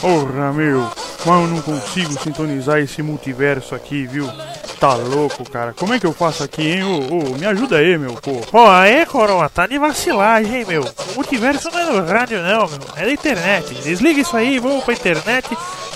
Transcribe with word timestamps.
Porra, 0.00 0.52
meu. 0.52 0.90
Mas 1.24 1.42
eu 1.42 1.46
não 1.48 1.62
consigo 1.62 2.12
sintonizar 2.22 2.78
esse 2.78 3.02
multiverso 3.02 3.74
aqui, 3.74 4.06
viu? 4.06 4.30
Tá 4.78 4.94
louco, 4.94 5.48
cara. 5.50 5.72
Como 5.72 5.94
é 5.94 5.98
que 5.98 6.06
eu 6.06 6.12
faço 6.12 6.44
aqui, 6.44 6.62
hein? 6.62 6.82
Ô, 6.84 7.36
me 7.36 7.46
ajuda 7.46 7.78
aí, 7.78 7.96
meu, 7.96 8.14
pô. 8.14 8.42
Ó, 8.52 8.70
aí, 8.70 9.06
coroa, 9.06 9.48
tá 9.48 9.66
de 9.66 9.78
vacilagem, 9.78 10.58
hein, 10.58 10.64
meu. 10.66 10.82
O 10.82 11.14
multiverso 11.14 11.70
não 11.70 11.78
é 11.78 11.84
no 11.84 12.06
rádio, 12.06 12.42
não, 12.42 12.68
meu. 12.68 12.80
É 12.94 13.06
da 13.06 13.10
internet. 13.10 13.74
Desliga 13.74 14.20
isso 14.20 14.36
aí, 14.36 14.58
vamos 14.58 14.84
pra 14.84 14.94
internet 14.94 15.48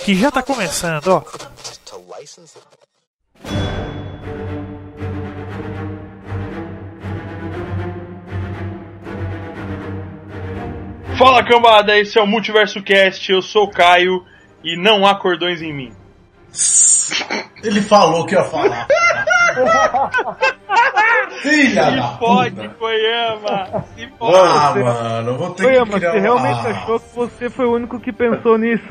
que 0.03 0.15
já 0.15 0.31
tá 0.31 0.43
começando, 0.43 1.09
ó. 1.09 1.23
Fala 11.21 11.45
cambada, 11.45 11.99
esse 11.99 12.19
é 12.19 12.23
o 12.23 12.27
Multiverso 12.27 12.83
Cast, 12.83 13.31
eu 13.31 13.43
sou 13.43 13.65
o 13.65 13.71
Caio 13.71 14.25
e 14.65 14.75
não 14.75 15.05
há 15.07 15.15
cordões 15.15 15.61
em 15.61 15.71
mim. 15.71 15.93
Ele 17.63 17.83
falou 17.83 18.25
que 18.25 18.35
ia 18.35 18.43
falar. 18.43 18.87
Filha 21.43 21.85
Se 21.85 21.97
da 21.97 22.09
pode. 22.19 22.69
Koyama! 22.71 23.85
Se 23.95 24.07
pode! 24.19 24.81
Ah, 24.81 24.83
mano, 24.83 25.31
eu 25.33 25.37
vou 25.37 25.51
ter 25.51 25.71
que 25.71 25.79
mas 25.81 25.95
criar 25.97 26.13
você 26.13 26.19
realmente 26.21 26.67
Ah, 26.67 26.71
achou 26.71 26.99
que 26.99 27.15
você 27.15 27.51
foi 27.51 27.67
o 27.67 27.75
único 27.75 28.01
que 28.01 28.13
pensou 28.13 28.57
nisso? 28.57 28.87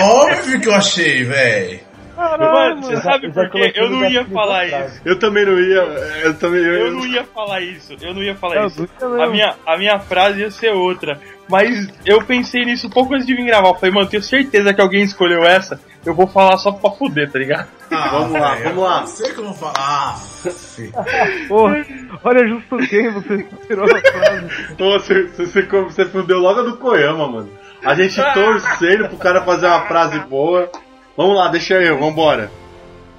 Óbvio 0.00 0.60
que 0.60 0.68
eu 0.68 0.74
achei, 0.74 1.22
velho. 1.22 1.80
Mano, 2.16 2.82
você 2.82 2.96
sabe 3.02 3.26
eu 3.26 3.32
por 3.32 3.50
quê? 3.50 3.72
Eu 3.76 3.90
não 3.90 4.08
ia 4.08 4.24
falar 4.24 4.64
isso. 4.66 5.00
Eu 5.04 5.18
também 5.18 5.44
não 5.44 5.60
ia. 5.60 5.82
Eu 6.24 6.34
também 6.38 6.62
Eu 6.62 6.92
não 6.92 7.06
ia 7.06 7.24
falar 7.24 7.60
isso. 7.60 7.94
Eu 8.00 8.14
não 8.14 8.22
ia 8.22 8.34
falar 8.34 8.66
isso. 8.66 8.88
A 9.00 9.26
minha, 9.28 9.54
a 9.66 9.76
minha 9.76 9.98
frase 10.00 10.40
ia 10.40 10.50
ser 10.50 10.72
outra. 10.72 11.20
Mas 11.48 11.88
eu 12.04 12.22
pensei 12.24 12.64
nisso 12.64 12.90
pouco 12.90 13.14
antes 13.14 13.26
de 13.26 13.34
vir 13.34 13.46
gravar. 13.46 13.68
Eu 13.68 13.74
falei, 13.74 13.94
mano, 13.94 14.08
tenho 14.08 14.22
certeza 14.22 14.74
que 14.74 14.80
alguém 14.80 15.02
escolheu 15.02 15.44
essa. 15.44 15.80
Eu 16.04 16.14
vou 16.14 16.26
falar 16.26 16.56
só 16.58 16.72
pra 16.72 16.90
fuder, 16.90 17.30
tá 17.30 17.38
ligado? 17.38 17.68
Ah, 17.90 18.08
Vamos 18.18 18.40
lá, 18.40 18.54
vamos 18.56 18.82
lá. 18.82 19.00
Eu 19.02 19.06
sei 19.06 19.32
que 19.32 19.38
eu 19.38 19.44
vou 19.44 19.54
falar. 19.54 19.74
Ah. 19.76 20.16
Porra, 21.48 21.86
olha 22.24 22.48
justo 22.48 22.76
quem 22.88 23.10
você 23.10 23.46
tirou 23.66 23.84
a 23.84 24.00
frase. 24.00 24.74
Você, 24.76 25.22
você, 25.24 25.62
você 25.62 26.04
fudeu 26.06 26.38
logo 26.38 26.60
a 26.60 26.62
do 26.64 26.76
Koyama, 26.76 27.28
mano. 27.28 27.50
A 27.84 27.94
gente 27.94 28.16
torcendo 28.34 29.08
pro 29.08 29.18
cara 29.18 29.44
fazer 29.44 29.66
uma 29.66 29.86
frase 29.86 30.18
boa. 30.20 30.70
Vamos 31.16 31.36
lá, 31.36 31.48
deixa 31.48 31.74
eu, 31.74 31.98
vambora. 31.98 32.50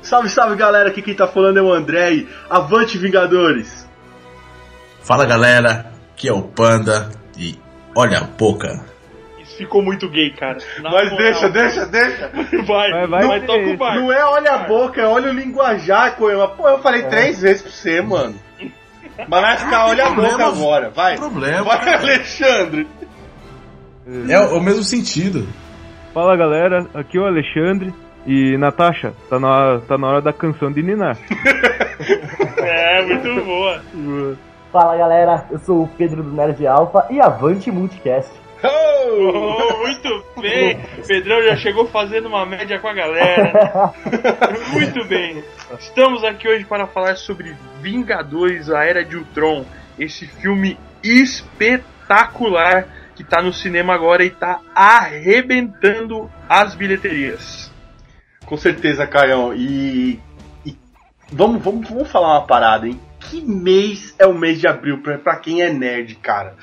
Salve, 0.02 0.30
salve 0.30 0.56
galera, 0.56 0.90
aqui 0.90 1.02
quem 1.02 1.16
tá 1.16 1.28
falando 1.28 1.58
é 1.58 1.62
o 1.62 1.74
André 1.74 2.14
e 2.14 2.30
Avante 2.50 2.98
Vingadores! 2.98 3.88
Fala 5.02 5.26
galera, 5.26 5.92
aqui 6.14 6.30
é 6.30 6.34
o 6.34 6.44
Panda 6.44 7.10
e 7.38 7.58
olha 7.98 8.20
a 8.20 8.24
boca. 8.24 8.80
Isso 9.42 9.58
ficou 9.58 9.82
muito 9.82 10.08
gay, 10.10 10.30
cara. 10.32 10.60
Na 10.82 10.92
Mas 10.92 11.12
moral. 11.12 11.18
deixa, 11.18 11.50
deixa, 11.50 11.86
deixa! 11.88 12.32
Vai, 12.68 12.92
Vai, 12.92 13.08
vai, 13.08 13.28
vai, 13.28 13.42
toca 13.42 13.60
o. 13.60 13.96
Não 13.96 14.14
é 14.14 14.24
olha 14.26 14.52
a 14.52 14.58
boca, 14.60 15.02
é 15.02 15.06
olha 15.06 15.32
o 15.32 15.34
linguajar, 15.34 16.16
Koyama. 16.16 16.50
Pô, 16.50 16.68
eu 16.68 16.80
falei 16.80 17.04
três 17.04 17.42
vezes 17.42 17.62
pra 17.62 17.72
você, 17.72 18.02
mano. 18.02 18.36
Mas 19.28 19.42
vai 19.42 19.58
ficar 19.58 19.88
olha 19.88 20.06
a 20.06 20.10
boca 20.12 20.46
agora, 20.46 20.90
vai. 20.92 21.16
Não 21.16 21.22
tem 21.22 21.32
problema. 21.32 21.64
Vai, 21.64 21.94
Alexandre! 21.96 22.88
É 24.30 24.40
o, 24.40 24.58
o 24.58 24.62
mesmo 24.62 24.84
sentido. 24.84 25.48
Fala 26.14 26.38
galera, 26.38 26.88
aqui 26.94 27.18
é 27.18 27.22
o 27.22 27.26
Alexandre. 27.26 27.94
E 28.26 28.58
Natasha, 28.58 29.14
tá 29.30 29.40
na, 29.40 29.80
tá 29.88 29.98
na 29.98 30.08
hora 30.08 30.22
da 30.22 30.34
canção 30.34 30.72
de 30.72 30.84
Ninar. 30.84 31.18
É, 32.60 33.02
muito 33.02 33.44
boa. 33.46 33.82
Fala 34.80 34.96
galera, 34.96 35.48
eu 35.50 35.58
sou 35.58 35.82
o 35.82 35.88
Pedro 35.88 36.22
do 36.22 36.32
Nerd 36.32 36.68
Alpha 36.68 37.08
e 37.10 37.20
avante 37.20 37.72
Multicast. 37.72 38.30
Oh, 38.64 39.78
muito 39.80 40.24
bem. 40.40 40.80
Pedrão 41.08 41.42
já 41.42 41.56
chegou 41.56 41.88
fazendo 41.88 42.28
uma 42.28 42.46
média 42.46 42.78
com 42.78 42.88
a 42.88 42.94
galera. 42.94 43.92
Muito 44.72 45.04
bem. 45.06 45.44
Estamos 45.80 46.24
aqui 46.24 46.48
hoje 46.48 46.64
para 46.64 46.86
falar 46.86 47.16
sobre 47.18 47.56
Vingadores, 47.82 48.70
a 48.70 48.86
Era 48.86 49.04
de 49.04 49.18
Ultron. 49.18 49.66
Esse 49.98 50.28
filme 50.28 50.78
espetacular 51.02 52.88
que 53.16 53.24
tá 53.24 53.42
no 53.42 53.52
cinema 53.52 53.96
agora 53.96 54.24
e 54.24 54.30
tá 54.30 54.60
arrebentando 54.76 56.30
as 56.48 56.76
bilheterias. 56.76 57.74
Com 58.46 58.58
certeza, 58.58 59.08
Caião. 59.08 59.56
E, 59.56 60.20
e 60.64 60.78
vamos, 61.32 61.64
vamos, 61.64 61.90
vamos 61.90 62.12
falar 62.12 62.38
uma 62.38 62.46
parada, 62.46 62.88
hein? 62.88 63.07
Que 63.30 63.42
mês 63.42 64.16
é 64.18 64.26
o 64.26 64.34
mês 64.34 64.60
de 64.60 64.68
abril 64.68 65.02
pra, 65.02 65.36
quem 65.36 65.62
é 65.62 65.72
nerd, 65.72 66.16
cara? 66.16 66.56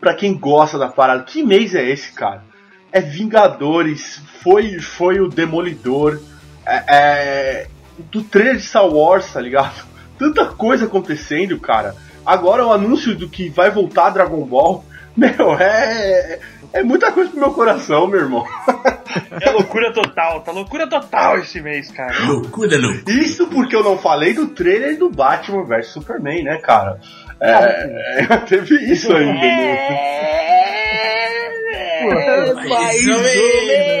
Pra 0.00 0.14
quem 0.14 0.38
gosta 0.38 0.78
da 0.78 0.88
parada, 0.88 1.24
que 1.24 1.42
mês 1.42 1.74
é 1.74 1.88
esse, 1.88 2.12
cara? 2.12 2.44
É 2.92 3.00
Vingadores, 3.00 4.22
foi, 4.42 4.78
foi 4.78 5.20
o 5.20 5.28
Demolidor, 5.28 6.20
é, 6.66 6.84
é, 6.88 7.66
do 8.10 8.22
trailer 8.22 8.56
de 8.56 8.62
Star 8.62 8.86
Wars, 8.86 9.32
tá 9.32 9.40
ligado? 9.40 9.84
Tanta 10.18 10.46
coisa 10.46 10.86
acontecendo, 10.86 11.58
cara. 11.58 11.96
Agora 12.24 12.64
o 12.64 12.72
anúncio 12.72 13.16
do 13.16 13.28
que 13.28 13.48
vai 13.48 13.70
voltar 13.70 14.10
Dragon 14.10 14.44
Ball, 14.44 14.84
meu, 15.16 15.56
é, 15.58 16.38
é 16.72 16.82
muita 16.82 17.10
coisa 17.10 17.30
pro 17.30 17.40
meu 17.40 17.52
coração, 17.52 18.06
meu 18.06 18.20
irmão. 18.20 18.46
É 19.40 19.50
loucura 19.50 19.92
total, 19.92 20.40
tá 20.40 20.52
loucura 20.52 20.88
total 20.88 21.38
esse 21.38 21.60
mês, 21.60 21.90
cara. 21.90 22.26
Loucura, 22.26 22.78
loucura. 22.78 23.16
Isso 23.16 23.46
porque 23.48 23.74
eu 23.76 23.82
não 23.82 23.98
falei 23.98 24.32
do 24.34 24.48
trailer 24.48 24.98
do 24.98 25.10
Batman 25.10 25.64
vs 25.64 25.88
Superman, 25.88 26.44
né, 26.44 26.58
cara? 26.58 26.98
É, 27.40 28.22
é, 28.22 28.36
teve 28.46 28.74
isso 28.90 29.12
ainda. 29.12 29.32
Né? 29.32 30.22
mais 32.68 33.08
ou 33.08 33.18
menos, 33.18 33.91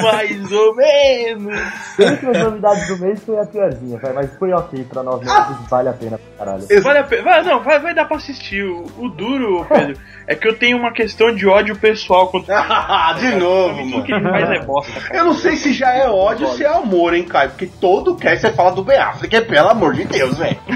mais 0.00 0.52
ou 0.52 0.74
menos. 0.74 1.60
Entre 1.98 2.30
as 2.30 2.38
novidades 2.38 2.86
do 2.88 2.98
mês 2.98 3.22
foi 3.24 3.38
a 3.38 3.46
piorzinha, 3.46 3.98
vai, 3.98 4.12
mas 4.12 4.32
foi 4.38 4.52
ok 4.52 4.84
pra 4.84 5.02
nós 5.02 5.20
nerds, 5.20 5.68
vale 5.68 5.88
a 5.88 5.92
pena 5.92 6.18
pra 6.18 6.46
caralho. 6.46 6.66
Vale 6.82 6.98
a 6.98 7.04
pena. 7.04 7.22
Vai, 7.22 7.42
não, 7.42 7.62
vai, 7.62 7.78
vai 7.80 7.94
dar 7.94 8.04
pra 8.06 8.16
assistir. 8.16 8.64
O, 8.64 8.84
o 8.98 9.08
duro, 9.08 9.66
Pedro, 9.68 9.98
é 10.26 10.34
que 10.34 10.48
eu 10.48 10.58
tenho 10.58 10.76
uma 10.78 10.92
questão 10.92 11.34
de 11.34 11.46
ódio 11.46 11.76
pessoal 11.76 12.28
contra 12.28 12.58
Ah, 12.58 13.14
de 13.18 13.34
novo, 13.36 13.76
tudo 13.78 13.90
mano. 13.90 14.04
que 14.04 14.12
ele 14.12 14.28
faz 14.28 14.50
é 14.50 14.64
bosta, 14.64 15.00
cara. 15.00 15.16
Eu 15.16 15.24
não 15.24 15.34
sei 15.34 15.56
se 15.56 15.72
já 15.72 15.90
é 15.92 16.08
ódio 16.08 16.46
ou 16.46 16.54
se 16.54 16.64
é 16.64 16.68
amor, 16.68 17.14
hein, 17.14 17.24
Caio? 17.24 17.50
Porque 17.50 17.66
todo 17.66 18.16
cast 18.16 18.40
você 18.40 18.52
fala 18.52 18.72
do 18.72 18.84
Ben 18.84 18.98
Affleck, 18.98 19.34
é 19.34 19.40
pelo 19.40 19.68
amor 19.68 19.94
de 19.94 20.04
Deus, 20.04 20.36
velho. 20.36 20.58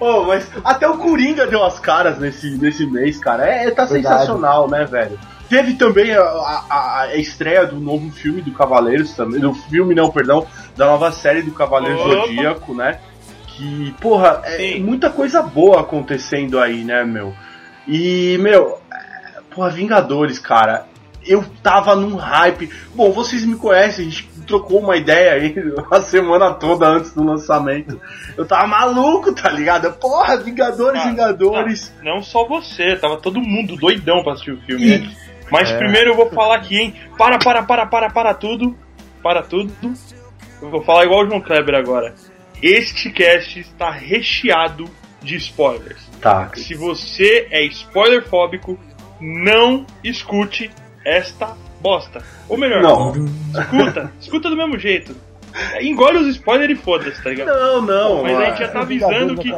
oh, 0.00 0.24
mas 0.24 0.48
até 0.64 0.88
o 0.88 0.98
Coringa 0.98 1.46
deu 1.46 1.64
as 1.64 1.78
caras 1.78 2.18
nesse, 2.18 2.56
nesse 2.58 2.86
mês, 2.86 3.18
cara. 3.18 3.46
É, 3.46 3.70
tá 3.70 3.84
Verdade. 3.84 4.02
sensacional, 4.16 4.68
né, 4.68 4.84
velho? 4.84 5.18
Teve 5.48 5.74
também 5.74 6.12
a, 6.12 6.20
a- 6.22 7.00
a 7.02 7.16
estreia 7.16 7.66
do 7.66 7.76
novo 7.78 8.10
filme 8.10 8.40
do 8.42 8.50
Cavaleiros 8.52 9.12
também. 9.14 9.40
Do 9.40 9.52
filme, 9.54 9.94
não, 9.94 10.10
perdão, 10.10 10.46
da 10.76 10.86
nova 10.86 11.12
série 11.12 11.42
do 11.42 11.52
Cavaleiro 11.52 11.98
Opa. 11.98 12.26
Zodíaco, 12.26 12.74
né? 12.74 12.98
Que, 13.48 13.94
porra, 14.00 14.40
é 14.44 14.78
muita 14.80 15.10
coisa 15.10 15.40
boa 15.42 15.80
acontecendo 15.82 16.58
aí, 16.58 16.82
né, 16.82 17.04
meu? 17.04 17.32
E, 17.86 18.36
meu, 18.40 18.78
é, 18.92 19.40
porra, 19.54 19.70
Vingadores, 19.70 20.38
cara. 20.38 20.86
Eu 21.26 21.42
tava 21.62 21.94
num 21.96 22.16
hype. 22.16 22.68
Bom, 22.94 23.10
vocês 23.12 23.46
me 23.46 23.56
conhecem, 23.56 24.06
a 24.06 24.10
gente 24.10 24.28
trocou 24.46 24.80
uma 24.80 24.94
ideia 24.96 25.32
aí 25.32 25.54
a 25.90 26.00
semana 26.02 26.52
toda 26.52 26.86
antes 26.86 27.14
do 27.14 27.24
lançamento. 27.24 27.98
Eu 28.36 28.44
tava 28.44 28.66
maluco, 28.66 29.32
tá 29.34 29.48
ligado? 29.50 29.90
Porra, 29.94 30.36
Vingadores, 30.36 31.00
Ah, 31.00 31.08
Vingadores. 31.08 31.94
Não 32.02 32.22
só 32.22 32.46
você, 32.46 32.96
tava 32.96 33.16
todo 33.18 33.40
mundo 33.40 33.74
doidão 33.76 34.22
pra 34.22 34.32
assistir 34.34 34.52
o 34.52 34.60
filme. 34.62 34.98
né? 34.98 35.10
Mas 35.50 35.70
É. 35.70 35.76
primeiro 35.78 36.10
eu 36.10 36.16
vou 36.16 36.30
falar 36.30 36.56
aqui, 36.56 36.76
hein? 36.78 36.94
Para, 37.18 37.38
para, 37.38 37.62
para, 37.62 37.86
para, 37.86 38.10
para 38.10 38.34
tudo. 38.34 38.76
Para 39.22 39.42
tudo. 39.42 39.72
Eu 40.62 40.70
vou 40.70 40.82
falar 40.82 41.04
igual 41.04 41.24
o 41.24 41.26
João 41.26 41.40
Kleber 41.40 41.74
agora. 41.74 42.14
Este 42.62 43.10
cast 43.10 43.60
está 43.60 43.90
recheado 43.90 44.88
de 45.22 45.36
spoilers. 45.36 46.02
Tá. 46.20 46.50
Se 46.54 46.74
você 46.74 47.46
é 47.50 47.62
spoiler 47.66 48.26
fóbico, 48.26 48.78
não 49.20 49.86
escute 50.02 50.70
esta 51.04 51.54
bosta. 51.80 52.22
Ou 52.48 52.56
melhor, 52.56 52.82
Não. 52.82 53.12
escuta, 53.54 54.12
escuta 54.20 54.50
do 54.50 54.56
mesmo 54.56 54.78
jeito. 54.78 55.14
Engole 55.80 56.18
os 56.18 56.26
spoilers 56.28 56.72
e 56.78 56.82
foda-se, 56.82 57.22
tá 57.22 57.30
ligado? 57.30 57.46
Não, 57.46 57.80
não. 57.82 58.22
Mas 58.24 58.36
a 58.38 58.44
gente 58.46 58.58
já 58.58 58.68
tá 58.68 58.80
avisando 58.80 59.36
que 59.36 59.52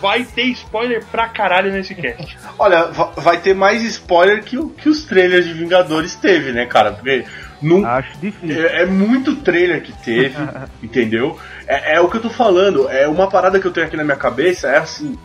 vai 0.00 0.24
ter 0.24 0.44
spoiler 0.44 1.04
pra 1.06 1.28
caralho 1.28 1.72
nesse 1.72 1.94
cast. 1.94 2.38
Olha, 2.58 2.84
va- 2.86 3.12
vai 3.16 3.38
ter 3.40 3.54
mais 3.54 3.82
spoiler 3.82 4.44
que, 4.44 4.56
o- 4.56 4.68
que 4.68 4.88
os 4.88 5.04
trailers 5.04 5.44
de 5.46 5.52
Vingadores 5.52 6.14
teve, 6.14 6.52
né, 6.52 6.64
cara? 6.66 6.92
Porque 6.92 7.24
não, 7.60 7.84
Acho 7.84 8.16
difícil. 8.18 8.66
É, 8.66 8.82
é 8.82 8.86
muito 8.86 9.34
trailer 9.36 9.82
que 9.82 9.92
teve, 9.92 10.36
entendeu? 10.82 11.36
É, 11.66 11.96
é 11.96 12.00
o 12.00 12.08
que 12.08 12.18
eu 12.18 12.22
tô 12.22 12.30
falando. 12.30 12.88
É 12.88 13.08
uma 13.08 13.28
parada 13.28 13.58
que 13.58 13.66
eu 13.66 13.72
tenho 13.72 13.86
aqui 13.86 13.96
na 13.96 14.04
minha 14.04 14.16
cabeça 14.16 14.68
é 14.68 14.78
assim: 14.78 15.18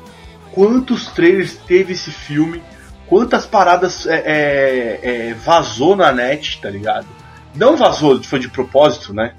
quantos 0.52 1.08
trailers 1.08 1.54
teve 1.58 1.94
esse 1.94 2.12
filme? 2.12 2.64
Quantas 3.08 3.46
paradas 3.46 4.06
é, 4.08 4.16
é, 4.26 5.00
é, 5.30 5.34
vazou 5.36 5.96
na 5.96 6.12
net, 6.12 6.60
tá 6.60 6.70
ligado? 6.70 7.06
Não 7.56 7.78
vazou, 7.78 8.22
foi 8.24 8.40
de 8.40 8.50
propósito, 8.50 9.14
né? 9.14 9.34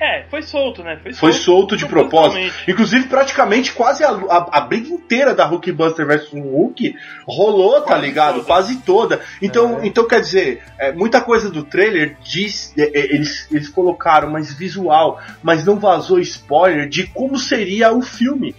É, 0.00 0.24
foi 0.28 0.42
solto, 0.42 0.82
né? 0.82 0.98
Foi, 1.02 1.12
Foi 1.12 1.32
solto 1.32 1.76
de 1.76 1.86
propósito. 1.86 2.52
Inclusive, 2.68 3.06
praticamente 3.06 3.72
quase 3.72 4.02
a, 4.02 4.10
a, 4.10 4.58
a 4.58 4.60
briga 4.60 4.88
inteira 4.88 5.34
da 5.34 5.44
Hulkbuster 5.46 6.06
vs 6.06 6.30
Hulk 6.32 6.96
rolou, 7.26 7.80
tá 7.80 7.88
Quase 7.88 8.02
ligado? 8.06 8.34
toda. 8.34 8.44
Quase 8.46 8.76
toda. 8.82 9.20
Então, 9.40 9.80
então 9.84 10.06
quer 10.06 10.20
dizer, 10.20 10.62
é, 10.78 10.92
muita 10.92 11.20
coisa 11.20 11.50
do 11.50 11.62
trailer 11.62 12.16
diz. 12.22 12.72
é, 12.76 12.82
é, 12.82 13.14
eles, 13.14 13.46
eles 13.50 13.68
colocaram 13.68 14.30
mais 14.30 14.52
visual, 14.52 15.20
mas 15.42 15.64
não 15.64 15.78
vazou 15.78 16.18
spoiler 16.18 16.88
de 16.88 17.06
como 17.06 17.38
seria 17.38 17.92
o 17.92 18.02
filme. 18.02 18.54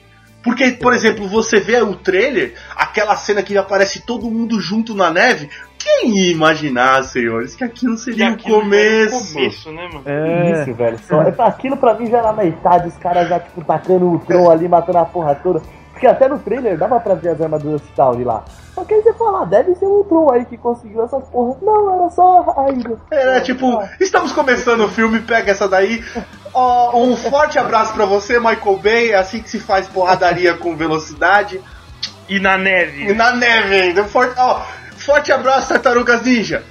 Porque, 0.45 0.73
por 0.73 0.93
exemplo, 0.93 1.27
você 1.27 1.59
vê 1.59 1.81
o 1.81 1.95
trailer, 1.95 2.53
aquela 2.75 3.15
cena 3.15 3.41
que 3.41 3.57
aparece 3.57 4.05
todo 4.05 4.29
mundo 4.29 4.61
junto 4.61 4.93
na 4.93 5.09
neve. 5.09 5.49
Quem 5.79 6.15
ia 6.19 6.31
imaginar, 6.31 7.03
senhores, 7.03 7.55
que 7.55 7.63
aquilo 7.63 7.97
seria 7.97 8.29
o 8.29 8.33
aquilo 8.33 8.57
era 8.57 8.63
começo? 8.63 9.15
o 9.15 9.33
começo, 9.33 9.71
né, 9.71 9.89
mano? 9.91 10.03
É. 10.05 10.51
Isso, 10.61 10.73
velho. 10.75 10.99
Só, 10.99 11.21
aquilo 11.43 11.77
pra 11.77 11.95
mim 11.95 12.05
já 12.05 12.19
era 12.19 12.31
na 12.31 12.43
metade, 12.43 12.89
os 12.89 12.97
caras 12.97 13.27
já, 13.27 13.39
tipo, 13.39 13.63
tacando 13.65 14.11
o 14.11 14.19
Tron 14.19 14.51
ali, 14.51 14.67
matando 14.67 14.99
a 14.99 15.05
porra 15.05 15.33
toda. 15.33 15.63
Porque 15.91 16.05
até 16.05 16.27
no 16.27 16.37
trailer 16.37 16.77
dava 16.77 16.99
pra 16.99 17.15
ver 17.15 17.29
as 17.29 17.41
armaduras 17.41 17.81
Citauri 17.81 18.23
lá. 18.23 18.43
Só 18.75 18.83
que 18.83 18.93
aí 18.93 19.01
você 19.01 19.13
fala, 19.13 19.41
ah, 19.41 19.45
deve 19.45 19.73
ser 19.75 19.85
o 19.85 20.03
Tron 20.03 20.31
aí 20.31 20.45
que 20.45 20.57
conseguiu 20.57 21.03
essas 21.03 21.27
porras. 21.29 21.55
Não, 21.61 21.95
era 21.95 22.09
só 22.11 22.53
a 22.55 22.69
ilha. 22.71 22.97
Era 23.09 23.41
tipo, 23.41 23.81
estamos 23.99 24.31
começando 24.31 24.81
o 24.81 24.89
filme, 24.89 25.21
pega 25.21 25.51
essa 25.51 25.67
daí. 25.67 26.03
Ó, 26.57 26.97
um 27.03 27.17
forte 27.17 27.59
abraço 27.59 27.93
pra 27.93 28.05
você, 28.05 28.39
Michael 28.39 28.77
Bay. 28.77 29.11
É 29.11 29.15
assim 29.17 29.41
que 29.41 29.49
se 29.49 29.59
faz 29.59 29.87
porradaria 29.87 30.53
com 30.53 30.73
velocidade. 30.75 31.59
E 32.29 32.39
na 32.39 32.55
E 32.55 32.57
neve. 32.57 33.13
na 33.13 33.33
neve 33.35 33.75
ainda. 33.75 34.05
Forte, 34.05 34.33
ó, 34.37 34.61
forte 34.97 35.31
abraço, 35.33 35.67
Tartarugas 35.67 36.21
Ninja. 36.21 36.63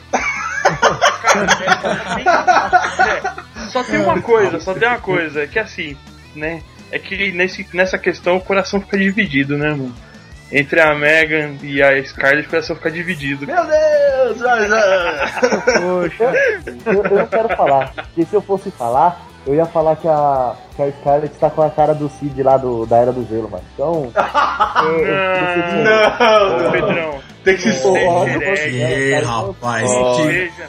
É, 2.16 3.68
só 3.70 3.84
tem 3.84 4.00
uma 4.00 4.20
coisa, 4.22 4.58
só 4.58 4.72
tem 4.72 4.88
uma 4.88 4.98
coisa, 5.00 5.42
é 5.42 5.46
que 5.46 5.58
assim, 5.58 5.96
né? 6.34 6.62
É 6.90 6.98
que 6.98 7.30
nesse, 7.32 7.66
nessa 7.74 7.98
questão 7.98 8.36
o 8.36 8.40
coração 8.40 8.80
fica 8.80 8.96
dividido, 8.96 9.58
né, 9.58 9.70
mano? 9.70 9.94
Entre 10.50 10.80
a 10.80 10.94
Megan 10.94 11.56
e 11.62 11.82
a 11.82 12.02
Scarlett, 12.04 12.46
o 12.46 12.50
coração 12.50 12.76
fica 12.76 12.90
dividido. 12.90 13.46
Meu 13.46 13.64
Deus! 13.66 14.38
Poxa. 15.64 16.32
Eu, 16.86 17.04
eu 17.04 17.18
não 17.18 17.26
quero 17.26 17.48
falar. 17.56 17.92
Porque 17.94 18.24
se 18.24 18.34
eu 18.34 18.40
fosse 18.42 18.70
falar, 18.70 19.20
eu 19.46 19.54
ia 19.54 19.66
falar 19.66 19.96
que 19.96 20.08
a, 20.08 20.54
que 20.74 20.82
a 20.82 20.90
Scarlett 20.92 21.34
tá 21.38 21.50
com 21.50 21.62
a 21.62 21.70
cara 21.70 21.94
do 21.94 22.08
Cid 22.08 22.42
lá 22.42 22.56
do, 22.56 22.86
da 22.86 22.96
Era 22.98 23.12
do 23.12 23.26
Gelo, 23.28 23.50
mano. 23.50 23.64
Então. 23.74 24.10
eu- 24.84 24.98
eu 25.06 25.44
decidi- 25.46 25.82
Não, 25.82 26.58
não. 26.62 26.70
Pedrão, 26.72 27.20
Tem 27.44 27.56
que 27.56 27.62
se 27.72 27.84
não 27.86 27.92
Pô, 27.92 27.98
seja 27.98 28.08
ó, 28.08 28.26
herege. 28.26 28.82
Ê, 28.82 29.18
rapaz, 29.20 29.90
Não 29.90 30.16
que 30.16 30.22
seja, 30.22 30.68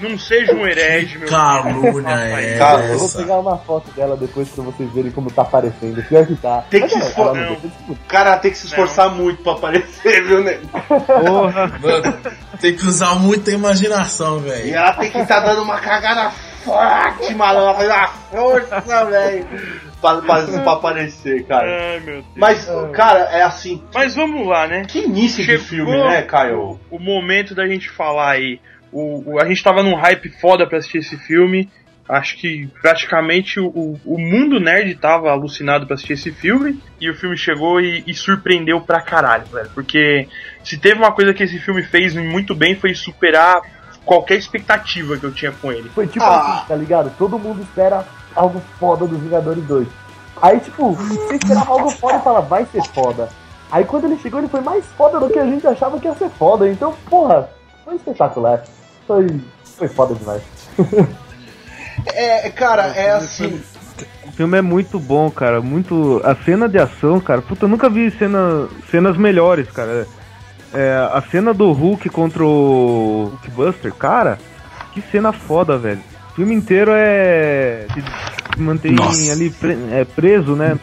não 0.00 0.18
seja 0.18 0.52
um 0.54 0.66
herege, 0.66 1.18
meu 1.18 1.28
calúnia 1.28 2.10
é 2.14 2.58
Cara, 2.58 2.84
Eu 2.86 2.98
vou 2.98 3.08
pegar 3.10 3.36
uma 3.38 3.58
foto 3.58 3.90
dela 3.92 4.16
depois 4.16 4.48
pra 4.48 4.64
vocês 4.64 4.90
verem 4.92 5.12
como 5.12 5.30
tá 5.30 5.42
aparecendo. 5.42 6.02
Pior 6.08 6.26
que 6.26 6.34
tá. 6.34 6.64
Tem 6.68 6.80
que 6.86 6.92
Mas 6.92 6.92
se 6.94 6.98
é, 7.06 7.10
esfor- 7.10 7.26
ela 7.28 7.34
não 7.34 7.42
não. 7.52 7.60
deixa 7.60 7.76
de 7.86 7.92
O 7.92 7.96
cara 8.08 8.36
tem 8.38 8.50
que 8.50 8.58
se 8.58 8.66
esforçar 8.66 9.08
muito 9.10 9.40
pra 9.44 9.52
aparecer, 9.52 10.24
viu, 10.24 10.42
né? 10.42 10.58
Porra. 10.88 11.68
Mano, 11.80 12.18
tem 12.60 12.74
que 12.74 12.84
usar 12.86 13.14
muita 13.14 13.52
imaginação, 13.52 14.38
E 14.38 14.40
velho. 14.42 14.74
ela 14.74 14.92
tem 14.94 15.10
que 15.12 15.18
estar 15.18 15.40
dando 15.40 15.62
uma 15.62 15.78
cagada 15.78 16.32
forte, 16.64 17.34
malandro. 17.34 17.82
Ela 17.82 18.06
faz 18.08 18.32
uma 18.32 18.58
força, 18.68 19.04
velho. 19.10 19.46
Pra, 20.00 20.16
pra, 20.20 20.42
pra 20.62 20.72
aparecer, 20.72 21.44
cara. 21.46 21.66
Ai, 21.66 22.00
meu 22.00 22.14
Deus. 22.16 22.26
Mas, 22.36 22.68
cara, 22.92 23.20
é 23.30 23.42
assim. 23.42 23.82
Mas 23.94 24.14
vamos 24.14 24.46
lá, 24.46 24.66
né? 24.66 24.82
Que 24.86 25.00
início 25.04 25.38
de 25.44 25.44
Chegou 25.58 25.64
filme, 25.66 26.04
né, 26.04 26.22
Caio? 26.22 26.78
O 26.90 26.98
momento 26.98 27.54
da 27.54 27.66
gente 27.66 27.88
falar 27.90 28.32
aí. 28.32 28.60
O, 28.92 29.32
o- 29.34 29.40
a 29.40 29.46
gente 29.46 29.62
tava 29.62 29.82
num 29.82 29.94
hype 29.94 30.28
foda 30.40 30.66
pra 30.68 30.78
assistir 30.78 30.98
esse 30.98 31.16
filme. 31.16 31.68
Acho 32.06 32.36
que 32.36 32.68
praticamente 32.82 33.58
o, 33.58 33.98
o 34.04 34.18
mundo 34.18 34.60
nerd 34.60 34.94
tava 34.96 35.30
alucinado 35.30 35.86
pra 35.86 35.94
assistir 35.94 36.12
esse 36.12 36.30
filme. 36.30 36.78
E 37.00 37.08
o 37.08 37.14
filme 37.14 37.34
chegou 37.34 37.80
e, 37.80 38.04
e 38.06 38.12
surpreendeu 38.12 38.78
pra 38.82 39.00
caralho, 39.00 39.46
velho. 39.46 39.70
Porque 39.74 40.28
se 40.62 40.76
teve 40.78 40.98
uma 40.98 41.12
coisa 41.12 41.32
que 41.32 41.42
esse 41.42 41.58
filme 41.58 41.82
fez 41.82 42.14
muito 42.14 42.54
bem 42.54 42.74
foi 42.74 42.94
superar 42.94 43.62
qualquer 44.04 44.36
expectativa 44.36 45.16
que 45.16 45.24
eu 45.24 45.32
tinha 45.32 45.52
com 45.52 45.72
ele. 45.72 45.88
Foi 45.90 46.06
tipo 46.06 46.24
Ah. 46.24 46.58
assim, 46.58 46.68
tá 46.68 46.76
ligado? 46.76 47.10
Todo 47.18 47.38
mundo 47.38 47.62
espera 47.62 48.04
algo 48.34 48.60
foda 48.78 49.06
dos 49.06 49.18
Vingadores 49.20 49.64
2. 49.64 49.88
Aí, 50.42 50.58
tipo, 50.60 50.92
você 50.92 51.36
esperava 51.36 51.70
algo 51.72 51.90
foda 51.90 52.18
e 52.18 52.22
fala, 52.22 52.40
vai 52.40 52.66
ser 52.66 52.82
foda. 52.92 53.28
Aí 53.70 53.84
quando 53.84 54.04
ele 54.04 54.18
chegou, 54.18 54.40
ele 54.40 54.48
foi 54.48 54.60
mais 54.60 54.84
foda 54.96 55.18
do 55.18 55.28
que 55.30 55.38
a 55.38 55.46
gente 55.46 55.66
achava 55.66 55.98
que 55.98 56.06
ia 56.06 56.14
ser 56.14 56.28
foda. 56.30 56.68
Então, 56.68 56.92
porra, 57.08 57.48
foi 57.84 57.94
espetacular. 57.96 58.62
Foi, 59.06 59.26
foi 59.64 59.88
foda 59.88 60.14
demais. 60.14 60.42
É, 62.06 62.50
cara, 62.50 62.86
é 62.88 63.12
assim. 63.12 63.60
O 64.26 64.32
filme 64.32 64.58
é 64.58 64.62
muito 64.62 64.98
bom, 64.98 65.30
cara. 65.30 65.60
Muito. 65.60 66.20
A 66.24 66.34
cena 66.34 66.68
de 66.68 66.78
ação, 66.78 67.20
cara. 67.20 67.40
Puta, 67.40 67.64
eu 67.64 67.68
nunca 67.68 67.88
vi 67.88 68.10
cena, 68.10 68.68
cenas 68.90 69.16
melhores, 69.16 69.70
cara. 69.70 70.06
É, 70.74 71.08
a 71.12 71.22
cena 71.30 71.54
do 71.54 71.70
Hulk 71.72 72.08
contra 72.08 72.44
o 72.44 73.30
Hulkbuster, 73.32 73.92
cara. 73.94 74.38
Que 74.92 75.00
cena 75.00 75.32
foda, 75.32 75.78
velho. 75.78 76.00
O 76.32 76.34
filme 76.34 76.54
inteiro 76.54 76.90
é. 76.94 77.86
Se 78.54 78.60
mantém 78.60 78.92
Nossa. 78.92 79.32
ali 79.32 79.50
pre- 79.50 79.78
é, 79.92 80.04
preso, 80.04 80.54
né? 80.56 80.76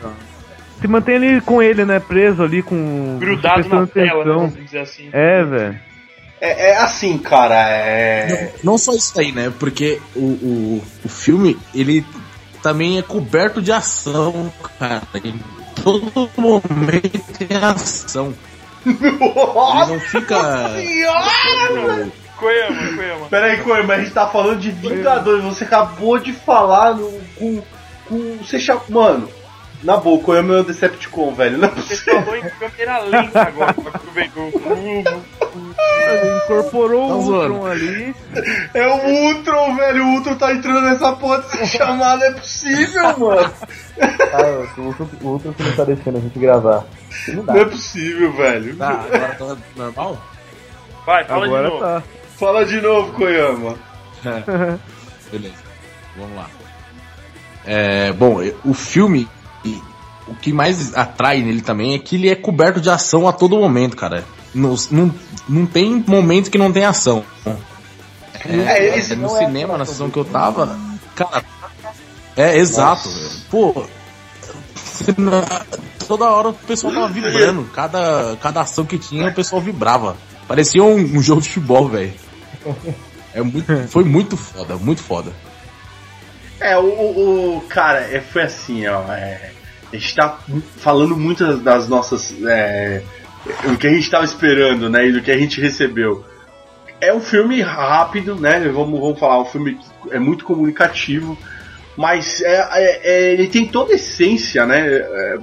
Se 0.80 0.88
mantém 0.88 1.16
ali 1.16 1.42
com 1.42 1.62
ele, 1.62 1.86
né? 1.86 2.00
Preso 2.00 2.42
ali 2.42 2.62
com. 2.62 3.18
Grudado 3.20 3.58
na 3.58 3.86
prestando 3.86 3.88
tela, 3.88 4.26
né, 4.26 4.32
atenção. 4.32 4.64
dizer 4.64 4.80
assim. 4.80 5.10
É, 5.12 5.44
velho. 5.44 5.80
É, 6.40 6.72
é 6.72 6.78
assim, 6.78 7.18
cara. 7.18 7.56
É. 7.56 8.54
Não 8.64 8.78
só 8.78 8.94
isso 8.94 9.20
aí, 9.20 9.32
né? 9.32 9.52
Porque 9.60 10.00
o, 10.16 10.20
o, 10.20 10.84
o 11.06 11.10
filme, 11.10 11.58
ele 11.76 12.06
também 12.64 12.98
é 12.98 13.02
coberto 13.02 13.62
de 13.62 13.72
ação, 13.72 14.52
cara. 14.80 15.02
Em 15.24 15.40
todo 15.84 16.30
momento 16.38 17.20
tem 17.38 17.58
ação. 17.58 18.34
Ele 18.86 19.94
não 19.94 20.00
fica. 20.00 20.36
Koyama, 22.38 22.96
Koyama. 22.96 23.28
Pera 23.30 23.46
aí, 23.46 23.58
Coelho, 23.58 23.88
mas 23.88 24.00
a 24.00 24.04
gente 24.04 24.14
tá 24.14 24.28
falando 24.28 24.60
de 24.60 24.72
Vingadores. 24.72 25.44
Você 25.44 25.64
acabou 25.64 26.18
de 26.18 26.34
falar 26.34 26.96
no, 26.96 27.12
com. 27.36 27.62
com 28.10 28.38
você 28.38 28.60
chama, 28.60 28.82
Mano, 28.90 29.30
na 29.84 29.98
boa, 29.98 30.18
o 30.18 30.22
Coelho 30.22 30.40
é 30.40 30.44
meu 30.44 30.64
Decepticon, 30.64 31.34
velho. 31.34 31.58
Não 31.58 31.68
é 31.68 31.72
Você 31.72 31.96
falou 31.98 32.36
em 32.36 32.42
câmera 32.42 33.00
lenta 33.00 33.42
agora, 33.42 33.72
aproveitou. 33.72 34.48
Ele 34.48 35.04
incorporou 36.44 37.08
Tá 37.10 37.16
o. 37.16 37.20
Ultron 37.20 37.66
ali. 37.66 38.16
É 38.74 38.88
o 38.88 39.08
Ultron, 39.08 39.76
velho. 39.76 40.06
O 40.06 40.14
Ultron 40.16 40.36
tá 40.36 40.54
entrando 40.54 40.82
nessa 40.82 41.12
porra 41.14 41.42
de 41.42 41.50
ser 41.50 41.66
chamado. 41.78 42.24
É 42.24 42.32
possível, 42.32 43.20
mano. 43.20 43.54
Ah, 44.34 44.68
o 44.78 44.86
outro, 44.86 45.10
o 45.22 45.42
não 45.64 45.76
tá 45.76 45.84
deixando 45.84 46.18
a 46.18 46.22
gente 46.22 46.40
gravar. 46.40 46.84
Não. 47.28 47.44
Não 47.44 47.56
é 47.56 47.66
possível, 47.66 48.34
velho. 48.34 48.76
Tá, 48.76 48.90
agora 49.12 49.36
tá 49.36 49.58
normal? 49.76 50.18
Vai, 51.06 51.26
fala 51.26 51.48
de 51.48 51.54
Agora 51.54 51.68
novo. 51.70 51.80
tá. 51.80 52.04
Fala 52.38 52.66
de 52.66 52.82
novo, 52.82 53.14
Koyama. 53.14 53.76
Beleza, 55.32 55.56
vamos 56.18 56.36
lá. 56.36 56.48
É, 57.66 58.12
bom, 58.14 58.40
o 58.66 58.74
filme, 58.74 59.28
e 59.64 59.80
o 60.28 60.36
que 60.36 60.52
mais 60.52 60.96
atrai 60.96 61.42
nele 61.42 61.62
também 61.62 61.94
é 61.94 62.00
que 62.00 62.16
ele 62.16 62.30
é 62.30 62.36
coberto 62.36 62.82
de 62.82 62.90
ação 62.90 63.28
a 63.28 63.34
todo 63.34 63.58
momento, 63.58 63.96
cara. 63.96 64.24
Não, 64.54 64.76
não, 64.92 65.14
não 65.48 65.66
tem 65.66 66.04
momento 66.08 66.50
que 66.52 66.58
não 66.58 66.72
tem 66.72 66.84
ação. 66.86 67.24
É, 68.46 68.56
É, 68.56 68.98
esse 68.98 69.16
no 69.16 69.36
é 69.38 69.46
cinema, 69.46 69.78
na 69.78 69.86
sessão 69.86 70.10
que 70.10 70.18
eu 70.18 70.26
tava, 70.26 70.78
cara. 71.16 71.44
É, 72.36 72.58
exato. 72.58 73.10
velho. 73.10 73.30
Pô, 73.50 73.86
toda 76.08 76.26
hora 76.30 76.50
o 76.50 76.54
pessoal 76.54 76.94
tava 76.94 77.08
vibrando. 77.10 77.64
Cada, 77.74 78.38
cada 78.42 78.62
ação 78.62 78.86
que 78.86 78.98
tinha, 78.98 79.28
o 79.30 79.34
pessoal 79.34 79.62
vibrava. 79.62 80.16
Parecia 80.48 80.84
um, 80.84 80.96
um 80.96 81.22
jogo 81.22 81.42
de 81.42 81.48
futebol, 81.50 81.88
velho. 81.88 82.14
É 83.34 83.42
muito, 83.42 83.66
foi 83.88 84.04
muito 84.04 84.36
foda, 84.38 84.76
muito 84.76 85.02
foda. 85.02 85.32
É, 86.60 86.78
o, 86.78 86.84
o, 87.58 87.62
cara, 87.70 88.02
é, 88.02 88.22
foi 88.22 88.44
assim, 88.44 88.86
ó. 88.88 89.02
é, 89.12 89.52
a 89.92 89.96
gente 89.96 90.16
tá 90.16 90.38
falando 90.78 91.18
muito 91.18 91.46
das- 91.46 91.62
das 91.62 91.88
nossas. 91.88 92.34
É, 92.46 93.02
o 93.66 93.78
que 93.78 93.88
a 93.88 93.94
gente 93.94 94.10
tava 94.10 94.24
esperando, 94.24 94.90
né? 94.90 95.08
E 95.08 95.12
do 95.12 95.22
que 95.22 95.32
a 95.32 95.38
gente 95.38 95.60
recebeu. 95.60 96.26
É 97.00 97.14
um 97.14 97.22
filme 97.22 97.62
rápido, 97.62 98.36
né? 98.36 98.60
Vamos, 98.70 99.00
vamos 99.00 99.20
falar, 99.20 99.42
um 99.42 99.46
filme 99.46 99.76
que 99.76 100.14
é 100.14 100.20
muito 100.20 100.46
comunicativo, 100.46 101.38
mas 101.98 102.42
é, 102.42 102.70
é- 102.74 103.02
é- 103.04 103.34
ele 103.34 103.48
tem 103.48 103.66
toda 103.66 103.94
a 103.94 103.96
essência, 103.96 104.66
né? 104.66 104.80
é, 104.80 105.38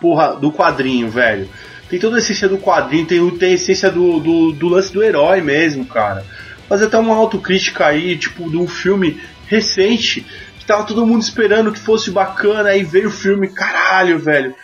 porra, 0.00 0.34
do 0.36 0.52
quadrinho, 0.52 1.08
velho. 1.08 1.48
Tem 1.88 1.98
toda 1.98 2.16
a 2.16 2.18
essência 2.18 2.48
do 2.48 2.58
quadrinho, 2.58 3.06
tem, 3.06 3.30
tem 3.30 3.50
a 3.50 3.54
essência 3.54 3.90
do, 3.90 4.20
do, 4.20 4.52
do 4.52 4.68
lance 4.68 4.92
do 4.92 5.02
herói 5.02 5.40
mesmo, 5.40 5.84
cara. 5.84 6.24
Fazer 6.68 6.86
até 6.86 6.96
uma 6.98 7.16
autocrítica 7.16 7.86
aí, 7.86 8.16
tipo, 8.16 8.48
de 8.48 8.56
um 8.56 8.68
filme 8.68 9.20
recente, 9.46 10.24
que 10.58 10.64
tava 10.64 10.84
todo 10.84 11.04
mundo 11.04 11.22
esperando 11.22 11.72
que 11.72 11.80
fosse 11.80 12.10
bacana, 12.10 12.68
aí 12.68 12.84
veio 12.84 13.08
o 13.08 13.12
filme, 13.12 13.48
caralho, 13.48 14.18
velho. 14.18 14.54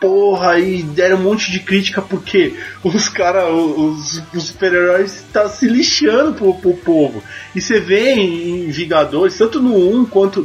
Porra 0.00 0.58
e 0.58 0.82
deram 0.82 1.18
um 1.18 1.22
monte 1.22 1.50
de 1.50 1.60
crítica 1.60 2.02
porque 2.02 2.54
os 2.84 3.08
caras, 3.08 3.48
os, 3.50 4.22
os 4.34 4.44
super-heróis 4.44 5.24
tá 5.32 5.48
se 5.48 5.66
lixando 5.66 6.34
pro, 6.34 6.54
pro 6.54 6.74
povo. 6.74 7.22
E 7.54 7.60
você 7.60 7.80
vê 7.80 8.12
em, 8.12 8.66
em 8.66 8.70
Vingadores, 8.70 9.36
tanto 9.36 9.60
no 9.60 9.74
1 10.00 10.06
quanto 10.06 10.42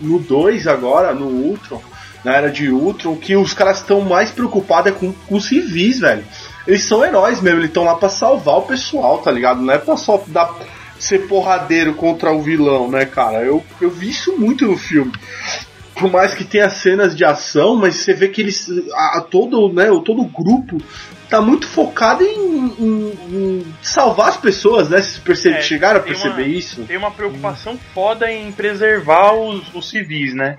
no 0.00 0.18
2 0.18 0.66
agora, 0.66 1.14
no 1.14 1.26
Ultron, 1.26 1.82
na 2.24 2.34
era 2.34 2.50
de 2.50 2.70
Ultron, 2.70 3.16
que 3.16 3.36
os 3.36 3.54
caras 3.54 3.78
estão 3.78 4.02
mais 4.02 4.30
preocupados 4.30 4.92
é 4.92 4.94
com, 4.94 5.12
com 5.12 5.36
os 5.36 5.46
civis, 5.46 6.00
velho. 6.00 6.24
Eles 6.66 6.84
são 6.84 7.04
heróis 7.04 7.40
mesmo, 7.40 7.60
eles 7.60 7.70
estão 7.70 7.84
lá 7.84 7.94
pra 7.94 8.08
salvar 8.08 8.58
o 8.58 8.62
pessoal, 8.62 9.18
tá 9.18 9.30
ligado? 9.30 9.62
Não 9.62 9.72
é 9.72 9.78
pra 9.78 9.96
só 9.96 10.22
dar, 10.26 10.54
ser 10.98 11.26
porradeiro 11.26 11.94
contra 11.94 12.30
o 12.30 12.42
vilão, 12.42 12.90
né, 12.90 13.06
cara? 13.06 13.42
Eu, 13.42 13.64
eu 13.80 13.90
vi 13.90 14.10
isso 14.10 14.36
muito 14.36 14.66
no 14.66 14.76
filme 14.76 15.12
por 16.00 16.10
mais 16.10 16.34
que 16.34 16.44
tenha 16.44 16.68
cenas 16.70 17.14
de 17.14 17.24
ação, 17.24 17.76
mas 17.76 17.94
você 17.96 18.12
vê 18.14 18.28
que 18.28 18.40
eles. 18.40 18.66
A, 18.94 19.18
a 19.18 19.20
todo, 19.20 19.72
né, 19.72 19.90
o 19.90 20.00
todo 20.00 20.22
o 20.22 20.24
grupo 20.26 20.78
tá 21.28 21.40
muito 21.40 21.66
focado 21.68 22.24
em, 22.24 22.74
em- 22.80 23.18
em 23.30 23.66
salvar 23.82 24.30
as 24.30 24.36
pessoas, 24.36 24.88
né? 24.88 25.00
Vocês 25.00 25.18
perce- 25.18 25.48
É, 25.50 25.60
chegaram 25.62 26.00
a 26.00 26.02
perceber 26.02 26.42
uma- 26.42 26.48
isso? 26.48 26.82
Tem 26.82 26.96
uma 26.96 27.10
preocupação 27.10 27.78
foda 27.94 28.30
em 28.32 28.50
preservar 28.50 29.34
os, 29.34 29.62
os 29.74 29.88
civis, 29.88 30.34
né? 30.34 30.58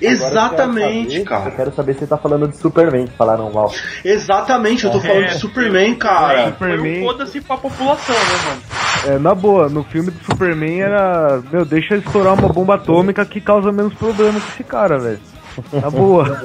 Exatamente, 0.00 1.18
eu 1.18 1.24
quero 1.24 1.24
saber- 1.24 1.24
cara. 1.24 1.50
Eu 1.50 1.56
quero 1.56 1.72
saber 1.74 1.92
se 1.94 1.98
você 2.00 2.06
tá 2.06 2.16
falando 2.16 2.48
de 2.48 2.56
Superman, 2.56 3.06
que 3.06 3.16
falaram 3.16 3.50
mal. 3.52 3.72
Exatamente, 4.04 4.84
eu 4.84 4.90
tô 4.92 5.00
falando 5.00 5.26
de 5.26 5.38
Superman, 5.38 5.94
cara. 5.94 6.52
Foi 6.52 6.68
um 6.68 6.76
Superman. 6.76 7.00
foda-se 7.04 7.40
pra 7.40 7.56
população, 7.56 8.14
né, 8.14 8.48
mano? 8.48 8.60
É, 9.06 9.18
na 9.18 9.34
boa, 9.34 9.68
no 9.68 9.82
filme 9.84 10.10
do 10.10 10.24
Superman 10.24 10.80
era. 10.82 11.40
Meu, 11.52 11.64
deixa 11.64 11.96
estourar 11.96 12.34
uma 12.34 12.48
bomba 12.48 12.74
atômica 12.74 13.24
que 13.24 13.40
causa 13.40 13.72
menos 13.72 13.94
problema 13.94 14.38
que 14.40 14.48
esse 14.52 14.64
cara, 14.64 14.98
velho. 14.98 15.20
Na 15.72 15.88
boa. 15.90 16.42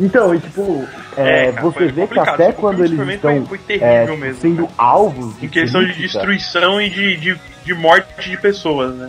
Então, 0.00 0.34
e 0.34 0.40
tipo, 0.40 0.84
é, 1.16 1.48
É, 1.48 1.52
cara, 1.52 1.62
você 1.62 1.86
vê 1.86 2.06
que 2.06 2.18
até 2.18 2.48
O 2.50 2.54
quando 2.54 2.80
eles 2.80 2.90
Superman 2.90 3.16
estão 3.16 3.46
foi- 3.46 3.58
foi 3.58 3.58
terrível 3.58 4.14
é, 4.14 4.16
mesmo, 4.16 4.40
sendo 4.40 4.62
cara. 4.66 4.74
alvos 4.78 5.42
Em 5.42 5.48
questão 5.48 5.84
de 5.84 5.92
destruição 5.92 6.80
e 6.80 6.90
de, 6.90 7.16
de, 7.16 7.40
de 7.64 7.74
morte 7.74 8.28
de 8.28 8.36
pessoas, 8.38 8.94
né? 8.96 9.08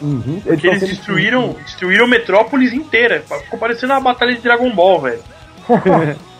Uhum, 0.00 0.40
Porque 0.44 0.66
eles 0.66 0.80
destruíram, 0.80 1.54
destruíram 1.64 2.06
Metrópolis 2.06 2.72
inteira. 2.72 3.22
Ficou 3.44 3.58
parecendo 3.58 3.92
uma 3.92 4.00
batalha 4.00 4.34
de 4.34 4.40
Dragon 4.40 4.70
Ball, 4.74 5.00
velho. 5.00 5.22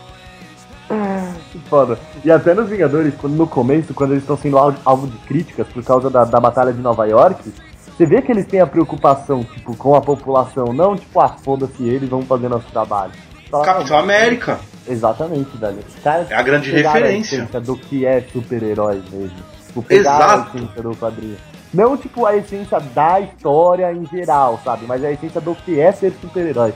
Que 1.53 1.59
foda. 1.69 1.99
E 2.25 2.31
até 2.31 2.53
nos 2.53 2.69
Vingadores, 2.69 3.15
quando 3.17 3.35
no 3.35 3.47
começo, 3.47 3.95
quando 3.95 4.11
eles 4.13 4.23
estão 4.25 4.37
sendo 4.37 4.59
al- 4.59 4.75
alvo 4.85 5.07
de 5.07 5.17
críticas 5.19 5.67
por 5.69 5.83
causa 5.85 6.11
da, 6.11 6.25
da 6.25 6.41
batalha 6.41 6.73
de 6.73 6.81
Nova 6.81 7.07
York, 7.07 7.53
você 7.97 8.05
vê 8.07 8.21
que 8.21 8.33
eles 8.33 8.45
têm 8.47 8.61
a 8.61 8.67
preocupação, 8.67 9.45
tipo, 9.45 9.77
com 9.77 9.95
a 9.95 10.01
população, 10.01 10.73
não 10.73 10.97
tipo, 10.97 11.21
ah, 11.21 11.29
foda-se 11.29 11.85
eles, 11.87 12.09
vamos 12.09 12.27
fazer 12.27 12.49
nosso 12.49 12.67
trabalho. 12.73 13.13
Fala, 13.51 13.65
Capitão 13.65 13.97
não, 13.99 14.05
América. 14.05 14.59
Exatamente, 14.89 15.57
velho. 15.57 15.79
Os 15.89 16.03
caras 16.03 16.31
É 16.31 16.35
a 16.35 16.43
grande 16.43 16.71
referência. 16.73 17.49
A 17.55 17.59
do 17.61 17.77
que 17.77 18.05
é 18.05 18.21
super-herói 18.33 19.03
mesmo. 19.13 19.37
Tipo, 19.67 19.83
pegaram 19.83 20.43
Exato. 20.43 20.69
a 20.77 20.81
do 20.83 20.97
quadrinho. 20.97 21.37
Não, 21.73 21.97
tipo, 21.97 22.27
a 22.27 22.37
essência 22.37 22.81
da 22.81 23.21
história 23.21 23.93
em 23.93 24.05
geral, 24.07 24.61
sabe? 24.65 24.87
Mas 24.87 25.05
a 25.05 25.13
essência 25.13 25.41
do 25.41 25.55
que 25.55 25.79
é 25.79 25.93
ser 25.93 26.13
super-herói. 26.21 26.75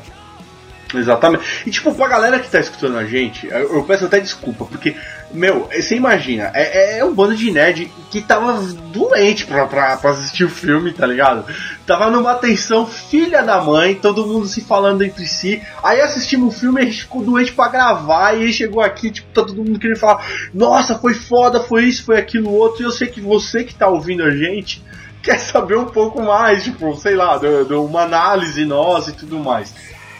Exatamente. 0.95 1.45
E 1.67 1.71
tipo, 1.71 1.93
pra 1.95 2.07
galera 2.07 2.39
que 2.39 2.49
tá 2.49 2.61
escutando 2.61 2.97
a 2.97 3.05
gente, 3.05 3.47
eu, 3.49 3.75
eu 3.75 3.85
peço 3.85 4.05
até 4.05 4.21
desculpa, 4.21 4.65
porque, 4.65 4.97
meu, 5.35 5.69
você 5.75 5.97
imagina, 5.97 6.51
é, 6.55 6.99
é 7.01 7.05
um 7.05 7.13
bando 7.13 7.35
de 7.35 7.51
nerd 7.51 7.91
que 8.11 8.23
tava 8.23 8.63
doente 8.93 9.45
pra, 9.45 9.67
pra, 9.67 9.97
pra 9.97 10.11
assistir 10.11 10.45
o 10.45 10.49
filme, 10.49 10.93
tá 10.93 11.05
ligado? 11.05 11.45
Tava 11.85 12.09
numa 12.09 12.35
tensão 12.37 12.87
filha 12.87 13.43
da 13.43 13.61
mãe, 13.61 13.97
todo 13.97 14.27
mundo 14.27 14.47
se 14.47 14.61
falando 14.61 15.03
entre 15.03 15.27
si. 15.27 15.61
Aí 15.83 16.01
assistimos 16.01 16.55
o 16.55 16.59
filme 16.59 16.81
a 16.81 16.85
gente 16.85 17.03
ficou 17.03 17.23
doente 17.23 17.53
pra 17.53 17.69
gravar, 17.69 18.35
e 18.39 18.45
aí 18.45 18.53
chegou 18.53 18.81
aqui, 18.81 19.11
tipo, 19.11 19.29
tá 19.35 19.43
todo 19.43 19.57
mundo 19.57 19.79
querendo 19.79 19.99
falar, 19.99 20.25
nossa, 20.55 20.97
foi 20.99 21.15
foda, 21.15 21.61
foi 21.61 21.85
isso, 21.85 22.05
foi 22.05 22.17
aquilo 22.17 22.53
outro, 22.53 22.83
e 22.83 22.87
eu 22.87 22.93
sei 22.93 23.09
que 23.09 23.21
você 23.21 23.65
que 23.65 23.75
tá 23.75 23.89
ouvindo 23.89 24.23
a 24.23 24.31
gente 24.31 24.83
quer 25.21 25.39
saber 25.39 25.77
um 25.77 25.87
pouco 25.87 26.23
mais, 26.23 26.63
tipo, 26.63 26.95
sei 26.97 27.17
lá, 27.17 27.37
de, 27.39 27.65
de 27.65 27.75
uma 27.75 28.03
análise 28.03 28.65
nossa 28.65 29.11
e 29.11 29.15
tudo 29.15 29.39
mais. 29.41 29.75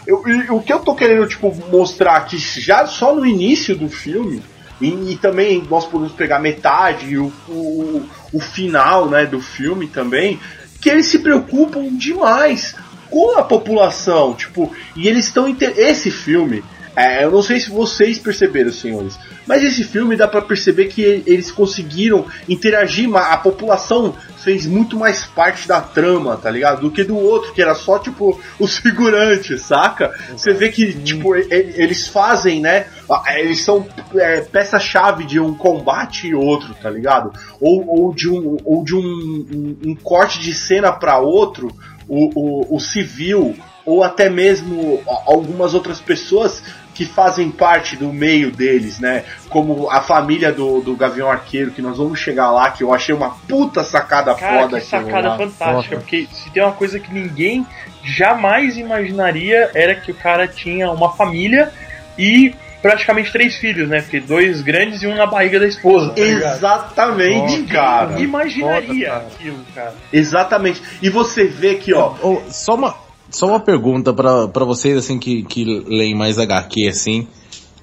Eu- 0.05 0.21
o 0.49 0.61
que 0.61 0.73
eu 0.73 0.79
tô 0.79 0.93
querendo, 0.93 1.25
tipo, 1.27 1.55
mostrar 1.71 2.17
aqui, 2.17 2.37
já 2.37 2.85
só 2.85 3.15
no 3.15 3.25
início 3.25 3.75
do 3.75 3.87
filme, 3.87 4.43
e, 4.79 5.13
e 5.13 5.17
também 5.17 5.63
nós 5.69 5.85
podemos 5.85 6.13
pegar 6.13 6.39
metade 6.39 7.07
e 7.07 7.17
o, 7.17 7.31
o, 7.47 8.09
o 8.33 8.39
final, 8.39 9.09
né, 9.09 9.25
do 9.25 9.39
filme 9.39 9.87
também, 9.87 10.39
que 10.81 10.89
eles 10.89 11.07
se 11.07 11.19
preocupam 11.19 11.95
demais 11.97 12.75
com 13.09 13.37
a 13.37 13.43
população, 13.43 14.33
tipo, 14.33 14.71
e 14.95 15.07
eles 15.07 15.25
estão... 15.27 15.47
Esse 15.59 16.11
filme, 16.11 16.63
é, 16.95 17.23
eu 17.23 17.31
não 17.31 17.41
sei 17.41 17.59
se 17.59 17.69
vocês 17.69 18.19
perceberam, 18.19 18.71
senhores, 18.71 19.17
mas 19.47 19.63
esse 19.63 19.83
filme 19.83 20.15
dá 20.15 20.27
pra 20.27 20.41
perceber 20.41 20.85
que 20.87 21.01
eles 21.25 21.51
conseguiram 21.51 22.25
interagir, 22.49 23.09
a 23.15 23.37
população 23.37 24.15
fez 24.37 24.65
muito 24.67 24.97
mais 24.97 25.25
parte 25.25 25.67
da 25.67 25.81
trama, 25.81 26.37
tá 26.37 26.51
ligado? 26.51 26.81
Do 26.81 26.91
que 26.91 27.03
do 27.03 27.17
outro, 27.17 27.51
que 27.53 27.61
era 27.61 27.73
só, 27.73 27.97
tipo, 27.97 28.39
os 28.59 28.77
figurantes, 28.77 29.61
saca? 29.63 30.11
Você 30.35 30.53
vê 30.53 30.69
que, 30.69 30.93
tipo, 30.93 31.35
e- 31.35 31.47
e- 31.49 31.73
eles 31.81 32.07
fazem, 32.07 32.59
né? 32.61 32.85
a- 33.09 33.39
Eles 33.39 33.63
são 33.63 33.87
é, 34.15 34.41
peça-chave 34.41 35.25
de 35.25 35.39
um 35.39 35.53
combate 35.55 36.27
e 36.27 36.35
outro, 36.35 36.75
tá 36.81 36.89
ligado? 36.89 37.31
Ou, 37.59 37.83
ou 37.87 38.13
de, 38.13 38.29
um, 38.29 38.57
ou 38.63 38.83
de 38.83 38.95
um, 38.95 38.99
um- 39.01 39.77
um 39.91 39.95
corte 39.95 40.39
de 40.39 40.53
cena 40.53 40.91
pra 40.91 41.17
outro, 41.19 41.67
o, 42.07 42.29
o, 42.35 42.75
o 42.75 42.79
civil, 42.79 43.55
ou 43.83 44.03
até 44.03 44.29
mesmo 44.29 45.01
algumas 45.25 45.73
outras 45.73 45.99
pessoas 45.99 46.61
que 46.95 47.05
fazem 47.05 47.51
parte 47.51 47.95
do 47.95 48.11
meio 48.11 48.49
deles, 48.49 48.99
né? 48.99 49.23
Como 49.49 49.87
a 49.91 50.01
família 50.01 50.51
do, 50.51 50.79
do 50.81 50.95
Gavião 50.95 51.29
Arqueiro, 51.29 51.69
que 51.71 51.81
nós 51.81 51.97
vamos 51.97 52.17
chegar 52.19 52.49
lá, 52.49 52.71
que 52.71 52.81
eu 52.83 52.91
achei 52.93 53.13
uma 53.13 53.31
puta 53.47 53.83
sacada 53.83 54.33
Cara, 54.33 54.61
foda. 54.63 54.79
que 54.79 54.85
sacada 54.87 55.27
lá. 55.29 55.37
fantástica. 55.37 55.97
Porque 55.97 56.27
se 56.31 56.49
tem 56.51 56.63
uma 56.63 56.71
coisa 56.71 56.97
que 56.99 57.13
ninguém 57.13 57.67
jamais 58.03 58.77
imaginaria 58.77 59.69
era 59.75 59.93
que 59.93 60.09
o 60.11 60.15
cara 60.15 60.47
tinha 60.47 60.89
uma 60.89 61.11
família 61.11 61.71
e 62.17 62.55
praticamente 62.81 63.31
três 63.31 63.55
filhos, 63.57 63.89
né? 63.89 64.01
Porque 64.01 64.19
dois 64.19 64.61
grandes 64.61 65.01
e 65.01 65.07
um 65.07 65.15
na 65.15 65.25
barriga 65.25 65.59
da 65.59 65.67
esposa. 65.67 66.11
tá? 66.11 66.21
Exatamente, 66.21 67.57
Ninguém 67.57 67.65
cara. 67.65 68.19
imaginaria 68.19 69.09
Foda, 69.09 69.19
cara. 69.19 69.27
aquilo, 69.35 69.65
cara. 69.73 69.93
Exatamente. 70.13 70.81
E 71.01 71.09
você 71.09 71.45
vê 71.45 71.75
que, 71.75 71.93
ó, 71.93 72.13
Ô, 72.21 72.41
só 72.47 72.75
uma, 72.75 72.95
só 73.35 73.47
uma 73.47 73.59
pergunta 73.59 74.13
pra, 74.13 74.47
pra 74.47 74.63
vocês, 74.65 74.97
assim, 74.97 75.19
que, 75.19 75.43
que 75.43 75.63
leem 75.87 76.15
mais 76.15 76.39
HQ, 76.39 76.87
assim. 76.87 77.27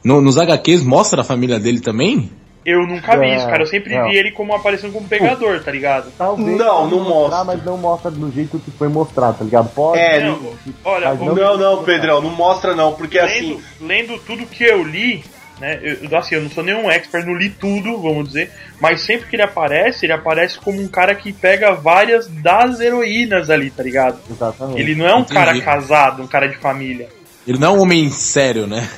No- 0.04 0.20
nos 0.20 0.36
HQs 0.38 0.82
mostra 0.82 1.20
a 1.20 1.24
família 1.24 1.58
dele 1.60 1.80
também? 1.80 2.30
Eu 2.64 2.86
nunca 2.86 3.16
vi 3.18 3.26
É, 3.26 3.36
isso, 3.36 3.46
cara. 3.46 3.62
Eu 3.62 3.66
sempre 3.66 3.92
não. 3.94 4.08
vi 4.08 4.16
ele 4.16 4.30
como 4.30 4.54
aparecendo 4.54 4.92
como 4.92 5.06
pegador, 5.08 5.60
tá 5.64 5.70
ligado? 5.72 6.12
Talvez 6.16 6.56
Não, 6.56 6.88
não 6.88 7.00
mostra. 7.00 7.44
Mas 7.44 7.64
não 7.64 7.76
mostra 7.76 8.10
do 8.10 8.30
jeito 8.30 8.58
que 8.60 8.70
foi 8.70 8.88
mostrado, 8.88 9.38
tá 9.38 9.44
ligado? 9.44 9.68
Pode. 9.74 9.98
É, 9.98 10.24
Não, 10.24 10.38
olha, 10.84 11.14
não- 11.14 11.34
não, 11.34 11.58
não, 11.58 11.82
Pedrão, 11.82 12.20
não 12.22 12.30
mostra 12.30 12.74
não, 12.74 12.92
porque 12.92 13.18
assim, 13.18 13.58
lendo, 13.80 14.12
lendo 14.12 14.18
tudo 14.24 14.46
que 14.46 14.62
eu 14.64 14.82
li, 14.84 15.24
né? 15.62 15.78
Eu, 15.80 16.18
assim, 16.18 16.34
eu 16.34 16.42
não 16.42 16.50
sou 16.50 16.64
nenhum 16.64 16.90
expert, 16.90 17.24
não 17.24 17.34
li 17.36 17.48
tudo, 17.48 17.96
vamos 18.02 18.26
dizer, 18.26 18.50
mas 18.80 19.00
sempre 19.02 19.28
que 19.28 19.36
ele 19.36 19.42
aparece, 19.42 20.04
ele 20.04 20.12
aparece 20.12 20.58
como 20.58 20.82
um 20.82 20.88
cara 20.88 21.14
que 21.14 21.32
pega 21.32 21.72
várias 21.72 22.26
das 22.26 22.80
heroínas 22.80 23.48
ali, 23.48 23.70
tá 23.70 23.82
ligado? 23.82 24.18
Exatamente. 24.28 24.80
Ele 24.80 24.94
não 24.96 25.06
é 25.06 25.14
um 25.14 25.20
Entendi. 25.20 25.34
cara 25.34 25.60
casado, 25.60 26.22
um 26.22 26.26
cara 26.26 26.48
de 26.48 26.56
família. 26.56 27.08
Ele 27.46 27.58
não 27.58 27.68
é 27.68 27.78
um 27.78 27.80
homem 27.82 28.10
sério, 28.10 28.66
né? 28.66 28.88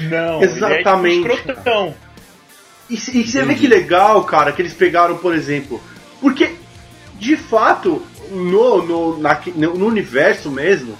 Não, 0.00 0.42
Exatamente. 0.42 1.16
ele 1.18 1.26
é 1.32 1.36
tipo 1.36 1.50
escrotão. 1.50 1.94
E, 2.90 2.94
e 2.94 2.98
você 3.26 3.42
vê 3.44 3.54
que 3.54 3.66
legal, 3.66 4.22
cara, 4.24 4.52
que 4.52 4.60
eles 4.60 4.74
pegaram, 4.74 5.16
por 5.16 5.34
exemplo. 5.34 5.82
Porque, 6.20 6.52
de 7.18 7.36
fato, 7.36 8.02
no, 8.30 8.82
no, 8.82 9.18
na- 9.18 9.40
no 9.56 9.86
universo 9.86 10.50
mesmo 10.50 10.94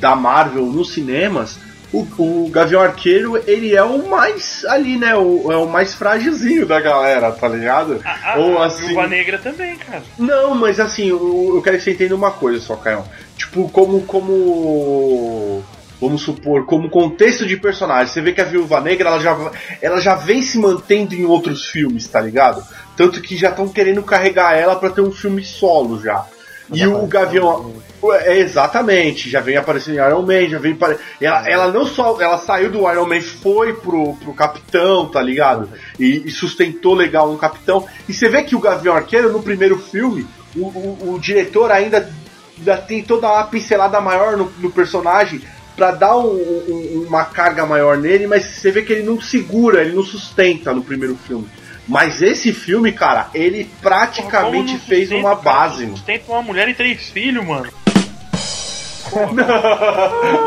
da 0.00 0.16
Marvel, 0.16 0.66
nos 0.66 0.92
cinemas, 0.94 1.58
o, 1.92 2.06
o 2.18 2.48
Gavião 2.50 2.80
Arqueiro, 2.80 3.42
ele 3.46 3.74
é 3.76 3.82
o 3.82 4.08
mais 4.08 4.64
ali, 4.66 4.96
né? 4.96 5.14
O, 5.14 5.52
é 5.52 5.56
o 5.56 5.68
mais 5.68 5.94
frágilzinho 5.94 6.66
da 6.66 6.80
galera, 6.80 7.30
tá 7.32 7.46
ligado? 7.46 8.00
A, 8.04 8.32
a, 8.32 8.38
Ou 8.38 8.58
a 8.58 8.66
assim- 8.66 8.86
Viúva 8.86 9.06
Negra 9.06 9.38
também, 9.38 9.76
cara. 9.76 10.02
Não, 10.18 10.54
mas 10.54 10.80
assim, 10.80 11.08
eu, 11.08 11.52
eu 11.54 11.62
quero 11.62 11.76
que 11.76 11.84
você 11.84 11.92
entenda 11.92 12.14
uma 12.14 12.30
coisa 12.30 12.60
só, 12.60 12.76
Caio. 12.76 13.04
Tipo, 13.36 13.68
como. 13.68 14.02
como. 14.02 15.62
Vamos 16.00 16.22
supor, 16.22 16.66
como 16.66 16.90
contexto 16.90 17.46
de 17.46 17.56
personagem. 17.56 18.12
Você 18.12 18.20
vê 18.20 18.32
que 18.32 18.40
a 18.40 18.44
Viúva 18.44 18.80
Negra 18.80 19.08
ela 19.08 19.20
já, 19.20 19.52
ela 19.80 20.00
já 20.00 20.16
vem 20.16 20.42
se 20.42 20.58
mantendo 20.58 21.14
em 21.14 21.24
outros 21.24 21.66
filmes, 21.68 22.08
tá 22.08 22.20
ligado? 22.20 22.60
Tanto 22.96 23.22
que 23.22 23.36
já 23.36 23.50
estão 23.50 23.68
querendo 23.68 24.02
carregar 24.02 24.58
ela 24.58 24.74
pra 24.74 24.90
ter 24.90 25.00
um 25.00 25.12
filme 25.12 25.44
solo 25.44 26.02
já. 26.02 26.26
E 26.72 26.84
o 26.86 27.06
Gavião. 27.06 27.72
É, 28.14 28.38
exatamente, 28.38 29.30
já 29.30 29.40
vem 29.40 29.56
aparecendo 29.56 29.94
em 29.98 30.04
Iron 30.06 30.22
Man, 30.22 30.48
já 30.48 30.58
vem. 30.58 30.76
Ela, 31.20 31.48
ela 31.48 31.68
não 31.68 31.84
só. 31.86 32.20
Ela 32.20 32.38
saiu 32.38 32.70
do 32.70 32.90
Iron 32.90 33.06
Man, 33.06 33.20
foi 33.20 33.74
pro, 33.74 34.14
pro 34.16 34.34
Capitão, 34.34 35.06
tá 35.08 35.20
ligado? 35.22 35.68
E, 36.00 36.22
e 36.26 36.30
sustentou 36.30 36.94
legal 36.94 37.30
no 37.30 37.38
Capitão. 37.38 37.86
E 38.08 38.12
você 38.14 38.28
vê 38.28 38.42
que 38.42 38.56
o 38.56 38.60
Gavião 38.60 38.96
Arqueiro, 38.96 39.30
no 39.32 39.42
primeiro 39.42 39.78
filme, 39.78 40.26
o, 40.56 40.66
o, 40.66 41.12
o 41.14 41.18
diretor 41.20 41.70
ainda, 41.70 42.10
ainda 42.58 42.76
tem 42.78 43.02
toda 43.02 43.28
uma 43.28 43.44
pincelada 43.44 44.00
maior 44.00 44.36
no, 44.36 44.52
no 44.58 44.70
personagem 44.70 45.40
pra 45.76 45.90
dar 45.92 46.16
um- 46.18 46.26
um- 46.34 47.04
uma 47.08 47.24
carga 47.24 47.64
maior 47.64 47.96
nele, 47.96 48.26
mas 48.26 48.44
você 48.44 48.70
vê 48.70 48.82
que 48.82 48.92
ele 48.92 49.02
não 49.04 49.20
segura, 49.20 49.80
ele 49.82 49.94
não 49.94 50.02
sustenta 50.04 50.72
no 50.74 50.82
primeiro 50.82 51.16
filme. 51.16 51.46
Mas 51.88 52.22
esse 52.22 52.52
filme, 52.52 52.92
cara, 52.92 53.28
ele 53.34 53.68
praticamente 53.80 54.78
fez 54.78 55.10
uma 55.10 55.34
base. 55.34 55.86
Sustenta 55.90 56.30
uma 56.30 56.42
mulher 56.42 56.68
e 56.68 56.74
três 56.74 57.08
filhos, 57.10 57.44
mano. 57.44 57.68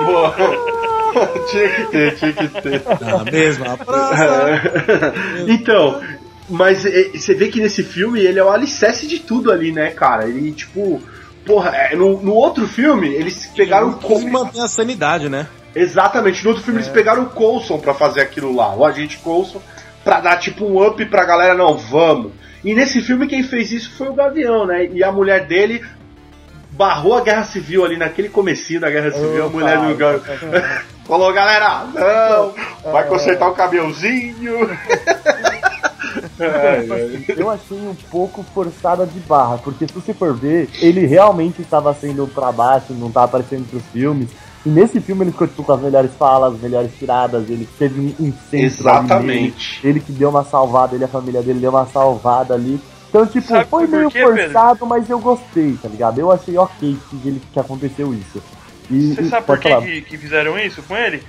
Boa. 0.05 0.35
tinha 1.49 1.69
que 1.69 1.85
ter, 1.85 2.15
tinha 2.15 2.33
que 2.33 2.47
ter. 2.61 2.81
Na 3.01 3.23
mesma 3.23 3.77
praça. 3.77 4.61
então, 5.47 6.01
mas 6.49 6.85
é, 6.85 7.09
você 7.09 7.33
vê 7.33 7.47
que 7.47 7.61
nesse 7.61 7.83
filme 7.83 8.19
ele 8.19 8.39
é 8.39 8.43
o 8.43 8.49
alicerce 8.49 9.07
de 9.07 9.19
tudo 9.19 9.51
ali, 9.51 9.71
né, 9.71 9.91
cara? 9.91 10.27
Ele, 10.27 10.51
tipo. 10.51 11.01
Porra, 11.45 11.69
é, 11.75 11.95
no, 11.95 12.19
no 12.23 12.33
outro 12.33 12.67
filme, 12.67 13.07
eles 13.07 13.45
pegaram 13.55 13.89
o 13.89 13.93
Coulson. 13.97 14.29
manter 14.29 14.61
a 14.61 14.67
sanidade, 14.67 15.29
né? 15.29 15.45
Exatamente, 15.75 16.43
no 16.43 16.49
outro 16.49 16.63
filme 16.63 16.79
eles 16.79 16.89
pegaram 16.89 17.23
o 17.23 17.29
Coulson 17.29 17.77
pra 17.77 17.93
fazer 17.93 18.21
aquilo 18.21 18.55
lá, 18.55 18.73
o 18.73 18.83
agente 18.83 19.17
Coulson, 19.19 19.61
pra 20.03 20.21
dar 20.21 20.37
tipo 20.37 20.65
um 20.65 20.83
up 20.83 21.05
pra 21.05 21.23
galera, 21.23 21.53
não, 21.53 21.77
vamos. 21.77 22.31
E 22.63 22.73
nesse 22.73 22.99
filme 22.99 23.27
quem 23.27 23.43
fez 23.43 23.71
isso 23.71 23.91
foi 23.91 24.07
o 24.07 24.13
Gavião, 24.13 24.65
né? 24.65 24.89
E 24.91 25.03
a 25.03 25.11
mulher 25.11 25.45
dele 25.45 25.83
barrou 26.77 27.15
a 27.15 27.21
guerra 27.21 27.43
civil 27.43 27.85
ali 27.85 27.97
naquele 27.97 28.29
comecinho 28.29 28.81
da 28.81 28.89
guerra 28.89 29.11
civil, 29.11 29.45
a 29.45 29.49
mulher 29.49 29.79
do 29.79 29.95
Gavião. 29.95 30.21
Falou, 31.05 31.31
galera, 31.31 31.85
não, 31.93 32.91
vai 32.91 33.07
consertar 33.07 33.47
o 33.47 33.53
caminhãozinho. 33.53 34.69
Eu 37.37 37.49
achei 37.49 37.77
um 37.77 37.95
pouco 38.09 38.43
forçada 38.53 39.05
de 39.05 39.19
barra, 39.19 39.59
porque 39.59 39.87
se 39.87 39.93
você 39.93 40.13
for 40.13 40.35
ver, 40.35 40.67
ele 40.81 41.05
realmente 41.05 41.61
estava 41.61 41.93
sendo 41.93 42.27
pra 42.27 42.51
baixo, 42.51 42.93
não 42.93 43.11
tava 43.11 43.25
aparecendo 43.25 43.69
pros 43.69 43.83
filmes. 43.93 44.29
E 44.65 44.69
nesse 44.69 44.99
filme 44.99 45.23
ele 45.23 45.31
ficou 45.31 45.47
tipo, 45.47 45.63
com 45.63 45.73
as 45.73 45.81
melhores 45.81 46.11
falas, 46.17 46.55
as 46.55 46.61
melhores 46.61 46.91
tiradas, 46.97 47.47
ele 47.51 47.69
teve 47.77 48.15
um, 48.19 48.33
centro 48.33 48.49
nele, 48.51 48.65
Exatamente. 48.65 49.79
ele 49.83 49.99
que 49.99 50.11
deu 50.11 50.29
uma 50.29 50.43
salvada, 50.43 50.95
ele 50.95 51.03
e 51.03 51.05
a 51.05 51.07
família 51.07 51.43
dele 51.43 51.59
deu 51.59 51.69
uma 51.69 51.85
salvada 51.85 52.55
ali. 52.55 52.81
Então, 53.15 53.25
tipo, 53.27 53.47
Sabe 53.47 53.69
foi 53.69 53.87
meio 53.87 54.11
quê, 54.11 54.21
forçado, 54.21 54.85
mas 54.85 55.09
eu 55.09 55.19
gostei, 55.19 55.77
tá 55.81 55.87
ligado? 55.87 56.19
Eu 56.19 56.33
achei 56.33 56.57
ok 56.57 56.97
que, 57.09 57.27
ele, 57.27 57.41
que 57.53 57.57
aconteceu 57.57 58.13
isso. 58.13 58.43
E, 58.91 59.13
Você 59.15 59.21
e- 59.21 59.29
sabe 59.29 59.45
por 59.45 59.57
que, 59.57 60.01
que, 60.01 60.17
fizeram 60.17 60.59
isso 60.59 60.83
com 60.83 60.97
ele? 60.97 61.23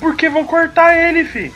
Porque 0.00 0.28
vão 0.28 0.44
cortar 0.44 0.96
ele, 0.96 1.24
fi. 1.24 1.52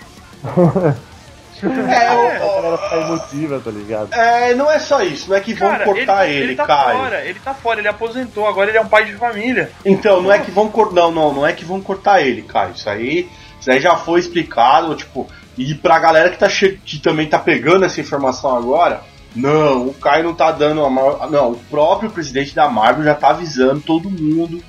É, 1.89 2.07
A 2.07 2.15
o- 2.15 2.55
galera 2.63 2.79
fica 2.79 2.97
emotiva, 2.97 3.61
tá 3.65 3.71
ligado? 3.73 4.15
é, 4.15 4.55
não 4.55 4.71
é 4.71 4.79
só 4.79 5.03
isso, 5.03 5.29
não 5.29 5.37
é 5.37 5.41
que 5.41 5.55
vão 5.55 5.69
Cara, 5.71 5.85
cortar 5.85 6.27
ele, 6.29 6.37
ele, 6.37 6.45
ele 6.45 6.55
tá 6.57 6.67
Caio. 6.67 6.99
fora, 6.99 7.25
ele 7.25 7.39
tá 7.41 7.55
fora, 7.55 7.81
ele 7.81 7.89
aposentou, 7.89 8.47
agora 8.47 8.71
ele 8.71 8.79
é 8.79 8.81
um 8.81 8.89
pai 8.89 9.07
de 9.07 9.15
família. 9.15 9.73
Então, 9.85 10.23
não 10.23 10.31
é 10.31 10.39
que 10.39 10.53
vão 10.53 10.69
cortar. 10.69 10.95
Não, 10.95 11.11
não, 11.11 11.33
não 11.35 11.47
é 11.47 11.53
que 11.53 11.65
vão 11.65 11.81
cortar 11.81 12.23
ele, 12.23 12.43
Caio. 12.43 12.75
Isso 12.75 12.89
aí, 12.89 13.29
isso 13.61 13.71
aí 13.73 13.81
já 13.81 13.97
foi 13.97 14.21
explicado, 14.21 14.95
tipo, 14.95 15.29
e 15.59 15.75
pra 15.75 15.99
galera 15.99 16.31
que, 16.31 16.39
tá 16.39 16.49
che... 16.49 16.79
que 16.85 17.01
também 17.01 17.27
tá 17.29 17.41
pegando 17.41 17.85
essa 17.85 18.01
informação 18.01 18.57
agora, 18.57 19.03
não, 19.35 19.89
o 19.89 19.95
Caio 19.95 20.25
não 20.25 20.35
tá 20.35 20.53
dando 20.53 20.85
a 20.85 20.91
maior. 20.91 21.31
Não, 21.31 21.53
o 21.53 21.59
próprio 21.71 22.11
presidente 22.11 22.55
da 22.55 22.69
Marvel 22.69 23.05
já 23.05 23.15
tá 23.15 23.31
avisando 23.31 23.81
todo 23.81 24.11
mundo 24.11 24.63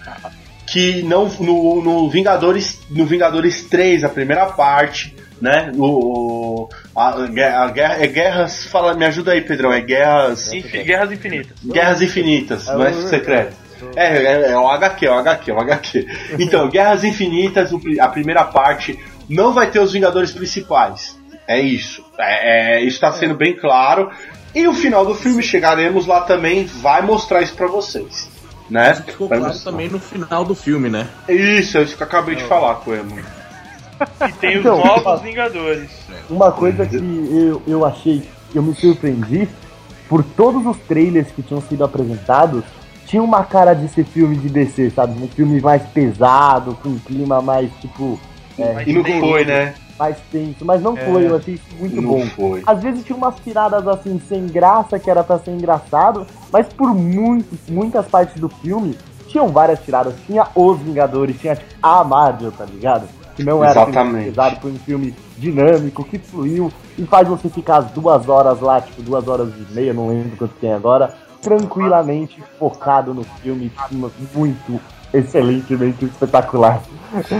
que 0.65 1.03
não 1.03 1.27
no, 1.39 1.81
no 1.81 2.09
Vingadores. 2.09 2.81
No 2.89 3.05
Vingadores 3.05 3.63
3, 3.65 4.03
a 4.03 4.09
primeira 4.09 4.47
parte, 4.47 5.15
né? 5.39 5.71
O, 5.75 6.67
a, 6.95 7.09
a 7.09 7.67
guerra. 7.67 8.03
É 8.03 8.07
guerras. 8.07 8.65
Fala, 8.65 8.95
me 8.95 9.05
ajuda 9.05 9.33
aí, 9.33 9.41
Pedrão. 9.41 9.71
É 9.71 9.81
guerras. 9.81 10.51
Enfim, 10.51 10.83
Guerras 10.83 11.11
Infinitas. 11.11 11.57
Guerras 11.63 12.01
Infinitas, 12.01 12.67
É 12.67 12.73
não 12.73 12.85
é 12.85 12.93
secreto. 12.93 13.65
É, 13.95 14.17
é, 14.17 14.51
é 14.51 14.57
o 14.57 14.67
HQ, 14.67 15.05
é 15.05 15.11
o 15.11 15.19
HQ, 15.19 15.51
é 15.51 15.53
o 15.53 15.59
HQ. 15.59 16.07
Então, 16.39 16.69
Guerras 16.69 17.03
Infinitas, 17.03 17.71
a 17.99 18.07
primeira 18.07 18.43
parte, 18.45 18.97
não 19.29 19.53
vai 19.53 19.69
ter 19.69 19.79
os 19.79 19.93
Vingadores 19.93 20.31
principais. 20.31 21.15
É 21.47 21.59
isso. 21.59 22.03
É, 22.17 22.77
é, 22.77 22.81
isso 22.81 22.99
tá 22.99 23.11
sendo 23.11 23.35
bem 23.35 23.55
claro. 23.55 24.09
E 24.55 24.67
o 24.67 24.73
final 24.73 25.05
do 25.05 25.13
filme, 25.13 25.43
chegaremos 25.43 26.05
lá 26.07 26.21
também, 26.21 26.65
vai 26.65 27.01
mostrar 27.01 27.41
isso 27.41 27.53
pra 27.55 27.67
vocês. 27.67 28.29
Né? 28.69 28.93
Isso 28.93 29.03
ficou 29.03 29.27
Vai 29.27 29.37
claro 29.37 29.53
mostrar. 29.53 29.71
também 29.71 29.89
no 29.89 29.99
final 29.99 30.43
do 30.45 30.55
filme, 30.55 30.89
né? 30.89 31.07
Isso, 31.29 31.77
é 31.77 31.83
isso 31.83 31.95
que 31.97 32.01
eu 32.01 32.07
acabei 32.07 32.35
de 32.35 32.43
falar 32.45 32.75
com 32.75 32.91
o 32.91 32.95
Emo. 32.95 33.19
E 33.19 34.31
tem 34.33 34.55
os 34.55 34.59
Então, 34.61 34.77
novos 34.77 35.03
fala- 35.03 35.17
Vingadores. 35.17 35.89
Uma 36.29 36.51
coisa 36.51 36.85
que 36.85 36.95
eu, 36.95 37.61
eu 37.67 37.85
achei, 37.85 38.27
eu 38.55 38.63
me 38.63 38.73
surpreendi, 38.73 39.47
por 40.09 40.23
todos 40.23 40.65
os 40.65 40.77
trailers 40.87 41.27
que 41.31 41.41
tinham 41.43 41.61
sido 41.61 41.83
apresentados, 41.83 42.63
tinha 43.05 43.21
uma 43.21 43.43
cara 43.43 43.73
de 43.73 43.87
ser 43.89 44.03
filme 44.05 44.35
de 44.35 44.49
DC, 44.49 44.89
sabe? 44.91 45.21
Um 45.21 45.27
filme 45.27 45.61
mais 45.61 45.83
pesado, 45.83 46.75
com 46.81 46.89
um 46.89 46.99
clima 46.99 47.41
mais, 47.41 47.69
tipo, 47.81 48.19
Mas 48.57 48.87
E 48.87 48.93
não 48.93 49.03
foi, 49.19 49.45
né? 49.45 49.75
Mais 49.97 50.17
tenso, 50.31 50.65
mas 50.65 50.81
não 50.81 50.95
foi, 50.95 51.27
eu 51.27 51.35
achei 51.35 51.59
muito 51.79 52.01
não 52.01 52.09
bom. 52.09 52.25
foi. 52.27 52.63
Às 52.65 52.81
vezes 52.81 53.03
tinha 53.05 53.15
umas 53.15 53.35
tiradas 53.39 53.87
assim, 53.87 54.19
sem 54.27 54.45
graça, 54.47 54.99
que 54.99 55.09
era 55.09 55.23
pra 55.23 55.39
ser 55.39 55.51
engraçado, 55.51 56.25
mas 56.51 56.67
por 56.67 56.93
muitos, 56.93 57.59
muitas 57.69 58.05
partes 58.07 58.39
do 58.39 58.49
filme, 58.49 58.97
tinham 59.27 59.47
várias 59.49 59.79
tiradas. 59.79 60.13
Tinha 60.25 60.47
os 60.55 60.79
Vingadores, 60.79 61.39
tinha 61.39 61.55
tipo, 61.55 61.73
a 61.81 62.03
Marvel, 62.03 62.51
tá 62.51 62.65
ligado? 62.65 63.07
Que 63.35 63.43
não 63.43 63.63
era 63.63 63.73
filme 63.73 63.91
Exatamente. 63.91 64.25
pesado, 64.29 64.55
foi 64.61 64.71
um 64.71 64.79
filme 64.79 65.13
dinâmico, 65.37 66.03
que 66.05 66.17
fluiu 66.17 66.71
e 66.97 67.05
faz 67.05 67.27
você 67.27 67.49
ficar 67.49 67.77
as 67.77 67.91
duas 67.91 68.29
horas 68.29 68.61
lá, 68.61 68.79
tipo, 68.79 69.01
duas 69.01 69.27
horas 69.27 69.49
e 69.49 69.73
meia, 69.73 69.93
não 69.93 70.07
lembro 70.07 70.37
quanto 70.37 70.53
tem 70.55 70.71
agora, 70.71 71.13
tranquilamente 71.41 72.41
focado 72.57 73.13
no 73.13 73.23
filme, 73.41 73.71
muito 74.33 74.79
excelentemente 75.17 76.05
espetacular. 76.05 76.81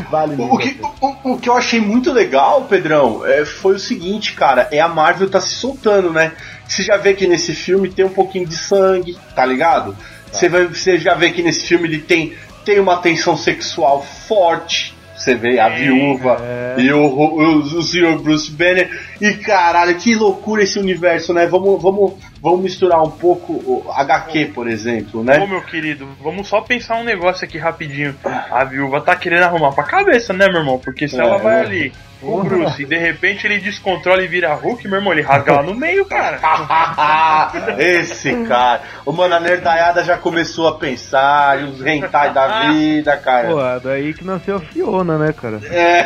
Vale 0.09 0.35
O, 0.41 0.57
que, 0.57 0.79
o, 1.01 1.33
o 1.33 1.37
que 1.37 1.49
eu 1.49 1.55
achei 1.55 1.81
muito 1.81 2.11
legal, 2.11 2.63
Pedrão, 2.63 3.25
é, 3.25 3.43
foi 3.43 3.75
o 3.75 3.79
seguinte, 3.79 4.33
cara, 4.33 4.67
é 4.71 4.79
a 4.79 4.87
Marvel 4.87 5.29
tá 5.29 5.41
se 5.41 5.55
soltando, 5.55 6.11
né? 6.11 6.31
Você 6.67 6.83
já 6.83 6.97
vê 6.97 7.13
que 7.13 7.27
nesse 7.27 7.53
filme 7.53 7.89
tem 7.89 8.05
um 8.05 8.09
pouquinho 8.09 8.47
de 8.47 8.55
sangue, 8.55 9.17
tá 9.35 9.45
ligado? 9.45 9.95
Você, 10.31 10.49
vai, 10.49 10.65
você 10.65 10.97
já 10.97 11.13
vê 11.13 11.31
que 11.31 11.43
nesse 11.43 11.65
filme 11.65 11.87
ele 11.87 11.99
tem, 11.99 12.33
tem 12.63 12.79
uma 12.79 12.97
tensão 12.97 13.37
sexual 13.37 14.01
forte. 14.01 14.94
Você 15.25 15.33
vê 15.33 15.59
a 15.59 15.69
viúva 15.69 16.37
e 16.77 16.91
o, 16.93 17.01
o, 17.03 17.57
o 17.57 17.81
senhor 17.81 18.21
Bruce 18.21 18.51
Banner. 18.51 18.87
E 19.19 19.33
caralho, 19.33 19.95
que 19.95 20.13
loucura 20.13 20.61
esse 20.61 20.77
universo, 20.77 21.33
né? 21.33 21.47
Vamos, 21.47 21.81
vamos, 21.81 22.13
vamos 22.39 22.61
misturar 22.61 23.01
um 23.01 23.09
pouco 23.09 23.53
o 23.53 23.91
HQ, 23.91 24.51
por 24.53 24.67
exemplo, 24.67 25.21
Ô 25.21 25.23
né? 25.23 25.43
meu 25.47 25.63
querido, 25.63 26.07
vamos 26.23 26.47
só 26.47 26.61
pensar 26.61 26.97
um 26.97 27.03
negócio 27.03 27.43
aqui 27.43 27.57
rapidinho. 27.57 28.15
A 28.23 28.63
viúva 28.65 29.01
tá 29.01 29.15
querendo 29.15 29.41
arrumar 29.43 29.71
pra 29.71 29.83
cabeça, 29.83 30.31
né, 30.31 30.47
meu 30.47 30.59
irmão? 30.59 30.77
Porque 30.77 31.07
se 31.07 31.19
É, 31.19 31.23
ela 31.23 31.37
vai 31.39 31.59
ali, 31.59 31.91
o 32.27 32.43
Bruce, 32.43 32.81
e 32.81 32.85
de 32.85 32.97
repente 32.97 33.45
ele 33.45 33.59
descontrola 33.59 34.21
e 34.23 34.27
vira 34.27 34.53
Hulk, 34.53 34.87
meu 34.87 34.97
irmão, 34.97 35.13
ele 35.13 35.21
rasga 35.21 35.53
ela 35.53 35.63
no 35.63 35.73
meio, 35.75 36.05
cara. 36.05 36.39
Esse 37.77 38.43
cara. 38.45 38.81
O 39.05 39.11
mano, 39.11 39.35
a 39.35 39.39
nerdaiada 39.39 40.03
já 40.03 40.17
começou 40.17 40.67
a 40.67 40.77
pensar, 40.77 41.61
e 41.61 41.63
os 41.65 41.85
hentai 41.85 42.33
da 42.33 42.69
vida, 42.71 43.15
cara. 43.17 43.47
Pô, 43.49 43.79
daí 43.87 44.13
que 44.13 44.23
nasceu 44.25 44.55
a 44.57 44.59
Fiona, 44.59 45.17
né, 45.17 45.33
cara? 45.33 45.59
É, 45.69 46.05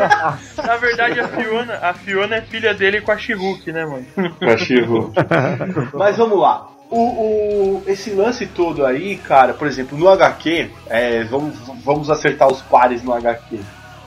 Na 0.66 0.76
verdade, 0.76 1.20
a 1.20 1.28
Fiona, 1.28 1.74
a 1.82 1.94
Fiona 1.94 2.36
é 2.36 2.40
filha 2.42 2.72
dele 2.74 3.00
com 3.00 3.12
a 3.12 3.16
She-Hulk, 3.18 3.72
né, 3.72 3.84
mano? 3.84 4.06
cachorro. 4.40 5.12
Mas 5.94 6.16
vamos 6.16 6.38
lá. 6.40 6.66
O, 6.90 6.98
o- 6.98 7.82
esse 7.86 8.10
lance 8.10 8.46
todo 8.46 8.84
aí, 8.84 9.16
cara, 9.16 9.54
por 9.54 9.68
exemplo, 9.68 9.96
no 9.96 10.08
HQ, 10.08 10.70
é, 10.88 11.22
vamos, 11.24 11.54
vamos 11.84 12.10
acertar 12.10 12.48
os 12.48 12.60
pares 12.62 13.02
no 13.04 13.12
HQ. 13.14 13.60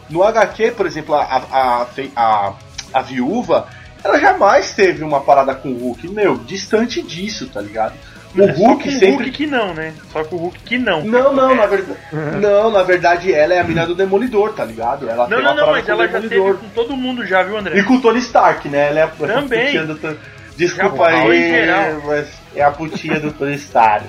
No 0.09 0.23
HQ, 0.23 0.71
por 0.71 0.85
exemplo, 0.85 1.15
a, 1.15 1.23
a, 1.23 1.87
a, 2.15 2.53
a 2.93 3.01
viúva, 3.01 3.67
ela 4.03 4.19
jamais 4.19 4.73
teve 4.73 5.03
uma 5.03 5.21
parada 5.21 5.55
com 5.55 5.69
o 5.69 5.77
Hulk, 5.77 6.07
meu, 6.09 6.37
distante 6.37 7.01
disso, 7.01 7.47
tá 7.47 7.61
ligado? 7.61 7.93
O 8.35 8.41
É 8.41 8.47
só 8.47 8.53
com 8.53 8.67
Hulk 8.67 8.89
o 8.89 8.91
sempre 8.91 9.25
Hulk 9.25 9.31
que 9.31 9.45
não, 9.45 9.73
né? 9.73 9.93
Só 10.11 10.23
com 10.23 10.35
o 10.35 10.39
Hulk 10.39 10.59
que 10.63 10.77
não. 10.77 11.03
Não, 11.03 11.33
não, 11.33 11.55
na 11.55 11.65
verdade. 11.67 11.99
Não, 12.41 12.71
na 12.71 12.83
verdade 12.83 13.31
ela 13.31 13.53
é 13.53 13.59
a 13.59 13.63
mina 13.63 13.85
do 13.85 13.93
Demolidor, 13.93 14.53
tá 14.53 14.65
ligado? 14.65 15.07
Ela 15.07 15.27
Não, 15.27 15.37
tem 15.37 15.45
não, 15.45 15.55
não, 15.55 15.71
mas 15.71 15.87
o 15.87 15.91
ela 15.91 16.07
já 16.07 16.19
teve 16.19 16.35
com 16.35 16.69
todo 16.73 16.97
mundo 16.97 17.25
já, 17.25 17.43
viu, 17.43 17.57
André? 17.57 17.77
E 17.77 17.83
com 17.83 17.95
o 17.95 18.01
Tony 18.01 18.19
Stark, 18.19 18.67
né? 18.67 18.89
Ela 18.89 18.99
é 19.01 19.03
a 19.03 19.07
Também. 19.07 19.65
putinha 19.65 19.85
do 19.85 19.95
Tony. 19.95 20.17
Desculpa 20.57 21.11
Já 21.11 21.17
aí, 21.17 21.65
mas 22.05 22.27
é 22.55 22.63
a 22.63 22.71
putinha 22.71 23.19
do 23.19 23.31
Tony 23.31 23.55
Stark. 23.55 24.05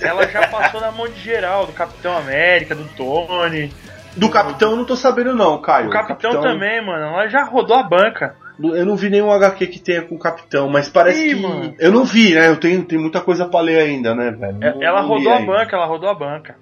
Ela 0.00 0.26
já 0.28 0.46
passou 0.48 0.80
na 0.80 0.90
mão 0.90 1.08
de 1.08 1.20
geral, 1.20 1.66
do 1.66 1.72
Capitão 1.72 2.16
América, 2.16 2.74
do 2.74 2.84
Tony. 2.96 3.72
Do 4.16 4.28
Capitão 4.30 4.70
eu 4.72 4.76
não 4.76 4.84
tô 4.84 4.94
sabendo 4.96 5.34
não, 5.34 5.60
Caio. 5.60 5.88
O 5.88 5.90
Capitão, 5.90 6.40
também, 6.40 6.84
mano. 6.84 7.04
Ela 7.06 7.28
já 7.28 7.42
rodou 7.44 7.76
a 7.76 7.82
banca. 7.82 8.36
Eu 8.62 8.86
não 8.86 8.94
vi 8.94 9.10
nenhum 9.10 9.32
HQ 9.32 9.66
que 9.66 9.80
tenha 9.80 10.02
com 10.02 10.14
o 10.14 10.18
Capitão, 10.18 10.68
mas 10.68 10.88
parece 10.88 11.26
Ih, 11.26 11.34
que. 11.34 11.42
mano. 11.42 11.74
Eu 11.78 11.90
não 11.90 12.04
vi, 12.04 12.34
né? 12.34 12.48
Eu 12.48 12.56
tenho, 12.56 12.84
tenho 12.84 13.00
muita 13.02 13.20
coisa 13.20 13.46
pra 13.46 13.60
ler 13.60 13.80
ainda, 13.80 14.14
né, 14.14 14.30
velho? 14.30 14.58
Não- 14.58 14.82
ela 14.82 15.02
não 15.02 15.08
rodou 15.08 15.32
a 15.32 15.36
ainda. 15.38 15.52
banca, 15.52 15.74
ela 15.76 15.86
rodou 15.86 16.08
a 16.08 16.14
banca. 16.14 16.56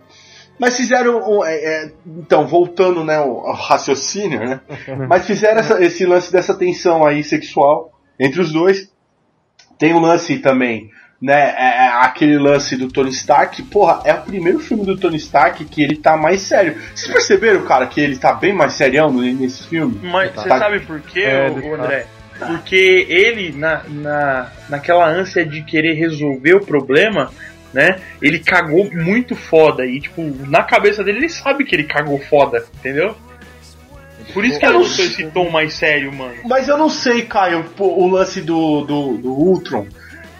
Mas 0.58 0.76
fizeram. 0.76 1.18
um, 1.28 1.44
é, 1.44 1.54
é, 1.54 1.92
então, 2.06 2.46
voltando 2.46 3.04
né, 3.04 3.16
ao 3.16 3.52
raciocínio, 3.52 4.40
né? 4.40 4.60
Mas 5.08 5.26
fizeram 5.26 5.60
essa- 5.60 5.82
esse 5.84 6.06
lance 6.06 6.32
dessa 6.32 6.54
tensão 6.56 7.04
aí 7.04 7.22
sexual 7.22 7.92
entre 8.18 8.40
os 8.40 8.50
dois. 8.52 8.90
Tem 9.78 9.92
um 9.92 10.00
lance 10.00 10.38
também 10.38 10.90
né, 11.22 11.54
é, 11.56 11.84
é 11.84 11.88
aquele 12.02 12.36
lance 12.36 12.76
do 12.76 12.88
Tony 12.88 13.10
Stark, 13.10 13.62
porra, 13.62 14.00
é 14.04 14.12
o 14.12 14.22
primeiro 14.22 14.58
filme 14.58 14.84
do 14.84 14.96
Tony 14.98 15.16
Stark 15.18 15.64
que 15.66 15.80
ele 15.80 15.96
tá 15.96 16.16
mais 16.16 16.40
sério. 16.42 16.76
Vocês 16.92 17.12
perceberam, 17.12 17.62
cara, 17.64 17.86
que 17.86 18.00
ele 18.00 18.18
tá 18.18 18.32
bem 18.34 18.52
mais 18.52 18.72
serião 18.72 19.12
nesse 19.12 19.62
filme? 19.68 20.00
Mas 20.02 20.32
você 20.34 20.48
Tá- 20.48 20.58
sabe 20.58 20.80
por 20.80 21.00
quê, 21.00 21.20
É, 21.20 21.48
ô 21.48 21.76
tá. 21.76 21.82
André? 21.84 22.06
Porque 22.44 23.06
ele, 23.08 23.52
na, 23.56 23.82
na, 23.88 24.50
naquela 24.68 25.08
ânsia 25.08 25.46
de 25.46 25.62
querer 25.62 25.92
resolver 25.94 26.54
o 26.54 26.66
problema, 26.66 27.30
né? 27.72 28.00
Ele 28.20 28.40
cagou 28.40 28.90
muito 28.92 29.36
foda. 29.36 29.86
E, 29.86 30.00
tipo, 30.00 30.20
na 30.48 30.64
cabeça 30.64 31.04
dele 31.04 31.18
ele 31.18 31.28
sabe 31.28 31.64
que 31.64 31.76
ele 31.76 31.84
cagou 31.84 32.18
foda, 32.18 32.64
entendeu? 32.80 33.14
Por 34.34 34.44
isso 34.44 34.58
que 34.58 34.64
Eu 34.66 34.70
ele 34.70 34.78
não 34.78 34.88
botou 34.88 35.04
esse 35.04 35.24
tom 35.26 35.50
mais 35.50 35.74
sério, 35.74 36.12
mano. 36.12 36.34
Mas 36.44 36.66
eu 36.66 36.76
não 36.76 36.88
sei, 36.88 37.22
Caio, 37.22 37.64
o 37.78 38.06
lance 38.08 38.40
do, 38.40 38.80
do, 38.82 39.16
do 39.18 39.30
Ultron, 39.32 39.86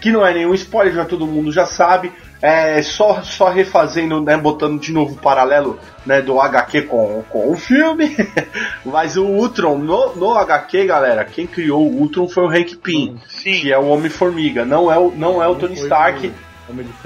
que 0.02 0.10
não 0.12 0.26
é 0.26 0.34
nenhum 0.34 0.52
spoiler, 0.54 0.92
já 0.94 1.04
todo 1.04 1.26
mundo 1.26 1.50
já 1.52 1.64
sabe. 1.64 2.12
É 2.42 2.82
só, 2.82 3.22
só 3.22 3.48
refazendo, 3.50 4.20
né, 4.20 4.36
botando 4.36 4.80
de 4.80 4.92
novo 4.92 5.14
o 5.14 5.16
paralelo 5.18 5.78
né, 6.04 6.20
do 6.20 6.40
HQ 6.40 6.82
com, 6.82 7.22
com 7.30 7.52
o 7.52 7.56
filme. 7.56 8.16
Mas 8.84 9.16
o 9.16 9.24
Ultron, 9.24 9.78
no, 9.78 10.16
no 10.16 10.34
HQ, 10.34 10.86
galera, 10.86 11.24
quem 11.24 11.46
criou 11.46 11.80
o 11.86 12.00
Ultron 12.00 12.28
foi 12.28 12.42
o 12.44 12.50
Hank 12.50 12.76
Pym, 12.78 13.16
Sim. 13.28 13.60
que 13.60 13.72
é 13.72 13.78
o 13.78 13.86
Homem-Formiga, 13.86 14.64
não 14.64 14.92
é 14.92 14.98
o, 14.98 15.12
não 15.12 15.40
é 15.40 15.46
o 15.46 15.54
Tony 15.54 15.74
Stark 15.74 16.32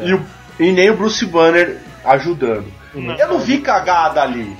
e, 0.08 0.14
o- 0.14 0.22
e 0.58 0.72
nem 0.72 0.88
o 0.90 0.96
Bruce 0.96 1.26
Banner 1.26 1.76
ajudando. 2.02 2.64
Não. 2.94 3.14
Eu 3.16 3.28
não 3.28 3.38
vi 3.38 3.58
cagada 3.58 4.22
ali. 4.22 4.56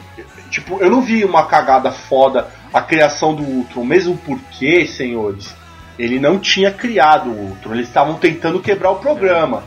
Tipo, 0.51 0.79
eu 0.83 0.91
não 0.91 1.01
vi 1.01 1.25
uma 1.25 1.47
cagada 1.47 1.91
foda 1.91 2.49
a 2.73 2.83
criação 2.83 3.35
do 3.35 3.43
Ultron, 3.43 3.83
mesmo 3.85 4.15
porque, 4.27 4.87
senhores, 4.87 5.55
ele 5.99 6.19
não 6.19 6.39
tinha 6.39 6.71
criado 6.71 7.31
o 7.31 7.49
Ultron, 7.51 7.75
eles 7.75 7.89
estavam 7.89 8.15
tentando 8.19 8.61
quebrar 8.61 8.91
o 8.91 8.97
programa, 8.97 9.65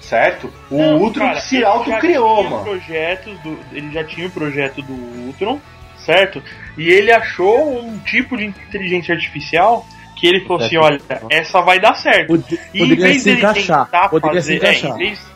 certo? 0.00 0.52
O 0.70 0.78
Não, 0.78 0.96
Ultron 0.98 1.26
cara, 1.28 1.40
se 1.40 1.64
autocriou, 1.64 2.44
mano. 2.44 2.64
Projetos 2.64 3.38
do, 3.40 3.58
ele 3.72 3.90
já 3.92 4.04
tinha 4.04 4.26
o 4.26 4.30
projeto 4.30 4.82
do 4.82 4.92
Ultron, 4.92 5.60
certo? 5.98 6.42
E 6.76 6.88
ele 6.88 7.12
achou 7.12 7.80
um 7.84 7.98
tipo 7.98 8.36
de 8.36 8.46
inteligência 8.46 9.14
artificial 9.14 9.86
que 10.16 10.26
ele 10.26 10.40
falou 10.46 10.64
assim, 10.64 10.76
olha, 10.76 11.00
essa 11.30 11.60
vai 11.60 11.78
dar 11.78 11.94
certo. 11.94 12.26
Pod- 12.28 12.60
E 12.74 12.78
em 12.78 12.80
Poderia 12.80 13.04
vez 13.04 13.18
se 13.18 13.24
dele 13.26 13.38
encaixar. 13.38 13.84
tentar 13.84 14.08
Poderia 14.08 14.40
se 14.42 14.58
fazer, 14.58 14.86
é, 14.86 14.88
em 14.90 14.96
vez 14.96 15.28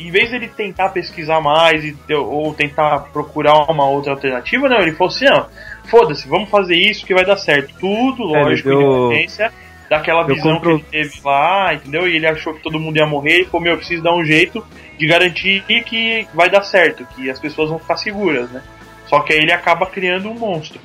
em 0.00 0.10
vez 0.12 0.30
dele 0.30 0.46
tentar 0.48 0.90
pesquisar 0.90 1.40
mais 1.40 1.84
e, 1.84 1.96
ou 2.14 2.54
tentar 2.54 3.00
procurar 3.12 3.68
uma 3.68 3.84
outra 3.88 4.12
alternativa, 4.12 4.68
não, 4.68 4.78
ele 4.78 4.92
falou 4.92 5.12
assim, 5.12 5.24
não, 5.24 5.46
foda-se, 5.90 6.28
vamos 6.28 6.48
fazer 6.50 6.76
isso 6.76 7.04
que 7.04 7.12
vai 7.12 7.24
dar 7.24 7.36
certo. 7.36 7.74
Tudo, 7.80 8.34
É, 8.36 8.42
lógico, 8.44 8.68
deu- 8.68 8.80
independência 9.06 9.52
daquela 9.88 10.22
visão 10.24 10.54
control- 10.56 10.78
que 10.80 10.96
ele 10.96 11.08
teve 11.08 11.20
lá, 11.24 11.74
entendeu? 11.74 12.06
E 12.08 12.16
ele 12.16 12.26
achou 12.26 12.54
que 12.54 12.62
todo 12.62 12.78
mundo 12.78 12.96
ia 12.96 13.06
morrer, 13.06 13.32
ele 13.36 13.44
falou, 13.46 13.62
meu, 13.62 13.72
eu 13.72 13.78
preciso 13.78 14.02
dar 14.02 14.14
um 14.14 14.24
jeito 14.24 14.64
de 14.98 15.06
garantir 15.06 15.62
que 15.84 16.26
vai 16.34 16.50
dar 16.50 16.62
certo, 16.62 17.06
que 17.14 17.30
as 17.30 17.38
pessoas 17.40 17.70
vão 17.70 17.78
ficar 17.78 17.96
seguras, 17.96 18.50
né? 18.50 18.62
Só 19.06 19.20
que 19.20 19.32
aí 19.32 19.38
ele 19.38 19.52
acaba 19.52 19.86
criando 19.86 20.28
um 20.30 20.34
monstro. 20.34 20.78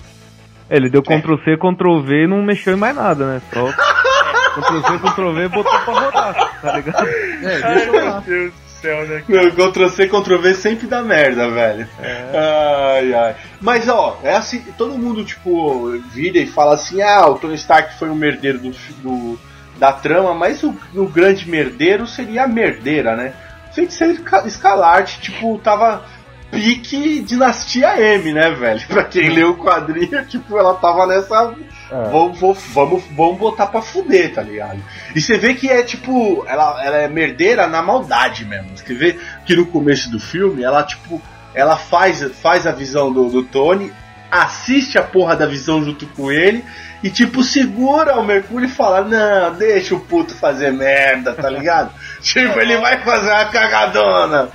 É, 0.69 0.77
ele 0.77 0.89
deu 0.89 1.03
Ctrl 1.03 1.35
C, 1.43 1.57
Ctrl 1.57 1.99
V 2.01 2.23
e 2.23 2.27
não 2.27 2.41
mexeu 2.41 2.73
em 2.73 2.79
mais 2.79 2.95
nada, 2.95 3.25
né? 3.25 3.41
Só 3.53 3.67
Ctrl 4.55 4.79
C, 4.81 4.99
Ctrl 4.99 5.31
V 5.33 5.41
e 5.43 5.47
botou 5.49 5.79
pra 5.79 5.93
rodar, 5.93 6.59
tá 6.61 6.77
ligado? 6.77 7.07
É, 7.07 7.61
Ai, 7.63 7.73
deixa 7.73 7.85
eu 7.87 7.91
meu 7.93 8.05
lá. 8.05 8.19
Deus 8.25 8.53
céu, 8.83 9.07
né? 9.07 9.23
Não, 9.27 9.49
Ctrl 9.51 9.87
C, 9.89 10.07
Ctrl 10.07 10.37
V 10.37 10.53
sempre 10.53 10.87
dá 10.87 11.01
merda, 11.01 11.49
velho. 11.49 11.87
Ai, 11.99 13.13
ai. 13.13 13.35
Mas, 13.61 13.87
ó, 13.87 14.19
é 14.23 14.35
assim, 14.35 14.59
todo 14.77 14.97
mundo, 14.97 15.23
tipo, 15.25 15.91
vira 16.11 16.37
e 16.37 16.45
fala 16.47 16.75
assim, 16.75 17.01
ah, 17.01 17.27
o 17.27 17.39
Tony 17.39 17.55
Stark 17.55 17.97
foi 17.97 18.09
o 18.09 18.15
merdeiro 18.15 18.59
do, 18.59 18.71
do- 19.01 19.39
da 19.77 19.91
trama, 19.91 20.33
mas 20.35 20.61
o, 20.63 20.75
o 20.93 21.07
grande 21.07 21.49
merdeiro 21.49 22.05
seria 22.05 22.43
a 22.43 22.47
merdeira, 22.47 23.15
né? 23.15 23.33
Feiticeiro 23.73 24.13
Esca- 24.13 24.45
Escalarte, 24.45 25.19
tipo, 25.19 25.57
tava 25.63 26.05
pique 26.53 27.19
Dinastia 27.21 27.99
M, 27.99 28.31
né, 28.31 28.51
velho? 28.51 28.81
Pra 28.87 29.03
quem 29.03 29.29
leu 29.29 29.51
o 29.51 29.57
quadrinho, 29.57 30.25
tipo, 30.25 30.57
ela 30.57 30.75
tava 30.75 31.07
nessa 31.07 31.53
É. 31.91 32.09
Vamos, 32.09 32.39
vamos, 32.39 33.03
vamos, 33.11 33.37
botar 33.37 33.67
pra 33.67 33.81
fuder, 33.81 34.33
tá 34.33 34.41
ligado? 34.41 34.79
E 35.15 35.21
você 35.21 35.37
vê 35.37 35.53
que 35.53 35.69
é 35.69 35.83
tipo, 35.83 36.45
ela, 36.47 36.83
ela 36.83 36.97
é 36.97 37.07
merdeira 37.07 37.67
na 37.67 37.81
maldade 37.81 38.45
mesmo. 38.45 38.69
Você 38.75 38.93
vê 38.93 39.19
que 39.45 39.55
no 39.55 39.65
começo 39.65 40.09
do 40.09 40.19
filme, 40.19 40.63
ela 40.63 40.83
tipo, 40.83 41.21
ela 41.53 41.75
faz, 41.75 42.23
faz 42.41 42.65
a 42.65 42.71
visão 42.71 43.11
do, 43.11 43.29
do 43.29 43.43
Tony, 43.43 43.91
assiste 44.31 44.97
a 44.97 45.03
porra 45.03 45.35
da 45.35 45.45
visão 45.45 45.83
junto 45.83 46.07
com 46.07 46.31
ele 46.31 46.63
e 47.03 47.09
tipo, 47.09 47.43
segura 47.43 48.17
o 48.17 48.25
Mercúrio 48.25 48.65
e 48.65 48.71
fala, 48.71 49.01
não, 49.01 49.53
deixa 49.55 49.93
o 49.93 49.99
puto 49.99 50.33
fazer 50.33 50.71
merda, 50.71 51.33
tá 51.33 51.49
ligado? 51.49 51.91
tipo, 52.21 52.57
ele 52.59 52.77
vai 52.77 53.03
fazer 53.03 53.29
uma 53.29 53.45
cagadona. 53.45 54.49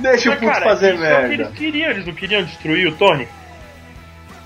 Deixa 0.00 0.28
o 0.28 0.32
Mas, 0.32 0.40
puto 0.40 0.52
cara, 0.52 0.64
fazer 0.64 0.94
isso 0.94 1.04
é 1.04 1.06
o 1.06 1.22
que 1.22 1.28
merda. 1.28 1.42
eles 1.44 1.54
queriam, 1.58 1.90
eles 1.90 2.06
não 2.06 2.14
queriam 2.14 2.42
destruir 2.42 2.88
o 2.88 2.92
Tony? 2.96 3.28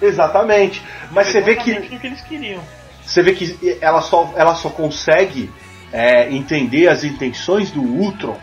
Exatamente. 0.01 0.83
Mas 1.11 1.29
você 1.29 1.41
vê 1.41 1.57
que 1.57 1.71
Exatamente 1.71 1.97
o 1.97 2.01
que 2.01 2.07
eles 2.07 2.21
queriam. 2.23 2.63
você 3.05 3.23
vê 3.23 3.33
que 3.33 3.79
ela 3.81 4.01
só, 4.01 4.33
ela 4.37 4.55
só 4.55 4.69
consegue 4.71 5.51
é, 5.93 6.31
entender 6.33 6.89
as 6.89 7.05
intenções 7.05 7.71
do 7.71 7.81
Ultron 7.83 8.37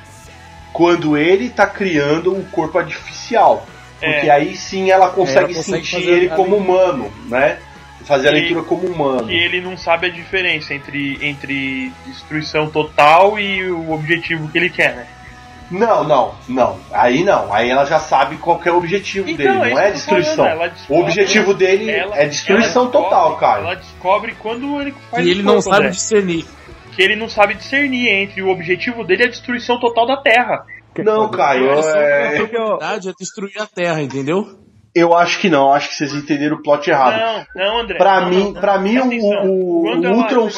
quando 0.72 1.18
ele 1.18 1.50
tá 1.50 1.68
criando 1.68 2.34
um 2.34 2.44
corpo 2.46 2.78
artificial. 2.80 3.68
Porque 4.00 4.28
É. 4.28 4.32
aí 4.32 4.56
sim 4.56 4.90
ela 4.90 5.10
consegue, 5.10 5.54
Ela 5.54 5.54
consegue 5.56 5.86
sentir 5.86 6.08
ele 6.10 6.30
a 6.32 6.36
como 6.36 6.56
leitura. 6.56 6.74
humano, 6.74 7.14
né? 7.28 7.60
Fazer 8.06 8.30
a 8.30 8.32
E- 8.32 8.36
leitura 8.36 8.64
como 8.64 8.88
humano. 8.88 9.28
Que 9.28 9.34
ele 9.36 9.62
não 9.62 9.78
sabe 9.78 10.08
a 10.08 10.10
diferença 10.10 10.74
entre, 10.74 11.20
entre 11.22 11.92
destruição 12.08 12.68
total 12.70 13.38
e 13.38 13.70
o 13.70 13.92
objetivo 13.92 14.48
que 14.48 14.58
ele 14.58 14.70
quer, 14.72 14.96
né? 14.96 15.06
Não, 15.72 16.04
não, 16.04 16.36
não. 16.50 16.78
Aí 16.92 17.24
não. 17.24 17.52
Aí 17.54 17.70
ela 17.70 17.86
já 17.86 17.98
sabe 18.00 18.36
qual 18.38 18.60
que 18.60 18.68
é 18.68 18.72
o 18.72 18.78
objetivo 18.78 19.30
Então, 19.30 19.60
dele, 19.60 19.72
é 19.72 19.74
não 19.74 19.80
é 19.80 19.92
destruição. 19.92 20.36
falando, 20.36 20.62
ela 20.64 20.74
O 20.90 21.00
objetivo 21.00 21.54
dele 21.54 21.90
ela- 21.90 22.16
é 22.18 22.26
destruição 22.28 22.84
descobre- 22.86 23.10
total, 23.10 23.38
cara. 23.38 23.62
Ela 23.62 23.76
descobre 23.76 24.36
quando 24.40 24.82
ele 24.82 24.94
faz 25.10 25.26
E 25.26 25.30
ele 25.32 25.42
não 25.42 25.54
corpo, 25.54 25.70
sabe 25.70 25.78
André. 25.78 25.90
discernir. 25.92 26.46
Que 26.94 27.02
ele 27.02 27.16
não 27.16 27.30
sabe 27.30 27.54
discernir 27.56 28.10
entre 28.10 28.42
o 28.42 28.50
objetivo 28.50 29.04
dele 29.06 29.24
e 29.24 29.26
a 29.28 29.30
destruição 29.30 29.80
total 29.80 30.06
da 30.06 30.18
Terra. 30.18 30.66
Não, 31.00 31.32
Caio, 31.32 31.72
é... 31.72 32.36
é 32.38 33.14
destruir 33.18 33.62
a 33.62 33.66
Terra, 33.66 34.02
entendeu? 34.02 34.60
eu 34.94 35.16
acho 35.16 35.40
que 35.40 35.50
não. 35.50 35.72
Acho 35.72 35.88
que 35.88 35.96
vocês 35.96 36.14
entenderam 36.14 36.58
o 36.58 36.62
plot 36.62 36.90
errado. 36.90 37.18
Não, 37.56 37.66
não, 37.66 37.78
André. 37.80 37.98
Pra 37.98 38.20
não, 38.20 38.28
mim, 38.30 38.44
não. 38.52 38.54
pra 38.62 38.78
mim 38.78 38.98
o, 38.98 39.06
o, 39.08 39.84
o 39.84 39.88
ela- 40.06 40.16
Ultron. 40.18 40.50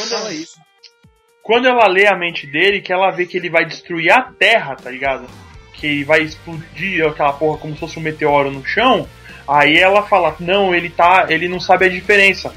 Quando 1.43 1.67
ela- 1.67 1.88
lê 1.88 2.08
a 2.08 2.15
mente 2.15 2.47
dele, 2.47 2.82
que 2.82 2.91
ela 2.91 3.12
vê 3.12 3.25
que 3.25 3.38
ele 3.38 3.49
vai 3.49 3.65
destruir 3.65 4.10
a 4.12 4.21
Terra, 4.23 4.75
tá 4.75 4.89
ligado? 4.89 5.27
Que 5.73 6.03
vai 6.06 6.21
explodir 6.21 7.06
aquela 7.06 7.34
porra 7.34 7.58
como 7.58 7.73
se 7.73 7.79
fosse 7.82 7.99
um 7.99 8.01
meteoro 8.01 8.49
no 8.49 8.65
chão. 8.65 9.08
Aí 9.45 9.77
ela 9.77 10.03
fala, 10.03 10.36
não, 10.39 10.73
ele 10.73 10.89
tá. 10.89 11.25
ele 11.27 11.49
não 11.49 11.60
sabe 11.60 11.86
a 11.86 11.89
diferença 11.89 12.53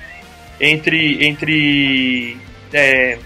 entre. 0.61 1.27
entre. 1.27 2.37
é, 2.73 3.19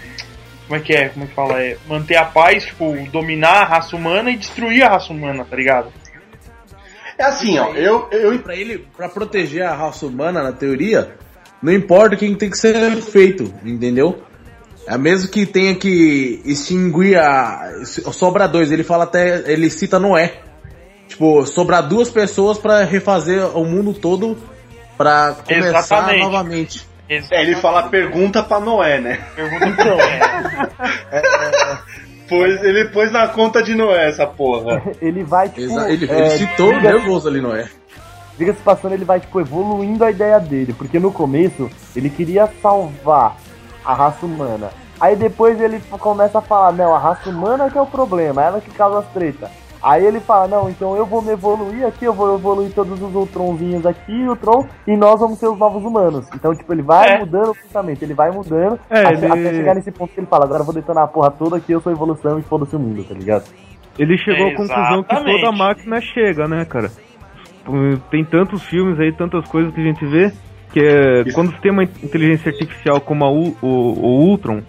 como 0.67 0.81
é 0.81 0.83
que 0.83 0.95
é? 0.95 1.09
Como 1.11 1.25
é 1.25 1.29
que 1.29 1.35
fala? 1.35 1.63
É, 1.63 1.77
manter 1.87 2.17
a 2.17 2.25
paz, 2.25 2.65
tipo, 2.65 2.97
dominar 3.13 3.63
a 3.63 3.65
raça 3.65 3.95
humana 3.95 4.31
e 4.31 4.37
destruir 4.37 4.83
a 4.83 4.89
raça 4.89 5.13
humana, 5.13 5.45
tá 5.45 5.57
ligado? 5.57 5.93
É 7.19 7.25
assim, 7.25 7.59
ó. 7.59 7.75
Eu, 7.75 8.09
eu, 8.11 8.39
Pra 8.39 8.57
ele, 8.57 8.87
pra 8.97 9.09
proteger 9.09 9.63
a 9.65 9.75
raça 9.75 10.07
humana, 10.07 10.43
na 10.43 10.53
teoria, 10.53 11.15
não 11.63 11.73
importa 11.73 12.17
quem 12.17 12.35
tem 12.35 12.49
que 12.49 12.57
ser 12.57 12.97
feito, 13.03 13.53
entendeu? 13.63 14.23
É 14.87 14.97
mesmo 14.99 15.31
que 15.31 15.47
tenha 15.47 15.75
que 15.75 16.41
extinguir 16.45 17.17
a. 17.19 17.73
Sobra 18.13 18.47
dois, 18.49 18.73
ele 18.73 18.83
fala 18.83 19.05
até. 19.05 19.51
Ele 19.51 19.71
cita 19.71 19.99
Noé. 19.99 20.35
Tipo, 21.09 21.45
sobrar 21.47 21.87
duas 21.87 22.09
pessoas 22.11 22.59
pra 22.59 22.85
refazer 22.85 23.45
o 23.57 23.65
mundo 23.65 23.93
todo 23.93 24.39
pra 24.97 25.35
começar 25.47 25.69
Exatamente. 25.79 26.23
novamente. 26.23 26.87
é, 27.09 27.43
ele 27.43 27.57
fala 27.57 27.85
pergunta 27.89 28.43
pra 28.43 28.61
Noé, 28.61 29.01
né? 29.01 29.21
Pergunta 29.35 29.67
então, 29.67 29.99
é. 31.11 31.79
Pois, 32.29 32.63
ele 32.63 32.85
pôs 32.91 33.11
na 33.11 33.27
conta 33.29 33.61
de 33.63 33.75
Noé 33.75 34.09
essa 34.09 34.25
porra. 34.27 34.81
Ele 35.03 35.25
vai, 35.25 35.49
tipo. 35.49 35.63
Exa- 35.63 35.91
Ele, 35.91 36.09
é, 36.09 36.17
ele 36.21 36.31
citou 36.31 36.73
diga- 36.75 36.93
nervoso 36.93 37.29
ali, 37.29 37.41
Noé. 37.41 37.69
Diga-se 38.39 38.61
passando, 38.63 38.93
ele 38.95 39.05
vai, 39.05 39.19
tipo, 39.21 39.41
evoluindo 39.41 40.05
a 40.05 40.11
ideia 40.13 40.39
dele. 40.39 40.73
Porque 40.73 41.01
no 41.01 41.11
começo, 41.11 41.69
ele 41.95 42.09
queria 42.09 42.49
salvar 42.63 43.37
a 43.85 43.95
raça 43.95 44.25
humana. 44.27 44.71
Aí 45.01 45.17
depois 45.17 45.61
ele 45.61 45.81
começa 45.99 46.39
a 46.39 46.43
falar, 46.43 46.73
não, 46.73 46.95
a 46.95 46.99
raça 46.99 47.29
humana 47.31 47.71
que 47.71 47.79
é 47.79 47.81
o 47.81 47.87
problema, 47.87 48.43
ela 48.43 48.61
que 48.61 48.71
causa 48.71 48.99
as 48.99 49.07
tretas. 49.13 49.49
Aí 49.83 50.05
ele 50.05 50.21
fala, 50.21 50.47
não, 50.47 50.69
então 50.69 50.95
eu 50.95 51.07
vou 51.07 51.23
me 51.23 51.33
evoluir 51.33 51.87
aqui, 51.87 52.05
eu 52.05 52.13
vou 52.13 52.35
evoluir 52.35 52.71
todos 52.75 53.01
os 53.01 53.15
Ultronzinhos 53.15 53.87
aqui, 53.87 54.29
o 54.29 54.37
Tron, 54.37 54.67
e 54.87 54.95
nós 54.95 55.19
vamos 55.19 55.39
ser 55.39 55.47
os 55.49 55.59
novos 55.59 55.83
humanos. 55.83 56.29
Então, 56.35 56.55
tipo, 56.55 56.71
ele 56.71 56.83
vai 56.83 57.15
É. 57.15 57.19
mudando 57.21 57.53
o 57.53 57.55
pensamento, 57.55 58.03
ele 58.03 58.13
vai 58.13 58.31
mudando, 58.31 58.79
É, 58.91 59.01
até, 59.07 59.13
ele- 59.15 59.27
até 59.27 59.57
chegar 59.57 59.75
nesse 59.75 59.91
ponto 59.91 60.13
que 60.13 60.21
ele 60.21 60.27
fala, 60.27 60.45
agora 60.45 60.61
eu 60.61 60.67
vou 60.67 60.75
detonar 60.75 61.05
a 61.05 61.09
porra 61.09 61.31
toda 61.31 61.59
que 61.59 61.73
eu 61.73 61.81
sou 61.81 61.91
evolução 61.91 62.39
e 62.39 62.43
foda-se 62.43 62.77
o 62.77 62.79
mundo, 62.79 63.03
tá 63.05 63.15
ligado? 63.15 63.45
Ele 63.99 64.19
chegou 64.19 64.49
à 64.49 64.51
conclusão 64.55 65.03
que 65.03 65.17
toda 65.17 65.51
máquina 65.53 65.99
chega, 66.03 66.47
né, 66.47 66.67
cara? 66.67 66.91
Tem 68.11 68.23
tantos 68.25 68.63
filmes 68.65 68.99
aí, 69.01 69.13
tantas 69.13 69.49
coisas 69.49 69.73
que 69.73 69.81
a 69.81 69.85
gente 69.85 70.05
vê, 70.05 70.31
que 70.73 70.81
é 70.81 71.23
Isso. 71.23 71.35
quando 71.35 71.51
você 71.53 71.59
tem 71.61 71.71
uma 71.73 71.83
inteligência 71.85 72.51
artificial 72.51 73.01
como 73.01 73.25
a 73.25 73.31
U- 73.31 73.57
o, 73.61 73.67
o 73.67 74.29
Ultron, 74.29 74.63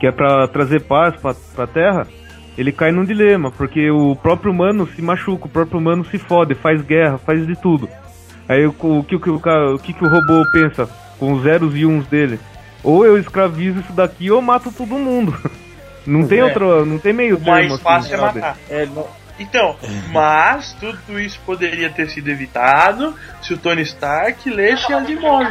que 0.00 0.06
é 0.06 0.12
pra 0.12 0.46
trazer 0.48 0.80
paz 0.82 1.14
pra, 1.16 1.34
pra 1.54 1.66
Terra, 1.66 2.06
ele 2.58 2.72
cai 2.72 2.90
num 2.92 3.04
dilema, 3.04 3.50
porque 3.50 3.90
o 3.90 4.14
próprio 4.16 4.52
humano 4.52 4.86
se 4.86 5.00
machuca, 5.02 5.46
o 5.46 5.50
próprio 5.50 5.78
humano 5.78 6.04
se 6.04 6.18
fode, 6.18 6.54
faz 6.54 6.80
guerra, 6.82 7.18
faz 7.18 7.46
de 7.46 7.54
tudo. 7.56 7.88
Aí 8.48 8.66
o, 8.66 8.74
o, 8.80 9.02
que, 9.04 9.16
o, 9.16 9.20
o, 9.30 9.74
o 9.74 9.78
que, 9.78 9.92
que 9.92 10.04
o 10.04 10.08
robô 10.08 10.42
pensa 10.52 10.88
com 11.18 11.32
os 11.32 11.42
zeros 11.42 11.74
e 11.76 11.86
uns 11.86 12.06
dele? 12.06 12.38
Ou 12.82 13.06
eu 13.06 13.16
escravizo 13.18 13.80
isso 13.80 13.92
daqui 13.92 14.30
ou 14.30 14.38
eu 14.38 14.42
mato 14.42 14.70
todo 14.70 14.94
mundo. 14.94 15.34
Não 16.06 16.26
tem 16.26 16.40
É. 16.40 16.44
outro, 16.44 16.84
não 16.84 16.98
tem 16.98 17.14
meio 17.14 17.38
O 17.38 17.40
mais 17.40 17.60
termo, 17.60 17.74
assim, 17.76 17.82
fácil 17.82 18.14
é 18.14 18.18
sabe? 18.18 18.40
matar. 18.40 18.56
É, 18.68 18.84
não- 18.84 19.06
Então, 19.38 19.74
mas 20.12 20.72
tudo 20.74 21.18
isso 21.18 21.40
poderia 21.44 21.90
ter 21.90 22.08
sido 22.08 22.28
evitado 22.30 23.14
se 23.42 23.52
o 23.54 23.58
Tony 23.58 23.82
Stark 23.82 24.48
lesse 24.48 24.92
Asimov. 24.92 25.44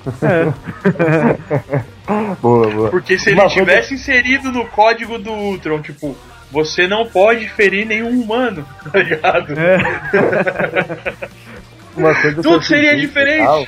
Boa, 2.40 2.68
boa. 2.70 2.90
Porque 2.90 3.18
se 3.18 3.30
ele 3.30 3.36
Uma 3.36 3.44
coisa- 3.44 3.60
tivesse 3.60 3.94
inserido 3.94 4.50
no 4.50 4.66
código 4.66 5.18
do 5.18 5.30
Ultron, 5.32 5.80
tipo, 5.80 6.16
você 6.50 6.88
não 6.88 7.06
pode 7.06 7.48
ferir 7.50 7.86
nenhum 7.86 8.20
humano, 8.20 8.66
tá 8.90 8.98
ligado? 8.98 9.54
É. 9.58 9.78
Uma 11.96 12.14
coisa 12.14 12.36
que 12.36 12.42
Tudo 12.42 12.62
seria 12.64 12.96
diferente. 12.96 13.38
legal, 13.40 13.66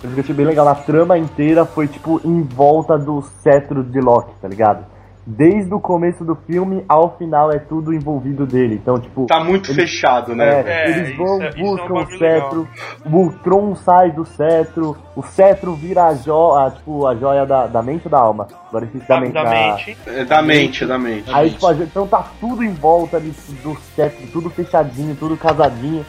coisa 0.00 0.14
que 0.14 0.20
eu 0.20 0.24
achei 0.24 0.34
bem 0.34 0.46
legal, 0.46 0.68
a 0.68 0.74
trama 0.74 1.16
inteira 1.18 1.64
foi 1.64 1.86
tipo 1.88 2.20
em 2.24 2.42
volta 2.42 2.98
do 2.98 3.22
cetro 3.42 3.82
de 3.84 4.00
Loki, 4.00 4.32
tá 4.40 4.48
ligado? 4.48 4.84
Desde 5.28 5.74
o 5.74 5.80
começo 5.80 6.24
do 6.24 6.36
filme 6.46 6.84
ao 6.88 7.16
final 7.18 7.50
é 7.50 7.58
tudo 7.58 7.92
envolvido 7.92 8.46
dele. 8.46 8.76
Então, 8.76 8.96
tipo. 9.00 9.26
Tá 9.26 9.42
muito 9.42 9.72
Ele- 9.72 9.80
fechado, 9.80 10.36
né? 10.36 10.60
É? 10.60 10.70
É, 10.70 10.90
eles 10.90 11.08
isso 11.08 11.16
vão, 11.18 11.42
é- 11.42 11.48
isso 11.48 11.58
é 11.58 11.60
um 11.60 11.64
buscam 11.64 11.94
o 11.94 12.18
cetro, 12.18 12.68
o 13.04 13.16
Ultron 13.16 13.74
sai 13.74 14.12
do 14.12 14.24
cetro, 14.24 14.96
o 15.16 15.22
cetro 15.24 15.74
vira 15.74 16.04
a 16.04 16.14
joia, 16.14 16.70
tipo, 16.70 17.04
a 17.08 17.16
joia 17.16 17.44
da, 17.44 17.66
da 17.66 17.82
mente 17.82 18.02
ou 18.04 18.10
da 18.12 18.18
alma? 18.20 18.46
Agora 18.68 18.84
esqueci 18.84 19.08
da 19.08 19.20
mente. 19.20 19.32
da- 19.32 19.42
Rapidamente. 19.42 19.98
É 20.06 20.24
da 20.24 20.42
mente, 20.42 20.86
da 20.86 20.98
mente. 20.98 21.34
Aí, 21.34 21.50
tipo, 21.50 21.66
a 21.66 21.74
gente- 21.74 21.88
então 21.88 22.06
tá 22.06 22.24
tudo 22.38 22.62
em 22.62 22.72
volta 22.72 23.16
ali 23.16 23.34
do 23.64 23.76
cetro, 23.96 24.28
tudo 24.32 24.48
fechadinho, 24.48 25.16
tudo 25.16 25.36
casadinho. 25.36 26.06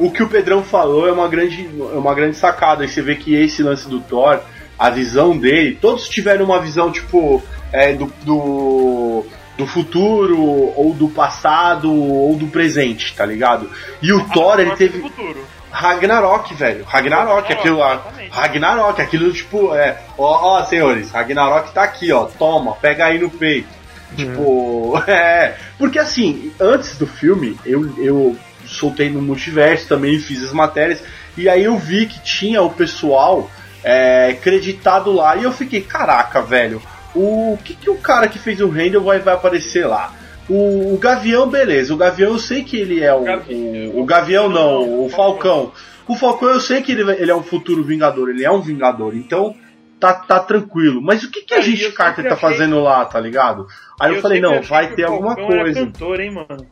O 0.00 0.10
que 0.10 0.22
o 0.22 0.28
Pedrão 0.28 0.64
falou 0.64 1.06
é 1.08 1.12
uma 1.12 1.28
grande, 1.28 1.70
é 1.92 1.96
uma 1.96 2.12
grande 2.14 2.36
sacada. 2.36 2.84
E 2.84 2.88
você 2.88 3.00
vê 3.02 3.14
que 3.14 3.34
esse 3.36 3.62
lance 3.62 3.88
do 3.88 4.00
Thor, 4.00 4.40
a 4.76 4.90
visão 4.90 5.36
dele, 5.38 5.76
todos 5.80 6.08
tiveram 6.08 6.44
uma 6.44 6.58
visão, 6.60 6.90
tipo, 6.90 7.40
é, 7.72 7.92
do, 7.92 8.06
do, 8.22 9.26
do 9.56 9.66
futuro, 9.66 10.40
ou 10.40 10.94
do 10.94 11.08
passado, 11.08 11.92
ou 11.92 12.36
do 12.36 12.46
presente, 12.46 13.14
tá 13.14 13.24
ligado? 13.24 13.70
E 14.02 14.12
o 14.12 14.24
Thor, 14.28 14.60
ele 14.60 14.74
teve. 14.76 14.98
No 14.98 15.08
futuro. 15.08 15.44
Ragnarok, 15.70 16.54
velho. 16.54 16.84
Ragnarok, 16.84 17.52
aquilo 17.52 17.78
lá. 17.78 18.02
Ragnarok, 18.30 19.00
aquilo 19.00 19.32
tipo, 19.32 19.74
é. 19.74 19.98
Ó, 20.16 20.56
ó, 20.56 20.64
senhores, 20.64 21.10
Ragnarok 21.10 21.72
tá 21.72 21.82
aqui, 21.82 22.10
ó. 22.12 22.24
Toma, 22.24 22.72
pega 22.72 23.06
aí 23.06 23.18
no 23.18 23.30
peito. 23.30 23.68
Tipo, 24.16 25.02
é. 25.06 25.56
Porque 25.76 25.98
assim, 25.98 26.52
antes 26.58 26.96
do 26.96 27.06
filme, 27.06 27.58
eu, 27.64 27.94
eu 27.98 28.36
soltei 28.64 29.10
no 29.10 29.20
multiverso 29.20 29.88
também, 29.88 30.18
fiz 30.18 30.42
as 30.42 30.52
matérias. 30.52 31.02
E 31.36 31.48
aí 31.48 31.64
eu 31.64 31.76
vi 31.78 32.06
que 32.06 32.20
tinha 32.20 32.62
o 32.62 32.70
pessoal 32.70 33.50
é, 33.84 34.36
creditado 34.40 35.12
lá. 35.12 35.36
E 35.36 35.44
eu 35.44 35.52
fiquei, 35.52 35.80
caraca, 35.80 36.40
velho. 36.40 36.82
O 37.18 37.58
que, 37.64 37.74
que 37.74 37.90
o 37.90 37.96
cara 37.96 38.28
que 38.28 38.38
fez 38.38 38.60
o 38.60 38.68
Randall 38.68 39.02
vai, 39.02 39.18
vai 39.18 39.34
aparecer 39.34 39.86
lá? 39.86 40.12
O, 40.48 40.94
o 40.94 40.98
Gavião, 40.98 41.48
beleza. 41.48 41.92
O 41.92 41.96
Gavião 41.96 42.32
eu 42.32 42.38
sei 42.38 42.62
que 42.64 42.76
ele 42.76 43.02
é 43.02 43.12
o. 43.14 43.24
O, 43.50 44.00
o 44.00 44.04
Gavião 44.06 44.48
não, 44.48 45.04
o 45.04 45.08
Falcão. 45.10 45.72
O 46.06 46.16
Falcão 46.16 46.48
eu 46.48 46.60
sei 46.60 46.80
que 46.80 46.92
ele, 46.92 47.02
ele 47.20 47.30
é 47.30 47.34
um 47.34 47.42
futuro 47.42 47.82
Vingador, 47.84 48.30
ele 48.30 48.44
é 48.44 48.50
um 48.50 48.62
Vingador, 48.62 49.14
então 49.14 49.54
tá, 50.00 50.14
tá 50.14 50.38
tranquilo. 50.40 51.02
Mas 51.02 51.22
o 51.22 51.30
que, 51.30 51.42
que 51.42 51.52
a 51.54 51.58
É, 51.58 51.62
gente 51.62 51.84
eu 51.84 51.92
Carter 51.92 52.24
tá 52.26 52.34
achei- 52.34 52.48
fazendo 52.50 52.80
lá, 52.80 53.04
tá 53.04 53.20
ligado? 53.20 53.66
Aí 54.00 54.14
eu, 54.14 54.22
falei, 54.22 54.40
sempre 54.40 54.56
não, 54.56 54.62
vai 54.62 54.94
ter 54.94 55.04
alguma 55.04 55.36
coisa. 55.36 55.80
cantor, 55.84 56.20
hein, 56.20 56.30
mano? 56.30 56.66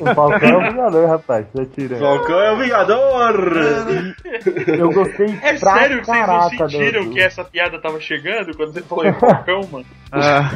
O 0.00 0.14
Falcão 0.14 0.48
é 0.48 0.56
o 0.56 0.70
Vingador, 0.70 1.08
rapaz, 1.08 1.46
você 1.52 1.66
tira. 1.66 1.96
Falcão 1.98 2.40
é 2.40 2.52
o 2.52 2.56
Vingador! 2.58 3.52
Eu 4.66 4.90
gostei 4.92 5.26
É 5.42 5.54
pra 5.58 5.74
sério 5.74 6.00
que 6.00 6.06
vocês 6.06 6.26
não 6.28 6.48
sentiram 6.50 7.04
do- 7.04 7.10
que 7.10 7.20
essa 7.20 7.44
piada 7.44 7.80
tava 7.80 8.00
chegando 8.00 8.56
quando 8.56 8.72
você 8.72 8.82
falou 8.82 9.04
em 9.06 9.12
Falcão, 9.14 9.60
mano? 9.70 9.84
Ah, 10.14 10.50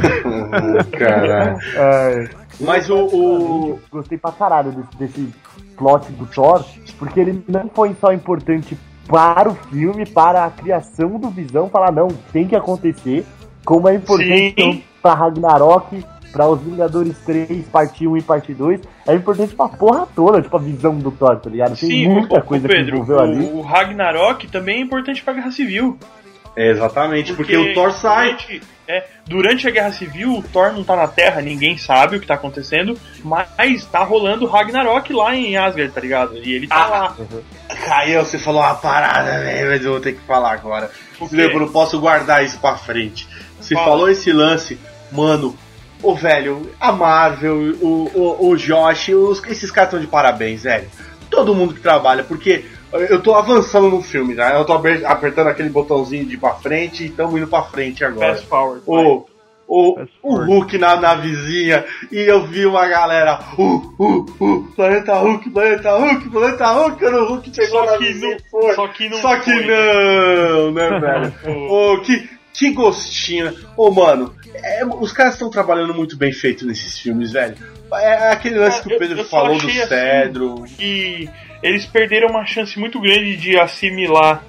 Caralho. 0.98 1.58
É, 1.76 2.28
Mas 2.60 2.90
o. 2.90 3.06
o... 3.06 3.80
Gostei 3.90 4.18
pra 4.18 4.30
caralho 4.32 4.70
desse, 4.70 4.98
desse 4.98 5.34
plot 5.78 6.12
do 6.12 6.26
Thor, 6.26 6.62
porque 6.98 7.20
ele 7.20 7.42
não 7.48 7.70
foi 7.74 7.96
só 7.98 8.12
importante 8.12 8.76
para 9.08 9.48
o 9.48 9.54
filme, 9.54 10.04
para 10.04 10.44
a 10.44 10.50
criação 10.50 11.18
do 11.18 11.30
Visão, 11.30 11.70
falar 11.70 11.90
não, 11.90 12.08
tem 12.32 12.46
que 12.46 12.54
acontecer, 12.54 13.24
como 13.64 13.88
é 13.88 13.94
importante 13.94 14.84
pra 15.00 15.14
Ragnarok, 15.14 16.04
pra 16.36 16.46
os 16.46 16.60
Vingadores 16.60 17.16
3, 17.24 17.66
parte 17.68 18.06
1 18.06 18.16
e 18.18 18.22
parte 18.22 18.52
2, 18.52 18.80
é 19.06 19.14
importante 19.14 19.54
pra 19.54 19.68
porra 19.68 20.06
toda, 20.14 20.42
tipo 20.42 20.54
a 20.54 20.60
visão 20.60 20.98
do 20.98 21.10
Thor, 21.10 21.36
tá 21.40 21.48
ligado? 21.48 21.76
Tem 21.78 21.88
Sim, 21.88 22.08
muita 22.08 22.38
o, 22.38 22.42
coisa 22.42 22.66
o 22.66 22.68
que 22.68 22.76
Pedro, 22.76 22.96
envolveu 22.96 23.20
ali. 23.20 23.44
o, 23.46 23.56
o 23.56 23.60
Ragnarok 23.62 24.46
também 24.48 24.76
é 24.76 24.80
importante 24.80 25.22
pra 25.22 25.32
Guerra 25.32 25.50
Civil. 25.50 25.98
É, 26.54 26.70
exatamente, 26.70 27.32
porque, 27.34 27.54
o 27.56 27.74
Thor 27.74 27.92
sai. 27.92 28.28
Durante, 28.32 28.62
é, 28.88 29.04
durante 29.26 29.68
a 29.68 29.70
Guerra 29.70 29.92
Civil, 29.92 30.32
o 30.38 30.42
Thor 30.42 30.72
não 30.72 30.82
tá 30.84 30.96
na 30.96 31.06
Terra, 31.06 31.40
ninguém 31.42 31.76
sabe 31.76 32.16
o 32.16 32.20
que 32.20 32.26
tá 32.26 32.34
acontecendo, 32.34 32.98
mas 33.22 33.84
tá 33.86 34.02
rolando 34.04 34.46
Ragnarok 34.46 35.12
lá 35.12 35.34
em 35.34 35.56
Asgard, 35.56 35.92
tá 35.92 36.00
ligado? 36.00 36.36
E 36.38 36.52
ele 36.54 36.66
tá 36.66 36.76
Ah, 36.84 36.88
lá. 36.88 37.16
Caiu, 37.86 38.24
você 38.24 38.38
falou 38.38 38.62
uma 38.62 38.74
parada, 38.74 39.38
velho, 39.40 39.68
mas 39.70 39.84
eu 39.84 39.90
vou 39.92 40.00
ter 40.00 40.12
que 40.12 40.20
falar 40.20 40.52
agora. 40.52 40.90
O? 41.20 41.28
Eu 41.34 41.58
não 41.60 41.68
posso 41.68 41.98
guardar 42.00 42.42
isso 42.44 42.58
pra 42.58 42.76
frente. 42.76 43.28
Você 43.60 43.74
Fala. 43.74 43.86
falou 43.86 44.08
esse 44.10 44.32
lance, 44.32 44.78
mano. 45.12 45.54
O 46.02 46.14
velho, 46.14 46.70
a 46.80 46.92
Marvel, 46.92 47.56
o, 47.80 48.10
o, 48.14 48.48
o 48.50 48.56
Josh, 48.56 49.08
os- 49.08 49.42
esses 49.44 49.70
caras 49.70 49.88
estão 49.90 50.00
de 50.00 50.06
parabéns, 50.06 50.62
velho. 50.62 50.86
Todo 51.30 51.54
mundo 51.54 51.74
que 51.74 51.80
trabalha, 51.80 52.22
porque 52.22 52.64
eu 52.92 53.20
tô 53.20 53.34
avançando 53.34 53.88
no 53.88 54.02
filme, 54.02 54.34
né? 54.34 54.54
Eu 54.56 54.64
tô 54.64 54.72
apertando 54.72 55.48
aquele 55.48 55.68
botãozinho 55.70 56.24
de 56.24 56.34
ir 56.34 56.38
pra 56.38 56.54
frente 56.54 57.02
e 57.02 57.06
estamos 57.06 57.34
indo 57.36 57.48
pra 57.48 57.62
frente 57.62 58.04
agora. 58.04 58.34
Fast 58.34 58.46
forward. 58.46 58.82
O, 58.86 59.24
o, 59.68 59.98
o. 60.22 60.36
Hulk 60.44 60.78
na 60.78 60.94
navezinha 60.94 61.84
e 62.12 62.18
eu 62.20 62.46
vi 62.46 62.64
uma 62.66 62.86
galera, 62.86 63.40
uh, 63.58 63.92
uh, 63.98 64.26
uh, 64.40 64.62
Planeta 64.76 65.14
Hulk, 65.14 65.50
Planeta 65.50 65.96
Hulk, 65.96 66.28
Planeta 66.30 66.66
Hulk, 66.72 66.98
quando 67.00 67.16
o 67.16 67.28
Hulk 67.30 67.50
pegou 67.50 67.80
Só 67.80 67.86
na 67.86 67.98
que 67.98 68.04
navezinha 68.04 68.30
não- 68.30 68.60
foi. 68.60 68.74
só 68.74 68.88
que 68.88 69.08
não 69.08 69.18
Só 69.18 69.36
que 69.40 69.50
foi. 69.52 69.66
não, 69.66 70.70
né, 70.72 71.00
velho? 71.42 71.68
Ô, 71.68 72.00
que, 72.00 72.30
que 72.54 72.70
gostinho. 72.70 73.52
Ô, 73.76 73.90
mano, 73.90 74.32
é, 74.62 74.84
os 74.84 75.12
caras 75.12 75.34
estão 75.34 75.50
trabalhando 75.50 75.94
muito 75.94 76.16
bem 76.16 76.32
feito 76.32 76.66
nesses 76.66 76.98
filmes, 76.98 77.32
velho. 77.32 77.56
É 77.92 78.30
aquele 78.32 78.58
lance 78.58 78.82
que 78.82 78.90
Eu- 78.92 78.96
o 78.96 78.98
Pedro 78.98 79.18
eu 79.20 79.24
só 79.24 79.30
falou 79.42 79.58
do 79.58 79.66
assim, 79.68 79.86
cedro. 79.86 80.64
que 80.76 81.28
eles 81.62 81.86
perderam 81.86 82.28
uma 82.28 82.44
chance 82.44 82.78
muito 82.78 83.00
grande 83.00 83.36
de 83.36 83.58
assimilar 83.58 84.42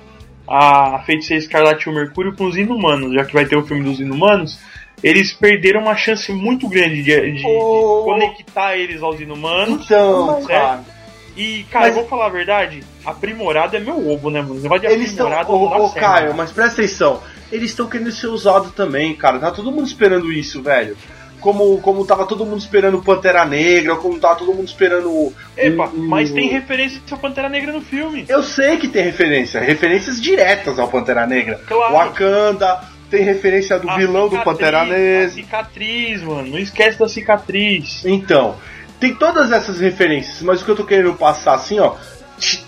a 0.47 0.99
Feiticeira 1.05 1.43
Escarlate 1.43 1.87
e 1.87 1.91
o 1.91 1.95
Mercúrio 1.95 2.35
com 2.35 2.45
os 2.45 2.55
Inumanos, 2.57 3.13
já 3.13 3.25
que 3.25 3.33
vai 3.33 3.45
ter 3.45 3.55
o 3.57 3.65
filme 3.65 3.83
dos 3.83 3.99
Inumanos. 3.99 4.57
Eles 5.03 5.31
perderam 5.31 5.81
uma 5.81 5.95
chance 5.95 6.31
muito 6.31 6.67
grande 6.67 7.03
de, 7.03 7.31
de 7.33 7.45
Ô. 7.45 8.03
conectar 8.05 8.75
eles 8.75 9.03
aos 9.03 9.19
Inumanos. 9.19 9.85
Então, 9.85 10.41
Certo. 10.41 10.47
cara, 10.47 10.97
E, 11.35 11.63
cara, 11.69 11.85
Mas- 11.85 11.95
eu 11.95 12.01
vou 12.01 12.09
falar 12.09 12.25
a 12.25 12.29
verdade, 12.29 12.79
aprimorado 13.05 13.77
é 13.77 13.79
meu 13.79 14.09
ovo, 14.11 14.31
né, 14.31 14.41
mano? 14.41 14.55
Esse 14.55 14.63
negócio 14.63 14.87
de 14.87 14.91
eles 14.95 15.11
aprimorado 15.11 15.53
Ô, 15.53 15.65
não 15.65 15.69
dá 15.69 15.77
ô, 15.77 15.89
certo. 15.89 15.99
Caio, 16.03 16.33
mas 16.33 16.51
presta 16.51 16.81
atenção. 16.81 17.21
Eles 17.51 17.71
estão 17.71 17.87
querendo 17.87 18.11
ser 18.11 18.27
usados 18.27 18.71
também, 18.73 19.13
cara. 19.15 19.39
Tá 19.39 19.51
todo 19.51 19.71
mundo 19.71 19.87
esperando 19.87 20.31
isso, 20.31 20.61
velho. 20.61 20.97
Como, 21.39 21.79
como 21.81 22.03
tava 22.05 22.25
todo 22.25 22.45
mundo 22.45 22.59
esperando 22.59 23.01
Pantera 23.01 23.45
Negra, 23.45 23.95
como 23.95 24.19
tava 24.19 24.35
todo 24.35 24.53
mundo 24.53 24.65
esperando. 24.67 25.09
o- 25.09 25.33
Epa, 25.55 25.85
o- 25.87 25.95
o- 25.95 25.99
mas 26.09 26.31
tem 26.31 26.49
referência 26.49 26.99
ao 27.11 27.17
Pantera 27.17 27.47
Negra 27.47 27.71
no 27.71 27.79
filme. 27.81 28.25
Eu 28.27 28.41
sei 28.43 28.77
que 28.77 28.87
tem 28.87 29.03
referência, 29.03 29.59
referências 29.61 30.19
diretas 30.19 30.79
ao 30.79 30.87
Pantera 30.87 31.27
Negra. 31.27 31.61
Claro. 31.67 31.93
Wakanda, 31.93 32.81
tem 33.09 33.23
referência 33.23 33.77
do 33.79 33.89
A 33.89 33.95
vilão 33.97 34.23
do 34.27 34.31
cicatriz, 34.37 34.43
Pantera 34.43 34.81
A 34.81 34.85
Negra. 34.85 35.29
cicatriz, 35.29 36.21
mano. 36.23 36.47
Não 36.49 36.59
esquece 36.59 36.97
da 36.99 37.07
cicatriz. 37.07 38.03
Então, 38.03 38.55
tem 38.99 39.13
todas 39.13 39.51
essas 39.51 39.79
referências, 39.79 40.41
mas 40.41 40.61
o 40.61 40.65
que 40.65 40.71
eu 40.71 40.75
tô 40.75 40.83
querendo 40.85 41.13
passar 41.13 41.53
assim, 41.53 41.79
ó. 41.79 41.93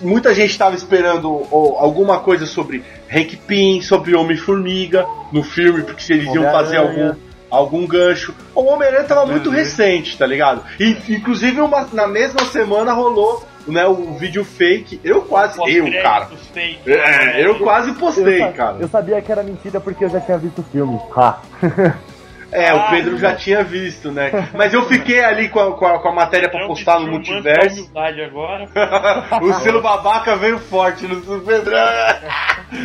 Muita 0.02 0.34
gente 0.34 0.58
tava 0.58 0.76
esperando 0.76 1.46
ó, 1.52 1.80
alguma 1.80 2.20
coisa 2.20 2.46
sobre 2.46 2.84
Hank 3.14 3.36
Pym, 3.48 3.82
sobre 3.82 4.16
Homem-Formiga 4.16 5.06
no 5.32 5.44
filme, 5.44 5.84
porque 5.84 6.02
se 6.02 6.14
eles 6.14 6.34
iam 6.34 6.52
fazer 6.52 6.78
algum, 6.78 7.14
algum 7.52 7.86
gancho. 7.88 8.34
O 8.56 8.62
Homem-Aranha 8.64 9.04
tava 9.04 9.26
muito 9.26 9.50
recente, 9.50 10.18
tá 10.18 10.26
ligado? 10.26 10.64
E, 10.80 10.98
inclusive, 11.10 11.62
uma- 11.62 11.88
na 11.94 12.08
mesma 12.08 12.46
semana 12.46 12.94
rolou 12.94 13.44
né, 13.68 13.86
o 13.86 14.14
vídeo 14.18 14.44
fake. 14.44 15.00
Eu 15.04 15.22
quase. 15.22 15.60
Eu, 15.72 15.92
cara. 16.02 16.28
Fake. 16.54 16.80
É, 16.92 17.46
eu 17.46 17.60
quase 17.60 17.90
Eu, 17.90 17.96
postei, 17.96 18.40
sa- 18.40 18.52
cara. 18.52 18.78
eu 18.80 18.88
sabia 18.88 19.22
que 19.22 19.32
era 19.32 19.44
mentira 19.44 19.80
porque 19.80 20.06
eu 20.06 20.10
já 20.10 20.20
tinha 20.20 20.38
visto 20.40 20.60
o 20.60 20.64
filme. 20.64 21.00
Ha. 21.16 21.38
É, 22.52 22.74
o 22.74 22.78
Ah, 22.78 22.88
Pedro 22.90 23.18
já 23.18 23.36
tinha 23.36 23.64
visto, 23.64 24.12
né? 24.12 24.50
Mas 24.54 24.74
eu 24.74 24.84
fiquei 24.88 25.24
ali 25.24 25.50
com 25.50 25.60
a, 25.60 25.78
com 25.78 25.86
a, 25.86 26.00
com 26.00 26.10
a 26.10 26.14
matéria 26.14 26.50
pra 26.50 26.62
Não 26.62 26.68
postar 26.68 27.00
no 27.00 27.12
multiverso. 27.12 27.82
humildade 27.82 28.22
agora. 28.22 28.66
o 29.42 29.54
selo 29.62 29.82
babaca 29.82 30.36
veio 30.36 30.60
forte 30.60 31.08
no 31.08 31.22
Pedro. 31.42 31.72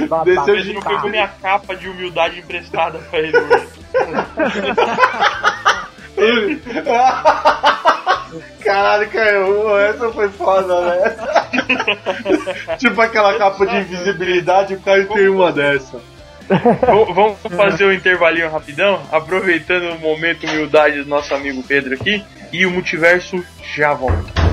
Babaca. 0.08 0.24
Desceu 0.24 0.54
Ele 0.54 0.62
de 0.64 0.72
não 0.74 0.82
pegou 0.82 1.10
minha 1.10 1.28
capa 1.28 1.74
de 1.74 1.88
humildade 1.88 2.38
emprestada 2.40 2.98
pra 3.10 3.18
ele. 3.20 3.36
hoje. 3.36 3.68
Caralho, 8.64 9.08
caiu. 9.10 9.78
Essa 9.78 10.10
foi 10.12 10.28
foda, 10.30 10.80
né? 10.82 11.16
tipo 12.78 13.00
aquela 13.00 13.36
capa 13.38 13.66
de 13.66 13.76
invisibilidade, 13.76 14.74
o 14.74 14.80
Caio 14.80 15.08
tem 15.08 15.28
uma 15.28 15.52
dessa. 15.52 16.00
Vamos 17.14 17.38
fazer 17.56 17.84
o 17.84 17.92
intervalinho 17.92 18.50
rapidão, 18.50 19.02
aproveitando 19.10 19.94
o 19.94 19.98
momento 19.98 20.46
humildade 20.46 21.02
do 21.02 21.08
nosso 21.08 21.34
amigo 21.34 21.62
Pedro 21.62 21.94
aqui, 21.94 22.22
e 22.52 22.66
o 22.66 22.70
multiverso 22.70 23.42
já 23.74 23.94
volta. 23.94 24.43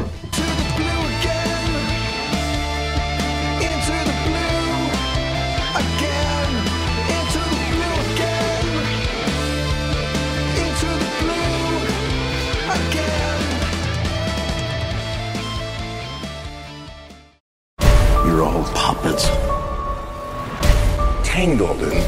Tangled 21.42 21.82
in 21.82 22.04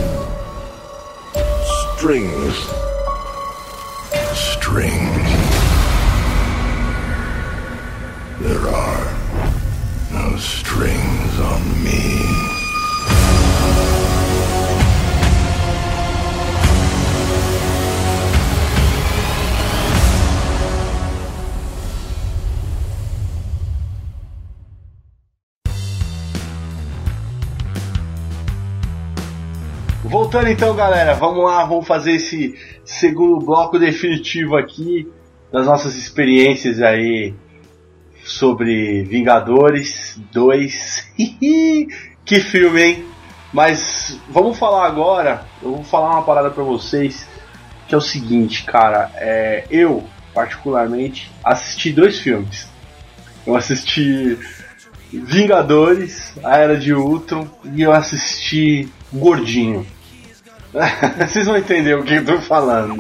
strings. 1.98 2.56
Strings. 4.36 5.28
There 8.42 8.68
are 8.70 9.06
no 10.12 10.38
strings 10.38 11.40
on 11.40 11.84
me. 11.84 12.53
Voltando 30.14 30.48
então, 30.48 30.76
galera, 30.76 31.16
vamos 31.16 31.44
lá, 31.44 31.66
vamos 31.66 31.88
fazer 31.88 32.12
esse 32.12 32.54
segundo 32.86 33.44
bloco 33.44 33.80
definitivo 33.80 34.56
aqui 34.56 35.12
das 35.52 35.66
nossas 35.66 35.96
experiências 35.96 36.80
aí 36.84 37.34
sobre 38.24 39.02
Vingadores 39.06 40.22
2. 40.32 41.14
que 42.24 42.40
filme, 42.42 42.84
hein? 42.84 43.06
Mas 43.52 44.20
vamos 44.30 44.60
falar 44.60 44.86
agora, 44.86 45.48
eu 45.64 45.78
vou 45.78 45.84
falar 45.84 46.12
uma 46.12 46.22
parada 46.22 46.52
pra 46.52 46.64
vocês, 46.64 47.28
que 47.88 47.96
é 47.96 47.98
o 47.98 48.02
seguinte, 48.02 48.66
cara, 48.66 49.10
é, 49.16 49.66
eu, 49.72 50.04
particularmente, 50.32 51.32
assisti 51.44 51.92
dois 51.92 52.20
filmes. 52.20 52.68
Eu 53.48 53.56
assisti 53.56 54.38
Vingadores, 55.12 56.36
A 56.44 56.56
Era 56.56 56.78
de 56.78 56.94
Ultron, 56.94 57.48
e 57.74 57.82
eu 57.82 57.92
assisti 57.92 58.88
Gordinho. 59.12 59.88
Vocês 61.28 61.46
vão 61.46 61.58
entender 61.58 61.96
o 61.96 62.04
que 62.04 62.16
eu 62.16 62.26
tô 62.26 62.40
falando. 62.42 62.98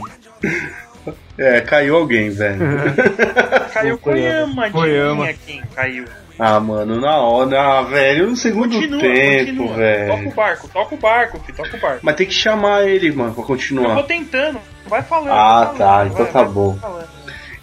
É, 1.38 1.62
caiu 1.62 1.96
alguém, 1.96 2.30
velho. 2.30 2.60
Caiu 3.74 3.98
Koyama, 3.98 4.70
Koyama. 4.70 5.34
quem 5.46 5.62
caiu. 5.76 6.06
Ah, 6.38 6.60
mano, 6.60 7.00
na 7.00 7.18
hora, 7.18 7.60
ah, 7.60 7.82
velho, 7.84 8.30
no 8.30 8.36
segundo 8.36 8.74
Continua, 8.76 9.00
tempo, 9.02 9.46
continua. 9.46 9.68
Toca 9.68 9.74
o 9.74 9.78
velho. 9.78 10.32
barco, 10.36 10.68
toca 10.70 10.96
o 10.96 10.98
barco, 10.98 11.40
filho, 11.40 11.58
toca 11.58 11.78
o 11.78 11.80
barco. 11.80 12.00
Mas 12.02 12.16
tem 12.16 12.28
que 12.28 12.34
chamar 12.34 12.84
ele, 12.88 13.12
mano, 13.12 13.34
pra 13.34 13.42
Eu 13.42 13.46
vou 13.46 13.46
continuar. 13.46 14.04
tentando, 14.04 14.60
vai 14.88 15.02
falando. 15.04 15.32
Ah, 15.32 15.66
vai 15.66 15.78
tá, 15.78 15.86
falando, 15.86 16.12
então 16.12 16.24
vai, 16.24 16.34
tá 16.34 16.44
vai 16.44 16.52
bom. 16.54 16.80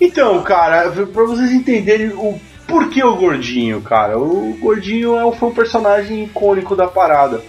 Então, 0.01 0.43
cara, 0.43 0.91
pra 0.91 1.25
vocês 1.25 1.51
entenderem 1.53 2.09
o 2.09 2.41
porquê 2.67 3.03
o 3.03 3.17
Gordinho, 3.17 3.81
cara. 3.83 4.17
O 4.19 4.57
Gordinho 4.61 5.17
é, 5.19 5.33
foi 5.37 5.49
um 5.49 5.55
personagem 5.55 6.25
icônico 6.25 6.77
da 6.77 6.87
parada. 6.87 7.43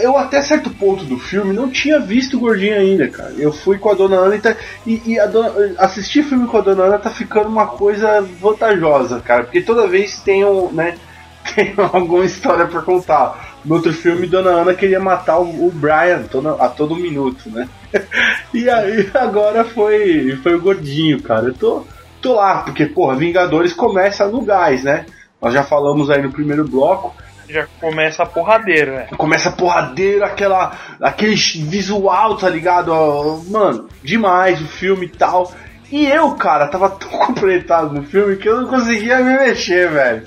Eu, 0.00 0.16
até 0.16 0.40
certo 0.40 0.70
ponto 0.70 1.04
do 1.04 1.18
filme, 1.18 1.52
não 1.52 1.68
tinha 1.68 2.00
visto 2.00 2.36
o 2.36 2.40
Gordinho 2.40 2.74
ainda, 2.74 3.08
cara. 3.08 3.32
Eu 3.36 3.52
fui 3.52 3.78
com 3.78 3.90
a 3.90 3.94
Dona 3.94 4.16
Ana 4.16 4.36
e, 4.36 4.40
tá- 4.40 4.56
e, 4.86 5.02
e 5.14 5.26
dona, 5.28 5.52
assistir 5.78 6.22
filme 6.24 6.46
com 6.46 6.56
a 6.56 6.60
Dona 6.62 6.84
Ana 6.84 6.98
tá 6.98 7.10
ficando 7.10 7.48
uma 7.48 7.66
coisa 7.66 8.20
vantajosa, 8.40 9.20
cara. 9.20 9.44
Porque 9.44 9.60
toda 9.60 9.86
vez 9.86 10.18
tem 10.20 10.44
um, 10.44 10.70
né, 10.72 10.96
tem 11.54 11.74
alguma 11.76 12.24
história 12.24 12.66
pra 12.66 12.80
contar. 12.80 13.52
No 13.64 13.76
outro 13.76 13.92
filme, 13.92 14.26
Dona 14.26 14.50
Ana 14.50 14.74
queria 14.74 14.98
matar 14.98 15.38
o, 15.38 15.66
o 15.66 15.70
Brian 15.70 16.24
a 16.58 16.68
todo 16.68 16.96
minuto, 16.96 17.50
né? 17.50 17.68
E 18.52 18.68
aí 18.68 19.10
agora 19.14 19.64
foi, 19.64 20.38
foi 20.42 20.54
o 20.54 20.60
Gordinho, 20.60 21.22
cara. 21.22 21.46
Eu 21.48 21.54
tô, 21.54 21.84
tô 22.20 22.34
lá, 22.34 22.62
porque, 22.62 22.86
porra, 22.86 23.16
Vingadores 23.16 23.72
começa 23.72 24.26
no 24.26 24.42
gás, 24.42 24.84
né? 24.84 25.06
Nós 25.40 25.54
já 25.54 25.62
falamos 25.62 26.10
aí 26.10 26.20
no 26.22 26.30
primeiro 26.32 26.64
bloco. 26.66 27.14
Já 27.52 27.66
começa 27.78 28.22
a 28.22 28.26
porradeira, 28.26 28.92
né? 28.92 29.06
Começa 29.18 29.52
porradeiro, 29.52 30.24
aquela, 30.24 30.72
aquele 31.00 31.34
visual, 31.34 32.36
tá 32.36 32.48
ligado? 32.48 32.92
Mano, 33.50 33.88
demais 34.02 34.60
o 34.60 34.66
filme 34.66 35.04
e 35.04 35.10
tal. 35.10 35.52
E 35.90 36.06
eu, 36.06 36.34
cara, 36.36 36.68
tava 36.68 36.88
tão 36.88 37.10
completado 37.26 37.92
no 37.92 38.02
filme 38.04 38.36
que 38.36 38.48
eu 38.48 38.62
não 38.62 38.68
conseguia 38.68 39.18
me 39.18 39.34
mexer, 39.34 39.90
velho. 39.90 40.22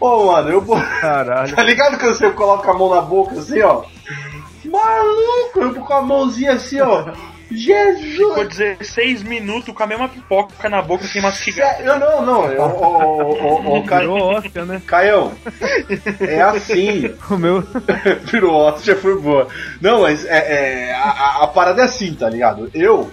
Ô, 0.00 0.32
mano, 0.32 0.50
eu. 0.50 0.62
Caralho. 1.00 1.52
Tá 1.54 1.62
ligado 1.62 1.98
quando 1.98 2.14
você 2.14 2.30
coloca 2.30 2.70
a 2.70 2.74
mão 2.74 2.94
na 2.94 3.02
boca 3.02 3.34
assim, 3.34 3.60
ó? 3.60 3.84
Maluco, 4.64 5.60
eu 5.60 5.74
com 5.74 5.94
a 5.94 6.00
mãozinha 6.00 6.52
assim, 6.52 6.80
ó. 6.80 7.12
Jesus! 7.54 8.16
Ficou 8.16 8.44
16 8.46 9.22
minutos 9.22 9.74
com 9.74 9.82
a 9.82 9.86
mesma 9.86 10.08
pipoca 10.08 10.68
na 10.68 10.82
boca 10.82 11.04
sem 11.06 11.22
mastigar. 11.22 11.80
Eu 11.80 11.98
não, 11.98 12.24
não. 12.24 12.44
Eu, 12.52 12.62
o, 12.62 12.66
o, 12.66 13.70
o, 13.74 13.78
o, 13.78 13.84
Ca- 13.84 14.00
Virou 14.00 14.18
Oscar, 14.36 14.64
né? 14.66 14.82
Caião, 14.86 15.32
é 16.20 16.40
assim. 16.42 17.14
O 17.30 17.36
meu. 17.36 17.62
Virou 18.24 18.76
já 18.82 18.96
foi 18.96 19.18
boa. 19.20 19.48
Não, 19.80 20.02
mas 20.02 20.24
é, 20.26 20.88
é, 20.90 20.94
a, 20.94 21.42
a- 21.42 21.46
parada 21.48 21.82
é 21.82 21.84
assim, 21.84 22.14
tá 22.14 22.28
ligado? 22.28 22.70
Eu 22.74 23.10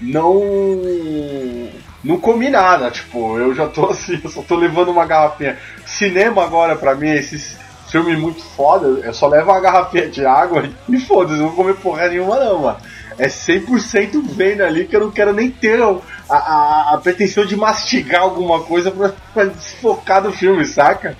não. 0.00 0.40
Não 2.02 2.20
comi 2.20 2.50
nada, 2.50 2.90
tipo, 2.90 3.38
eu 3.38 3.54
já 3.54 3.66
tô 3.66 3.86
assim, 3.86 4.20
eu 4.22 4.28
só 4.28 4.42
tô 4.42 4.56
levando 4.56 4.90
uma 4.90 5.06
garrafinha. 5.06 5.56
Cinema 5.86 6.44
agora, 6.44 6.76
pra 6.76 6.94
mim, 6.94 7.08
esses 7.08 7.56
filmes 7.90 8.18
muito 8.18 8.42
foda, 8.42 8.86
eu 9.02 9.14
só 9.14 9.26
levo 9.26 9.50
uma 9.50 9.60
garrafinha 9.60 10.08
de 10.10 10.26
água 10.26 10.68
e 10.88 10.98
foda-se, 10.98 11.38
eu 11.38 11.44
não 11.44 11.48
vou 11.48 11.64
comer 11.64 11.76
porra 11.76 12.08
nenhuma 12.08 12.38
não, 12.38 12.58
mano. 12.60 12.76
É 13.18 13.28
100% 13.28 14.22
vendo 14.34 14.62
ali 14.62 14.86
que 14.86 14.96
eu 14.96 15.00
não 15.00 15.10
quero 15.10 15.32
nem 15.32 15.50
ter 15.50 15.80
a, 15.82 15.96
a, 16.28 16.94
a 16.94 17.00
pretensão 17.02 17.44
de 17.44 17.56
mastigar 17.56 18.22
alguma 18.22 18.60
coisa 18.64 18.90
pra, 18.90 19.12
pra 19.32 19.44
desfocar 19.46 20.22
do 20.22 20.32
filme, 20.32 20.64
saca? 20.64 21.16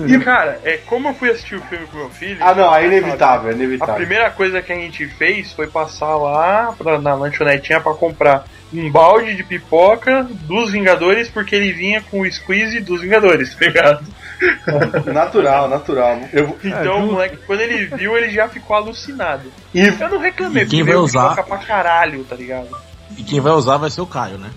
E, 0.00 0.18
cara, 0.20 0.58
é, 0.64 0.78
como 0.78 1.08
eu 1.08 1.14
fui 1.14 1.30
assistir 1.30 1.56
o 1.56 1.60
filme 1.62 1.86
com 1.86 1.98
meu 1.98 2.10
filho. 2.10 2.38
Ah, 2.40 2.54
não, 2.54 2.74
é 2.74 2.78
A 2.78 2.86
inevitável, 2.86 3.50
é 3.50 3.54
inevitável. 3.54 3.94
primeira 3.94 4.30
coisa 4.30 4.62
que 4.62 4.72
a 4.72 4.76
gente 4.76 5.06
fez 5.06 5.52
foi 5.52 5.66
passar 5.66 6.16
lá 6.16 6.74
pra, 6.76 6.98
na 6.98 7.14
lanchonetinha 7.14 7.80
pra 7.80 7.92
comprar 7.92 8.46
um 8.72 8.90
balde 8.90 9.36
de 9.36 9.44
pipoca 9.44 10.26
dos 10.46 10.72
Vingadores, 10.72 11.28
porque 11.28 11.54
ele 11.54 11.72
vinha 11.72 12.02
com 12.10 12.20
o 12.20 12.32
squeeze 12.32 12.80
dos 12.80 13.02
Vingadores, 13.02 13.54
tá 13.54 13.66
ligado? 13.66 14.04
Natural, 15.12 15.68
natural. 15.68 16.20
Eu, 16.32 16.56
Então, 16.64 16.80
o 16.80 17.00
justo. 17.00 17.12
moleque, 17.12 17.36
quando 17.46 17.60
ele 17.60 17.86
viu, 17.96 18.16
ele 18.16 18.30
já 18.30 18.48
ficou 18.48 18.76
alucinado. 18.76 19.52
e 19.74 19.80
Eu 19.86 20.08
não 20.10 20.18
reclamei, 20.18 20.66
quem 20.66 20.80
porque 20.80 20.92
vai 20.92 21.02
usar? 21.02 21.42
pra 21.44 21.58
caralho, 21.58 22.24
tá 22.24 22.36
ligado? 22.36 22.68
E 23.16 23.22
quem 23.22 23.40
vai 23.40 23.52
usar 23.52 23.76
vai 23.76 23.90
ser 23.90 24.00
o 24.00 24.06
Caio, 24.06 24.38
né? 24.38 24.50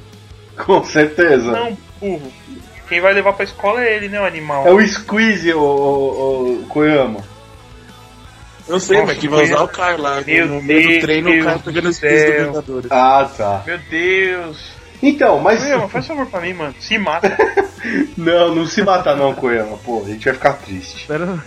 com 0.65 0.83
certeza. 0.85 1.51
Não, 1.51 1.77
burro. 1.99 2.31
Quem 2.87 3.01
vai 3.01 3.13
levar 3.13 3.33
pra 3.33 3.43
escola 3.43 3.83
é 3.83 3.95
ele, 3.95 4.07
né, 4.07 4.21
o 4.21 4.25
animal. 4.25 4.65
É 4.65 4.71
o 4.71 4.87
squeeze, 4.87 5.53
o, 5.53 5.59
o, 5.59 6.61
o 6.61 6.65
Koyama. 6.67 7.21
Eu 8.67 8.79
sei, 8.79 8.97
Nossa, 8.97 9.07
mas 9.11 9.17
quem 9.19 9.29
vai 9.29 9.43
usar 9.43 9.53
meu 9.53 9.59
é 9.61 9.63
o 9.63 9.67
Caio 9.67 10.01
lá. 10.01 10.21
Deus, 10.21 10.49
no 10.49 10.61
meio 10.61 10.95
do 10.95 10.99
treino, 11.01 11.29
o 11.29 11.43
Caio 11.43 11.57
do 11.59 11.63
pegando 11.63 11.89
os 11.89 11.99
do 11.99 12.07
Vingadores. 12.07 12.91
Ah, 12.91 13.29
tá. 13.37 13.63
Meu 13.65 13.77
Deus. 13.89 14.75
Então, 15.07 15.39
mas. 15.39 15.61
Koyama, 15.61 15.87
faz 15.87 16.07
favor 16.07 16.25
pra 16.25 16.41
mim, 16.41 16.53
mano. 16.53 16.73
Se 16.79 16.97
mata. 16.97 17.37
Não, 18.17 18.55
não 18.55 18.65
se 18.65 18.81
mata 18.81 19.15
não, 19.15 19.35
Koyama. 19.35 19.77
Pô, 19.77 20.01
a 20.03 20.09
gente 20.09 20.25
vai 20.25 20.33
ficar 20.33 20.53
triste. 20.53 21.01
Espera. 21.01 21.37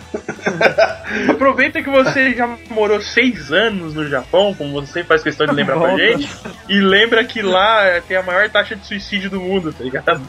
Aproveita 1.29 1.83
que 1.83 1.90
você 1.90 2.33
já 2.33 2.47
morou 2.71 3.01
seis 3.01 3.51
anos 3.51 3.92
no 3.92 4.09
Japão, 4.09 4.55
como 4.55 4.81
você 4.81 5.03
faz 5.03 5.21
questão 5.21 5.49
de 5.49 5.53
lembrar 5.53 5.79
pra 5.79 5.88
Volta. 5.88 6.01
gente, 6.01 6.31
e 6.68 6.79
lembra 6.81 7.24
que 7.24 7.43
lá 7.43 8.01
tem 8.07 8.16
a 8.16 8.22
maior 8.22 8.49
taxa 8.51 8.76
de 8.76 8.87
suicídio 8.87 9.30
do 9.30 9.41
mundo, 9.41 9.72
tá 9.72 9.82
ligado? 9.82 10.22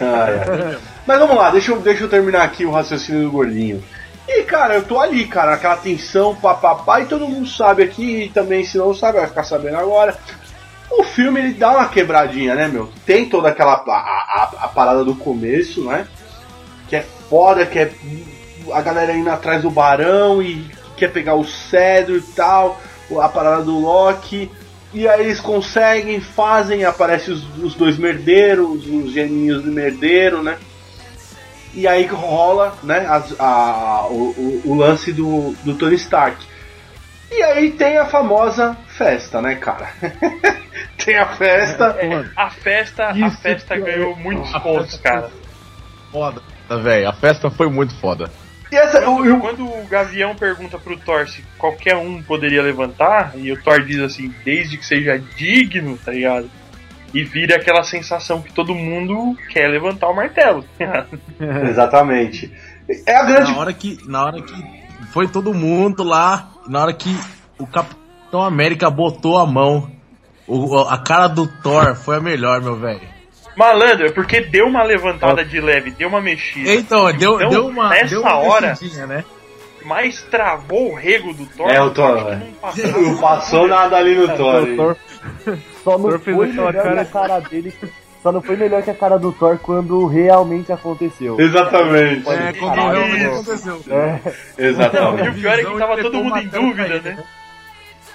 Ah, 0.00 0.28
é. 0.28 0.78
Mas 1.06 1.18
vamos 1.18 1.36
lá, 1.36 1.50
deixa 1.50 1.72
eu, 1.72 1.80
deixa 1.80 2.04
eu 2.04 2.10
terminar 2.10 2.42
aqui 2.42 2.66
o 2.66 2.70
raciocínio 2.70 3.22
do 3.22 3.30
gordinho. 3.30 3.82
E 4.28 4.42
cara, 4.42 4.74
eu 4.74 4.82
tô 4.82 5.00
ali, 5.00 5.24
cara, 5.26 5.54
aquela 5.54 5.76
tensão, 5.76 6.34
papapá, 6.34 7.00
e 7.00 7.06
todo 7.06 7.26
mundo 7.28 7.48
sabe 7.48 7.84
aqui, 7.84 8.24
e 8.24 8.28
também 8.28 8.64
se 8.64 8.76
não 8.76 8.92
sabe, 8.92 9.18
vai 9.18 9.28
ficar 9.28 9.44
sabendo 9.44 9.78
agora. 9.78 10.14
O 10.90 11.02
filme 11.04 11.40
ele 11.40 11.54
dá 11.54 11.70
uma 11.72 11.88
quebradinha, 11.88 12.54
né, 12.54 12.68
meu? 12.68 12.90
Tem 13.04 13.28
toda 13.28 13.48
aquela 13.48 13.74
a, 13.74 13.90
a, 13.90 14.50
a 14.64 14.68
parada 14.68 15.04
do 15.04 15.14
começo, 15.14 15.84
né? 15.84 16.06
Que 16.88 16.96
é 16.96 17.04
foda, 17.28 17.66
que 17.66 17.78
é 17.78 17.90
a 18.72 18.80
galera 18.80 19.12
indo 19.12 19.30
atrás 19.30 19.62
do 19.62 19.70
barão 19.70 20.42
e 20.42 20.64
quer 20.96 21.12
pegar 21.12 21.34
o 21.34 21.44
cedro 21.44 22.16
e 22.16 22.22
tal, 22.22 22.80
a 23.20 23.28
parada 23.28 23.62
do 23.62 23.78
Loki. 23.78 24.50
E 24.94 25.06
aí 25.08 25.22
eles 25.22 25.40
conseguem, 25.40 26.20
fazem, 26.20 26.84
aparecem 26.84 27.34
os, 27.34 27.44
os 27.62 27.74
dois 27.74 27.98
merdeiros, 27.98 28.86
os 28.86 29.12
geninhos 29.12 29.62
do 29.62 29.72
merdeiro, 29.72 30.42
né? 30.42 30.56
E 31.74 31.86
aí 31.86 32.06
rola, 32.06 32.74
né, 32.82 33.06
a- 33.38 34.06
o, 34.08 34.14
o- 34.14 34.62
o 34.64 34.74
lance 34.74 35.12
do, 35.12 35.54
do 35.64 35.74
Tony 35.74 35.96
Stark. 35.96 36.38
E 37.30 37.42
aí 37.42 37.72
tem 37.72 37.98
a 37.98 38.06
famosa 38.06 38.76
festa, 38.96 39.42
né, 39.42 39.56
cara? 39.56 39.90
tem 41.04 41.16
a 41.18 41.26
festa. 41.26 41.96
A 42.36 42.50
festa, 42.50 43.08
a 43.08 43.30
festa 43.30 43.74
que 43.76 43.82
é- 43.82 43.92
ganhou 43.94 44.16
muitos 44.16 44.50
pontos, 44.58 44.96
cara. 44.98 45.30
Foda, 46.10 46.40
velho. 46.82 47.08
A 47.08 47.12
festa 47.12 47.50
foi 47.50 47.68
muito 47.68 47.94
foda. 47.96 48.30
E 48.70 48.74
essa, 48.76 49.00
Quando, 49.02 49.36
o- 49.36 49.40
quando 49.40 49.64
o 49.64 49.86
Gavião 49.86 50.34
pergunta 50.34 50.76
pro 50.78 50.96
Thor 50.98 51.28
se 51.28 51.42
qualquer 51.56 51.96
um 51.96 52.20
poderia 52.22 52.62
levantar, 52.62 53.32
e 53.36 53.52
o 53.52 53.62
Thor 53.62 53.80
diz 53.84 54.00
assim, 54.00 54.34
desde 54.44 54.76
que 54.76 54.84
seja 54.84 55.18
digno, 55.36 55.96
tá 56.04 56.10
ligado? 56.12 56.50
E 57.14 57.22
vira 57.22 57.56
aquela 57.56 57.84
sensação 57.84 58.42
que 58.42 58.52
todo 58.52 58.74
mundo 58.74 59.38
quer 59.50 59.68
levantar 59.68 60.08
o 60.08 60.14
martelo. 60.16 60.64
Exatamente. 61.70 62.52
É 63.06 63.16
a 63.16 63.24
grande. 63.24 63.52
Na 63.52 63.58
hora 63.58 63.72
que. 63.72 63.98
Na 64.06 64.24
hora 64.24 64.42
que 64.42 64.54
foi 65.12 65.28
todo 65.28 65.54
mundo 65.54 66.02
lá. 66.02 66.50
Na 66.68 66.82
hora 66.82 66.92
que 66.92 67.16
o 67.58 67.66
Capitão 67.66 68.42
América 68.42 68.90
botou 68.90 69.38
a 69.38 69.46
mão. 69.46 69.90
O- 70.46 70.78
a 70.88 70.98
cara 70.98 71.26
do 71.28 71.46
Thor 71.46 71.94
foi 71.94 72.16
a 72.16 72.20
melhor, 72.20 72.60
meu 72.62 72.76
velho. 72.76 73.00
Malandro, 73.56 74.06
é 74.06 74.12
porque 74.12 74.40
deu 74.42 74.66
uma 74.66 74.82
levantada 74.82 75.44
de 75.44 75.60
leve, 75.60 75.90
deu 75.90 76.08
uma 76.08 76.20
mexida. 76.20 76.74
Então, 76.74 77.10
deu, 77.12 77.36
Então, 77.36 77.48
deu 77.48 77.66
uma. 77.68 77.88
nessa 77.88 78.06
deu 78.10 78.20
uma 78.20 78.36
hora- 78.36 78.74
né? 79.06 79.24
Mas 79.84 80.20
travou 80.22 80.92
o 80.92 80.94
rego 80.94 81.32
do 81.32 81.46
Thor. 81.46 81.70
É, 81.70 81.80
o 81.80 81.90
Thor, 81.90 82.16
que 82.74 82.82
é. 82.82 82.86
não 82.88 83.16
passou 83.18 83.66
nada 83.68 83.96
ali 83.96 84.14
no 84.16 84.28
Thor. 84.36 84.62
O 84.64 84.76
Thor- 84.76 84.96
Só 85.84 85.96
não 85.96 86.08
Thor 86.10 86.18
foi 86.18 86.34
melhor 86.34 86.72
cara- 86.74 86.94
que 86.94 87.00
a 87.00 87.04
cara 87.04 87.40
dele. 87.40 87.74
Só 88.22 88.32
não 88.32 88.42
foi 88.42 88.56
melhor 88.56 88.82
que 88.82 88.90
a 88.90 88.94
cara 88.94 89.16
do 89.18 89.30
Thor 89.32 89.56
quando 89.62 90.04
realmente 90.06 90.72
aconteceu. 90.72 91.38
Exatamente. 91.40 92.28
É, 92.28 92.52
quando 92.54 92.74
realmente 92.74 93.24
aconteceu. 93.24 93.80
É, 93.88 94.20
E 94.58 94.66
Exatamente. 94.66 95.28
o 95.28 95.34
pior 95.34 95.58
é 95.58 95.64
que 95.64 95.78
tava 95.78 95.96
todo 96.02 96.16
mundo 96.24 96.38
em 96.38 96.48
dúvida, 96.48 97.00
né? 97.00 97.18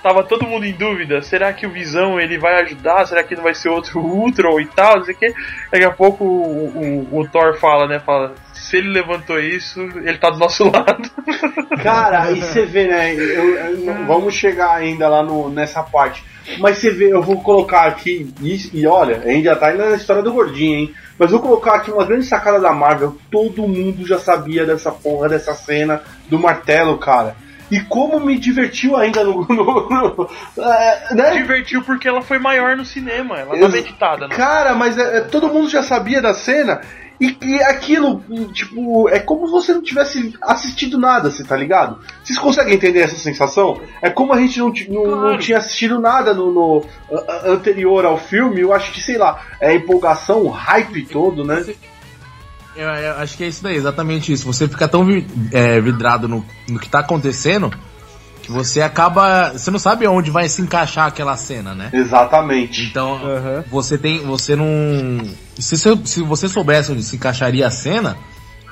Tava 0.02 0.24
todo 0.24 0.48
mundo 0.48 0.66
em 0.66 0.74
dúvida. 0.74 1.22
Será 1.22 1.54
que 1.54 1.66
o 1.68 1.70
Visão 1.72 2.20
ele 2.20 2.38
vai 2.40 2.62
ajudar? 2.64 3.06
Será 3.06 3.24
que 3.24 3.36
não 3.36 3.44
vai 3.44 3.54
ser 3.54 3.70
outro 3.70 4.00
Ultron 4.00 4.60
e 4.60 4.66
tal? 4.66 4.98
Não 4.98 5.06
sei 5.06 5.14
o 5.14 5.18
que. 5.18 5.34
Daqui 5.72 5.86
a 5.86 5.92
pouco 5.92 6.24
o, 6.24 7.08
o, 7.12 7.20
o 7.20 7.28
Thor 7.28 7.56
fala, 7.60 7.88
né? 7.88 8.00
Fala, 8.00 8.34
se 8.54 8.78
ele 8.78 8.90
levantou 8.90 9.40
isso, 9.40 9.80
ele 10.04 10.18
tá 10.18 10.30
do 10.32 10.40
nosso 10.40 10.64
lado. 10.72 11.10
Cara, 11.84 12.24
aí 12.24 12.42
você 12.42 12.66
vê, 12.66 12.88
né? 12.88 13.14
eu- 13.14 13.56
eu- 13.56 14.06
vamos 14.08 14.34
chegar 14.34 14.72
ainda 14.76 15.08
lá 15.08 15.22
no, 15.24 15.50
nessa 15.50 15.84
parte. 15.84 16.24
Mas 16.60 16.80
você 16.80 16.90
vê, 16.90 17.14
eu 17.14 17.22
vou 17.22 17.40
colocar 17.42 17.84
aqui, 17.84 18.34
e, 18.42 18.80
e 18.80 18.88
olha, 18.88 19.22
ainda 19.24 19.56
tá 19.56 19.68
ainda 19.68 19.92
na 19.92 19.96
história 19.96 20.24
do 20.24 20.34
gordinho, 20.34 20.80
hein? 20.80 20.94
Mas 21.18 21.30
vou 21.30 21.40
colocar 21.40 21.76
aqui 21.76 21.92
uma 21.92 22.04
grande 22.04 22.26
sacada 22.26 22.60
da 22.60 22.74
Marvel. 22.74 23.16
Todo 23.30 23.68
mundo 23.68 24.06
já 24.08 24.18
sabia 24.18 24.66
dessa 24.66 24.92
porra, 24.92 25.30
dessa 25.30 25.54
cena 25.54 26.02
do 26.28 26.40
martelo, 26.40 26.98
cara. 26.98 27.36
E 27.72 27.80
como 27.80 28.20
me 28.20 28.38
divertiu 28.38 28.96
ainda 28.98 29.24
no. 29.24 29.46
no- 29.48 29.90
no- 29.90 30.30
é, 30.64 31.14
né? 31.16 31.32
Divertiu 31.32 31.82
porque 31.82 32.08
ela 32.08 32.22
foi 32.22 32.38
maior 32.38 32.76
no 32.76 32.84
cinema. 32.86 33.38
Ela 33.40 33.58
tava 33.58 33.78
editada, 33.78 34.28
né? 34.28 34.36
Cara, 34.36 34.76
mas 34.76 34.98
é- 34.98 35.18
é, 35.18 35.22
todo 35.22 35.48
mundo 35.48 35.70
já 35.70 35.82
sabia 35.82 36.22
da 36.22 36.34
cena. 36.34 36.82
E, 37.20 37.38
e 37.40 37.62
aquilo, 37.64 38.24
tipo, 38.52 39.08
é 39.08 39.20
como 39.20 39.46
se 39.46 39.52
você 39.52 39.74
não 39.76 39.82
tivesse 39.84 40.34
assistido 40.42 40.98
nada, 40.98 41.30
você 41.30 41.44
tá 41.44 41.56
ligado? 41.56 42.00
Vocês 42.24 42.38
conseguem 42.40 42.74
entender 42.74 43.02
essa 43.02 43.16
sensação? 43.16 43.80
É 44.02 44.10
como 44.10 44.34
a 44.34 44.38
gente 44.40 44.58
não, 44.60 44.74
não- 44.90 45.22
não 45.32 45.38
tinha 45.38 45.60
assistido 45.60 46.00
nada 46.02 46.34
no, 46.34 46.52
no, 46.52 46.86
anterior 47.46 48.06
ao 48.06 48.18
filme. 48.18 48.62
Eu 48.62 48.74
acho 48.74 48.92
que, 48.92 49.00
sei 49.00 49.18
lá, 49.20 49.40
é 49.62 49.70
a 49.70 49.74
empolgação, 49.76 50.42
o 50.44 50.50
hype 50.50 51.06
todo, 51.06 51.44
né? 51.46 51.64
Eu, 52.76 52.88
eu 52.88 53.18
acho 53.18 53.36
que 53.38 53.44
é 53.44 53.48
isso 53.48 53.62
daí, 53.64 53.76
exatamente 53.76 54.32
isso. 54.32 54.46
Você 54.46 54.68
fica 54.68 54.88
tão 54.88 55.06
é, 55.52 55.82
vidrado 55.82 56.28
no, 56.28 56.46
no 56.70 56.80
que 56.80 56.88
tá 56.90 57.00
acontecendo 57.00 57.72
que 58.42 58.52
você 58.52 58.82
acaba. 58.82 59.52
Você 59.52 59.70
não 59.70 59.80
sabe 59.80 60.08
onde 60.08 60.32
vai 60.32 60.48
se 60.48 60.62
encaixar 60.62 61.08
aquela 61.08 61.36
cena, 61.38 61.76
né? 61.76 61.90
Exatamente. 61.94 62.84
Então, 62.86 63.16
Aham. 63.16 63.64
você 63.70 63.98
tem. 63.98 64.20
Você 64.26 64.56
não. 64.56 64.66
Se, 65.58 65.78
se, 65.78 66.22
você 66.24 66.48
soubesse 66.48 66.92
onde 66.92 67.04
se 67.04 67.18
encaixaria 67.18 67.68
a 67.68 67.72
cena, 67.72 68.18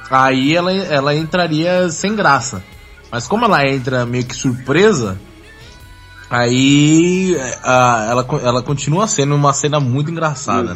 aí 0.09 0.55
ela, 0.55 0.71
ela 0.73 1.13
entraria 1.15 1.89
sem 1.89 2.15
graça. 2.15 2.63
Mas 3.11 3.27
como 3.27 3.45
ela 3.45 3.67
entra 3.67 4.05
meio 4.05 4.23
que 4.25 4.35
surpresa, 4.35 5.19
aí 6.29 7.35
é, 7.35 7.57
a- 7.63 8.07
ela, 8.09 8.27
ela 8.43 8.61
continua 8.61 9.07
sendo 9.07 9.35
uma 9.35 9.53
cena 9.53 9.79
muito 9.79 10.11
engraçada, 10.11 10.73
né? 10.73 10.75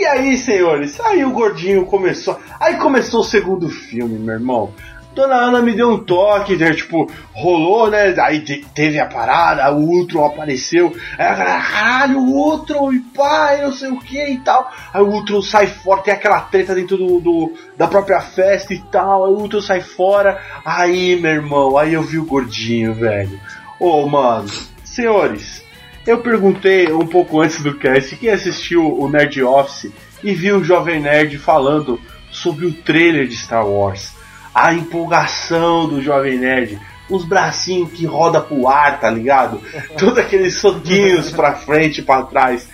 E 0.00 0.06
aí, 0.06 0.34
senhores, 0.38 0.98
aí 0.98 1.22
o 1.26 1.30
gordinho 1.30 1.84
começou. 1.84 2.40
Aí 2.58 2.76
começou 2.76 3.20
o 3.20 3.24
segundo 3.24 3.68
filme, 3.68 4.18
meu 4.18 4.34
irmão. 4.34 4.70
Dona 5.14 5.34
Ana 5.34 5.60
me 5.60 5.74
deu 5.74 5.90
um 5.90 5.98
toque, 6.02 6.56
né, 6.56 6.72
tipo, 6.72 7.06
rolou, 7.34 7.90
né? 7.90 8.14
Aí 8.18 8.40
te- 8.40 8.64
teve 8.74 8.98
a 8.98 9.04
parada, 9.04 9.70
o 9.74 9.80
Ultron 9.80 10.24
apareceu. 10.24 10.96
Aí 11.18 11.26
a 11.26 11.34
galera, 11.34 11.60
caralho, 11.60 12.18
o 12.20 12.30
Ultron 12.30 12.92
e 12.94 13.00
pai, 13.00 13.60
não 13.60 13.72
sei 13.74 13.90
o 13.90 13.98
que 14.00 14.24
e 14.24 14.38
tal. 14.38 14.72
Aí 14.94 15.02
o 15.02 15.06
Ultron 15.10 15.42
sai 15.42 15.66
fora, 15.66 16.00
tem 16.00 16.14
aquela 16.14 16.40
treta 16.40 16.74
dentro 16.74 16.96
do, 16.96 17.20
do- 17.20 17.52
da 17.76 17.86
própria 17.86 18.22
festa 18.22 18.72
e 18.72 18.78
tal. 18.90 19.26
Aí 19.26 19.32
o 19.32 19.36
Ultron 19.36 19.60
sai 19.60 19.82
fora. 19.82 20.40
Aí, 20.64 21.20
meu 21.20 21.32
irmão, 21.32 21.76
aí 21.76 21.92
eu 21.92 22.02
vi 22.02 22.18
o 22.18 22.24
gordinho, 22.24 22.94
velho. 22.94 23.38
Ô, 23.78 24.06
mano, 24.08 24.48
senhores, 24.82 25.62
eu 26.10 26.18
perguntei 26.18 26.92
um 26.92 27.06
pouco 27.06 27.40
antes 27.40 27.62
do 27.62 27.74
cast 27.74 28.16
quem 28.16 28.30
assistiu 28.30 28.86
o 28.98 29.08
Nerd 29.08 29.42
Office 29.42 29.92
e 30.22 30.34
viu 30.34 30.58
o 30.58 30.64
Jovem 30.64 31.00
Nerd 31.00 31.38
falando 31.38 32.00
sobre 32.30 32.66
o 32.66 32.72
trailer 32.72 33.26
de 33.26 33.36
Star 33.36 33.66
Wars. 33.66 34.12
A 34.54 34.72
empolgação 34.74 35.88
do 35.88 36.02
Jovem 36.02 36.38
Nerd. 36.38 36.78
Os 37.08 37.24
bracinhos 37.24 37.90
que 37.92 38.06
roda 38.06 38.40
pro 38.40 38.68
ar, 38.68 39.00
tá 39.00 39.10
ligado? 39.10 39.60
Todos 39.98 40.18
aqueles 40.18 40.54
soquinhos 40.54 41.30
pra 41.30 41.54
frente 41.54 41.98
e 42.00 42.04
pra 42.04 42.22
trás. 42.22 42.68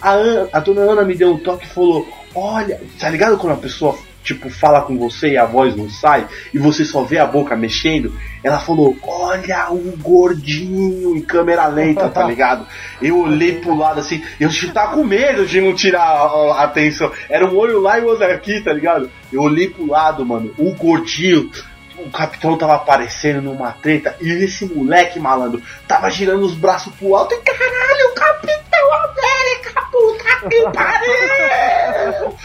A, 0.00 0.12
An- 0.14 0.48
a 0.52 0.58
dona 0.60 0.80
Ana 0.82 1.02
me 1.04 1.14
deu 1.14 1.32
um 1.32 1.38
toque 1.38 1.66
e 1.66 1.70
falou: 1.70 2.06
Olha, 2.34 2.80
tá 2.98 3.08
ligado 3.08 3.36
quando 3.38 3.52
a 3.52 3.56
pessoa 3.58 3.96
tipo 4.26 4.50
fala 4.50 4.82
com 4.82 4.98
você 4.98 5.28
e 5.28 5.38
a 5.38 5.46
voz 5.46 5.76
não 5.76 5.88
sai 5.88 6.26
e 6.52 6.58
você 6.58 6.84
só 6.84 7.02
vê 7.02 7.18
a 7.18 7.26
boca 7.26 7.56
mexendo? 7.56 8.12
Ela 8.42 8.58
falou: 8.58 8.96
Olha 9.02 9.70
o 9.70 9.96
gordinho 9.96 11.16
em 11.16 11.22
câmera 11.22 11.66
lenta, 11.68 12.08
tá 12.08 12.24
ligado? 12.26 12.66
Eu 13.00 13.20
olhei 13.20 13.60
pro 13.60 13.76
lado 13.76 14.00
assim, 14.00 14.22
eu 14.40 14.50
tava 14.72 14.94
com 14.94 15.04
medo 15.04 15.46
de 15.46 15.60
não 15.60 15.74
tirar 15.74 16.02
a, 16.02 16.60
a 16.60 16.64
atenção. 16.64 17.10
Era 17.28 17.46
um 17.46 17.56
olho 17.56 17.80
lá 17.80 17.98
e 17.98 18.02
outro 18.02 18.24
aqui, 18.26 18.60
tá 18.60 18.72
ligado? 18.72 19.10
Eu 19.32 19.42
olhei 19.42 19.70
pro 19.70 19.86
lado, 19.86 20.26
mano, 20.26 20.52
o 20.58 20.74
gordinho. 20.74 21.50
O 21.98 22.10
capitão 22.10 22.58
tava 22.58 22.74
aparecendo 22.74 23.40
numa 23.42 23.72
treta 23.72 24.14
e 24.20 24.30
esse 24.44 24.66
moleque 24.66 25.18
malandro 25.18 25.62
tava 25.88 26.10
girando 26.10 26.44
os 26.44 26.54
braços 26.54 26.92
pro 26.94 27.14
alto 27.14 27.34
e 27.34 27.38
caralho, 27.38 28.10
o 28.10 28.14
Capitão 28.14 28.92
América, 28.92 29.82
puta 29.90 30.48
que 30.48 30.62
pariu! 30.72 32.36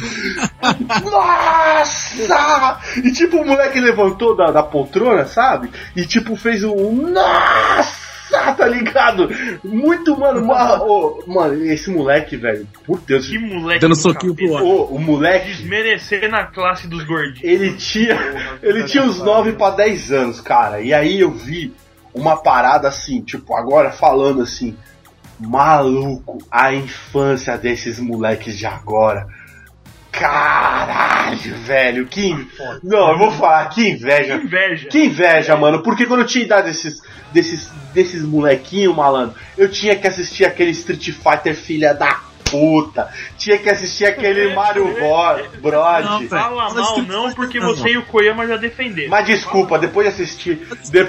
Nossa! 1.11 2.79
E 2.97 3.11
tipo, 3.11 3.37
o 3.37 3.45
moleque 3.45 3.79
levantou 3.79 4.35
da, 4.35 4.51
da 4.51 4.63
poltrona, 4.63 5.25
sabe? 5.25 5.71
E 5.95 6.05
tipo, 6.05 6.35
fez 6.35 6.63
um. 6.63 6.91
Nossa! 7.09 8.11
Tá 8.32 8.67
ligado? 8.67 9.29
Muito, 9.63 10.17
mano. 10.17 10.45
ma- 10.45 10.82
ô, 10.82 11.23
mano, 11.27 11.63
esse 11.65 11.89
moleque, 11.89 12.38
velho, 12.38 12.67
por 12.86 12.99
Deus. 13.01 13.27
Que 13.27 13.38
moleque. 13.38 13.79
Dando 13.82 13.91
do 13.91 13.95
soquinho 13.97 14.34
pro 14.36 14.55
ar. 14.57 14.63
Ô, 14.63 14.84
o 14.86 14.99
moleque. 14.99 15.47
Desmerecer 15.49 16.29
na 16.29 16.45
classe 16.45 16.88
dos 16.88 17.03
gordinhos. 17.03 17.43
Ele 17.43 17.73
tinha, 17.73 18.17
ele 18.63 18.84
tinha 18.86 19.03
uns 19.03 19.19
9 19.19 19.53
para 19.53 19.75
10 19.75 20.11
anos, 20.11 20.41
cara. 20.41 20.82
E 20.82 20.93
aí 20.93 21.19
eu 21.19 21.32
vi 21.32 21.73
uma 22.13 22.38
parada 22.38 22.88
assim, 22.88 23.21
tipo, 23.21 23.55
agora 23.55 23.91
falando 23.91 24.41
assim, 24.41 24.75
maluco, 25.39 26.38
a 26.51 26.73
infância 26.73 27.57
desses 27.57 27.99
moleques 27.99 28.57
de 28.57 28.65
agora. 28.65 29.27
Caralho, 30.12 31.55
velho, 31.64 32.05
que 32.07 32.28
in- 32.28 32.47
Não, 32.84 33.12
eu 33.12 33.18
vou 33.18 33.32
falar, 33.32 33.66
que 33.70 33.89
inveja. 33.89 34.38
Que 34.39 34.45
inveja. 34.45 34.88
Que 34.89 35.03
inveja, 35.05 35.55
mano, 35.55 35.82
porque 35.84 36.05
quando 36.05 36.22
eu 36.22 36.26
tinha 36.28 36.43
idade 36.45 36.68
desses, 36.68 37.01
desses, 37.32 37.70
desses 37.93 38.22
molequinhos, 38.24 38.95
malandro, 38.95 39.36
eu 39.57 39.70
tinha 39.70 39.95
que 39.95 40.07
assistir 40.07 40.45
aquele 40.45 40.72
Street 40.72 41.12
Fighter 41.12 41.55
filha 41.55 41.93
da 41.93 42.20
puta. 42.49 43.07
Tinha 43.38 43.57
que 43.57 43.70
assistir 43.70 44.05
aquele 44.05 44.53
Mario 44.55 44.93
Brod. 44.95 45.41
Não. 46.05 46.28
Fala 46.28 46.70
mal 46.74 47.01
não, 47.03 47.34
porque 47.34 47.59
você 47.62 47.89
e 47.91 47.97
o 47.97 48.05
Koyama 48.05 48.45
já 48.45 48.57
defenderam. 48.57 49.09
Mas 49.09 49.26
desculpa, 49.26 49.80
depois 49.80 50.07
de 50.07 50.14
assistir. 50.14 50.55
de- 50.91 51.03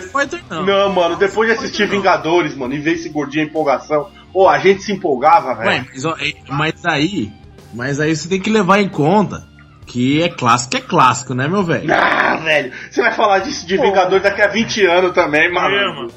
não. 0.64 0.88
Mano, 0.92 1.16
depois 1.16 1.48
de 1.48 1.56
assistir 1.56 1.86
Vingadores, 1.88 2.54
mano, 2.54 2.72
e 2.74 2.78
ver 2.78 2.92
esse 2.92 3.08
gordinho 3.08 3.44
em 3.44 3.48
empolgação, 3.48 4.08
ô, 4.32 4.48
a 4.48 4.58
gente 4.58 4.82
se 4.82 4.92
empolgava, 4.92 5.54
velho. 5.56 5.86
mas, 5.92 6.04
é- 6.04 6.34
mas 6.48 6.84
aí. 6.86 7.32
Mas 7.72 8.00
aí 8.00 8.14
você 8.14 8.28
tem 8.28 8.40
que 8.40 8.50
levar 8.50 8.80
em 8.80 8.88
conta 8.88 9.44
que 9.86 10.22
é 10.22 10.28
clássico, 10.28 10.76
é 10.76 10.80
clássico, 10.80 11.34
né, 11.34 11.48
meu 11.48 11.62
velho? 11.62 11.92
Ah, 11.92 12.36
velho, 12.36 12.72
você 12.90 13.02
vai 13.02 13.12
falar 13.12 13.40
disso 13.40 13.66
de 13.66 13.76
Vingadores 13.76 14.22
daqui 14.22 14.42
a 14.42 14.48
20 14.48 14.86
anos 14.86 15.12
também, 15.12 15.52
mano. 15.52 16.10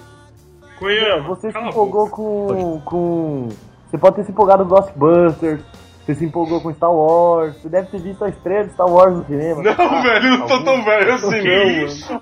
Koyama, 0.78 1.28
Você 1.30 1.52
se 1.52 1.58
empolgou 1.58 2.10
com, 2.10 2.82
com. 2.84 3.50
Você 3.90 3.98
pode 3.98 4.18
ter 4.18 4.26
se 4.26 4.32
empolgado 4.32 4.66
com 4.66 4.70
Ghostbusters. 4.70 5.62
Você 6.06 6.14
se 6.14 6.24
empolgou 6.26 6.62
com 6.62 6.72
Star 6.72 6.92
Wars. 6.94 7.56
Você 7.62 7.68
deve 7.70 7.88
ter 7.88 8.00
visto 8.00 8.24
a 8.24 8.30
estreia 8.30 8.64
de 8.66 8.74
Star 8.74 8.88
Wars 8.88 9.18
no 9.18 9.26
cinema. 9.26 9.64
Não, 9.64 10.02
velho, 10.04 10.26
eu 10.28 10.38
não 10.38 10.46
tô 10.48 10.64
tão 10.64 10.84
velho 10.84 11.14
assim, 11.14 11.42
não. 11.42 12.20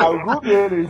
Algum 0.00 0.40
deles. 0.40 0.88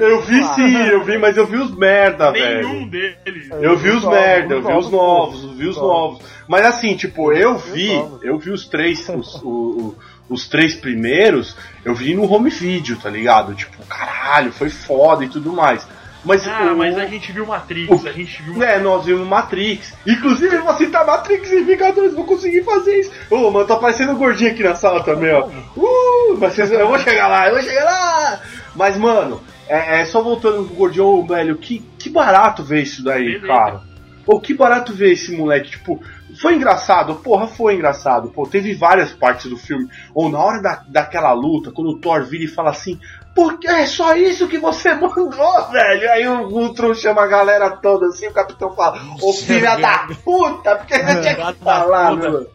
Eu 0.00 0.20
vi 0.22 0.44
sim, 0.44 0.76
eu 0.88 1.04
vi, 1.04 1.18
mas 1.18 1.36
eu 1.36 1.46
vi 1.46 1.56
os 1.56 1.74
merda, 1.74 2.30
velho. 2.32 2.68
Nenhum 2.68 2.88
deles. 2.88 3.48
Eu 3.60 3.76
vi 3.76 3.90
os 3.90 4.02
novos, 4.02 4.18
merda, 4.18 4.54
eu 4.54 4.62
vi 4.62 4.72
os 4.74 4.90
novos, 4.90 5.42
eu 5.44 5.50
vi 5.54 5.68
os 5.68 5.76
novos. 5.76 6.22
Mas 6.46 6.66
assim, 6.66 6.94
tipo, 6.96 7.32
eu 7.32 7.56
vi, 7.56 7.90
eu 8.22 8.38
vi 8.38 8.50
os 8.50 8.66
três, 8.68 9.08
os, 9.08 9.40
o- 9.42 9.94
os 10.28 10.48
três 10.48 10.74
primeiros, 10.74 11.56
eu 11.84 11.94
vi 11.94 12.14
no 12.14 12.30
home 12.30 12.50
video, 12.50 12.96
tá 12.98 13.08
ligado? 13.08 13.54
Tipo, 13.54 13.82
caralho, 13.86 14.52
foi 14.52 14.68
foda 14.68 15.24
e 15.24 15.28
tudo 15.28 15.52
mais. 15.52 15.86
Mas, 16.24 16.46
Ah, 16.48 16.72
o- 16.72 16.76
mas 16.76 16.96
a 16.96 17.06
gente 17.06 17.30
viu 17.32 17.46
Matrix, 17.46 18.06
a 18.06 18.12
gente 18.12 18.42
viu 18.42 18.62
É, 18.62 18.78
nós 18.78 19.04
vimos 19.04 19.26
Matrix. 19.26 19.94
Inclusive, 20.06 20.56
eu 20.56 20.64
vou 20.64 20.74
citar 20.74 21.04
Matrix 21.06 21.52
e 21.52 21.62
Vingadores, 21.62 22.14
vou 22.14 22.24
conseguir 22.24 22.62
fazer 22.64 23.00
isso. 23.00 23.10
Ô, 23.30 23.50
mano, 23.50 23.66
tá 23.66 23.76
parecendo 23.76 24.16
gordinho 24.16 24.50
aqui 24.52 24.62
na 24.62 24.74
sala 24.74 25.02
também, 25.04 25.32
ó. 25.32 25.46
Uh, 25.76 26.36
mas 26.38 26.54
vocês- 26.54 26.70
eu 26.72 26.88
vou 26.88 26.98
chegar 26.98 27.28
lá, 27.28 27.48
eu 27.48 27.54
vou 27.54 27.62
chegar 27.62 27.84
lá. 27.84 28.40
Mas, 28.74 28.96
mano, 28.96 29.42
é, 29.68 30.00
é 30.00 30.04
só 30.06 30.22
voltando 30.22 30.64
pro 30.64 30.74
gordinho, 30.74 31.26
velho, 31.26 31.56
que, 31.56 31.80
que 31.98 32.08
barato 32.08 32.62
ver 32.64 32.82
isso 32.82 33.04
daí, 33.04 33.24
Beleza. 33.38 33.46
cara. 33.46 33.80
Ô, 34.26 34.40
que 34.40 34.54
barato 34.54 34.94
ver 34.94 35.12
esse 35.12 35.36
moleque, 35.36 35.72
tipo, 35.72 36.00
foi 36.40 36.54
engraçado, 36.54 37.16
porra, 37.16 37.46
foi 37.46 37.74
engraçado. 37.74 38.28
Pô, 38.30 38.46
teve 38.46 38.72
várias 38.74 39.12
partes 39.12 39.50
do 39.50 39.58
filme. 39.58 39.86
Ou 40.14 40.30
na 40.30 40.38
hora 40.38 40.62
da, 40.62 40.82
daquela 40.88 41.32
luta, 41.34 41.70
quando 41.70 41.90
o 41.90 41.98
Thor 41.98 42.24
vira 42.24 42.44
e 42.44 42.48
fala 42.48 42.70
assim, 42.70 42.98
porque 43.34 43.66
é 43.66 43.86
só 43.86 44.14
isso 44.16 44.48
que 44.48 44.58
você 44.58 44.94
mandou, 44.94 45.70
velho. 45.70 46.10
Aí 46.10 46.28
o 46.28 46.48
Ultron 46.48 46.94
chama 46.94 47.22
a 47.22 47.26
galera 47.26 47.70
toda 47.70 48.06
assim, 48.06 48.28
o 48.28 48.32
capitão 48.32 48.74
fala, 48.74 48.98
ô 49.20 49.32
filha 49.32 49.76
da 49.76 50.06
puta, 50.24 50.76
porque 50.76 50.94
você 51.02 51.20
tinha 51.20 51.52
que 51.52 51.64
falar, 51.64 52.14
puta. 52.14 52.30
meu. 52.30 52.50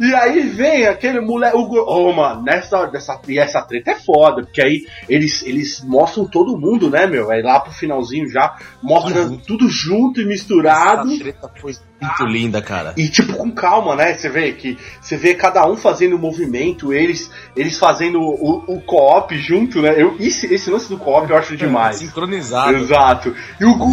E 0.00 0.14
aí 0.14 0.40
vem 0.48 0.86
aquele 0.86 1.20
moleque. 1.20 1.56
O, 1.56 1.84
oh, 1.86 2.12
mano, 2.12 2.42
nessa 2.42 2.86
dessa, 2.86 3.20
e 3.28 3.38
essa 3.38 3.62
treta 3.62 3.92
é 3.92 3.94
foda, 3.94 4.42
porque 4.42 4.62
aí 4.62 4.86
eles, 5.08 5.42
eles 5.42 5.82
mostram 5.84 6.24
todo 6.24 6.56
mundo, 6.58 6.90
né, 6.90 7.06
meu? 7.06 7.30
Aí 7.30 7.42
lá 7.42 7.60
pro 7.60 7.72
finalzinho 7.72 8.28
já 8.30 8.56
mostra 8.82 9.28
tudo 9.46 9.68
junto 9.68 10.20
e 10.20 10.24
misturado. 10.24 11.10
Essa 11.12 11.22
treta 11.22 11.50
foi 11.60 11.74
muito 12.00 12.24
linda, 12.24 12.60
cara. 12.60 12.94
E 12.96 13.08
tipo 13.08 13.34
com 13.34 13.50
calma, 13.50 13.94
né? 13.94 14.14
Você 14.14 14.28
vê 14.28 14.52
que 14.52 14.76
você 15.00 15.16
vê 15.16 15.34
cada 15.34 15.66
um 15.66 15.76
fazendo 15.76 16.16
o 16.16 16.18
movimento, 16.18 16.92
eles 16.92 17.30
eles 17.56 17.78
fazendo 17.78 18.20
o, 18.20 18.64
o 18.66 18.80
co-op 18.80 19.36
junto, 19.38 19.80
né? 19.80 19.94
Eu, 20.00 20.16
esse, 20.18 20.52
esse 20.52 20.70
lance 20.70 20.88
do 20.88 20.96
co-op 20.98 21.30
eu 21.30 21.36
acho 21.36 21.56
demais. 21.56 21.96
Sincronizado. 21.96 22.76
Exato. 22.76 23.34
E 23.60 23.64
o 23.64 23.74
Gu- 23.76 23.92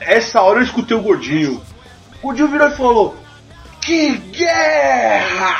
essa 0.00 0.40
hora 0.42 0.60
eu 0.60 0.64
escutei 0.64 0.96
o 0.96 1.02
gordinho. 1.02 1.60
O 2.18 2.26
gordinho 2.28 2.48
virou 2.48 2.68
e 2.68 2.76
falou: 2.76 3.16
Que 3.86 4.16
guerra! 4.32 5.56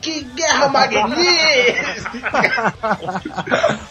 Que 0.00 0.20
guerra 0.22 0.68
magnífica! 0.68 2.74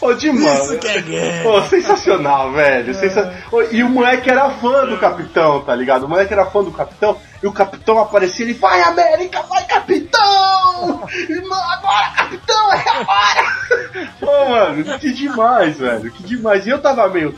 Ô, 0.00 0.14
demais. 0.14 0.64
Isso 0.70 0.78
que 0.78 0.88
é 0.88 1.00
guerra. 1.00 1.42
Pô, 1.42 1.60
sensacional, 1.62 2.52
velho. 2.52 2.94
Sensa- 2.94 3.34
Ô, 3.52 3.62
E 3.62 3.82
o 3.82 3.88
moleque 3.90 4.30
era 4.30 4.48
fã 4.50 4.86
do 4.86 4.96
capitão, 4.96 5.60
tá 5.62 5.74
ligado? 5.74 6.04
O 6.04 6.08
moleque 6.08 6.32
era 6.32 6.46
fã 6.46 6.62
do 6.62 6.70
capitão 6.70 7.18
e 7.42 7.46
o 7.46 7.52
capitão 7.52 7.98
aparecia 7.98 8.44
ele, 8.46 8.54
vai 8.54 8.80
América, 8.82 9.42
vai 9.42 9.64
capitão! 9.66 11.06
Irmão, 11.28 11.70
agora 11.72 12.08
capitão, 12.16 12.72
é 12.72 12.84
agora! 12.88 13.44
Pô, 14.20 14.48
mano, 14.48 14.98
que 14.98 15.12
demais, 15.12 15.78
velho, 15.78 16.10
que 16.10 16.22
demais. 16.22 16.66
E 16.66 16.70
eu 16.70 16.80
tava 16.80 17.06
meio 17.08 17.32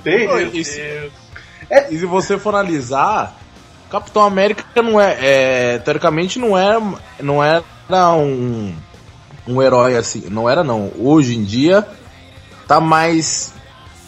E 0.52 0.64
se, 0.64 1.10
e 1.90 1.98
se 1.98 2.06
você 2.06 2.38
for 2.38 2.54
analisar, 2.54 3.34
Capitão 3.90 4.22
América 4.22 4.64
não 4.82 5.00
é, 5.00 5.16
é, 5.20 5.78
teoricamente 5.78 6.38
não 6.38 6.56
é, 6.58 6.76
não 7.20 7.42
era 7.42 7.62
um, 8.12 8.74
um 9.46 9.62
herói 9.62 9.96
assim, 9.96 10.24
não 10.30 10.48
era 10.48 10.64
não. 10.64 10.90
Hoje 10.98 11.36
em 11.36 11.44
dia 11.44 11.86
tá 12.66 12.80
mais 12.80 13.54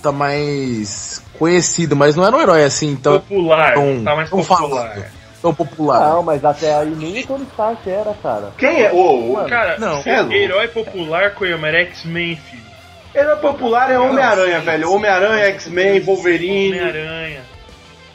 tá 0.03 0.13
mais 0.13 1.23
conhecido, 1.39 1.95
mas 1.95 2.17
não 2.17 2.25
era 2.27 2.37
um 2.37 2.41
herói 2.41 2.65
assim 2.65 2.97
tão 2.97 3.21
popular, 3.21 3.75
tão, 3.75 4.05
tá 4.05 4.17
mais 4.17 4.31
tão 4.31 4.39
popular. 4.41 4.69
falado, 4.69 5.05
tão 5.41 5.55
popular. 5.55 6.01
Não, 6.11 6.23
mas 6.23 6.45
até 6.45 6.75
aí 6.75 6.91
nem 6.91 7.23
o 7.23 7.27
Tony 7.27 7.45
Stark 7.53 7.89
era, 7.89 8.15
cara. 8.23 8.53
Quem 8.59 8.83
é? 8.83 8.93
Ô, 8.93 9.31
ô, 9.31 9.33
Mano, 9.35 9.49
Cara, 9.49 9.79
Não. 9.79 10.03
É 10.05 10.21
louco. 10.21 10.33
herói 10.35 10.69
popular 10.69 11.35
Koyama 11.35 11.69
era 11.69 11.79
X-Men, 11.83 12.37
filho. 12.37 12.69
Herói 13.15 13.37
popular 13.37 13.91
é 13.91 13.99
Homem-Aranha, 13.99 14.61
velho. 14.61 14.93
Homem-Aranha, 14.93 15.47
X-Men, 15.47 16.01
Wolverine. 16.01 16.79
Homem-Aranha. 16.81 17.41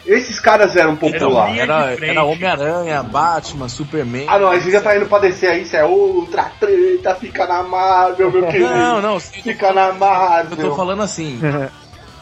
Esses 0.06 0.39
caras 0.39 0.76
eram 0.76 0.91
Era 0.91 0.97
populares. 0.99 1.58
Era, 1.60 1.84
frente. 1.95 2.10
era 2.10 2.24
Homem-Aranha, 2.24 3.04
Batman, 3.04 3.70
Superman. 3.70 4.26
Ah, 4.28 4.38
não, 4.38 4.49
aí 4.49 4.62
você 4.62 4.72
já 4.72 4.82
tá 4.82 4.97
indo 4.97 5.06
pra 5.06 5.20
descer 5.20 5.49
aí, 5.49 5.64
isso 5.64 5.76
é 5.78 5.86
ultra 5.86 6.43
treta, 6.60 7.16
fica 7.16 7.47
na 7.47 7.64
Marvel, 7.64 8.30
meu 8.32 8.45
querido. 8.47 8.70
Não, 8.70 9.01
não, 9.01 9.20
Fica 9.20 9.72
na 9.72 9.88
Eu 9.88 9.95
Marvel. 9.95 10.58
tô 10.70 10.76
falando 10.76 11.01
assim. 11.04 11.39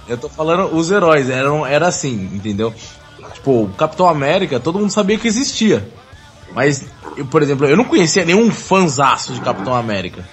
eu 0.07 0.17
tô 0.17 0.29
falando 0.29 0.75
os 0.75 0.91
heróis, 0.91 1.29
eram, 1.29 1.65
era 1.65 1.87
assim, 1.87 2.29
entendeu? 2.33 2.73
Tipo, 3.33 3.63
o 3.63 3.69
Capitão 3.75 4.07
América, 4.07 4.59
todo 4.59 4.77
mundo 4.77 4.91
sabia 4.91 5.17
que 5.17 5.27
existia. 5.27 5.87
Mas, 6.53 6.85
eu, 7.17 7.25
por 7.25 7.41
exemplo, 7.41 7.65
eu 7.65 7.77
não 7.77 7.85
conhecia 7.85 8.25
nenhum 8.25 8.51
fanzaço 8.51 9.33
de 9.33 9.41
Capitão 9.41 9.73
América. 9.73 10.23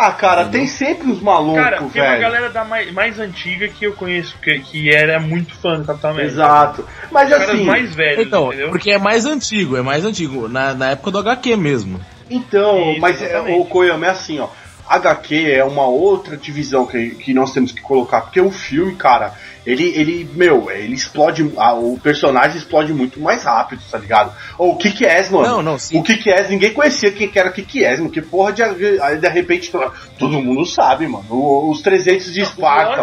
Ah, 0.00 0.12
cara, 0.12 0.44
tem 0.44 0.64
sempre 0.68 1.08
uns 1.10 1.20
malucos, 1.20 1.60
Cara, 1.60 1.78
tem 1.78 1.86
uma 2.02 2.08
velho. 2.10 2.20
galera 2.20 2.50
da 2.50 2.64
mais, 2.64 2.92
mais 2.92 3.18
antiga 3.18 3.66
que 3.66 3.84
eu 3.84 3.92
conheço, 3.94 4.36
que, 4.40 4.60
que 4.60 4.94
era 4.94 5.18
muito 5.18 5.54
fã 5.56 5.76
do 5.76 5.84
Capitão 5.84 6.10
América. 6.10 6.32
Exato. 6.34 6.84
Mas 7.10 7.28
Os 7.32 7.34
assim, 7.34 7.64
mais 7.64 7.94
velhos, 7.96 8.24
Então, 8.26 8.46
entendeu? 8.48 8.70
porque 8.70 8.92
é 8.92 8.98
mais 8.98 9.26
antigo, 9.26 9.76
é 9.76 9.82
mais 9.82 10.04
antigo, 10.04 10.46
na, 10.48 10.72
na 10.72 10.90
época 10.90 11.10
do 11.10 11.18
HQ 11.18 11.56
mesmo. 11.56 12.00
então, 12.30 12.92
Isso, 12.92 13.00
mas 13.00 13.20
é, 13.20 13.40
o 13.40 13.64
Koyama 13.64 14.06
é 14.06 14.10
assim, 14.10 14.38
ó. 14.38 14.48
HQ 14.88 15.50
é 15.52 15.64
uma 15.64 15.86
outra 15.86 16.36
divisão 16.36 16.86
que, 16.86 17.10
que 17.10 17.34
nós 17.34 17.52
temos 17.52 17.72
que 17.72 17.80
colocar, 17.82 18.20
porque 18.22 18.40
o 18.40 18.50
filme, 18.52 18.94
cara, 18.94 19.34
ele, 19.70 19.84
ele 19.98 20.30
meu, 20.34 20.70
ele 20.70 20.94
explode, 20.94 21.50
ah, 21.56 21.74
o 21.74 21.98
personagem 22.02 22.56
explode 22.58 22.92
muito 22.92 23.20
mais 23.20 23.44
rápido, 23.44 23.82
tá 23.90 23.98
ligado? 23.98 24.32
Ou 24.56 24.72
o 24.72 24.76
que 24.76 24.90
que 24.90 25.04
é, 25.04 25.28
mano? 25.30 25.46
Não, 25.46 25.62
não, 25.62 25.78
sim. 25.78 25.98
O 25.98 26.02
que 26.02 26.16
que 26.16 26.30
é, 26.30 26.48
ninguém 26.48 26.72
conhecia 26.72 27.12
quem 27.12 27.28
que 27.28 27.38
era 27.38 27.50
o 27.50 27.52
que 27.52 27.62
que 27.62 27.84
é, 27.84 27.96
mano, 27.96 28.10
que 28.10 28.22
porra 28.22 28.52
de, 28.52 28.62
aí 28.62 29.18
de 29.18 29.28
repente 29.28 29.70
to- 29.70 29.92
todo 30.18 30.40
mundo 30.40 30.64
sabe, 30.64 31.06
mano, 31.06 31.26
O- 31.30 31.70
os 31.70 31.82
300 31.82 32.32
de 32.32 32.40
O 32.40 32.42
Esparta, 32.42 33.02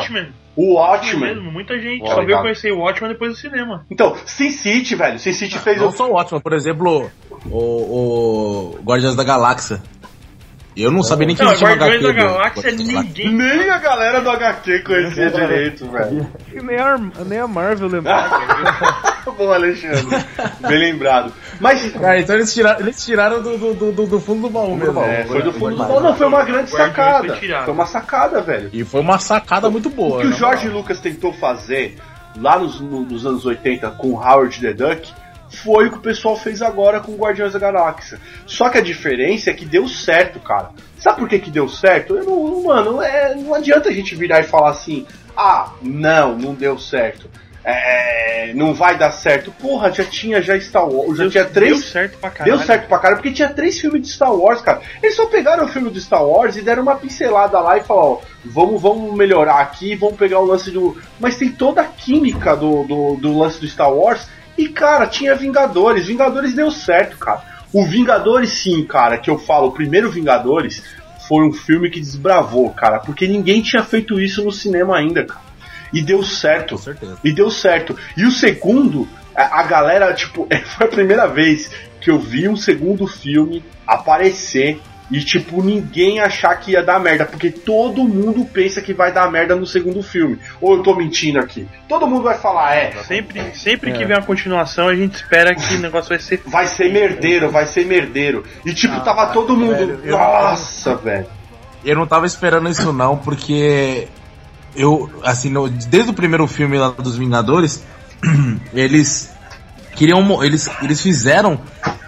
o 0.57 0.75
Watchmen 0.75 1.35
mesmo, 1.35 1.51
muita 1.51 1.77
gente 1.77 2.01
Ó, 2.03 2.15
só 2.15 2.25
veio 2.25 2.39
conhecer 2.41 2.71
o 2.71 2.79
Watchmen 2.79 3.11
depois 3.11 3.33
do 3.33 3.37
cinema. 3.37 3.85
Então, 3.91 4.15
Sin 4.25 4.51
City, 4.51 4.95
velho, 4.95 5.19
Sin 5.19 5.33
City 5.33 5.59
fez 5.59 5.79
Não 5.81 5.89
o... 5.89 5.91
só 5.91 6.09
o 6.09 6.13
Watchmen, 6.13 6.41
por 6.41 6.53
exemplo, 6.53 7.11
o, 7.45 7.57
o 7.57 8.79
Guardiões 8.83 9.15
da 9.15 9.23
Galáxia. 9.23 9.81
Eu 10.75 10.91
não 10.91 11.01
sabia 11.03 11.27
nem 11.27 11.35
que 11.35 11.41
Não, 11.41 11.49
existia 11.51 11.67
uma 11.69 11.75
Guardiões 11.77 12.03
HQ. 12.03 12.13
da 12.17 12.23
do 12.23 12.27
Galáxia 12.33 12.61
Guardiões 12.63 12.87
da 12.87 12.93
Galáxia. 12.93 13.25
ninguém. 13.31 13.57
Nem 13.57 13.69
a 13.69 13.77
galera 13.77 14.21
do 14.21 14.29
HQ 14.29 14.79
conhecia 14.79 15.29
direito, 15.29 15.89
velho. 15.89 16.27
E 16.53 16.61
nem 16.61 16.77
a, 16.77 16.97
nem 17.25 17.39
a 17.39 17.47
Marvel 17.47 17.87
lembrava. 17.87 19.15
Bom, 19.37 19.51
Alexandre. 19.51 20.05
Bem 20.61 20.77
lembrado. 20.79 21.33
Mas. 21.59 21.91
Cara, 21.93 22.19
então 22.19 22.35
eles 22.35 22.53
tiraram, 22.53 22.79
eles 22.79 23.03
tiraram 23.03 23.41
do, 23.41 23.57
do, 23.57 23.91
do, 23.91 24.05
do 24.05 24.19
fundo 24.19 24.41
do 24.43 24.49
baú 24.49 24.75
mesmo. 24.75 25.01
É, 25.01 25.23
foi 25.25 25.41
do 25.41 25.51
fundo 25.53 25.75
do 25.77 25.83
baú. 25.83 25.99
Não, 25.99 26.15
foi 26.15 26.27
uma 26.27 26.43
grande 26.43 26.71
Guardiões 26.71 27.37
sacada. 27.39 27.63
foi 27.65 27.73
uma 27.73 27.85
sacada, 27.85 28.41
velho. 28.41 28.69
E 28.71 28.83
foi 28.83 29.01
uma 29.01 29.17
sacada 29.19 29.69
muito 29.69 29.89
boa. 29.89 30.17
O 30.17 30.21
que 30.21 30.27
o 30.27 30.29
na 30.29 30.35
Jorge. 30.35 30.69
Lucas 30.69 30.99
tentou 30.99 31.33
fazer 31.33 31.97
lá 32.37 32.59
nos, 32.59 32.79
no- 32.81 33.01
nos 33.01 33.25
anos 33.25 33.45
80 33.45 33.89
com 33.91 34.13
Howard 34.13 34.59
the 34.59 34.73
Duck 34.73 35.11
foi 35.49 35.87
o 35.87 35.91
que 35.91 35.97
o 35.97 36.01
pessoal 36.01 36.35
fez 36.35 36.61
agora 36.61 36.99
com 36.99 37.15
Guardiões 37.15 37.53
da 37.53 37.59
Galáxia. 37.59 38.19
Só 38.45 38.69
que 38.69 38.77
a 38.77 38.81
diferença 38.81 39.49
é 39.49 39.53
que 39.53 39.65
deu 39.65 39.87
certo, 39.87 40.39
cara. 40.39 40.71
Sabe 40.99 41.19
por 41.19 41.29
que, 41.29 41.39
que 41.39 41.51
deu 41.51 41.67
certo? 41.69 42.15
Eu 42.15 42.23
não, 42.25 42.63
mano, 42.63 43.01
é, 43.01 43.35
não 43.35 43.53
adianta 43.53 43.89
a 43.89 43.93
gente 43.93 44.15
virar 44.15 44.39
e 44.39 44.43
falar 44.43 44.71
assim: 44.71 45.05
ah, 45.35 45.71
não, 45.81 46.37
não 46.37 46.53
deu 46.53 46.77
certo. 46.79 47.29
É, 47.67 48.53
não 48.53 48.75
vai 48.75 48.95
dar 48.95 49.09
certo. 49.11 49.51
Porra, 49.51 49.91
já 49.91 50.03
tinha 50.03 50.39
já 50.39 50.59
Star 50.59 50.87
Wars, 50.87 51.17
já 51.17 51.23
Deu- 51.23 51.31
tinha 51.31 51.45
três. 51.45 51.71
Deu 51.79 51.81
certo 51.81 52.17
pra 52.19 52.29
caralho. 52.29 52.57
Deu 52.57 52.65
certo 52.65 52.87
pra 52.87 52.99
caralho, 52.99 53.21
porque 53.21 53.33
tinha 53.35 53.49
três 53.49 53.79
filmes 53.79 54.03
de 54.03 54.09
Star 54.09 54.31
Wars, 54.33 54.61
cara. 54.61 54.81
Eles 55.01 55.15
só 55.15 55.25
pegaram 55.25 55.65
o 55.65 55.67
filme 55.67 55.89
do 55.89 55.99
Star 55.99 56.23
Wars 56.23 56.55
e 56.55 56.61
deram 56.61 56.83
uma 56.83 56.95
pincelada 56.95 57.59
lá 57.59 57.75
e 57.77 57.81
falaram, 57.83 58.11
ó, 58.13 58.21
vamos, 58.45 58.79
vamos 58.79 59.15
melhorar 59.17 59.61
aqui, 59.61 59.95
vamos 59.95 60.15
pegar 60.15 60.39
o 60.39 60.45
lance 60.45 60.69
do. 60.69 60.95
Mas 61.19 61.37
tem 61.37 61.49
toda 61.49 61.81
a 61.81 61.85
química 61.85 62.55
do, 62.55 62.83
do, 62.83 63.15
do 63.15 63.37
lance 63.37 63.59
do 63.59 63.67
Star 63.67 63.91
Wars. 63.91 64.27
E, 64.57 64.69
cara, 64.69 65.07
tinha 65.07 65.35
Vingadores. 65.35 66.07
Vingadores 66.07 66.53
deu 66.53 66.71
certo, 66.71 67.17
cara. 67.17 67.41
O 67.73 67.85
Vingadores, 67.85 68.51
sim, 68.51 68.83
cara, 68.85 69.17
que 69.17 69.29
eu 69.29 69.37
falo, 69.37 69.67
o 69.67 69.71
primeiro 69.71 70.09
Vingadores 70.09 70.83
foi 71.27 71.45
um 71.45 71.51
filme 71.51 71.89
que 71.89 71.99
desbravou, 71.99 72.69
cara, 72.69 72.99
porque 72.99 73.27
ninguém 73.27 73.61
tinha 73.61 73.83
feito 73.83 74.19
isso 74.19 74.43
no 74.43 74.51
cinema 74.51 74.97
ainda, 74.97 75.25
cara. 75.25 75.41
E 75.91 76.01
deu 76.01 76.23
certo. 76.23 76.79
E 77.23 77.33
deu 77.33 77.49
certo. 77.49 77.97
E 78.15 78.25
o 78.25 78.31
segundo, 78.31 79.07
a, 79.35 79.61
a 79.61 79.63
galera, 79.63 80.13
tipo, 80.13 80.47
foi 80.77 80.87
a 80.87 80.89
primeira 80.89 81.27
vez 81.27 81.71
que 81.99 82.09
eu 82.09 82.19
vi 82.19 82.47
um 82.47 82.55
segundo 82.55 83.07
filme 83.07 83.63
aparecer 83.87 84.79
E, 85.11 85.19
tipo, 85.23 85.61
ninguém 85.63 86.19
achar 86.19 86.55
que 86.59 86.71
ia 86.71 86.81
dar 86.83 86.99
merda, 86.99 87.25
porque 87.25 87.51
todo 87.51 88.03
mundo 88.03 88.43
pensa 88.43 88.81
que 88.81 88.91
vai 88.91 89.11
dar 89.13 89.29
merda 89.31 89.55
no 89.55 89.65
segundo 89.65 90.01
filme. 90.01 90.39
Ou 90.59 90.77
eu 90.77 90.83
tô 90.83 90.95
mentindo 90.95 91.37
aqui? 91.39 91.67
Todo 91.87 92.07
mundo 92.07 92.23
vai 92.23 92.37
falar, 92.39 92.75
é. 92.75 92.91
Sempre, 93.03 93.43
sempre 93.53 93.91
que 93.91 94.03
vem 94.03 94.17
uma 94.17 94.23
continuação, 94.25 94.87
a 94.87 94.95
gente 94.95 95.13
espera 95.15 95.53
que 95.53 95.75
o 95.75 95.79
negócio 95.79 96.09
vai 96.09 96.17
ser. 96.19 96.41
Vai 96.47 96.65
ser 96.65 96.91
merdeiro, 96.91 97.51
vai 97.51 97.67
ser 97.67 97.85
merdeiro. 97.85 98.43
E, 98.65 98.73
tipo, 98.73 98.99
tava 99.01 99.27
todo 99.27 99.55
mundo. 99.55 99.75
velho, 99.75 99.99
eu- 100.03 100.17
Nossa, 100.17 100.95
velho. 100.95 101.27
Eu 101.83 101.95
não 101.95 102.07
tava 102.07 102.25
esperando 102.25 102.67
isso 102.67 102.91
não, 102.91 103.15
porque 103.15 104.07
eu, 104.75 105.07
assim, 105.23 105.51
no- 105.51 105.69
desde 105.69 106.09
o 106.09 106.13
primeiro 106.15 106.47
filme 106.47 106.79
lá 106.79 106.89
dos 106.89 107.15
Vingadores, 107.15 107.83
eles 108.73 109.31
queriam, 109.95 110.43
eles, 110.43 110.67
eles 110.81 110.99
fizeram 111.01 111.59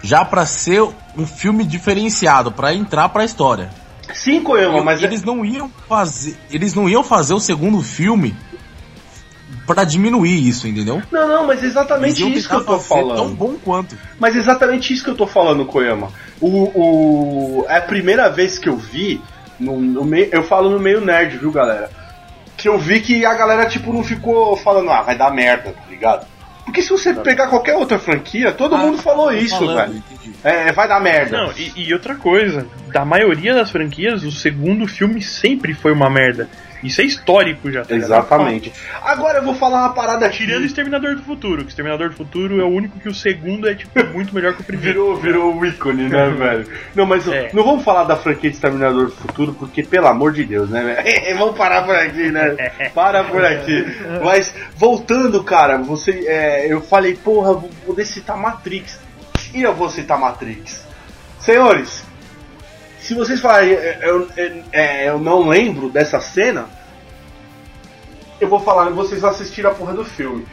já 0.02 0.24
pra 0.24 0.44
ser 0.46 0.82
um 1.18 1.26
filme 1.26 1.64
diferenciado, 1.64 2.52
pra 2.52 2.72
entrar 2.72 3.08
pra 3.08 3.24
história. 3.24 3.70
Sim, 4.14 4.42
Koyama, 4.42 4.82
mas 4.82 5.02
é- 5.02 5.06
eles 5.06 5.22
não 5.22 5.44
iam 5.44 5.70
fazer, 5.88 6.36
eles 6.50 6.74
não 6.74 6.88
iam 6.88 7.02
fazer 7.04 7.34
o 7.34 7.40
segundo 7.40 7.82
filme 7.82 8.34
pra 9.66 9.84
diminuir 9.84 10.48
isso, 10.48 10.66
entendeu? 10.66 11.02
Não, 11.10 11.28
não, 11.28 11.46
mas 11.46 11.62
é 11.62 11.66
exatamente 11.66 12.22
isso 12.32 12.48
que 12.48 12.54
eu 12.54 12.64
tô 12.64 12.78
falando. 12.78 13.16
tão 13.16 13.34
bom 13.34 13.54
quanto. 13.62 13.98
Mas 14.18 14.34
é 14.34 14.38
exatamente 14.38 14.92
isso 14.94 15.04
que 15.04 15.10
eu 15.10 15.14
tô 15.16 15.26
falando, 15.26 15.66
Koyama. 15.66 16.08
O, 16.40 16.48
o, 16.48 17.66
é 17.68 17.76
a 17.76 17.82
primeira 17.82 18.30
vez 18.30 18.58
que 18.58 18.68
eu 18.68 18.76
vi, 18.76 19.20
no, 19.60 19.78
no 19.78 20.04
meio, 20.04 20.28
eu 20.32 20.42
falo 20.42 20.70
no 20.70 20.78
meio 20.78 21.00
nerd, 21.02 21.36
viu, 21.36 21.52
galera? 21.52 21.90
Que 22.56 22.68
eu 22.68 22.78
vi 22.78 23.00
que 23.00 23.26
a 23.26 23.34
galera, 23.34 23.66
tipo, 23.66 23.92
não 23.92 24.02
ficou 24.02 24.56
falando, 24.56 24.90
ah, 24.90 25.02
vai 25.02 25.16
dar 25.18 25.30
merda, 25.32 25.72
tá 25.72 25.82
ligado? 25.90 26.26
Porque 26.68 26.82
se 26.82 26.90
você 26.90 27.14
pegar 27.14 27.48
qualquer 27.48 27.74
outra 27.76 27.98
franquia, 27.98 28.52
todo 28.52 28.74
Ah, 28.74 28.78
mundo 28.78 28.98
falou 28.98 29.32
isso, 29.32 29.56
falando, 29.56 29.76
velho. 29.76 30.02
É, 30.44 30.70
vai 30.70 30.86
dar 30.86 31.00
merda. 31.00 31.36
Não, 31.44 31.52
e, 31.56 31.72
e 31.76 31.94
outra 31.94 32.14
coisa, 32.14 32.66
da 32.92 33.04
maioria 33.04 33.54
das 33.54 33.70
franquias, 33.70 34.22
o 34.22 34.30
segundo 34.30 34.86
filme 34.86 35.22
sempre 35.22 35.72
foi 35.72 35.92
uma 35.92 36.10
merda. 36.10 36.48
Isso 36.82 37.00
é 37.00 37.04
histórico 37.04 37.70
já, 37.70 37.84
tá 37.84 37.94
ligado? 37.94 38.10
Exatamente. 38.10 38.72
Agora 39.02 39.38
eu 39.38 39.44
vou 39.44 39.54
falar 39.54 39.80
uma 39.80 39.92
parada 39.94 40.26
aqui. 40.26 40.38
Tirando 40.38 40.64
Exterminador 40.64 41.16
do 41.16 41.22
Futuro, 41.22 41.62
que 41.64 41.70
Exterminador 41.70 42.10
do 42.10 42.14
Futuro 42.16 42.60
é 42.60 42.64
o 42.64 42.68
único 42.68 42.98
que 43.00 43.08
o 43.08 43.14
segundo 43.14 43.68
é, 43.68 43.74
tipo, 43.74 43.90
muito 44.12 44.34
melhor 44.34 44.54
que 44.54 44.60
o 44.60 44.64
primeiro. 44.64 45.16
Virou, 45.16 45.16
virou 45.16 45.56
o 45.56 45.66
ícone, 45.66 46.08
né, 46.08 46.28
velho? 46.38 46.66
Não, 46.94 47.04
mas 47.06 47.26
É. 47.28 47.50
não 47.52 47.64
vamos 47.64 47.84
falar 47.84 48.04
da 48.04 48.16
franquia 48.16 48.50
de 48.50 48.56
Exterminador 48.56 49.06
do 49.06 49.12
Futuro, 49.12 49.52
porque, 49.54 49.82
pelo 49.82 50.06
amor 50.06 50.32
de 50.32 50.44
Deus, 50.44 50.70
né, 50.70 50.82
velho? 51.02 51.36
vamos 51.38 51.56
parar 51.56 51.82
por 51.84 51.94
aqui, 51.96 52.30
né? 52.30 52.50
Para 52.94 53.24
por 53.24 53.44
aqui. 53.44 53.84
Mas, 54.24 54.54
voltando, 54.76 55.42
cara, 55.42 55.78
você. 55.78 56.24
é, 56.26 56.72
eu 56.72 56.80
falei, 56.80 57.14
porra, 57.16 57.52
vou 57.54 57.70
poder 57.86 58.04
citar 58.04 58.36
Matrix. 58.36 58.98
E 59.54 59.62
eu 59.62 59.74
vou 59.74 59.88
citar 59.90 60.18
Matrix. 60.18 60.86
Senhores, 61.40 62.04
se 63.08 63.14
vocês 63.14 63.40
falarem, 63.40 63.72
é, 63.72 64.00
eu, 64.02 64.28
é, 64.36 64.62
é, 64.70 65.08
eu 65.08 65.18
não 65.18 65.48
lembro 65.48 65.88
dessa 65.88 66.20
cena, 66.20 66.66
eu 68.38 68.46
vou 68.46 68.60
falar, 68.60 68.90
vocês 68.90 69.24
assistiram 69.24 69.70
a 69.70 69.74
porra 69.74 69.94
do 69.94 70.04
filme. 70.04 70.46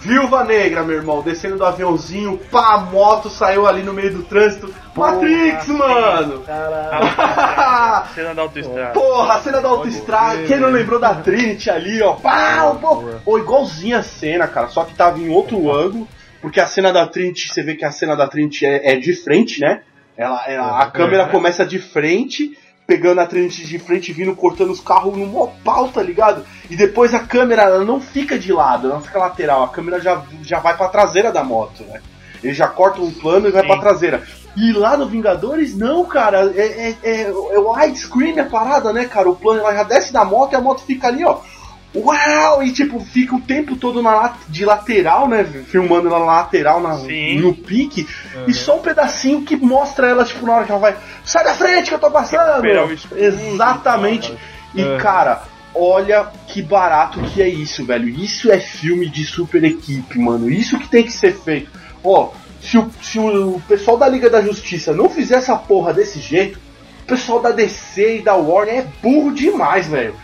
Viúva 0.00 0.44
Negra, 0.44 0.82
meu 0.82 0.96
irmão, 0.96 1.22
descendo 1.22 1.56
do 1.56 1.64
aviãozinho, 1.64 2.36
pá, 2.50 2.74
a 2.74 2.78
moto 2.78 3.30
saiu 3.30 3.66
ali 3.66 3.82
no 3.82 3.94
meio 3.94 4.12
do 4.12 4.22
trânsito. 4.22 4.74
Matrix, 4.94 5.66
mano! 5.68 6.44
Ah, 6.46 8.06
cena 8.14 8.34
da 8.34 8.42
autoestrada. 8.42 8.92
Porra, 8.92 9.34
a 9.36 9.40
cena 9.40 9.62
da 9.62 9.68
autoestrada. 9.70 10.42
Quem 10.42 10.58
não 10.58 10.68
lembrou 10.68 11.00
da 11.00 11.14
Trinity 11.14 11.70
ali, 11.70 12.02
ó? 12.02 12.16
Pá, 12.16 12.76
pô. 12.78 13.02
Ô, 13.24 13.38
igualzinha 13.38 14.00
a 14.00 14.02
cena, 14.02 14.46
cara, 14.46 14.68
só 14.68 14.84
que 14.84 14.94
tava 14.94 15.18
em 15.18 15.30
outro 15.30 15.74
ângulo. 15.74 16.06
Porque 16.42 16.60
a 16.60 16.66
cena 16.66 16.92
da 16.92 17.06
Trinity, 17.06 17.48
você 17.50 17.62
vê 17.62 17.74
que 17.74 17.84
a 17.86 17.90
cena 17.90 18.14
da 18.14 18.28
Trinity 18.28 18.66
é, 18.66 18.92
é 18.92 18.96
de 18.96 19.14
frente, 19.14 19.58
né? 19.58 19.80
Ela, 20.16 20.44
ela- 20.46 20.80
a 20.80 20.90
câmera 20.90 21.28
começa 21.28 21.64
de 21.66 21.78
frente, 21.78 22.56
pegando 22.86 23.20
a 23.20 23.26
Trinity 23.26 23.66
de 23.66 23.78
frente, 23.78 24.12
vindo 24.12 24.34
cortando 24.36 24.70
os 24.70 24.80
carros 24.80 25.16
no 25.16 25.26
mó 25.26 25.48
pau, 25.64 25.88
tá 25.88 26.02
ligado? 26.02 26.44
E 26.70 26.76
depois 26.76 27.14
a 27.14 27.20
câmera 27.20 27.62
ela 27.62 27.84
não 27.84 28.00
fica 28.00 28.38
de 28.38 28.52
lado, 28.52 28.86
ela 28.86 28.96
não 28.96 29.02
fica 29.02 29.18
lateral, 29.18 29.64
a 29.64 29.68
câmera 29.68 30.00
já, 30.00 30.22
já 30.42 30.58
vai 30.58 30.76
pra 30.76 30.88
traseira 30.88 31.32
da 31.32 31.42
moto, 31.42 31.82
né? 31.84 32.00
Ele 32.42 32.52
já 32.52 32.68
corta 32.68 33.00
um 33.00 33.10
plano 33.10 33.48
e 33.48 33.50
vai 33.50 33.62
Sim. 33.62 33.68
pra 33.68 33.78
traseira. 33.78 34.22
E 34.54 34.70
lá 34.72 34.98
no 34.98 35.06
Vingadores, 35.06 35.74
não, 35.74 36.04
cara. 36.04 36.52
É, 36.54 36.90
é, 36.90 36.96
é, 37.02 37.20
é 37.22 37.58
widescreen 37.58 38.38
a 38.38 38.44
parada, 38.44 38.92
né, 38.92 39.06
cara? 39.06 39.30
O 39.30 39.34
plano 39.34 39.60
ela 39.60 39.74
já 39.74 39.82
desce 39.82 40.12
da 40.12 40.24
moto 40.26 40.52
e 40.52 40.56
a 40.56 40.60
moto 40.60 40.82
fica 40.84 41.08
ali, 41.08 41.24
ó. 41.24 41.38
Uau! 41.94 42.62
E 42.62 42.72
tipo, 42.72 42.98
fica 43.00 43.36
o 43.36 43.40
tempo 43.40 43.76
todo 43.76 44.02
na, 44.02 44.34
de 44.48 44.64
lateral, 44.64 45.28
né? 45.28 45.44
Filmando 45.44 46.08
ela 46.08 46.18
na 46.18 46.24
lateral, 46.24 46.80
na, 46.80 46.98
Sim. 46.98 47.38
no 47.38 47.54
pique. 47.54 48.06
E 48.48 48.52
só 48.52 48.78
um 48.78 48.82
pedacinho 48.82 49.42
que 49.42 49.56
mostra 49.56 50.08
ela, 50.08 50.24
tipo, 50.24 50.44
na 50.44 50.54
hora 50.54 50.64
que 50.64 50.72
ela 50.72 50.80
vai. 50.80 50.96
Sai 51.24 51.44
da 51.44 51.54
frente 51.54 51.88
que 51.88 51.94
eu 51.94 52.00
tô 52.00 52.10
passando! 52.10 52.62
Exatamente. 53.16 54.36
E 54.74 54.82
cara, 54.98 55.44
olha 55.72 56.26
que 56.48 56.60
barato 56.60 57.20
que 57.20 57.40
é 57.40 57.48
isso, 57.48 57.84
velho. 57.84 58.08
Isso 58.08 58.50
é 58.50 58.58
filme 58.58 59.08
de 59.08 59.24
super 59.24 59.62
equipe, 59.62 60.18
mano. 60.18 60.50
Isso 60.50 60.78
que 60.78 60.88
tem 60.88 61.04
que 61.04 61.12
ser 61.12 61.32
feito. 61.32 61.70
Ó, 62.02 62.32
se 62.60 62.76
o, 62.76 62.90
se 63.00 63.18
o 63.18 63.60
pessoal 63.68 63.96
da 63.96 64.08
Liga 64.08 64.28
da 64.28 64.42
Justiça 64.42 64.92
não 64.92 65.08
fizer 65.08 65.36
essa 65.36 65.54
porra 65.54 65.92
desse 65.92 66.18
jeito, 66.18 66.58
o 67.02 67.06
pessoal 67.06 67.40
da 67.40 67.50
DC 67.50 68.18
e 68.18 68.22
da 68.22 68.34
Warner 68.34 68.78
é 68.80 68.86
burro 69.02 69.32
demais, 69.32 69.86
velho. 69.86 70.14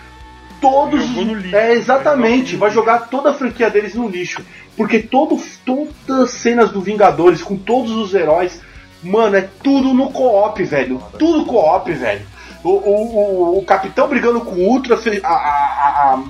Todos. 0.60 1.06
Jogou 1.06 1.24
no 1.24 1.34
lixo. 1.34 1.56
é, 1.56 1.72
exatamente. 1.74 2.56
Vai 2.56 2.70
jogar 2.70 3.08
toda 3.08 3.30
a 3.30 3.34
franquia 3.34 3.70
deles 3.70 3.94
no 3.94 4.08
lixo. 4.08 4.44
Porque 4.76 4.98
todo, 4.98 5.40
todas 5.64 6.24
as 6.24 6.30
cenas 6.30 6.70
do 6.70 6.80
Vingadores, 6.80 7.42
com 7.42 7.56
todos 7.56 7.92
os 7.92 8.14
heróis, 8.14 8.60
mano, 9.02 9.36
é 9.36 9.48
tudo 9.62 9.92
no 9.92 10.10
co-op, 10.10 10.62
velho. 10.64 11.02
Tudo 11.18 11.44
co-op, 11.44 11.92
velho. 11.92 12.26
O, 12.62 12.70
o, 12.70 13.54
o, 13.54 13.58
o 13.58 13.64
capitão 13.64 14.08
brigando 14.08 14.40
com 14.40 14.54
o 14.54 14.68
Ultra, 14.68 14.96
a, 14.96 15.28
a, 15.28 15.32
a, 15.32 16.14
a, 16.14 16.22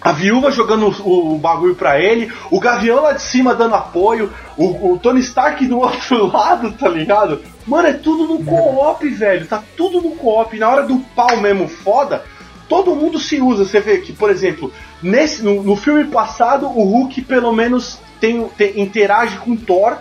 a 0.00 0.12
viúva 0.12 0.50
jogando 0.50 0.86
o, 1.04 1.34
o 1.34 1.38
bagulho 1.38 1.74
pra 1.74 2.00
ele, 2.00 2.32
o 2.50 2.60
Gavião 2.60 3.02
lá 3.02 3.12
de 3.12 3.22
cima 3.22 3.54
dando 3.54 3.74
apoio, 3.74 4.32
o, 4.56 4.92
o 4.92 4.98
Tony 4.98 5.20
Stark 5.20 5.66
do 5.66 5.78
outro 5.80 6.26
lado, 6.32 6.72
tá 6.72 6.88
ligado? 6.88 7.42
Mano, 7.66 7.88
é 7.88 7.92
tudo 7.92 8.26
no 8.26 8.44
co-op, 8.44 9.08
velho. 9.08 9.46
Tá 9.46 9.62
tudo 9.76 10.00
no 10.00 10.12
co-op. 10.16 10.58
Na 10.58 10.68
hora 10.68 10.82
do 10.84 10.98
pau 11.14 11.36
mesmo 11.36 11.68
foda, 11.68 12.24
todo 12.70 12.94
mundo 12.94 13.18
se 13.18 13.38
usa. 13.42 13.64
Você 13.66 13.80
vê 13.80 13.98
que, 13.98 14.12
por 14.14 14.30
exemplo, 14.30 14.72
nesse, 15.02 15.42
no, 15.42 15.62
no 15.62 15.76
filme 15.76 16.04
passado, 16.04 16.66
o 16.66 16.84
Hulk 16.84 17.20
pelo 17.22 17.52
menos 17.52 17.98
tem, 18.18 18.48
tem- 18.56 18.80
interage 18.80 19.36
com 19.38 19.54
Thor. 19.56 19.98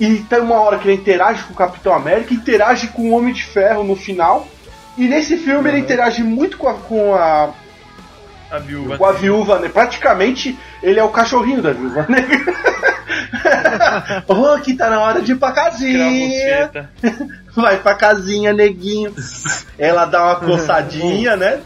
E 0.00 0.16
tem 0.30 0.40
uma 0.40 0.60
hora 0.60 0.78
que 0.78 0.88
ele 0.88 0.96
interage 0.96 1.42
com 1.44 1.52
o 1.52 1.56
Capitão 1.56 1.92
América, 1.92 2.32
interage 2.32 2.86
com 2.88 3.10
o 3.10 3.12
Homem 3.12 3.34
de 3.34 3.42
Ferro 3.44 3.82
no 3.84 3.94
final. 3.96 4.46
E 4.96 5.06
nesse 5.06 5.36
filme 5.36 5.68
ele 5.68 5.80
interage 5.80 6.22
muito 6.22 6.56
com 6.56 6.68
a, 6.68 6.74
com 6.74 7.14
a, 7.14 7.50
A 8.50 8.58
viúva. 8.58 8.96
com 8.96 9.04
a 9.06 9.12
viúva, 9.12 9.58
né? 9.58 9.68
Praticamente 9.68 10.58
ele 10.82 10.98
é 10.98 11.04
o 11.04 11.10
cachorrinho 11.10 11.60
da 11.62 11.72
viúva 11.72 12.06
negra. 12.08 12.54
oh, 14.28 14.58
que 14.60 14.74
tá 14.74 14.88
na 14.90 15.00
hora 15.00 15.20
de 15.20 15.32
ir 15.32 15.36
pra 15.36 15.52
casinha. 15.52 16.70
Vai 17.54 17.78
pra 17.78 17.94
casinha, 17.94 18.52
neguinho. 18.52 19.14
Ela 19.78 20.04
dá 20.06 20.24
uma 20.24 20.36
coçadinha, 20.36 21.36
né? 21.36 21.60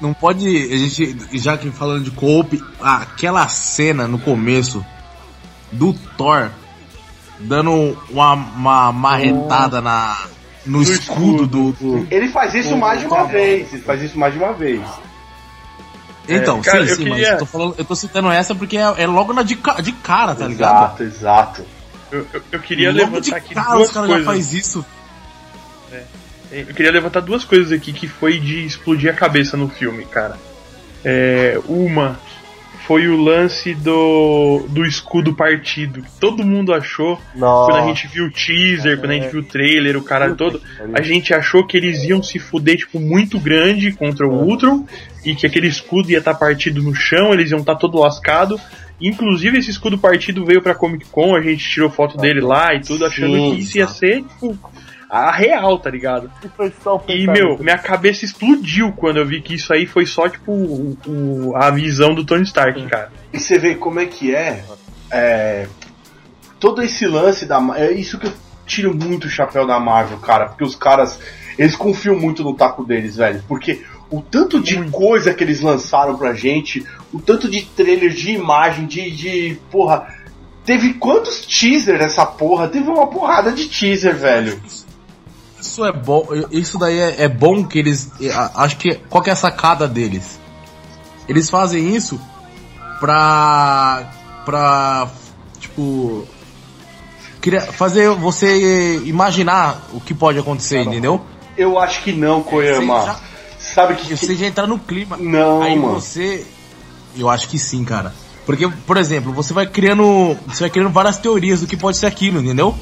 Não 0.00 0.12
pode. 0.12 0.46
A 0.46 0.76
gente, 0.76 1.16
já 1.38 1.56
que 1.56 1.70
falando 1.70 2.04
de 2.04 2.10
Cope, 2.10 2.62
aquela 2.80 3.48
cena 3.48 4.06
no 4.06 4.18
começo 4.18 4.84
do 5.72 5.92
Thor 6.16 6.50
dando 7.38 7.96
uma, 8.10 8.32
uma 8.34 8.92
marretada 8.92 9.80
na, 9.80 10.16
no, 10.66 10.82
escudo, 10.82 11.46
do. 11.46 11.72
do- 11.72 12.06
Ele 12.10 12.28
faz 12.28 12.54
isso 12.54 12.76
mais 12.76 13.00
de 13.00 13.06
uma 13.06 13.24
vez. 13.24 13.72
Ele 13.72 13.82
faz 13.82 14.02
isso 14.02 14.18
mais 14.18 14.32
de 14.34 14.38
uma 14.38 14.52
vez. 14.52 14.82
Então, 16.28 16.60
cara, 16.62 16.84
sim, 16.84 16.90
eu 16.90 16.96
sim, 16.96 17.04
queria- 17.04 17.18
mas 17.22 17.28
eu 17.32 17.38
tô, 17.38 17.46
falando, 17.46 17.74
eu 17.78 17.84
tô 17.84 17.94
citando 17.94 18.30
essa 18.30 18.54
porque 18.54 18.76
é, 18.78 18.94
é 18.98 19.06
logo 19.06 19.32
na 19.32 19.42
de, 19.42 19.56
ca- 19.56 19.80
de 19.80 19.92
cara, 19.92 20.34
tá 20.34 20.46
ligado? 20.46 21.00
Exato, 21.00 21.02
exato. 21.02 21.64
Eu, 22.10 22.26
eu, 22.32 22.42
eu 22.52 22.60
queria 22.60 22.90
logo 22.92 23.20
de 23.20 23.30
levantar 23.30 23.36
aqui 23.36 23.54
cara 23.54 23.74
duas 23.76 23.88
os 23.88 23.94
caras 23.94 24.08
já 24.08 24.14
coisas. 24.16 24.32
faz 24.34 24.52
isso. 24.54 24.84
Eu 26.50 26.66
queria 26.66 26.92
levantar 26.92 27.20
duas 27.20 27.44
coisas 27.44 27.72
aqui 27.72 27.92
que 27.92 28.06
foi 28.06 28.38
de 28.38 28.64
explodir 28.64 29.10
a 29.10 29.14
cabeça 29.14 29.56
no 29.56 29.68
filme, 29.68 30.04
cara. 30.06 30.38
É, 31.04 31.58
uma 31.66 32.18
foi 32.86 33.08
o 33.08 33.16
lance 33.16 33.74
do, 33.74 34.66
do 34.68 34.84
escudo 34.84 35.34
partido. 35.34 36.02
que 36.02 36.10
Todo 36.20 36.44
mundo 36.44 36.72
achou, 36.72 37.18
Nossa. 37.34 37.70
quando 37.70 37.82
a 37.82 37.86
gente 37.86 38.06
viu 38.08 38.26
o 38.26 38.30
teaser, 38.30 38.98
quando 38.98 39.12
a 39.12 39.14
gente 39.14 39.28
viu 39.28 39.40
o 39.40 39.44
trailer, 39.44 39.96
o 39.96 40.02
caralho 40.02 40.36
todo, 40.36 40.60
a 40.92 41.02
gente 41.02 41.32
achou 41.32 41.66
que 41.66 41.76
eles 41.76 42.02
iam 42.04 42.22
se 42.22 42.38
fuder, 42.38 42.76
tipo, 42.76 43.00
muito 43.00 43.38
grande 43.38 43.92
contra 43.92 44.26
o 44.26 44.44
Ultron, 44.44 44.86
e 45.24 45.34
que 45.34 45.46
aquele 45.46 45.66
escudo 45.66 46.10
ia 46.10 46.18
estar 46.18 46.34
partido 46.34 46.82
no 46.82 46.94
chão, 46.94 47.32
eles 47.32 47.50
iam 47.50 47.60
estar 47.60 47.76
todo 47.76 47.98
lascado. 47.98 48.60
Inclusive, 49.00 49.58
esse 49.58 49.70
escudo 49.70 49.98
partido 49.98 50.44
veio 50.44 50.62
pra 50.62 50.74
Comic 50.74 51.06
Con, 51.06 51.34
a 51.34 51.40
gente 51.40 51.66
tirou 51.68 51.90
foto 51.90 52.16
dele 52.18 52.40
lá 52.40 52.74
e 52.74 52.80
tudo, 52.80 53.06
achando 53.06 53.34
Sim, 53.34 53.54
que 53.54 53.60
isso 53.60 53.78
ia 53.78 53.88
ser, 53.88 54.22
tipo, 54.22 54.58
a 55.14 55.30
real, 55.30 55.78
tá 55.78 55.90
ligado? 55.90 56.30
Foi 56.56 56.72
só 56.82 57.02
E, 57.08 57.26
meu, 57.26 57.58
minha 57.58 57.78
cabeça 57.78 58.24
explodiu 58.24 58.92
quando 58.92 59.18
eu 59.18 59.26
vi 59.26 59.40
que 59.40 59.54
isso 59.54 59.72
aí 59.72 59.86
foi 59.86 60.06
só, 60.06 60.28
tipo, 60.28 60.50
o, 60.52 60.96
o- 61.06 61.56
a 61.56 61.70
visão 61.70 62.14
do 62.14 62.24
Tony 62.24 62.42
Stark, 62.44 62.84
cara. 62.86 63.12
E 63.32 63.38
você 63.38 63.58
vê 63.58 63.74
como 63.74 64.00
é 64.00 64.06
que 64.06 64.34
é, 64.34 64.64
é, 65.10 65.66
todo 66.58 66.82
esse 66.82 67.06
lance 67.06 67.46
da. 67.46 67.60
É 67.76 67.92
isso 67.92 68.18
que 68.18 68.26
eu 68.26 68.32
tiro 68.66 68.94
muito 68.94 69.26
o 69.26 69.30
chapéu 69.30 69.66
da 69.66 69.78
Marvel, 69.78 70.18
cara, 70.18 70.46
porque 70.46 70.64
os 70.64 70.74
caras, 70.74 71.18
eles 71.58 71.76
confiam 71.76 72.18
muito 72.18 72.42
no 72.42 72.54
taco 72.54 72.84
deles, 72.84 73.16
velho. 73.16 73.42
Porque 73.46 73.84
o 74.10 74.20
tanto 74.22 74.60
de 74.60 74.82
coisa 74.90 75.32
que 75.34 75.44
eles 75.44 75.60
lançaram 75.60 76.16
pra 76.16 76.32
gente, 76.34 76.84
o 77.12 77.20
tanto 77.20 77.48
de 77.48 77.62
trailer, 77.62 78.10
de 78.10 78.32
imagem, 78.32 78.86
de, 78.86 79.10
de 79.10 79.58
porra. 79.70 80.06
Teve 80.64 80.94
quantos 80.94 81.44
teaser 81.44 82.00
essa 82.00 82.24
porra? 82.24 82.66
Teve 82.68 82.88
uma 82.88 83.06
porrada 83.06 83.52
de 83.52 83.68
teaser, 83.68 84.16
velho. 84.16 84.58
Isso 85.64 85.84
é 85.84 85.92
bom, 85.92 86.26
isso 86.50 86.78
daí 86.78 86.98
é, 86.98 87.22
é 87.22 87.28
bom 87.28 87.64
que 87.64 87.78
eles. 87.78 88.10
é, 88.20 88.30
Acho 88.54 88.76
que. 88.76 88.94
Qual 89.08 89.22
que 89.22 89.30
é 89.30 89.32
a 89.32 89.36
sacada 89.36 89.88
deles? 89.88 90.38
Eles 91.26 91.48
fazem 91.48 91.94
isso 91.96 92.20
pra. 93.00 94.10
pra. 94.44 95.08
Tipo. 95.58 96.26
Queria 97.40 97.60
fazer 97.60 98.08
você 98.10 98.96
imaginar 99.04 99.82
o 99.92 100.00
que 100.00 100.14
pode 100.14 100.38
acontecer, 100.38 100.80
entendeu? 100.80 101.20
Eu 101.56 101.78
acho 101.78 102.02
que 102.02 102.12
não, 102.12 102.42
Koyama. 102.42 103.00
Você 103.00 103.06
já- 103.06 103.20
Sabe 103.58 103.94
que. 103.94 104.16
Você 104.16 104.34
já 104.36 104.46
entrar 104.46 104.66
no 104.66 104.78
clima. 104.78 105.16
Não, 105.18 105.62
Aí 105.62 105.76
mano. 105.78 105.94
você. 106.00 106.46
Eu 107.16 107.30
acho 107.30 107.48
que 107.48 107.58
sim, 107.58 107.84
cara. 107.84 108.12
Porque, 108.44 108.68
por 108.86 108.96
exemplo, 108.98 109.32
você 109.32 109.54
vai 109.54 109.66
criando. 109.66 110.36
Você 110.46 110.64
vai 110.64 110.70
criando 110.70 110.90
várias 110.90 111.16
teorias 111.18 111.60
do 111.62 111.66
que 111.66 111.76
pode 111.76 111.96
ser 111.96 112.06
aquilo, 112.06 112.40
entendeu? 112.40 112.74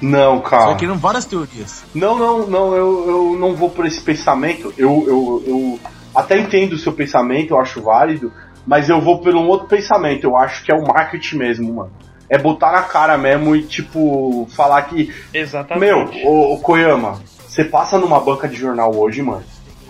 Não, 0.00 0.40
cara. 0.40 0.66
vai 0.66 0.76
criando 0.76 0.98
várias 0.98 1.24
teorias. 1.24 1.84
Não, 1.94 2.16
não, 2.16 2.46
não, 2.46 2.74
eu, 2.74 3.04
eu 3.08 3.36
não 3.38 3.54
vou 3.54 3.70
por 3.70 3.86
esse 3.86 4.00
pensamento. 4.00 4.72
Eu, 4.78 5.04
eu, 5.06 5.44
eu 5.46 5.80
até 6.14 6.38
entendo 6.38 6.74
o 6.74 6.78
seu 6.78 6.92
pensamento, 6.92 7.52
eu 7.52 7.60
acho 7.60 7.82
válido, 7.82 8.32
mas 8.66 8.88
eu 8.88 9.00
vou 9.00 9.20
por 9.20 9.34
um 9.34 9.46
outro 9.48 9.66
pensamento. 9.66 10.24
Eu 10.24 10.36
acho 10.36 10.64
que 10.64 10.72
é 10.72 10.74
o 10.74 10.86
marketing 10.86 11.36
mesmo, 11.36 11.74
mano. 11.74 11.92
É 12.28 12.36
botar 12.36 12.72
na 12.72 12.82
cara 12.82 13.16
mesmo 13.16 13.56
e, 13.56 13.62
tipo, 13.62 14.46
falar 14.50 14.82
que. 14.82 15.12
Exatamente. 15.32 15.80
Meu, 15.80 16.30
ô, 16.30 16.54
ô 16.54 16.58
Koyama, 16.58 17.20
você 17.46 17.64
passa 17.64 17.98
numa 17.98 18.20
banca 18.20 18.46
de 18.46 18.56
jornal 18.56 18.94
hoje, 18.94 19.22
mano. 19.22 19.42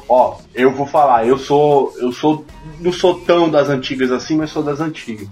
Ó, 0.08 0.36
eu 0.54 0.72
vou 0.72 0.86
falar, 0.86 1.26
eu 1.26 1.36
sou. 1.36 1.92
Eu 1.98 2.12
sou. 2.12 2.44
Não 2.78 2.92
sou 2.92 3.20
tão 3.20 3.50
das 3.50 3.68
antigas 3.68 4.10
assim, 4.12 4.36
mas 4.36 4.50
sou 4.50 4.62
das 4.62 4.80
antigas. 4.80 5.28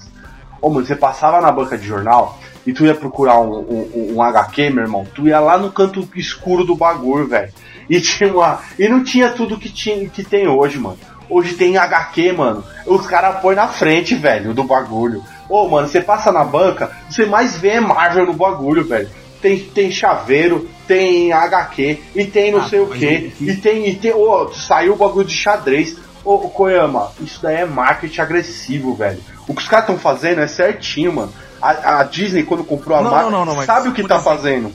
Ô, 0.61 0.71
mano, 0.71 0.87
você 0.87 0.97
passava 0.97 1.41
na 1.41 1.51
banca 1.53 1.77
de 1.77 1.87
jornal 1.87 2.39
e 2.67 2.73
tu 2.73 2.85
ia 2.85 2.95
procurar 2.95 3.39
um, 3.41 3.59
um, 3.59 4.15
um 4.17 4.23
HQ, 4.23 4.71
meu 4.71 4.85
irmão, 4.85 5.07
tu 5.15 5.29
ia 5.29 5.39
lá 5.39 5.57
no 5.59 5.71
canto 5.71 6.09
escuro 6.17 6.65
do 6.65 6.75
bagulho, 6.75 7.27
velho. 7.29 7.53
E 7.89 8.01
tinha 8.01 8.33
uma. 8.33 8.61
E 8.79 8.89
não 8.89 9.05
tinha 9.05 9.31
tudo 9.31 9.59
que, 9.59 9.69
tinha, 9.71 10.09
que 10.09 10.25
tem 10.25 10.49
hoje, 10.49 10.79
mano. 10.79 10.99
Hoje 11.29 11.55
tem 11.55 11.77
HQ, 11.77 12.33
mano. 12.33 12.65
Os 12.87 13.07
caras 13.07 13.41
põem 13.41 13.55
na 13.57 13.69
frente, 13.69 14.15
velho, 14.15 14.53
do 14.55 14.65
bagulho. 14.65 15.23
Ô, 15.49 15.69
mano, 15.69 15.87
você 15.87 16.01
passa 16.01 16.33
na 16.33 16.45
banca, 16.45 16.91
você 17.09 17.25
mais 17.27 17.57
vê 17.57 17.79
Marvel 17.79 18.27
no 18.27 18.33
bagulho, 18.33 18.85
velho. 18.85 19.09
Tem, 19.41 19.59
tem 19.61 19.91
chaveiro, 19.93 20.69
tem 20.89 21.33
HQ, 21.33 22.01
e 22.15 22.25
tem 22.25 22.51
não 22.51 22.61
Ah, 22.61 22.69
sei 22.69 22.81
o 22.81 22.85
eu- 22.85 22.97
e 23.41 23.57
tem, 23.57 23.89
e 23.89 23.95
tem, 23.95 24.13
ô, 24.13 24.49
saiu 24.53 24.95
o 24.95 24.97
bagulho 24.97 25.27
de 25.27 25.35
xadrez. 25.35 25.97
Ô, 26.25 26.35
ô, 26.35 26.49
Koyama, 26.49 27.13
isso 27.21 27.41
daí 27.43 27.57
é 27.57 27.65
marketing 27.65 28.21
agressivo, 28.21 28.95
velho. 28.95 29.21
O 29.49 29.55
que 29.55 29.63
os 29.63 29.69
caras 29.69 29.85
estão 29.89 29.99
fazendo 29.99 30.41
é 30.41 30.47
certinho, 30.47 31.13
mano. 31.13 31.33
A, 31.61 32.01
a 32.01 32.03
Disney, 32.05 32.43
quando 32.43 32.65
comprou 32.65 32.99
a 32.99 33.03
Não, 33.03 33.11
marca, 33.11 33.31
não, 33.31 33.45
não, 33.45 33.63
sabe 33.65 33.89
o 33.89 33.93
que 33.93 34.07
tá 34.07 34.19
fazendo. 34.21 34.73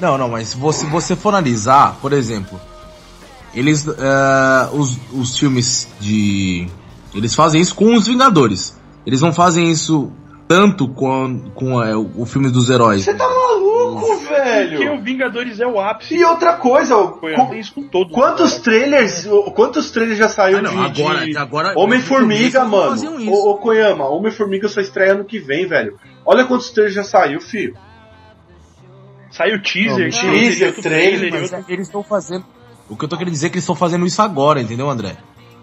Não, 0.00 0.16
não, 0.16 0.28
mas 0.28 0.48
se 0.48 0.56
você, 0.56 0.86
você 0.86 1.14
for 1.14 1.28
analisar, 1.30 1.98
por 2.00 2.12
exemplo, 2.12 2.58
eles. 3.54 3.86
eh, 3.86 4.68
os, 4.72 4.96
os 5.12 5.38
filmes 5.38 5.88
de. 6.00 6.68
Eles 7.14 7.34
fazem 7.34 7.60
isso 7.60 7.74
com 7.74 7.94
os 7.94 8.06
Vingadores. 8.06 8.78
Eles 9.04 9.20
não 9.20 9.32
fazem 9.32 9.70
isso 9.70 10.10
tanto 10.48 10.88
com, 10.88 11.40
com 11.54 11.82
eh, 11.82 11.94
o 11.94 12.24
filme 12.24 12.48
dos 12.50 12.70
heróis. 12.70 13.04
Você 13.04 13.14
tá 13.14 13.28
maluco, 13.28 13.69
Porque 14.00 14.26
velho? 14.34 14.94
o 14.94 15.00
Vingadores 15.02 15.60
é 15.60 15.66
o 15.66 15.80
ápice. 15.80 16.14
E 16.16 16.24
outra 16.24 16.54
coisa, 16.54 16.94
Foi 17.20 17.34
co- 17.34 17.54
isso 17.54 17.74
com 17.74 17.82
todos. 17.84 18.12
quantos 18.12 18.58
trailers, 18.58 19.26
ô, 19.26 19.50
quantos 19.52 19.90
trailers 19.90 20.18
já 20.18 20.28
saiu 20.28 20.58
Ah, 20.58 20.62
não, 20.62 20.90
de, 20.90 21.02
agora- 21.02 21.24
de 21.26 21.36
agora- 21.36 21.72
Homem-Formiga, 21.76 22.64
mano? 22.64 23.30
Ô, 23.30 23.50
ô 23.50 23.58
Koyama, 23.58 24.06
Homem-Formiga 24.08 24.68
só 24.68 24.80
estreia 24.80 25.12
ano 25.12 25.24
que 25.24 25.38
vem, 25.38 25.66
velho. 25.66 25.98
Olha 26.24 26.44
quantos 26.44 26.70
trailers 26.70 26.94
já 26.94 27.04
saiu, 27.04 27.40
filho. 27.40 27.76
Saiu 29.30 29.62
teaser, 29.62 30.10
Não, 30.12 30.32
teaser, 30.32 30.74
trailer, 30.80 31.32
Mas 31.32 31.52
outro- 31.52 31.66
eles 31.72 31.86
estão 31.86 32.02
fazendo. 32.02 32.44
O 32.88 32.96
que 32.96 33.04
eu 33.04 33.08
tô 33.08 33.16
querendo 33.16 33.32
dizer 33.32 33.46
é 33.46 33.50
que 33.50 33.54
eles 33.56 33.62
estão 33.64 33.76
fazendo 33.76 34.04
isso 34.04 34.20
agora, 34.20 34.60
entendeu, 34.60 34.90
André? 34.90 35.16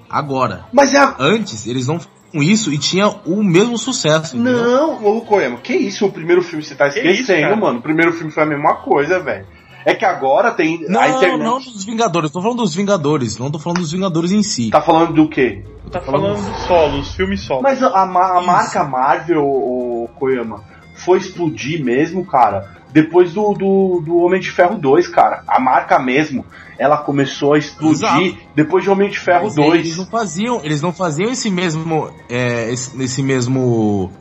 Agora. 0.10 0.64
Mas 0.72 0.94
é 0.94 0.98
a... 1.00 1.16
Antes, 1.20 1.68
eles 1.68 1.86
não 1.86 2.00
faziam 2.32 2.43
isso 2.43 2.71
e 2.73 2.78
tinha 2.78 3.07
o 3.25 3.43
mesmo 3.43 3.78
sucesso. 3.78 4.36
entendeu? 4.36 4.63
Não, 4.63 5.05
ô 5.05 5.21
Koyama, 5.21 5.57
que 5.57 5.73
isso? 5.75 6.05
O 6.05 6.11
primeiro 6.11 6.41
filme 6.41 6.63
você 6.63 6.75
tá 6.75 6.89
Que 6.89 6.99
esquecendo, 6.99 7.51
isso, 7.53 7.57
mano. 7.59 7.80
O 7.80 7.82
primeiro 7.82 8.13
filme 8.13 8.32
foi 8.32 8.43
a 8.43 8.45
mesma 8.45 8.75
coisa, 8.75 9.19
velho. 9.19 9.45
É 9.86 9.95
que 9.95 10.03
agora 10.03 10.51
tem 10.51 10.86
Não, 10.89 10.99
a 10.99 11.07
internet. 11.07 11.39
não 11.41 11.59
dos 11.59 11.86
Vingadores, 11.86 12.30
tô 12.32 12.41
falando 12.41 12.57
dos 12.57 12.75
Vingadores, 12.75 13.38
não 13.38 13.49
tô 13.49 13.57
falando 13.57 13.80
dos 13.80 13.91
Vingadores 13.91 14.32
em 14.34 14.43
si. 14.43 14.69
Tá 14.69 14.82
falando 14.82 15.13
do 15.13 15.30
quê? 15.30 15.63
Tá 15.89 16.01
falando 16.01 16.36
do 16.36 16.57
solo, 16.67 16.99
os 16.99 17.15
filmes 17.15 17.39
solo. 17.41 17.61
Mas 17.61 17.82
a, 17.82 17.88
a 17.88 18.05
Isso. 18.05 18.45
marca 18.45 18.84
Marvel, 18.84 19.45
o 19.45 20.09
Koyama, 20.19 20.61
foi 20.95 21.19
explodir 21.19 21.82
mesmo, 21.82 22.25
cara, 22.25 22.75
depois 22.92 23.34
do, 23.34 23.54
do, 23.54 24.02
do 24.06 24.18
Homem 24.18 24.40
de 24.40 24.52
Ferro 24.52 24.78
2, 24.78 25.08
cara. 25.08 25.44
A 25.48 25.60
marca 25.60 26.00
mesmo, 26.00 26.46
ela 26.78 26.98
começou 26.98 27.54
a 27.54 27.58
explodir 27.58 28.06
Exato. 28.06 28.38
depois 28.56 28.84
de 28.84 28.90
Homem 28.90 29.10
de 29.10 29.20
Ferro 29.20 29.46
Mas 29.46 29.56
2. 29.56 29.74
Eles 29.74 29.98
não 29.98 30.06
faziam, 30.06 30.62
eles 30.64 30.82
não 30.82 30.94
faziam 30.94 31.32
esse 31.32 31.50
mesmo, 31.50 32.12
é, 32.30 32.72
esse, 32.72 33.02
esse 33.04 33.24
mesmo, 33.24 34.12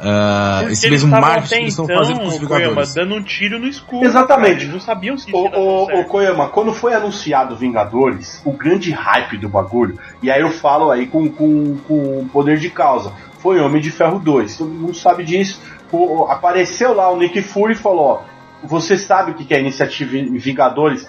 ah, 0.00 0.58
Porque 0.60 0.72
esse 0.74 0.86
eles 0.86 1.02
mesmo 1.02 1.20
marketing 1.20 1.48
que 1.48 1.54
eles 1.54 1.72
estão 1.72 1.84
então, 1.86 1.96
fazendo 1.96 2.20
com 2.20 2.26
os 2.26 2.38
Koyama, 2.38 2.58
Vingadores. 2.58 2.94
dando 2.94 3.14
um 3.14 3.22
tiro 3.22 3.58
no 3.58 3.66
escuro. 3.66 4.04
Exatamente. 4.04 4.50
cara. 4.50 4.62
Eles 4.62 4.72
não 4.72 4.80
sabiam 4.80 5.16
se 5.16 5.32
ô, 5.32 5.46
ô, 5.46 5.86
certo. 5.86 6.08
Koyama, 6.08 6.48
quando 6.48 6.74
foi 6.74 6.94
anunciado 6.94 7.56
Vingadores, 7.56 8.42
o 8.44 8.52
grande 8.52 8.90
hype 8.90 9.38
do 9.38 9.48
bagulho, 9.48 9.98
e 10.22 10.30
aí 10.30 10.40
eu 10.40 10.50
falo 10.50 10.90
aí 10.90 11.06
com, 11.06 11.30
com, 11.30 11.78
com 11.88 12.28
poder 12.30 12.58
de 12.58 12.68
causa, 12.68 13.12
foi 13.38 13.58
Homem 13.60 13.80
de 13.80 13.90
Ferro 13.90 14.18
2. 14.18 14.58
Todo 14.58 14.70
mundo 14.70 14.94
sabe 14.94 15.24
disso. 15.24 15.60
O- 15.92 16.22
o- 16.22 16.24
apareceu 16.30 16.94
lá 16.94 17.10
o 17.10 17.16
Nick 17.16 17.40
Fury 17.42 17.72
e 17.74 17.76
falou: 17.76 18.22
ó, 18.22 18.66
você 18.66 18.96
sabe 18.98 19.30
o 19.30 19.34
que 19.34 19.52
é 19.52 19.58
a 19.58 19.60
iniciativa 19.60 20.12
Vingadores? 20.38 21.06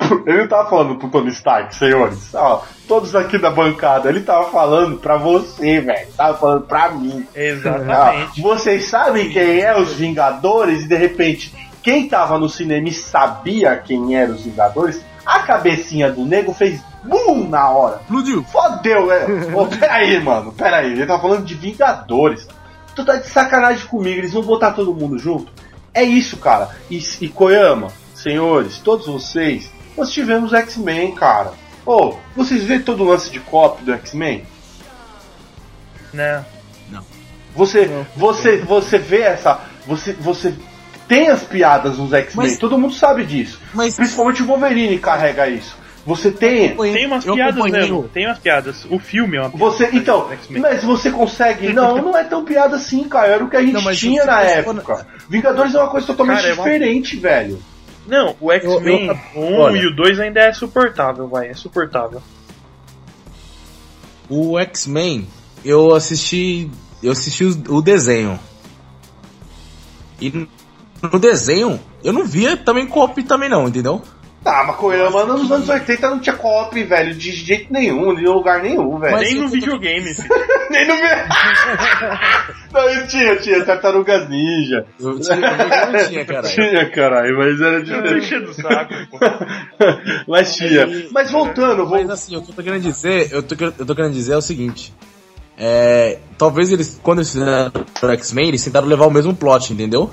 Ele 0.26 0.38
não 0.38 0.48
tava 0.48 0.68
falando 0.68 0.96
pro 0.96 1.08
Tony 1.08 1.28
Stark, 1.30 1.74
senhores. 1.74 2.34
Ó, 2.34 2.62
todos 2.88 3.14
aqui 3.14 3.38
da 3.38 3.50
bancada, 3.50 4.08
ele 4.08 4.20
tava 4.20 4.50
falando 4.50 4.96
pra 4.98 5.16
você, 5.16 5.80
velho. 5.80 6.08
Tava 6.16 6.36
falando 6.38 6.62
pra 6.62 6.90
mim. 6.90 7.24
Exatamente. 7.34 8.40
Ah, 8.40 8.42
vocês 8.42 8.86
sabem 8.86 9.30
quem 9.30 9.60
é 9.60 9.78
os 9.78 9.92
Vingadores 9.92 10.82
e 10.82 10.88
de 10.88 10.96
repente 10.96 11.54
quem 11.82 12.08
tava 12.08 12.36
no 12.38 12.48
cinema 12.48 12.88
e 12.88 12.92
sabia 12.92 13.76
quem 13.76 14.16
eram 14.16 14.34
os 14.34 14.42
Vingadores, 14.42 15.04
a 15.24 15.40
cabecinha 15.40 16.10
do 16.10 16.24
nego 16.24 16.52
fez 16.52 16.80
BUM 17.04 17.48
na 17.48 17.70
hora. 17.70 18.00
Explodiu. 18.02 18.42
Fodeu, 18.44 19.06
né? 19.06 19.26
Ô, 19.54 19.66
peraí, 19.66 20.20
mano, 20.20 20.52
peraí. 20.52 20.92
Ele 20.92 21.06
tá 21.06 21.18
falando 21.18 21.44
de 21.44 21.54
Vingadores. 21.54 22.46
Tu 22.94 23.04
tá 23.04 23.16
de 23.16 23.28
sacanagem 23.28 23.86
comigo, 23.86 24.18
eles 24.18 24.32
vão 24.32 24.42
botar 24.42 24.72
todo 24.72 24.94
mundo 24.94 25.18
junto? 25.18 25.52
É 25.94 26.02
isso, 26.02 26.36
cara. 26.36 26.70
E, 26.90 26.98
e 27.20 27.28
Koyama, 27.28 27.92
senhores, 28.14 28.78
todos 28.78 29.06
vocês, 29.06 29.70
nós 29.96 30.10
tivemos 30.10 30.52
X-Men, 30.52 31.14
cara. 31.14 31.52
Ô, 31.84 32.16
vocês 32.36 32.64
vê 32.64 32.78
todo 32.78 33.02
o 33.02 33.06
lance 33.06 33.30
de 33.30 33.40
copy 33.40 33.84
do 33.84 33.92
X-Men? 33.92 34.46
Né? 36.12 36.44
Você, 37.54 38.06
você, 38.16 38.58
você 38.58 38.98
vê 38.98 39.22
essa. 39.22 39.60
Você, 39.86 40.12
você 40.14 40.54
tem 41.08 41.28
as 41.28 41.42
piadas 41.42 41.98
nos 41.98 42.12
X-Men, 42.12 42.56
todo 42.56 42.78
mundo 42.78 42.94
sabe 42.94 43.24
disso. 43.24 43.60
Mas 43.74 43.96
Principalmente 43.96 44.42
o 44.42 44.46
Wolverine 44.46 44.98
carrega 44.98 45.48
isso. 45.48 45.76
Você 46.04 46.32
tem. 46.32 46.74
Tem 46.76 47.06
umas 47.06 47.24
eu 47.24 47.34
piadas 47.34 47.90
o- 47.90 48.02
Tem 48.12 48.26
umas 48.26 48.38
piadas. 48.38 48.84
O 48.90 48.98
filme 48.98 49.36
é 49.36 49.40
uma 49.40 49.50
piada. 49.50 49.64
Você, 49.64 49.88
então, 49.92 50.28
mas 50.58 50.82
você 50.82 51.10
consegue. 51.12 51.70
Não, 51.74 51.96
não 51.98 52.16
é 52.18 52.24
tão 52.24 52.44
piada 52.44 52.74
assim, 52.76 53.04
cara. 53.08 53.28
Era 53.28 53.44
o 53.44 53.48
que 53.48 53.56
a 53.56 53.62
gente 53.62 53.72
Não, 53.74 53.92
tinha 53.94 54.24
na 54.24 54.42
época. 54.42 55.06
Vingadores 55.28 55.74
é 55.74 55.78
uma 55.78 55.88
coisa 55.90 56.06
totalmente 56.06 56.36
Cara, 56.38 56.48
é 56.48 56.54
uma- 56.54 56.64
diferente, 56.64 57.16
velho. 57.16 57.58
Não, 58.06 58.34
o 58.40 58.50
X-Men 58.50 59.06
Eu- 59.06 59.14
eu- 59.36 59.42
1 59.48 59.58
olha. 59.60 59.78
e 59.78 59.86
o 59.86 59.94
2 59.94 60.18
ainda 60.18 60.40
é 60.40 60.52
suportável, 60.52 61.28
vai. 61.28 61.48
É 61.48 61.54
suportável. 61.54 62.20
o 64.28 64.58
X-Men, 64.58 65.26
eu 65.64 65.94
assisti, 65.94 66.68
eu 67.02 67.12
assisti 67.12 67.44
o, 67.44 67.76
o 67.76 67.82
desenho. 67.82 68.40
E 70.20 70.48
no 71.02 71.18
desenho, 71.18 71.78
eu 72.02 72.12
não 72.12 72.24
via 72.24 72.56
também 72.56 72.86
copy 72.86 73.22
também 73.22 73.48
não, 73.48 73.68
entendeu? 73.68 74.02
Tá, 74.42 74.64
mas 74.66 74.74
Koyama 74.74 75.24
nos 75.24 75.50
anos 75.52 75.68
80 75.68 76.10
não 76.10 76.18
tinha 76.18 76.34
copy, 76.34 76.82
velho, 76.82 77.14
de 77.14 77.30
jeito 77.30 77.72
nenhum, 77.72 78.12
de 78.12 78.24
lugar 78.24 78.60
nenhum, 78.60 78.98
velho. 78.98 79.12
Mas 79.12 79.28
Nem 79.30 79.40
no 79.40 79.48
videogame. 79.48 80.16
Nem 80.68 80.88
no 80.88 80.94
meu. 80.96 81.16
não, 82.74 82.88
eu 82.88 83.06
tinha, 83.06 83.36
tinha 83.36 83.64
Tartarugas 83.64 84.28
Ninja. 84.28 84.84
Eu 84.98 85.20
tinha, 85.20 85.36
eu 85.36 85.92
não 85.92 86.08
tinha, 86.08 86.24
cara. 86.24 86.42
Tinha, 86.50 86.90
caralho, 86.90 87.38
mas 87.38 87.60
era 87.60 87.78
Não 87.78 87.84
diferente. 87.84 88.40
do 88.40 88.54
saco, 88.54 88.94
pô. 89.10 89.18
mas 90.26 90.56
tinha. 90.56 90.88
Mas 91.12 91.30
voltando, 91.30 91.86
vou... 91.86 91.98
Mas 91.98 92.10
assim, 92.10 92.36
o 92.36 92.42
que 92.42 92.50
eu 92.50 92.54
tô 92.56 92.62
querendo 92.64 92.82
dizer, 92.82 93.28
eu 93.30 93.44
tô, 93.44 93.54
eu 93.64 93.86
tô 93.86 93.94
querendo 93.94 94.12
dizer 94.12 94.32
é 94.32 94.36
o 94.36 94.42
seguinte. 94.42 94.92
É, 95.56 96.18
talvez 96.36 96.72
eles, 96.72 96.98
quando 97.00 97.18
eles 97.18 97.30
fizeram 97.30 97.70
o 98.02 98.10
X-Men, 98.10 98.48
eles 98.48 98.64
tentaram 98.64 98.88
levar 98.88 99.06
o 99.06 99.10
mesmo 99.10 99.34
plot, 99.34 99.72
entendeu? 99.72 100.10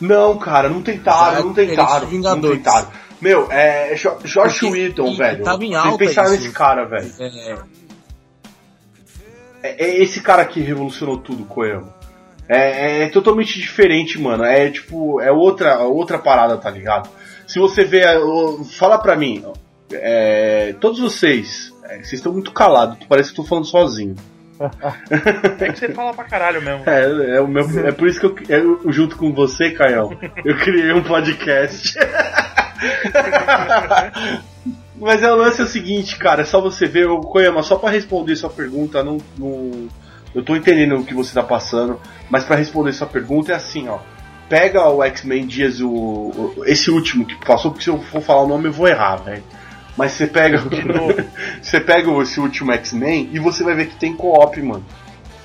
Não, 0.00 0.38
cara, 0.38 0.70
não 0.70 0.80
tentaram, 0.80 1.38
é 1.38 1.42
não 1.42 1.52
tentaram. 1.52 2.08
de 2.08 2.18
Não 2.18 2.40
tentaram. 2.40 2.88
Meu, 3.20 3.50
é 3.50 3.94
Jo- 3.96 4.18
Josh 4.24 4.60
Porque- 4.60 4.66
Whedon, 4.70 5.08
e- 5.12 5.16
velho. 5.16 5.44
tava 5.44 5.64
em 5.64 5.70
Vocês 5.72 5.84
alta 5.86 5.98
pensaram 5.98 6.34
isso. 6.34 6.42
nesse 6.42 6.54
cara, 6.54 6.84
velho. 6.86 7.10
É, 7.20 7.58
É, 9.62 9.84
é 9.84 10.02
esse 10.02 10.20
cara 10.22 10.44
que 10.46 10.60
revolucionou 10.60 11.18
tudo, 11.18 11.44
Coelho. 11.44 11.86
É, 12.48 13.02
é 13.04 13.08
totalmente 13.10 13.58
diferente, 13.60 14.18
mano. 14.20 14.42
É 14.42 14.70
tipo, 14.70 15.20
é 15.20 15.30
outra, 15.30 15.80
outra 15.80 16.18
parada, 16.18 16.56
tá 16.56 16.70
ligado? 16.70 17.08
Se 17.46 17.58
você 17.58 17.84
vê. 17.84 18.04
o- 18.16 18.64
Fala 18.64 18.98
pra 18.98 19.14
mim, 19.16 19.44
é, 19.92 20.74
todos 20.80 20.98
vocês, 20.98 21.72
é, 21.84 21.96
vocês 21.96 22.14
estão 22.14 22.32
muito 22.32 22.52
calados, 22.52 22.98
parece 23.08 23.32
que 23.32 23.38
eu 23.40 23.44
tô 23.44 23.48
falando 23.48 23.66
sozinho. 23.66 24.14
É 25.58 25.70
que 25.72 25.78
você 25.78 25.88
fala 25.92 26.12
pra 26.12 26.24
caralho 26.24 26.60
mesmo. 26.62 26.82
É, 26.86 27.36
é, 27.36 27.40
o 27.40 27.46
meu, 27.48 27.64
é 27.86 27.92
por 27.92 28.08
isso 28.08 28.20
que 28.20 28.52
eu, 28.52 28.78
eu, 28.84 28.92
junto 28.92 29.16
com 29.16 29.32
você, 29.32 29.70
Caião, 29.70 30.10
eu 30.44 30.56
criei 30.58 30.92
um 30.92 31.02
podcast. 31.02 31.94
Mas 35.00 35.22
é, 35.22 35.32
o 35.32 35.36
lance 35.36 35.60
é 35.60 35.64
o 35.64 35.68
seguinte, 35.68 36.16
cara, 36.18 36.42
é 36.42 36.44
só 36.44 36.60
você 36.60 36.86
ver, 36.86 37.08
o 37.08 37.20
Koyama, 37.20 37.62
só 37.62 37.76
pra 37.76 37.90
responder 37.90 38.36
sua 38.36 38.50
pergunta, 38.50 39.02
não, 39.02 39.16
não- 39.38 39.88
eu 40.34 40.44
tô 40.44 40.54
entendendo 40.54 40.96
o 40.96 41.04
que 41.04 41.14
você 41.14 41.32
tá 41.32 41.42
passando, 41.42 41.98
mas 42.28 42.44
pra 42.44 42.56
responder 42.56 42.92
sua 42.92 43.06
pergunta 43.06 43.52
é 43.52 43.54
assim, 43.54 43.88
ó. 43.88 43.98
Pega 44.48 44.86
o 44.88 45.02
X-Men 45.04 45.46
Dias, 45.46 45.80
o, 45.80 45.88
o- 45.88 46.54
esse 46.66 46.90
último 46.90 47.24
que 47.24 47.34
passou, 47.46 47.70
porque 47.70 47.84
se 47.84 47.90
eu 47.90 47.98
for 48.02 48.20
falar 48.20 48.42
o 48.42 48.48
nome 48.48 48.68
eu 48.68 48.72
vou 48.72 48.88
errar, 48.88 49.16
velho. 49.16 49.42
Mas 49.96 50.12
você 50.12 50.26
pega, 50.26 50.60
você 51.62 51.80
pega 51.80 52.10
esse 52.22 52.38
último 52.38 52.70
X-Men 52.72 53.30
e 53.32 53.38
você 53.38 53.64
vai 53.64 53.74
ver 53.74 53.86
que 53.88 53.96
tem 53.96 54.14
co-op, 54.14 54.60
mano. 54.62 54.84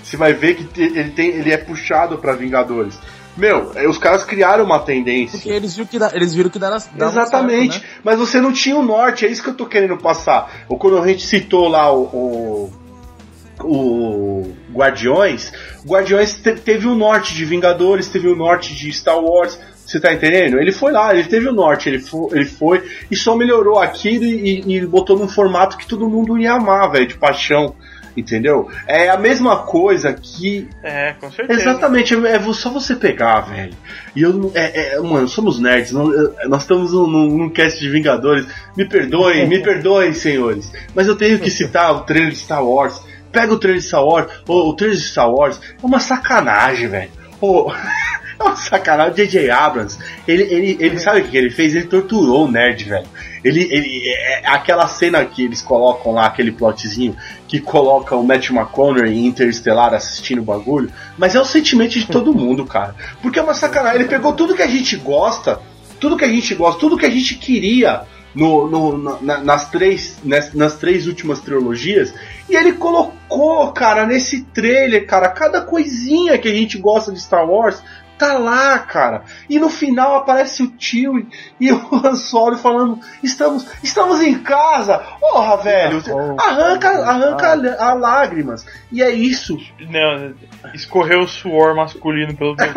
Você 0.03 0.17
vai 0.17 0.33
ver 0.33 0.55
que 0.55 0.81
ele, 0.81 1.11
tem, 1.11 1.27
ele 1.29 1.51
é 1.51 1.57
puxado 1.57 2.17
pra 2.17 2.33
Vingadores. 2.33 2.99
Meu, 3.37 3.71
é, 3.75 3.87
os 3.87 3.97
caras 3.97 4.23
criaram 4.23 4.63
uma 4.63 4.79
tendência. 4.79 5.37
porque 5.37 5.49
eles 5.49 5.75
viram 5.75 5.87
que, 5.87 5.99
dá- 5.99 6.11
eles 6.13 6.33
viram 6.33 6.49
que 6.49 6.57
dava, 6.59 6.77
dava 6.95 7.11
Exatamente, 7.11 7.73
certo, 7.79 7.83
né? 7.83 7.99
mas 8.03 8.17
você 8.17 8.39
não 8.39 8.53
tinha 8.53 8.77
o 8.77 8.83
norte, 8.83 9.25
é 9.25 9.29
isso 9.29 9.43
que 9.43 9.49
eu 9.49 9.53
tô 9.55 9.65
querendo 9.65 9.97
passar. 9.97 10.65
Ou 10.69 10.77
quando 10.77 10.97
a 10.97 11.07
gente 11.07 11.25
citou 11.25 11.67
lá 11.67 11.91
o. 11.93 12.03
o, 12.03 13.63
o 13.63 14.53
Guardiões, 14.73 15.51
o 15.85 15.89
Guardiões 15.91 16.35
te- 16.35 16.55
teve 16.55 16.87
o 16.87 16.95
norte 16.95 17.33
de 17.33 17.45
Vingadores, 17.45 18.07
teve 18.07 18.27
o 18.27 18.35
norte 18.35 18.73
de 18.75 18.91
Star 18.91 19.19
Wars. 19.19 19.57
Você 19.85 19.99
tá 19.99 20.11
entendendo? 20.11 20.57
Ele 20.59 20.71
foi 20.71 20.91
lá, 20.91 21.13
ele 21.13 21.27
teve 21.27 21.47
o 21.47 21.53
norte, 21.53 21.87
ele 21.89 21.99
foi, 21.99 22.27
ele 22.39 22.45
foi 22.45 22.83
e 23.09 23.15
só 23.15 23.35
melhorou 23.35 23.79
aquilo 23.79 24.23
e- 24.25 24.63
e 24.77 24.85
botou 24.85 25.17
num 25.17 25.27
formato 25.27 25.77
que 25.77 25.85
todo 25.87 26.09
mundo 26.09 26.37
ia 26.39 26.53
amar, 26.53 26.91
velho, 26.91 27.07
de 27.07 27.15
paixão. 27.17 27.75
Entendeu? 28.15 28.69
É 28.87 29.09
a 29.09 29.17
mesma 29.17 29.57
coisa 29.63 30.13
que 30.13 30.69
É, 30.81 31.13
com 31.19 31.29
certeza. 31.31 31.59
Exatamente, 31.61 32.13
é 32.13 32.39
vo- 32.39 32.53
só 32.53 32.69
você 32.69 32.95
pegar, 32.95 33.41
velho. 33.41 33.73
E 34.15 34.21
eu 34.21 34.31
não. 34.33 34.51
É, 34.55 34.95
é, 34.95 34.99
mano, 35.01 35.27
somos 35.27 35.59
nerds, 35.59 35.91
não- 35.91 36.13
é, 36.13 36.47
nós 36.47 36.61
estamos 36.61 36.93
num, 36.93 37.07
num, 37.07 37.49
cast 37.49 37.79
de 37.79 37.89
Vingadores. 37.89 38.47
Me 38.77 38.85
perdoem, 38.87 39.47
me 39.47 39.59
perdoem, 39.63 40.13
senhores. 40.13 40.71
Mas 40.95 41.07
eu 41.07 41.15
tenho 41.15 41.39
que 41.39 41.49
citar 41.51 41.93
o 41.93 42.01
trailer 42.01 42.31
de 42.31 42.37
Star 42.37 42.65
Wars. 42.65 43.01
Pega 43.31 43.53
o 43.53 43.59
trailer 43.59 43.81
de 43.81 43.87
Star 43.87 44.03
Wars. 44.05 44.31
Ô, 44.47 44.69
o 44.69 44.73
trailer 44.75 44.97
de 44.97 45.03
Star 45.03 45.29
Wars 45.29 45.59
é 45.81 45.85
uma 45.85 45.99
sacanagem, 45.99 46.87
velho. 46.87 47.09
É 48.39 48.43
uma 48.43 48.55
sacanagem. 48.55 49.13
O 49.13 49.15
J.J. 49.15 49.49
Abrams, 49.49 49.97
ele, 50.27 50.43
ele, 50.43 50.77
ele 50.79 50.99
sabe 50.99 51.21
o 51.21 51.23
que 51.25 51.37
ele 51.37 51.49
fez? 51.49 51.73
Ele 51.75 51.85
torturou 51.85 52.45
o 52.45 52.51
nerd, 52.51 52.83
velho. 52.83 53.07
Ele, 53.43 53.61
ele, 53.71 54.01
é, 54.07 54.41
é 54.41 54.47
aquela 54.49 54.87
cena 54.87 55.23
que 55.23 55.43
eles 55.43 55.61
colocam 55.61 56.11
lá, 56.13 56.25
aquele 56.25 56.51
plotzinho, 56.51 57.15
que 57.47 57.59
coloca 57.59 58.15
o 58.15 58.23
Matt 58.25 58.49
McConaughey 58.49 59.25
Interestelar 59.25 59.93
assistindo 59.93 60.39
o 60.41 60.43
bagulho, 60.45 60.91
mas 61.17 61.35
é 61.35 61.39
o 61.39 61.45
sentimento 61.45 61.91
de 61.93 62.07
todo 62.07 62.33
mundo, 62.33 62.65
cara. 62.65 62.95
Porque 63.21 63.39
é 63.39 63.41
uma 63.43 63.53
sacanagem. 63.53 64.01
Ele 64.01 64.09
pegou 64.09 64.33
tudo 64.33 64.55
que 64.55 64.63
a 64.63 64.67
gente 64.67 64.95
gosta, 64.97 65.59
tudo 65.99 66.17
que 66.17 66.25
a 66.25 66.29
gente 66.29 66.53
gosta, 66.55 66.79
tudo 66.79 66.97
que 66.97 67.05
a 67.05 67.09
gente 67.09 67.35
queria 67.35 68.01
no, 68.33 68.67
no- 68.67 69.21
na- 69.21 69.37
nas, 69.37 69.69
três, 69.69 70.17
nas, 70.23 70.53
nas 70.53 70.75
três 70.75 71.07
últimas 71.07 71.39
trilogias, 71.39 72.13
e 72.49 72.55
ele 72.55 72.73
colocou, 72.73 73.71
cara, 73.71 74.05
nesse 74.05 74.41
trailer, 74.45 75.05
cara, 75.07 75.29
cada 75.29 75.61
coisinha 75.61 76.37
que 76.37 76.47
a 76.49 76.53
gente 76.53 76.77
gosta 76.77 77.11
de 77.13 77.21
Star 77.21 77.47
Wars. 77.49 77.81
Tá 78.17 78.37
lá, 78.37 78.79
cara. 78.79 79.23
E 79.49 79.59
no 79.59 79.69
final 79.69 80.15
aparece 80.15 80.63
o 80.63 80.71
tio 80.71 81.27
e, 81.59 81.71
o 81.71 81.89
Han 82.03 82.15
Solo 82.15 82.57
falando: 82.57 82.99
Estamos, 83.21 83.67
estamos 83.83 84.21
em 84.21 84.39
casa! 84.39 84.99
Porra, 85.19 85.57
velho! 85.57 86.01
Arranca, 86.39 86.89
arranca 86.89 87.51
a, 87.79 87.93
lágrimas. 87.93 88.65
E 88.91 89.03
é 89.03 89.09
isso. 89.11 89.57
Não, 89.89 90.33
escorreu 90.73 91.19
o 91.21 91.27
suor 91.27 91.75
masculino 91.75 92.35
pelo 92.35 92.55
teu 92.55 92.67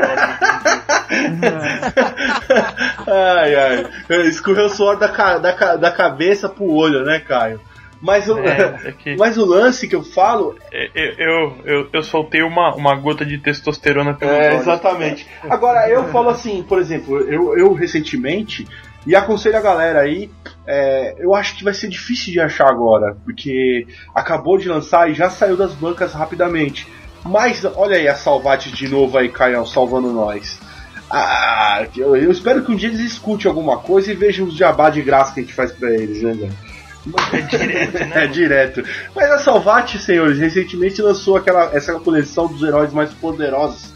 ai, 3.06 3.54
ai. 3.54 3.86
Escorreu 4.26 4.66
o 4.66 4.70
suor 4.70 4.98
da, 4.98 5.38
da, 5.38 5.76
da 5.76 5.92
cabeça 5.92 6.48
pro 6.48 6.64
olho, 6.64 7.04
né, 7.04 7.20
Caio? 7.20 7.60
Mas 8.00 8.28
o, 8.28 8.38
É, 8.38 8.94
é 9.04 9.16
mas 9.16 9.36
o 9.36 9.44
lance 9.44 9.88
que 9.88 9.96
eu 9.96 10.02
falo 10.02 10.56
É, 10.72 10.90
Eu, 10.94 11.12
eu, 11.18 11.56
eu, 11.64 11.88
eu 11.92 12.02
soltei 12.02 12.42
uma, 12.42 12.74
uma 12.74 12.94
gota 12.94 13.24
de 13.24 13.38
testosterona 13.38 14.14
pelo 14.14 14.30
É, 14.30 14.54
exatamente. 14.56 15.26
Agora, 15.48 15.88
eu 15.88 16.04
falo 16.08 16.28
assim, 16.30 16.62
por 16.62 16.78
exemplo, 16.78 17.18
eu, 17.20 17.58
eu 17.58 17.72
recentemente, 17.72 18.66
e 19.06 19.16
aconselho 19.16 19.56
a 19.56 19.60
galera 19.60 20.00
aí, 20.00 20.30
é, 20.66 21.16
eu 21.18 21.34
acho 21.34 21.56
que 21.56 21.64
vai 21.64 21.74
ser 21.74 21.88
difícil 21.88 22.32
de 22.32 22.40
achar 22.40 22.68
agora, 22.68 23.16
porque 23.24 23.86
acabou 24.14 24.58
de 24.58 24.68
lançar 24.68 25.10
e 25.10 25.14
já 25.14 25.30
saiu 25.30 25.56
das 25.56 25.72
bancas 25.72 26.12
rapidamente. 26.12 26.86
Mas 27.24 27.64
olha 27.64 27.96
aí 27.96 28.06
a 28.06 28.14
Salvate 28.14 28.70
de 28.70 28.88
novo 28.88 29.18
aí, 29.18 29.28
Caião, 29.28 29.66
salvando 29.66 30.12
nós. 30.12 30.60
Ah, 31.10 31.86
eu, 31.96 32.14
eu 32.16 32.30
espero 32.30 32.62
que 32.62 32.70
um 32.70 32.76
dia 32.76 32.88
eles 32.88 33.00
escutem 33.00 33.48
alguma 33.48 33.78
coisa 33.78 34.12
e 34.12 34.14
vejam 34.14 34.46
os 34.46 34.54
jabá 34.54 34.90
de 34.90 35.00
graça 35.00 35.32
que 35.32 35.40
a 35.40 35.42
gente 35.42 35.54
faz 35.54 35.72
pra 35.72 35.90
eles, 35.90 36.22
né, 36.22 36.32
velho? 36.34 36.67
É 37.32 37.40
direto, 37.40 37.92
né? 37.98 38.12
É 38.24 38.26
direto. 38.26 38.84
Mas 39.14 39.30
a 39.30 39.38
Salvati, 39.38 39.98
senhores, 39.98 40.38
recentemente 40.38 41.00
lançou 41.02 41.36
aquela, 41.36 41.70
essa 41.74 41.94
coleção 42.00 42.46
dos 42.46 42.62
heróis 42.62 42.92
mais 42.92 43.10
poderosos 43.12 43.92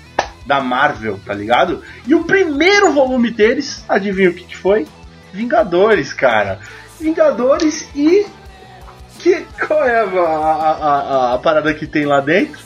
da 0.46 0.60
Marvel, 0.60 1.18
tá 1.24 1.32
ligado? 1.34 1.82
E 2.06 2.14
o 2.14 2.24
primeiro 2.24 2.92
volume 2.92 3.30
deles, 3.30 3.84
adivinha 3.88 4.30
o 4.30 4.34
que, 4.34 4.44
que 4.44 4.56
foi? 4.56 4.86
Vingadores, 5.32 6.12
cara. 6.12 6.58
Vingadores 7.00 7.88
e. 7.94 8.26
Que, 9.18 9.46
qual 9.66 9.84
é 9.84 10.00
a, 10.00 10.04
a, 10.04 10.72
a- 10.72 11.34
a 11.34 11.38
parada 11.38 11.72
que 11.74 11.86
tem 11.86 12.04
lá 12.04 12.20
dentro? 12.20 12.60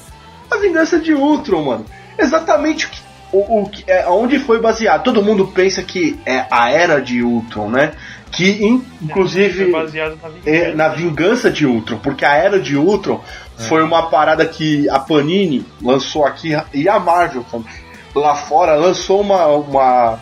A 0.50 0.56
vingança 0.56 0.98
de 0.98 1.12
Ultron, 1.12 1.62
mano. 1.62 1.86
Exatamente 2.18 2.86
o 2.86 2.90
que. 2.90 3.06
O, 3.32 3.62
o 3.64 3.70
é, 3.88 4.06
onde 4.08 4.38
foi 4.38 4.60
baseado. 4.60 5.02
Todo 5.02 5.22
mundo 5.22 5.48
pensa 5.48 5.82
que 5.82 6.18
é 6.24 6.46
a 6.50 6.70
era 6.70 7.00
de 7.00 7.22
Ultron, 7.22 7.68
né? 7.68 7.92
Que 8.30 8.50
in- 8.64 8.84
inclusive 9.00 9.70
Foi 9.70 9.72
baseado 9.72 10.18
na 10.22 10.28
vingança. 10.28 10.50
é, 10.50 10.74
na 10.74 10.88
vingança 10.88 11.50
de 11.50 11.64
Ultron, 11.66 11.98
porque 11.98 12.24
a 12.24 12.34
era 12.34 12.60
de 12.60 12.76
Ultron 12.76 13.22
foi 13.68 13.82
uma 13.82 14.10
parada 14.10 14.44
que 14.44 14.88
a 14.90 14.98
Panini 14.98 15.64
lançou 15.80 16.24
aqui 16.26 16.50
e 16.74 16.88
a 16.88 16.98
Marvel 16.98 17.44
também, 17.50 17.66
lá 18.14 18.34
fora 18.34 18.74
lançou 18.74 19.20
uma, 19.20 19.46
uma 19.46 20.18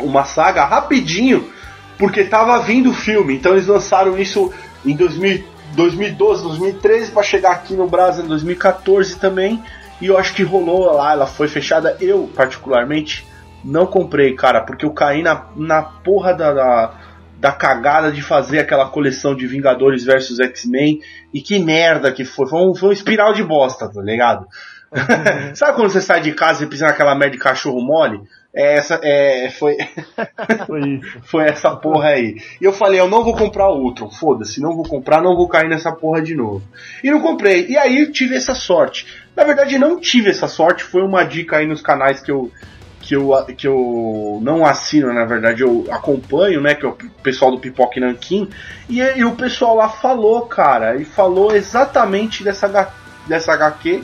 uma 0.00 0.24
saga 0.24 0.64
rapidinho, 0.64 1.50
porque 1.98 2.24
tava 2.24 2.58
vindo 2.60 2.90
o 2.90 2.94
filme. 2.94 3.34
Então 3.34 3.52
eles 3.52 3.66
lançaram 3.66 4.18
isso 4.18 4.52
em 4.84 4.94
2000, 4.94 5.42
2012, 5.74 6.42
2013 6.42 7.12
para 7.12 7.22
chegar 7.22 7.52
aqui 7.52 7.74
no 7.74 7.86
Brasil 7.88 8.24
em 8.24 8.28
2014 8.28 9.16
também. 9.18 9.62
E 10.00 10.06
eu 10.06 10.18
acho 10.18 10.34
que 10.34 10.42
rolou 10.42 10.92
lá, 10.92 11.12
ela 11.12 11.26
foi 11.26 11.48
fechada. 11.48 11.96
Eu, 12.00 12.30
particularmente, 12.34 13.26
não 13.66 13.86
comprei, 13.86 14.34
cara, 14.34 14.62
porque 14.62 14.86
eu 14.86 14.92
caí 14.92 15.22
na, 15.22 15.48
na 15.56 15.82
porra 15.82 16.32
da, 16.32 16.52
da, 16.52 16.94
da 17.38 17.52
cagada 17.52 18.12
de 18.12 18.22
fazer 18.22 18.60
aquela 18.60 18.88
coleção 18.88 19.34
de 19.34 19.46
Vingadores 19.46 20.04
versus 20.04 20.38
X-Men. 20.38 21.00
E 21.34 21.40
que 21.40 21.58
merda 21.58 22.12
que 22.12 22.24
foi. 22.24 22.46
Foi 22.46 22.60
um, 22.60 22.74
foi 22.74 22.90
um 22.90 22.92
espiral 22.92 23.32
de 23.32 23.42
bosta, 23.42 23.90
tá 23.92 24.00
ligado? 24.00 24.46
Sabe 25.54 25.74
quando 25.74 25.90
você 25.90 26.00
sai 26.00 26.20
de 26.20 26.32
casa 26.32 26.64
e 26.64 26.66
pisa 26.66 26.86
naquela 26.86 27.14
merda 27.14 27.36
de 27.36 27.42
cachorro 27.42 27.80
mole? 27.80 28.20
É 28.54 28.76
essa, 28.76 28.98
é, 29.02 29.50
foi, 29.50 29.76
Foi 30.66 31.00
foi 31.24 31.44
essa 31.44 31.74
porra 31.76 32.10
aí. 32.10 32.36
E 32.60 32.64
eu 32.64 32.72
falei, 32.72 32.98
eu 33.00 33.08
não 33.08 33.22
vou 33.22 33.36
comprar 33.36 33.68
o 33.68 33.82
Ultron, 33.82 34.10
foda-se, 34.10 34.60
não 34.60 34.74
vou 34.74 34.84
comprar, 34.84 35.20
não 35.20 35.36
vou 35.36 35.48
cair 35.48 35.68
nessa 35.68 35.92
porra 35.92 36.22
de 36.22 36.34
novo. 36.34 36.62
E 37.02 37.10
não 37.10 37.20
comprei. 37.20 37.66
E 37.68 37.76
aí 37.76 38.00
eu 38.00 38.12
tive 38.12 38.34
essa 38.34 38.54
sorte. 38.54 39.06
Na 39.36 39.44
verdade, 39.44 39.78
não 39.78 40.00
tive 40.00 40.30
essa 40.30 40.48
sorte, 40.48 40.82
foi 40.82 41.02
uma 41.02 41.24
dica 41.24 41.58
aí 41.58 41.66
nos 41.66 41.82
canais 41.82 42.20
que 42.20 42.30
eu 42.30 42.50
que 43.06 43.14
eu, 43.14 43.30
que 43.56 43.68
eu 43.68 44.40
não 44.42 44.66
assino, 44.66 45.12
na 45.12 45.24
verdade, 45.24 45.62
eu 45.62 45.86
acompanho, 45.90 46.60
né, 46.60 46.74
que 46.74 46.84
é 46.84 46.88
o 46.88 46.96
pessoal 47.22 47.52
do 47.52 47.60
Pipoque 47.60 48.00
Nankin, 48.00 48.50
e, 48.88 48.98
e 48.98 49.24
o 49.24 49.36
pessoal 49.36 49.76
lá 49.76 49.88
falou, 49.88 50.42
cara, 50.42 50.96
e 50.96 51.04
falou 51.04 51.54
exatamente 51.54 52.42
dessa, 52.42 52.92
dessa 53.24 53.52
HQ, 53.52 54.02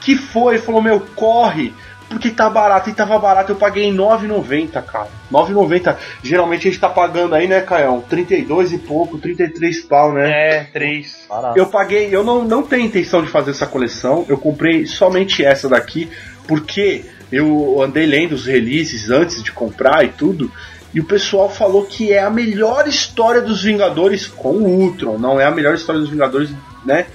que 0.00 0.16
foi, 0.16 0.56
falou, 0.56 0.80
meu, 0.80 1.00
corre, 1.14 1.74
porque 2.08 2.30
tá 2.30 2.48
barato, 2.48 2.88
e 2.88 2.94
tava 2.94 3.18
barato, 3.18 3.52
eu 3.52 3.56
paguei 3.56 3.92
9,90, 3.92 4.82
cara. 4.84 5.08
9,90. 5.30 5.96
Geralmente 6.22 6.66
a 6.66 6.70
gente 6.70 6.80
tá 6.80 6.88
pagando 6.88 7.34
aí, 7.34 7.46
né, 7.46 7.60
Caião? 7.60 8.00
32 8.00 8.72
e 8.72 8.78
pouco, 8.78 9.18
33 9.18 9.80
pau, 9.82 10.14
né? 10.14 10.30
É, 10.30 10.64
três. 10.64 11.26
Barato. 11.28 11.58
Eu 11.58 11.66
paguei, 11.66 12.08
eu 12.10 12.24
não, 12.24 12.42
não 12.42 12.62
tenho 12.62 12.86
intenção 12.86 13.22
de 13.22 13.28
fazer 13.28 13.50
essa 13.50 13.66
coleção, 13.66 14.24
eu 14.28 14.38
comprei 14.38 14.86
somente 14.86 15.44
essa 15.44 15.68
daqui, 15.68 16.10
porque 16.48 17.04
eu 17.30 17.80
andei 17.82 18.06
lendo 18.06 18.32
os 18.32 18.46
releases 18.46 19.10
antes 19.10 19.42
de 19.42 19.52
comprar 19.52 20.04
e 20.04 20.08
tudo, 20.08 20.50
e 20.92 20.98
o 20.98 21.04
pessoal 21.04 21.48
falou 21.48 21.86
que 21.86 22.12
é 22.12 22.22
a 22.22 22.30
melhor 22.30 22.88
história 22.88 23.40
dos 23.40 23.62
Vingadores 23.62 24.26
com 24.26 24.50
o 24.54 24.66
Ultron, 24.66 25.18
não 25.18 25.40
é 25.40 25.44
a 25.44 25.50
melhor 25.50 25.74
história 25.74 26.00
dos 26.00 26.10
Vingadores, 26.10 26.50
né? 26.84 27.06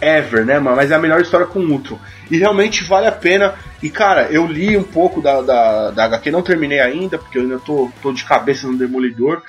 Ever, 0.00 0.44
né? 0.44 0.58
Mas 0.58 0.90
é 0.90 0.94
a 0.94 0.98
melhor 0.98 1.20
história 1.22 1.46
com 1.46 1.60
o 1.60 1.70
Ultron. 1.70 1.98
E 2.30 2.36
realmente 2.36 2.84
vale 2.84 3.06
a 3.06 3.12
pena. 3.12 3.54
E 3.82 3.88
cara, 3.88 4.28
eu 4.30 4.46
li 4.46 4.76
um 4.76 4.82
pouco 4.82 5.22
da, 5.22 5.40
da, 5.40 5.90
da 5.90 6.04
HQ, 6.04 6.30
não 6.30 6.42
terminei 6.42 6.80
ainda, 6.80 7.16
porque 7.16 7.38
eu 7.38 7.42
ainda 7.42 7.58
tô, 7.58 7.90
tô 8.02 8.12
de 8.12 8.24
cabeça 8.24 8.66
no 8.66 8.76
Demolidor. 8.76 9.42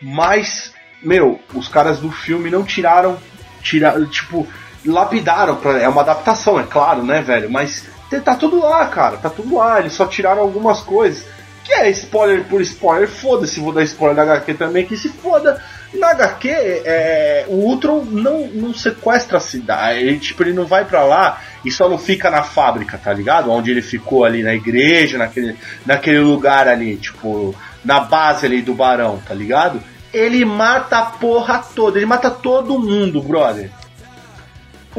Mas, 0.00 0.72
meu, 1.02 1.40
os 1.52 1.66
caras 1.66 1.98
do 1.98 2.12
filme 2.12 2.50
não 2.50 2.62
tiraram. 2.62 3.18
tiraram 3.62 4.06
tipo, 4.06 4.46
lapidaram. 4.86 5.56
Pra, 5.56 5.78
é 5.78 5.88
uma 5.88 6.02
adaptação, 6.02 6.60
é 6.60 6.64
claro, 6.64 7.02
né, 7.02 7.20
velho? 7.20 7.50
Mas 7.50 7.88
tá 8.24 8.34
tudo 8.34 8.60
lá, 8.60 8.86
cara. 8.86 9.16
Tá 9.16 9.30
tudo 9.30 9.56
lá. 9.56 9.80
Eles 9.80 9.92
só 9.92 10.06
tiraram 10.06 10.42
algumas 10.42 10.80
coisas. 10.80 11.24
Que 11.64 11.74
é 11.74 11.90
spoiler 11.90 12.44
por 12.44 12.62
spoiler, 12.62 13.06
foda-se, 13.06 13.60
vou 13.60 13.74
dar 13.74 13.82
spoiler 13.82 14.16
da 14.16 14.22
HQ 14.22 14.54
também, 14.54 14.86
que 14.86 14.96
se 14.96 15.10
foda. 15.10 15.62
Na 15.92 16.12
HQ, 16.12 16.48
é, 16.50 17.44
o 17.46 17.56
Ultron 17.56 18.04
não, 18.04 18.46
não 18.46 18.72
sequestra 18.72 19.36
a 19.36 19.40
cidade, 19.40 20.00
ele, 20.00 20.18
tipo, 20.18 20.42
ele 20.42 20.54
não 20.54 20.64
vai 20.64 20.86
para 20.86 21.02
lá 21.04 21.40
e 21.64 21.70
só 21.70 21.86
não 21.86 21.98
fica 21.98 22.30
na 22.30 22.42
fábrica, 22.42 22.96
tá 22.96 23.12
ligado? 23.12 23.50
Onde 23.50 23.70
ele 23.70 23.82
ficou 23.82 24.24
ali 24.24 24.42
na 24.42 24.54
igreja, 24.54 25.18
naquele, 25.18 25.56
naquele 25.84 26.20
lugar 26.20 26.68
ali, 26.68 26.96
tipo, 26.96 27.54
na 27.84 28.00
base 28.00 28.46
ali 28.46 28.62
do 28.62 28.72
Barão, 28.74 29.18
tá 29.26 29.34
ligado? 29.34 29.82
Ele 30.12 30.44
mata 30.44 30.98
a 30.98 31.06
porra 31.06 31.62
toda, 31.74 31.98
ele 31.98 32.06
mata 32.06 32.30
todo 32.30 32.78
mundo, 32.78 33.20
brother. 33.20 33.70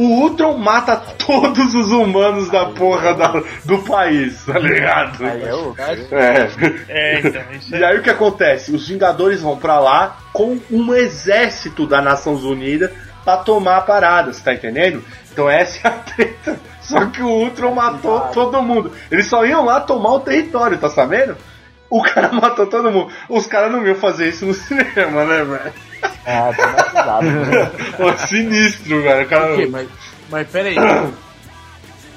O 0.02 0.22
Ultron 0.22 0.58
mata 0.58 0.96
todos 0.96 1.76
os 1.76 1.92
humanos 1.92 2.50
da 2.50 2.66
porra 2.68 3.14
da- 3.14 3.44
do 3.66 3.80
país, 3.80 4.44
tá 4.46 4.58
ligado? 4.58 5.24
Aí 5.26 5.44
é 5.44 5.54
o. 5.54 5.76
É. 6.12 6.50
É, 6.88 7.20
então, 7.20 7.42
isso 7.52 7.76
E 7.76 7.84
é. 7.84 7.86
aí 7.86 7.98
o 7.98 8.02
que 8.02 8.10
acontece? 8.10 8.72
Os 8.74 8.88
Vingadores 8.88 9.42
vão 9.42 9.58
pra 9.58 9.80
lá 9.80 10.18
com 10.32 10.58
um 10.72 10.94
exército 10.96 11.86
das 11.86 12.04
Nações 12.04 12.44
Unidas 12.44 12.92
pra 13.26 13.38
tomar 13.38 13.78
a 13.78 13.82
parada, 13.82 14.32
você 14.32 14.42
tá 14.42 14.54
entendendo? 14.54 15.04
Então 15.32 15.50
essa 15.50 15.88
é 15.88 15.92
a 15.92 15.94
treta. 15.94 16.60
Só 16.82 17.06
que 17.08 17.22
o 17.22 17.28
Ultron 17.28 17.76
matou 17.76 18.20
todo 18.34 18.62
mundo. 18.62 18.92
Eles 19.12 19.28
só 19.28 19.46
iam 19.46 19.66
lá 19.66 19.82
tomar 19.82 20.14
o 20.14 20.20
território, 20.22 20.78
tá 20.78 20.90
sabendo? 20.90 21.36
O 21.90 22.02
cara 22.02 22.32
matou 22.34 22.66
todo 22.68 22.90
mundo. 22.92 23.12
Os 23.28 23.46
caras 23.46 23.72
não 23.72 23.86
iam 23.86 23.96
fazer 23.96 24.30
isso 24.30 24.46
no 24.46 24.54
cinema, 24.56 25.26
né, 25.26 25.44
velho? 25.44 25.74
Ah, 26.26 26.52
traumatizado. 26.56 27.26
né? 27.26 27.72
Pô, 27.98 28.18
sinistro, 28.28 29.02
velho. 29.02 29.26
O 29.26 29.30
cara... 29.30 29.54
Ok, 29.54 29.68
mas, 29.68 29.88
mas 30.30 30.48
pera 30.48 30.70
aí. 30.70 30.78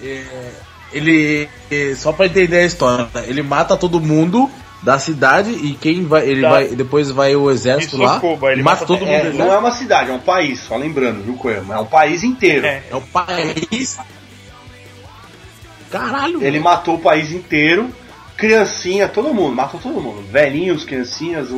É, 0.02 0.50
ele. 0.92 1.48
é, 1.70 1.94
Só 1.96 2.12
pra 2.12 2.26
entender 2.26 2.58
a 2.58 2.64
história, 2.64 3.08
ele 3.26 3.42
mata 3.42 3.76
todo 3.76 4.00
mundo 4.00 4.50
da 4.82 4.98
cidade 4.98 5.50
e 5.50 5.74
quem 5.80 6.04
vai. 6.04 6.28
Ele 6.28 6.42
Da- 6.42 6.50
vai. 6.50 6.66
Depois 6.68 7.10
vai 7.10 7.34
o 7.36 7.50
exército 7.50 7.96
lá. 7.96 8.14
Socorro, 8.14 8.50
ele 8.50 8.62
mata 8.62 8.80
mata- 8.80 8.86
todo 8.86 9.06
mundo 9.06 9.10
É, 9.26 9.30
do 9.30 9.38
não 9.38 9.52
é 9.52 9.58
uma 9.58 9.70
cidade, 9.70 10.10
é 10.10 10.12
um 10.12 10.18
país, 10.18 10.60
só 10.60 10.76
lembrando, 10.76 11.22
viu, 11.22 11.34
Coelho? 11.34 11.64
É 11.72 11.78
um 11.78 11.86
país 11.86 12.22
inteiro. 12.24 12.66
É. 12.66 12.82
É 12.90 12.96
o 12.96 13.00
país. 13.00 13.96
Caralho! 15.90 16.42
Ele 16.42 16.58
matou 16.58 16.94
o 16.96 16.98
país 16.98 17.30
inteiro, 17.30 17.90
criancinha, 18.36 19.08
todo 19.08 19.32
mundo, 19.34 19.54
matou 19.54 19.78
todo 19.78 20.00
mundo. 20.00 20.22
Velhinhos, 20.30 20.84
criancinhas, 20.84 21.48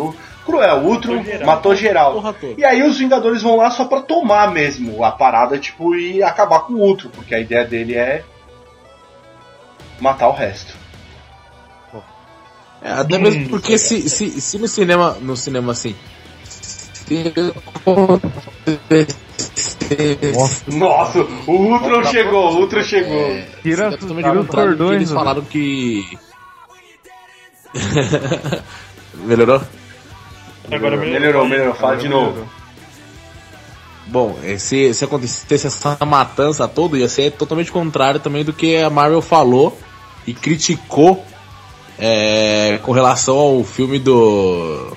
cruel, 0.44 0.78
o 0.78 0.86
Ultron 0.88 1.16
Matou 1.16 1.24
geral. 1.24 1.46
matou 1.46 1.74
geral. 1.76 2.34
E 2.58 2.64
aí 2.64 2.82
os 2.82 2.98
Vingadores 2.98 3.42
vão 3.42 3.56
lá 3.56 3.70
só 3.70 3.84
pra 3.84 4.00
tomar 4.00 4.52
mesmo 4.52 5.04
a 5.04 5.10
parada, 5.10 5.58
tipo, 5.58 5.94
e 5.94 6.22
acabar 6.22 6.60
com 6.60 6.74
o 6.74 6.80
Ultron, 6.80 7.10
porque 7.10 7.34
a 7.34 7.40
ideia 7.40 7.64
dele 7.64 7.94
é 7.94 8.24
matar 10.00 10.28
o 10.28 10.32
resto. 10.32 10.74
É, 12.82 12.90
até 12.92 13.16
mesmo 13.16 13.48
porque 13.48 13.78
se, 13.78 14.10
se, 14.10 14.40
se 14.42 14.58
no 14.58 14.68
cinema. 14.68 15.16
No 15.20 15.34
cinema 15.36 15.72
assim. 15.72 15.96
Se 16.42 17.32
Nossa, 20.66 21.20
o 21.46 21.52
Ultron 21.52 22.04
chegou, 22.04 22.52
o 22.52 22.60
Ultron 22.60 22.82
chegou. 22.82 23.38
Tira, 23.62 23.86
É 23.86 23.96
totalmente 23.96 24.26
tira 24.26 24.40
os 24.40 24.46
cordões, 24.48 24.96
Eles 24.96 25.10
falaram 25.10 25.42
que. 25.42 26.04
Melhorou? 29.14 29.62
Agora 30.70 30.96
Melhorou, 30.96 31.46
melhorou, 31.46 31.74
fala 31.74 31.96
de 31.96 32.08
novo. 32.08 32.48
Bom, 34.06 34.36
se, 34.58 34.92
se 34.92 35.04
acontecesse 35.04 35.66
essa 35.66 35.96
matança 36.04 36.68
toda, 36.68 36.98
ia 36.98 37.08
ser 37.08 37.32
totalmente 37.32 37.72
contrário 37.72 38.20
também 38.20 38.44
do 38.44 38.52
que 38.52 38.76
a 38.76 38.90
Marvel 38.90 39.22
falou 39.22 39.78
e 40.26 40.34
criticou 40.34 41.24
eh, 41.98 42.78
com 42.82 42.92
relação 42.92 43.36
ao 43.36 43.64
filme 43.64 43.98
do. 43.98 44.96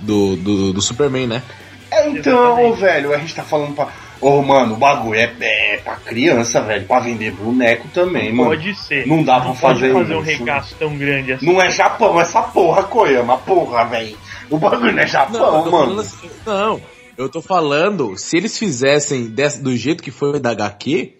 Do, 0.00 0.36
do, 0.36 0.72
do 0.74 0.82
Superman, 0.82 1.26
né? 1.26 1.42
É, 1.90 2.08
então, 2.10 2.58
Exatamente. 2.58 2.80
velho, 2.80 3.14
a 3.14 3.18
gente 3.18 3.34
tá 3.34 3.42
falando 3.42 3.74
pra. 3.74 3.88
Ô, 4.20 4.42
mano, 4.42 4.74
o 4.74 4.76
bagulho 4.76 5.18
é, 5.18 5.32
é 5.40 5.80
pra 5.82 5.96
criança, 5.96 6.60
velho, 6.62 6.84
pra 6.86 7.00
vender 7.00 7.30
boneco 7.32 7.88
também, 7.88 8.32
mano. 8.32 8.50
Pode 8.50 8.74
ser. 8.74 9.06
Não 9.06 9.22
dá 9.22 9.36
pra 9.36 9.48
Não 9.48 9.56
pode 9.56 9.80
fazer 9.80 9.92
fazer 9.92 10.14
um 10.14 10.20
regaço 10.20 10.74
tão 10.78 10.96
grande 10.96 11.32
assim. 11.34 11.46
Não 11.46 11.60
é 11.60 11.70
Japão 11.70 12.20
essa 12.20 12.42
porra, 12.42 12.82
Koyama, 12.82 13.38
porra, 13.38 13.84
velho. 13.84 14.16
O 14.50 14.58
bagulho 14.58 14.92
não 14.92 15.02
é 15.02 15.06
Japão, 15.06 15.64
tô 15.64 15.70
mano. 15.70 16.00
assim- 16.00 16.30
não, 16.46 16.80
eu 17.16 17.28
tô 17.28 17.40
falando, 17.40 18.16
se 18.16 18.36
eles 18.36 18.58
fizessem 18.58 19.26
desse- 19.26 19.62
do 19.62 19.76
jeito 19.76 20.02
que 20.02 20.10
foi 20.10 20.38
da 20.40 20.50
HQ, 20.50 21.14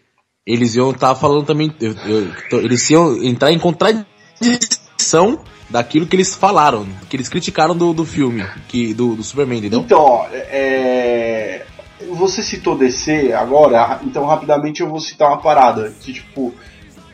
eles 0.47 0.75
iam 0.75 0.91
estar 0.91 1.14
falando 1.14 1.47
também. 1.47 1.75
eu- 1.81 1.95
eu- 2.51 2.61
eles 2.61 2.89
iam 2.91 3.22
entrar 3.22 3.51
em 3.53 3.59
contradição 3.59 5.39
daquilo 5.70 6.07
que 6.07 6.14
eles 6.16 6.35
falaram, 6.35 6.87
que 7.09 7.16
eles 7.16 7.29
criticaram 7.29 7.77
do, 7.77 7.93
do 7.93 8.05
filme, 8.05 8.45
que, 8.68 8.93
do, 8.95 9.16
do 9.16 9.22
Superman, 9.22 9.59
entendeu? 9.59 9.81
Então, 9.81 9.99
ó, 10.01 10.27
é. 10.33 11.64
Você 12.11 12.43
citou 12.43 12.77
DC 12.77 13.33
agora, 13.33 13.99
então 14.05 14.27
rapidamente 14.27 14.83
eu 14.83 14.89
vou 14.91 15.01
citar 15.01 15.29
uma 15.29 15.39
parada. 15.41 15.95
Que 16.01 16.12
tipo. 16.12 16.53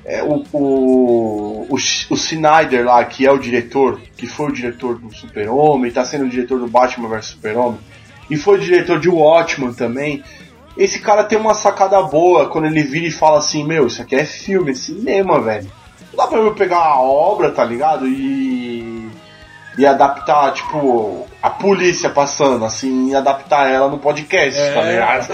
É, 0.05 0.23
o, 0.23 0.45
o, 0.53 1.67
o, 1.69 1.75
o 1.75 2.15
Snyder 2.15 2.87
lá, 2.87 3.05
que 3.05 3.27
é 3.27 3.31
o 3.31 3.39
diretor, 3.39 4.01
que 4.17 4.27
foi 4.27 4.49
o 4.49 4.53
diretor 4.53 4.99
do 4.99 5.15
Super-Homem, 5.15 5.93
tá 5.93 6.05
sendo 6.05 6.25
o 6.25 6.29
diretor 6.29 6.59
do 6.59 6.67
Batman 6.67 7.09
vs 7.09 7.27
Super-Homem, 7.27 7.81
e 8.31 8.37
foi 8.37 8.57
o 8.57 8.61
diretor 8.61 8.99
de 8.99 9.09
Watchmen 9.09 9.75
também. 9.75 10.23
Esse 10.77 11.01
cara 11.01 11.25
tem 11.25 11.39
uma 11.39 11.55
sacada 11.55 12.01
boa 12.03 12.49
quando 12.49 12.67
ele 12.67 12.83
vira 12.83 13.07
e 13.07 13.11
fala 13.11 13.39
assim: 13.39 13.65
Meu, 13.65 13.87
isso 13.87 14.01
aqui 14.01 14.15
é 14.15 14.25
filme, 14.25 14.71
é 14.71 14.75
cinema, 14.75 15.41
velho. 15.41 15.71
Não 16.11 16.17
dá 16.17 16.27
pra 16.27 16.39
eu 16.39 16.55
pegar 16.55 16.79
uma 16.79 17.03
obra, 17.03 17.51
tá 17.51 17.65
ligado? 17.65 18.07
E. 18.07 19.11
E 19.77 19.87
adaptar, 19.87 20.53
tipo, 20.53 21.27
a 21.43 21.49
polícia 21.49 22.11
passando, 22.11 22.65
assim, 22.65 23.11
e 23.11 23.15
adaptar 23.15 23.71
ela 23.71 23.89
no 23.89 23.99
podcast, 23.99 24.61
tá 24.75 24.83
ligado? 24.83 25.29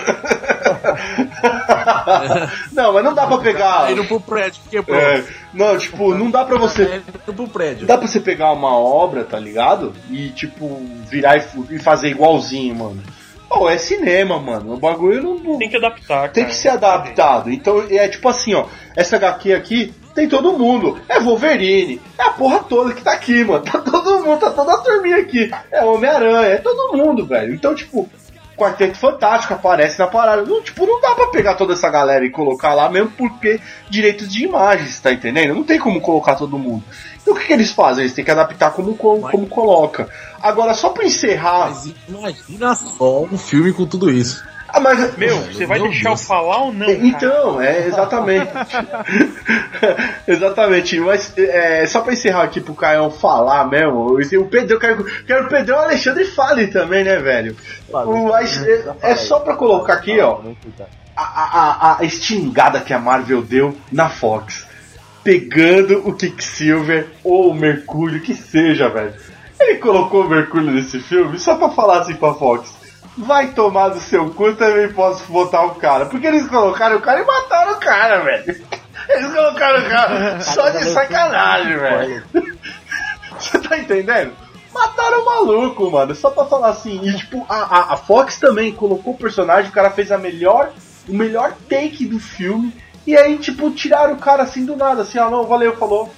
não, 2.73 2.93
mas 2.93 3.05
não 3.05 3.13
dá 3.15 3.27
pra 3.27 3.39
pegar. 3.39 3.91
Indo 3.91 4.05
pro 4.05 4.21
prédio, 4.21 4.63
que 4.63 4.69
quebrou. 4.71 5.01
É, 5.01 5.25
não, 5.53 5.77
tipo, 5.77 6.15
não 6.15 6.31
dá 6.31 6.45
pra 6.45 6.59
você. 6.59 6.83
É, 6.85 6.97
indo 6.97 7.35
pro 7.35 7.49
prédio. 7.49 7.87
Dá 7.87 7.99
pra 7.99 8.07
você 8.07 8.21
pegar 8.21 8.53
uma 8.53 8.77
obra, 8.77 9.25
tá 9.25 9.39
ligado? 9.39 9.93
E, 10.09 10.29
tipo, 10.31 10.81
virar 11.09 11.39
e, 11.71 11.79
fazer 11.81 12.09
igualzinho, 12.09 12.75
mano. 12.77 13.03
Pô, 13.49 13.69
é 13.69 13.79
cinema, 13.79 14.39
mano. 14.39 14.75
O 14.75 14.77
bagulho 14.77 15.41
não. 15.43 15.59
Tem 15.59 15.69
que 15.69 15.77
adaptar, 15.77 16.31
tem 16.31 16.45
cara. 16.45 16.55
que 16.55 16.61
ser 16.61 16.69
adaptado. 16.69 17.51
Então 17.51 17.85
é 17.91 18.09
tipo 18.09 18.29
assim, 18.29 18.55
ó. 18.55 18.67
Essa 18.95 19.17
HQ 19.17 19.53
aqui 19.53 19.95
tem 20.17 20.29
todo 20.29 20.59
mundo. 20.59 20.99
É 21.09 21.21
Wolverine. 21.21 22.01
É 22.19 22.23
a 22.23 22.31
porra 22.31 22.61
toda 22.61 22.95
que 22.95 23.03
tá 23.03 23.13
aqui, 23.13 23.45
mano. 23.45 23.63
Tá 23.63 23.79
todo 23.79 24.25
mundo, 24.25 24.41
tá 24.41 24.51
toda 24.51 24.73
a 24.73 24.79
turminha 24.79 25.19
aqui. 25.19 25.51
É 25.71 25.85
Homem-Aranha, 25.85 26.55
é 26.55 26.57
todo 26.57 26.97
mundo, 26.97 27.27
velho. 27.27 27.55
Então, 27.55 27.75
tipo, 27.75 28.09
Quarteto 28.57 28.97
Fantástico 28.97 29.53
aparece 29.53 29.99
na 29.99 30.07
parada. 30.07 30.43
Não, 30.43 30.63
tipo, 30.63 30.87
não 30.87 31.01
dá 31.03 31.15
pra 31.15 31.27
pegar 31.27 31.55
toda 31.55 31.75
essa 31.75 31.91
galera 31.91 32.25
e 32.25 32.31
colocar 32.31 32.73
lá 32.73 32.89
mesmo 32.89 33.11
porque 33.11 33.61
direitos 33.91 34.33
de 34.33 34.45
imagens, 34.45 34.99
tá 34.99 35.13
entendendo? 35.13 35.55
Não 35.55 35.63
tem 35.63 35.79
como 35.79 36.01
colocar 36.01 36.35
todo 36.35 36.59
mundo. 36.59 36.83
Então 37.21 37.35
o 37.35 37.37
que, 37.37 37.47
que 37.47 37.53
eles 37.53 37.71
fazem? 37.71 38.05
Eles 38.05 38.15
têm 38.15 38.25
que 38.25 38.31
adaptar 38.31 38.71
como, 38.73 38.97
como, 38.97 39.29
como 39.29 39.47
coloca. 39.47 40.09
Agora, 40.41 40.73
só 40.73 40.89
pra 40.89 41.05
encerrar. 41.05 41.69
Mas 41.69 41.93
imagina 42.09 42.75
só 42.75 43.23
um 43.25 43.37
filme 43.37 43.73
com 43.73 43.85
tudo 43.85 44.11
isso. 44.11 44.43
Ah, 44.77 44.81
mas. 44.81 45.17
Meu, 45.17 45.39
você 45.39 45.65
vai 45.65 45.81
deixar 45.81 46.11
Deus. 46.11 46.21
eu 46.21 46.27
falar 46.27 46.65
ou 46.65 46.73
não? 46.73 46.87
cara? 46.87 46.99
Então, 46.99 47.61
é 47.63 47.87
exatamente. 47.87 48.53
exatamente. 50.29 51.01
Mas 51.01 51.33
é, 51.39 51.87
só 51.87 52.03
pra 52.03 52.13
encerrar 52.13 52.43
aqui 52.43 52.61
pro 52.61 52.75
Caião 52.75 53.11
falar 53.11 53.67
mesmo, 53.69 54.19
o 54.19 54.45
Pedro, 54.49 54.75
eu 54.75 54.79
quero, 54.79 55.05
quero 55.27 55.41
que 55.41 55.47
o 55.47 55.49
Pedro 55.49 55.75
e 55.75 55.79
o 55.79 55.81
Alexandre 55.81 56.25
falem 56.27 56.69
também, 56.69 57.05
né, 57.05 57.17
velho? 57.17 57.57
Mas 57.91 58.63
é, 58.67 58.95
é 59.01 59.17
só 59.17 59.41
pra 59.41 59.57
colocar 59.57 59.95
aqui, 59.95 60.21
ó, 60.21 60.41
a, 61.17 61.23
a, 61.23 61.93
a, 61.93 62.01
a 62.01 62.05
estingada 62.05 62.81
que 62.81 62.93
a 62.93 62.99
Marvel 62.99 63.41
deu 63.41 63.75
na 63.91 64.11
Fox. 64.11 64.67
Pegando 65.25 66.07
o 66.07 66.13
Quicksilver 66.13 67.09
ou 67.25 67.51
o 67.51 67.55
Mercúrio, 67.55 68.21
que 68.21 68.35
seja, 68.35 68.89
velho. 68.91 69.15
Ele 69.59 69.79
colocou 69.79 70.25
o 70.25 70.29
Mercúrio 70.29 70.71
nesse 70.71 71.01
filme 71.01 71.39
só 71.39 71.57
pra 71.57 71.71
falar 71.71 72.01
assim 72.01 72.15
pra 72.15 72.35
Fox. 72.35 72.86
Vai 73.17 73.49
tomar 73.49 73.89
do 73.89 74.01
seu 74.01 74.31
cu, 74.31 74.55
também 74.55 74.93
posso 74.93 75.25
botar 75.33 75.65
o 75.65 75.77
cara. 75.77 76.07
Porque 76.07 76.27
eles 76.27 76.47
colocaram 76.49 76.97
o 76.97 77.01
cara 77.01 77.21
e 77.21 77.25
mataram 77.25 77.73
o 77.73 77.77
cara, 77.77 78.21
velho. 78.21 78.67
Eles 79.09 79.33
colocaram 79.33 79.81
o 79.81 79.89
cara 79.89 80.41
só 80.41 80.69
de 80.69 80.85
sacanagem, 80.85 81.79
velho. 81.79 82.25
Você 83.39 83.59
tá 83.59 83.79
entendendo? 83.79 84.33
Mataram 84.73 85.23
o 85.23 85.25
maluco, 85.25 85.91
mano. 85.91 86.15
Só 86.15 86.31
pra 86.31 86.45
falar 86.45 86.69
assim. 86.69 87.01
E 87.03 87.17
tipo, 87.17 87.47
a, 87.49 87.95
a 87.95 87.97
Fox 87.97 88.39
também 88.39 88.73
colocou 88.73 89.15
o 89.15 89.19
personagem, 89.19 89.71
o 89.71 89.75
cara 89.75 89.91
fez 89.91 90.13
a 90.13 90.19
melhor, 90.19 90.71
o 91.09 91.15
melhor 91.15 91.55
take 91.69 92.05
do 92.05 92.19
filme. 92.19 92.75
E 93.07 93.17
aí, 93.17 93.39
tipo, 93.39 93.71
tiraram 93.71 94.15
o 94.15 94.19
cara 94.19 94.43
assim 94.43 94.67
do 94.67 94.77
nada, 94.77 95.03
assim, 95.03 95.19
ah 95.19 95.31
não, 95.31 95.45
valeu, 95.45 95.77
falou. 95.77 96.13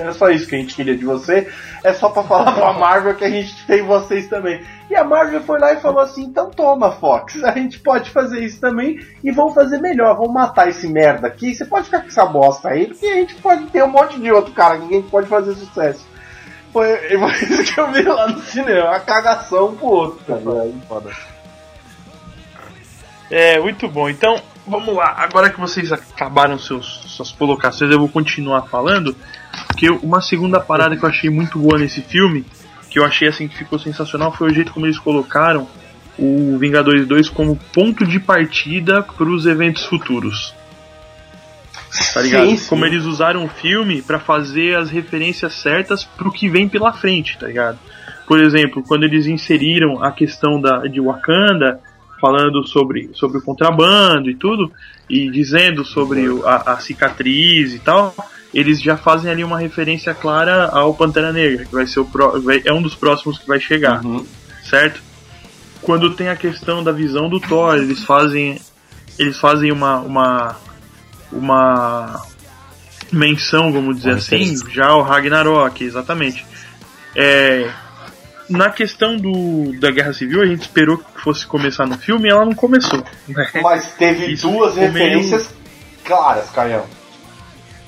É 0.00 0.12
só 0.12 0.30
isso 0.30 0.46
que 0.46 0.54
a 0.54 0.58
gente 0.58 0.74
queria 0.74 0.96
de 0.96 1.04
você. 1.04 1.48
É 1.84 1.92
só 1.92 2.08
pra 2.08 2.22
falar 2.22 2.52
pra 2.56 2.72
Marvel 2.72 3.14
que 3.14 3.24
a 3.24 3.30
gente 3.30 3.66
tem 3.66 3.82
vocês 3.82 4.26
também. 4.28 4.64
E 4.90 4.96
a 4.96 5.04
Marvel 5.04 5.42
foi 5.42 5.58
lá 5.58 5.72
e 5.72 5.80
falou 5.80 6.00
assim: 6.00 6.24
então 6.24 6.50
toma, 6.50 6.92
Fox, 6.92 7.42
a 7.44 7.52
gente 7.52 7.78
pode 7.80 8.10
fazer 8.10 8.42
isso 8.44 8.60
também 8.60 8.98
e 9.22 9.30
vamos 9.30 9.54
fazer 9.54 9.78
melhor, 9.78 10.16
vamos 10.16 10.32
matar 10.32 10.68
esse 10.68 10.88
merda 10.88 11.26
aqui. 11.26 11.54
Você 11.54 11.64
pode 11.64 11.86
ficar 11.86 12.00
com 12.00 12.08
essa 12.08 12.26
bosta 12.26 12.68
aí, 12.68 12.86
porque 12.86 13.06
a 13.06 13.16
gente 13.16 13.34
pode 13.36 13.66
ter 13.66 13.82
um 13.82 13.88
monte 13.88 14.18
de 14.18 14.30
outro 14.32 14.52
cara 14.52 14.78
ninguém 14.78 15.02
pode 15.02 15.28
fazer 15.28 15.54
sucesso. 15.54 16.06
Foi, 16.72 16.96
foi 17.18 17.32
isso 17.32 17.74
que 17.74 17.80
eu 17.80 17.90
vi 17.92 18.02
lá 18.02 18.28
no 18.28 18.40
cinema, 18.42 18.90
uma 18.90 19.00
cagação 19.00 19.74
pro 19.76 19.86
outro, 19.86 20.24
cara. 20.24 20.40
É, 23.30 23.60
muito 23.60 23.88
bom. 23.88 24.08
Então, 24.08 24.40
vamos 24.66 24.94
lá. 24.94 25.14
Agora 25.18 25.50
que 25.50 25.60
vocês 25.60 25.92
acabaram 25.92 26.58
seus, 26.58 26.86
suas 27.06 27.30
colocações, 27.30 27.90
eu 27.90 27.98
vou 27.98 28.08
continuar 28.08 28.62
falando. 28.62 29.14
Porque 29.66 29.88
uma 29.90 30.20
segunda 30.20 30.60
parada 30.60 30.96
que 30.96 31.04
eu 31.04 31.08
achei 31.08 31.30
muito 31.30 31.58
boa 31.58 31.78
nesse 31.78 32.00
filme, 32.00 32.44
que 32.90 32.98
eu 32.98 33.04
achei 33.04 33.28
assim 33.28 33.48
que 33.48 33.56
ficou 33.56 33.78
sensacional, 33.78 34.32
foi 34.32 34.50
o 34.50 34.54
jeito 34.54 34.72
como 34.72 34.86
eles 34.86 34.98
colocaram 34.98 35.68
o 36.18 36.58
Vingadores 36.58 37.06
2 37.06 37.28
como 37.28 37.56
ponto 37.72 38.04
de 38.04 38.18
partida 38.18 39.02
para 39.02 39.28
os 39.28 39.46
eventos 39.46 39.84
futuros. 39.84 40.54
Tá 42.12 42.20
ligado? 42.20 42.48
Sim, 42.48 42.56
sim. 42.56 42.68
Como 42.68 42.84
eles 42.84 43.04
usaram 43.04 43.44
o 43.44 43.48
filme 43.48 44.02
para 44.02 44.18
fazer 44.18 44.76
as 44.76 44.90
referências 44.90 45.54
certas 45.54 46.04
pro 46.04 46.30
que 46.30 46.48
vem 46.48 46.68
pela 46.68 46.92
frente, 46.92 47.38
tá 47.38 47.46
ligado? 47.46 47.78
Por 48.26 48.40
exemplo, 48.40 48.82
quando 48.86 49.04
eles 49.04 49.26
inseriram 49.26 50.02
a 50.02 50.12
questão 50.12 50.60
da, 50.60 50.80
de 50.80 51.00
Wakanda, 51.00 51.80
falando 52.20 52.66
sobre, 52.66 53.10
sobre 53.14 53.38
o 53.38 53.42
contrabando 53.42 54.28
e 54.28 54.34
tudo, 54.34 54.70
e 55.08 55.30
dizendo 55.30 55.84
sobre 55.84 56.26
a, 56.44 56.72
a 56.72 56.80
cicatriz 56.80 57.72
e 57.72 57.78
tal, 57.78 58.14
eles 58.54 58.80
já 58.80 58.96
fazem 58.96 59.30
ali 59.30 59.44
uma 59.44 59.58
referência 59.58 60.14
clara 60.14 60.68
ao 60.68 60.94
Pantera 60.94 61.32
Negra, 61.32 61.64
que 61.66 61.72
vai 61.72 61.86
ser 61.86 62.00
o 62.00 62.04
pró- 62.04 62.38
vai- 62.40 62.62
é 62.64 62.72
um 62.72 62.80
dos 62.82 62.94
próximos 62.94 63.38
que 63.38 63.46
vai 63.46 63.60
chegar, 63.60 64.00
certo? 64.68 65.00
Quando 65.82 66.14
tem 66.14 66.28
a 66.28 66.36
questão 66.36 66.82
da 66.82 66.90
visão 66.92 67.28
do 67.28 67.38
Thor, 67.40 67.76
eles 67.76 68.02
fazem 68.04 68.60
eles 69.18 69.38
fazem 69.38 69.70
uma 69.72 69.96
uma 69.98 70.56
uma 71.32 72.22
menção, 73.12 73.72
vamos 73.72 73.96
dizer 73.98 74.12
assim, 74.14 74.54
já 74.70 74.88
ao 74.88 75.02
Ragnarok, 75.02 75.82
exatamente. 75.84 76.46
É, 77.16 77.70
na 78.48 78.70
questão 78.70 79.16
do, 79.16 79.72
da 79.78 79.90
Guerra 79.90 80.12
Civil, 80.12 80.40
a 80.42 80.46
gente 80.46 80.62
esperou 80.62 80.98
que 80.98 81.20
fosse 81.22 81.46
começar 81.46 81.86
no 81.86 81.98
filme 81.98 82.28
e 82.28 82.30
ela 82.32 82.44
não 82.44 82.54
começou. 82.54 83.02
né? 83.28 83.50
Mas 83.62 83.90
teve 83.92 84.32
Isso 84.32 84.48
duas 84.48 84.74
ficou 84.74 84.90
meio- 84.90 85.04
referências 85.18 85.50
claras, 86.04 86.48
Caião. 86.50 86.86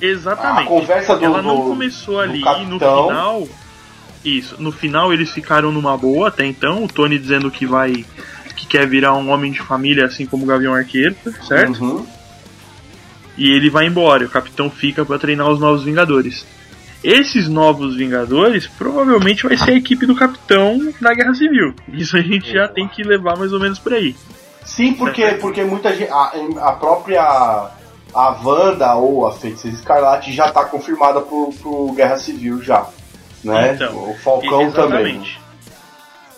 Exatamente. 0.00 0.66
A 0.66 0.68
conversa 0.68 1.16
do- 1.16 1.24
Ela 1.24 1.42
não 1.42 1.56
do- 1.56 1.62
começou 1.62 2.18
ali 2.20 2.38
no 2.40 2.44
capitão. 2.78 3.08
final. 3.08 3.48
Isso, 4.24 4.56
no 4.58 4.70
final 4.70 5.12
eles 5.12 5.30
ficaram 5.30 5.72
numa 5.72 5.96
boa 5.96 6.28
até 6.28 6.44
então, 6.44 6.84
o 6.84 6.88
Tony 6.88 7.18
dizendo 7.18 7.50
que 7.50 7.64
vai 7.66 8.04
que 8.56 8.66
quer 8.66 8.86
virar 8.86 9.14
um 9.14 9.30
homem 9.30 9.50
de 9.50 9.60
família 9.62 10.04
assim 10.04 10.26
como 10.26 10.44
o 10.44 10.46
Gavião 10.46 10.74
Arqueiro, 10.74 11.16
certo? 11.48 11.82
Uhum. 11.82 12.06
E 13.38 13.50
ele 13.50 13.70
vai 13.70 13.86
embora, 13.86 14.22
e 14.22 14.26
o 14.26 14.30
capitão 14.30 14.68
fica 14.70 15.02
pra 15.04 15.18
treinar 15.18 15.48
os 15.48 15.58
novos 15.58 15.82
Vingadores. 15.84 16.44
Esses 17.02 17.48
novos 17.48 17.96
Vingadores 17.96 18.66
provavelmente 18.66 19.44
vai 19.44 19.56
ser 19.56 19.70
a 19.70 19.76
equipe 19.76 20.04
do 20.04 20.14
capitão 20.14 20.92
na 21.00 21.14
Guerra 21.14 21.34
Civil. 21.34 21.74
Isso 21.90 22.14
a 22.18 22.20
gente 22.20 22.52
já 22.52 22.68
tem 22.68 22.86
que 22.86 23.02
levar 23.02 23.38
mais 23.38 23.54
ou 23.54 23.58
menos 23.60 23.78
por 23.78 23.94
aí. 23.94 24.14
Sim, 24.66 24.92
porque, 24.92 25.24
porque 25.40 25.64
muita 25.64 25.96
gente. 25.96 26.10
A, 26.10 26.32
a 26.68 26.72
própria. 26.72 27.70
A 28.14 28.30
Wanda 28.44 28.94
ou 28.96 29.26
a 29.26 29.32
Feiticeira 29.32 29.76
Escarlate 29.76 30.32
já 30.32 30.50
tá 30.50 30.64
confirmada 30.64 31.20
pro, 31.20 31.52
pro 31.60 31.92
Guerra 31.92 32.16
Civil 32.18 32.62
já. 32.62 32.86
Né? 33.44 33.74
Então, 33.74 34.10
o 34.10 34.14
Falcão 34.18 34.70
também. 34.72 35.00
Exatamente. 35.16 35.40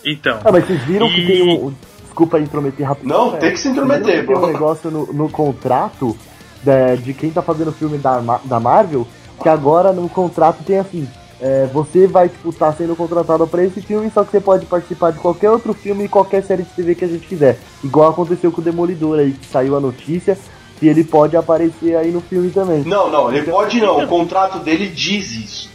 Então, 0.05 0.39
Ah, 0.43 0.51
mas 0.51 0.65
vocês 0.65 0.81
viram 0.83 1.07
que 1.09 1.21
E- 1.21 1.27
tem 1.27 1.57
um. 1.59 1.73
Desculpa 2.03 2.37
aí 2.37 2.43
intrometer 2.43 2.87
rapidinho. 2.87 3.11
Não, 3.17 3.31
tem 3.37 3.51
que 3.51 3.59
se 3.59 3.69
intrometer, 3.69 4.21
que 4.21 4.27
Tem 4.27 4.35
bro. 4.35 4.43
um 4.43 4.47
negócio 4.51 4.91
no, 4.91 5.11
no 5.11 5.29
contrato 5.29 6.15
da- 6.61 6.95
de 6.95 7.11
quem 7.13 7.31
tá 7.31 7.41
fazendo 7.41 7.69
o 7.69 7.73
filme 7.73 7.97
da, 7.97 8.19
da 8.43 8.59
Marvel, 8.59 9.07
que 9.41 9.49
agora 9.49 9.91
no 9.91 10.07
contrato 10.07 10.63
tem 10.63 10.77
assim. 10.77 11.07
é, 11.41 11.65
você 11.73 12.07
vai, 12.07 12.29
tipo, 12.29 12.53
tá 12.53 12.71
sendo 12.71 12.95
contratado 12.95 13.45
pra 13.47 13.63
esse 13.65 13.81
filme, 13.81 14.09
só 14.13 14.23
que 14.23 14.31
você 14.31 14.39
pode 14.39 14.65
participar 14.65 15.11
de 15.11 15.19
qualquer 15.19 15.49
outro 15.49 15.73
filme 15.73 16.05
e 16.05 16.07
qualquer 16.07 16.41
série 16.43 16.63
de 16.63 16.69
TV 16.69 16.95
que 16.95 17.03
a 17.03 17.07
gente 17.07 17.27
quiser. 17.27 17.57
Igual 17.83 18.11
aconteceu 18.11 18.49
com 18.49 18.61
o 18.61 18.63
Demolidor 18.63 19.19
aí, 19.19 19.33
que 19.33 19.47
saiu 19.47 19.75
a 19.75 19.79
notícia, 19.81 20.37
e 20.83 20.89
ele 20.89 21.03
pode 21.03 21.35
aparecer 21.37 21.95
aí 21.95 22.11
no 22.11 22.21
filme 22.21 22.49
também. 22.51 22.83
Não, 22.83 23.09
não, 23.09 23.31
ele 23.33 23.43
pode 23.49 23.79
não. 23.79 24.03
O 24.03 24.07
contrato 24.07 24.59
dele 24.59 24.87
diz 24.87 25.31
isso. 25.31 25.69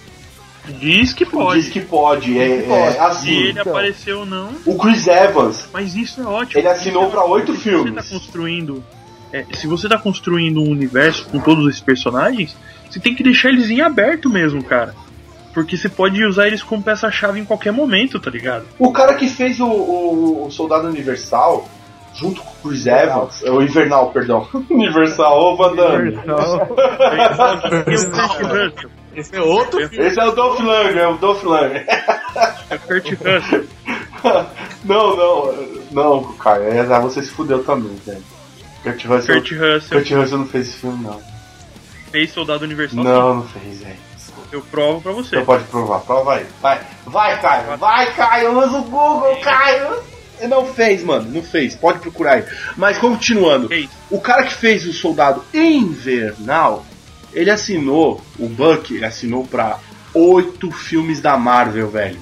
diz 0.81 1.13
que 1.13 1.25
pode. 1.25 1.61
Diz 1.63 1.71
que 1.71 1.81
pode. 1.81 2.39
É, 2.39 2.67
é 2.69 3.01
assim. 3.01 3.27
Se 3.27 3.35
ele 3.35 3.51
então. 3.61 3.73
apareceu 3.73 4.19
ou 4.21 4.27
não, 4.27 4.51
O 4.67 4.77
Chris 4.77 5.07
Evans, 5.07 5.69
mas 5.73 5.95
isso 5.95 6.21
é 6.21 6.25
ótimo. 6.25 6.61
ele 6.61 6.69
assinou 6.69 7.07
é 7.07 7.11
pra 7.11 7.21
ótimo, 7.21 7.35
oito 7.35 7.55
filmes. 7.55 7.93
Se 8.05 8.11
você 8.11 8.15
tá 8.15 8.19
construindo, 8.19 8.85
é, 9.33 9.45
se 9.55 9.67
você 9.67 9.89
tá 9.89 9.99
construindo 9.99 10.61
um 10.61 10.71
universo 10.71 11.27
com 11.27 11.39
todos 11.41 11.67
esses 11.69 11.81
personagens, 11.81 12.55
você 12.91 13.01
tem 13.01 13.15
que 13.15 13.23
deixar 13.23 13.49
eles 13.49 13.71
em 13.71 13.81
aberto 13.81 14.29
mesmo, 14.29 14.63
cara. 14.63 14.95
Porque 15.55 15.77
você 15.77 15.89
pode 15.89 16.23
usar 16.25 16.47
eles 16.47 16.63
como 16.63 16.83
peça-chave 16.83 17.41
em 17.41 17.45
qualquer 17.45 17.73
momento, 17.73 18.21
tá 18.21 18.31
ligado? 18.31 18.65
O 18.79 18.93
cara 18.93 19.15
que 19.15 19.29
fez 19.29 19.59
o, 19.59 19.67
o- 19.67 20.47
o 20.47 20.51
Soldado 20.53 20.87
Universal, 20.87 21.69
junto 22.19 22.43
com 22.43 22.51
o 22.51 22.69
Chris 22.71 22.87
Evans, 22.87 23.43
é 23.45 23.51
o 23.51 23.63
Invernal, 23.63 24.11
perdão. 24.11 24.49
Universal, 24.69 25.41
ô 25.41 25.57
Van 25.57 25.77
Damme. 25.77 26.19
Esse 29.15 29.37
é 29.37 29.41
outro 29.41 29.89
filme. 29.89 30.07
Esse 30.07 30.21
é 30.21 30.25
o 30.25 30.33
Dolph 30.33 30.61
Lundgren, 30.61 31.03
é 31.03 31.09
o 31.09 31.17
Dolph 31.17 31.43
Lundgren. 31.45 31.85
É 32.71 32.75
o 32.75 32.79
Kurt 32.81 33.11
Russell. 33.13 33.65
não, 34.85 35.17
não, 35.17 35.55
não, 35.93 36.33
cara, 36.35 36.65
é, 36.65 36.81
ah, 36.81 37.01
você 37.01 37.23
se 37.23 37.31
fudeu 37.31 37.63
também, 37.65 37.97
velho. 38.05 38.23
Kurt 38.83 39.05
Russell, 39.05 39.35
Kurt 39.37 39.53
Russell 39.53 39.99
Kurt 39.99 40.11
Russell 40.11 40.39
não 40.39 40.47
fez 40.47 40.69
esse 40.69 40.79
filme, 40.79 41.05
não. 41.05 41.21
fez 42.11 42.33
Soldado 42.33 42.65
Universal. 42.65 43.03
Não, 43.03 43.35
não 43.37 43.43
fez, 43.45 43.81
velho. 43.81 44.09
Eu 44.51 44.63
provo 44.63 45.01
pra 45.03 45.13
você. 45.13 45.37
Você 45.37 45.45
pode 45.45 45.65
provar, 45.65 46.01
prova 46.01 46.37
aí. 46.37 46.47
Vai, 46.63 46.81
vai, 47.05 47.41
Caio, 47.41 47.77
vai, 47.77 48.15
Caio, 48.15 48.59
usa 48.59 48.79
o 48.79 48.83
Google, 48.83 49.37
Caio. 49.43 50.18
Ele 50.39 50.49
Não 50.49 50.67
fez, 50.73 51.03
mano, 51.03 51.31
não 51.31 51.43
fez. 51.43 51.75
Pode 51.75 51.99
procurar 52.01 52.35
aí. 52.35 52.45
Mas 52.77 52.99
continuando, 52.99 53.69
Fez. 53.69 53.89
o 54.11 54.21
cara 54.21 54.45
que 54.45 54.55
fez 54.55 54.87
o 54.87 54.93
Soldado 54.93 55.45
Invernal, 55.53 56.85
ele 57.33 57.51
assinou, 57.51 58.23
o 58.39 58.49
Buck, 58.49 58.95
ele 58.95 59.05
assinou 59.05 59.45
pra 59.47 59.79
oito 60.15 60.71
filmes 60.71 61.21
da 61.21 61.37
Marvel, 61.37 61.89
velho. 61.91 62.21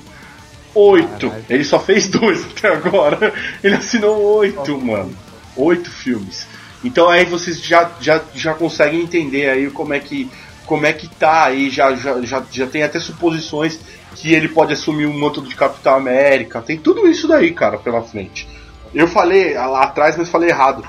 Oito. 0.75 1.33
Ele 1.49 1.65
só 1.65 1.79
fez 1.79 2.09
dois 2.09 2.45
até 2.57 2.69
agora. 2.69 3.33
Ele 3.63 3.75
assinou 3.75 4.39
oito, 4.39 4.79
mano. 4.79 5.17
Oito 5.57 5.91
filmes. 5.91 6.47
Então 6.85 7.09
aí 7.09 7.25
vocês 7.25 7.63
já, 7.63 7.91
já, 8.01 8.21
já 8.35 8.55
conseguem 8.55 9.01
entender 9.01 9.49
aí 9.49 9.71
como 9.71 9.95
é 9.95 10.01
que 10.01 10.31
como 10.67 10.85
é 10.85 10.93
que 10.93 11.09
tá 11.09 11.45
aí, 11.45 11.71
já, 11.71 11.95
já, 11.95 12.21
já, 12.23 12.43
já 12.51 12.67
tem 12.67 12.83
até 12.83 12.99
suposições 12.99 13.79
que 14.17 14.33
ele 14.33 14.49
pode 14.49 14.73
assumir 14.73 15.07
o 15.07 15.13
manto 15.13 15.43
de 15.43 15.55
Capitão 15.55 15.95
América. 15.95 16.63
Tem 16.63 16.79
tudo 16.79 17.07
isso 17.07 17.29
daí, 17.29 17.53
cara, 17.53 17.77
pela 17.77 18.03
frente. 18.03 18.49
Eu 18.95 19.07
falei 19.07 19.55
lá 19.55 19.83
atrás, 19.83 20.17
mas 20.17 20.31
falei 20.31 20.49
errado. 20.49 20.83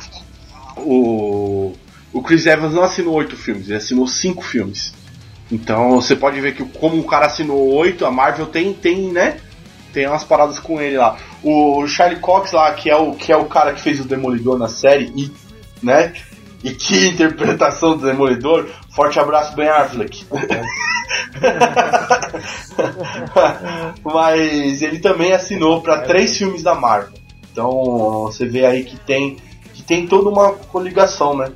O, 0.77 1.73
o 2.13 2.21
Chris 2.21 2.45
Evans 2.45 2.73
não 2.73 2.83
assinou 2.83 3.15
oito 3.15 3.35
filmes, 3.35 3.67
ele 3.67 3.77
assinou 3.77 4.07
cinco 4.07 4.41
filmes. 4.41 4.93
Então 5.51 5.99
você 6.01 6.15
pode 6.15 6.39
ver 6.39 6.55
que 6.55 6.63
como 6.63 6.99
o 6.99 7.03
cara 7.03 7.25
assinou 7.25 7.73
oito, 7.75 8.05
a 8.05 8.11
Marvel 8.11 8.45
tem, 8.45 8.73
tem, 8.73 9.11
né? 9.11 9.37
Tem 9.91 10.07
umas 10.07 10.23
paradas 10.23 10.59
com 10.59 10.79
ele 10.79 10.97
lá. 10.97 11.17
O 11.43 11.85
Charlie 11.87 12.19
Cox 12.19 12.53
lá, 12.53 12.71
que 12.73 12.89
é 12.89 12.95
o, 12.95 13.13
que 13.13 13.31
é 13.31 13.37
o 13.37 13.45
cara 13.45 13.73
que 13.73 13.81
fez 13.81 13.99
o 13.99 14.05
Demolidor 14.05 14.57
na 14.57 14.69
série, 14.69 15.11
e, 15.15 15.31
né? 15.83 16.13
E 16.67 16.73
que 16.73 17.07
interpretação 17.07 17.95
do 17.97 18.05
Demolidor. 18.05 18.67
Forte 18.93 19.17
abraço, 19.19 19.55
Ben 19.55 19.69
Affleck. 19.69 20.25
Mas 24.03 24.81
ele 24.81 24.99
também 24.99 25.31
assinou 25.31 25.81
para 25.81 26.01
três 26.01 26.37
filmes 26.37 26.61
da 26.61 26.75
Marvel. 26.75 27.13
Então 27.51 28.25
você 28.25 28.45
vê 28.45 28.65
aí 28.65 28.83
que 28.83 28.97
tem 28.97 29.37
que 29.73 29.81
tem 29.81 30.05
toda 30.07 30.29
uma 30.29 30.51
coligação, 30.51 31.37
né? 31.37 31.49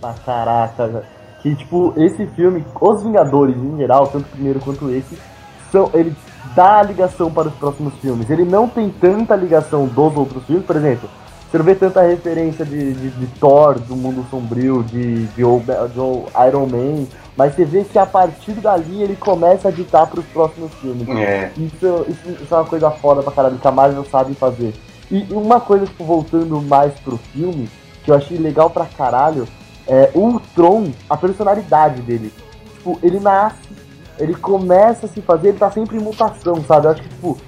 Pra 0.00 0.12
caraca, 0.12 0.86
velho. 0.86 1.04
Que, 1.42 1.54
tipo, 1.54 1.94
esse 1.96 2.26
filme, 2.34 2.64
Os 2.78 3.02
Vingadores 3.02 3.56
em 3.56 3.76
geral, 3.78 4.08
tanto 4.08 4.26
o 4.26 4.30
primeiro 4.30 4.58
quanto 4.60 4.90
esse, 4.90 5.16
são, 5.70 5.88
ele 5.94 6.12
dá 6.54 6.80
a 6.80 6.82
ligação 6.82 7.30
para 7.30 7.48
os 7.48 7.54
próximos 7.54 7.94
filmes. 8.00 8.28
Ele 8.28 8.44
não 8.44 8.68
tem 8.68 8.90
tanta 8.90 9.36
ligação 9.36 9.86
dos 9.86 10.16
outros 10.16 10.44
filmes, 10.44 10.66
por 10.66 10.76
exemplo. 10.76 11.08
Você 11.50 11.56
não 11.56 11.64
vê 11.64 11.74
tanta 11.74 12.02
referência 12.02 12.62
de, 12.62 12.92
de, 12.92 13.10
de 13.10 13.26
Thor, 13.38 13.78
do 13.78 13.96
mundo 13.96 14.26
sombrio, 14.30 14.82
de, 14.82 15.24
de, 15.28 15.34
de 15.34 16.44
Iron 16.46 16.66
Man, 16.66 17.06
mas 17.34 17.54
você 17.54 17.64
vê 17.64 17.84
que 17.84 17.98
a 17.98 18.04
partir 18.04 18.52
dali 18.52 19.02
ele 19.02 19.16
começa 19.16 19.68
a 19.68 19.70
ditar 19.70 20.06
pros 20.08 20.26
próximos 20.26 20.70
filmes. 20.74 21.08
É. 21.08 21.50
Isso, 21.56 22.06
isso, 22.06 22.42
isso 22.42 22.54
é 22.54 22.56
uma 22.58 22.66
coisa 22.66 22.90
foda 22.90 23.22
pra 23.22 23.32
caralho, 23.32 23.56
que 23.56 23.66
a 23.66 23.72
Marvel 23.72 24.04
sabe 24.04 24.34
fazer. 24.34 24.74
E 25.10 25.26
uma 25.30 25.58
coisa, 25.58 25.86
tipo, 25.86 26.04
voltando 26.04 26.60
mais 26.60 26.92
pro 27.00 27.16
filme, 27.16 27.70
que 28.04 28.10
eu 28.10 28.14
achei 28.14 28.36
legal 28.36 28.68
pra 28.68 28.84
caralho, 28.84 29.48
é 29.86 30.10
o 30.14 30.38
Tron, 30.54 30.90
a 31.08 31.16
personalidade 31.16 32.02
dele. 32.02 32.30
Tipo, 32.74 32.98
ele 33.02 33.20
nasce, 33.20 33.56
ele 34.18 34.34
começa 34.34 35.06
a 35.06 35.08
se 35.08 35.22
fazer, 35.22 35.48
ele 35.48 35.58
tá 35.58 35.70
sempre 35.70 35.96
em 35.96 36.00
mutação, 36.00 36.62
sabe? 36.62 36.88
Eu 36.88 36.90
acho 36.90 37.02
que, 37.02 37.08
tipo, 37.08 37.38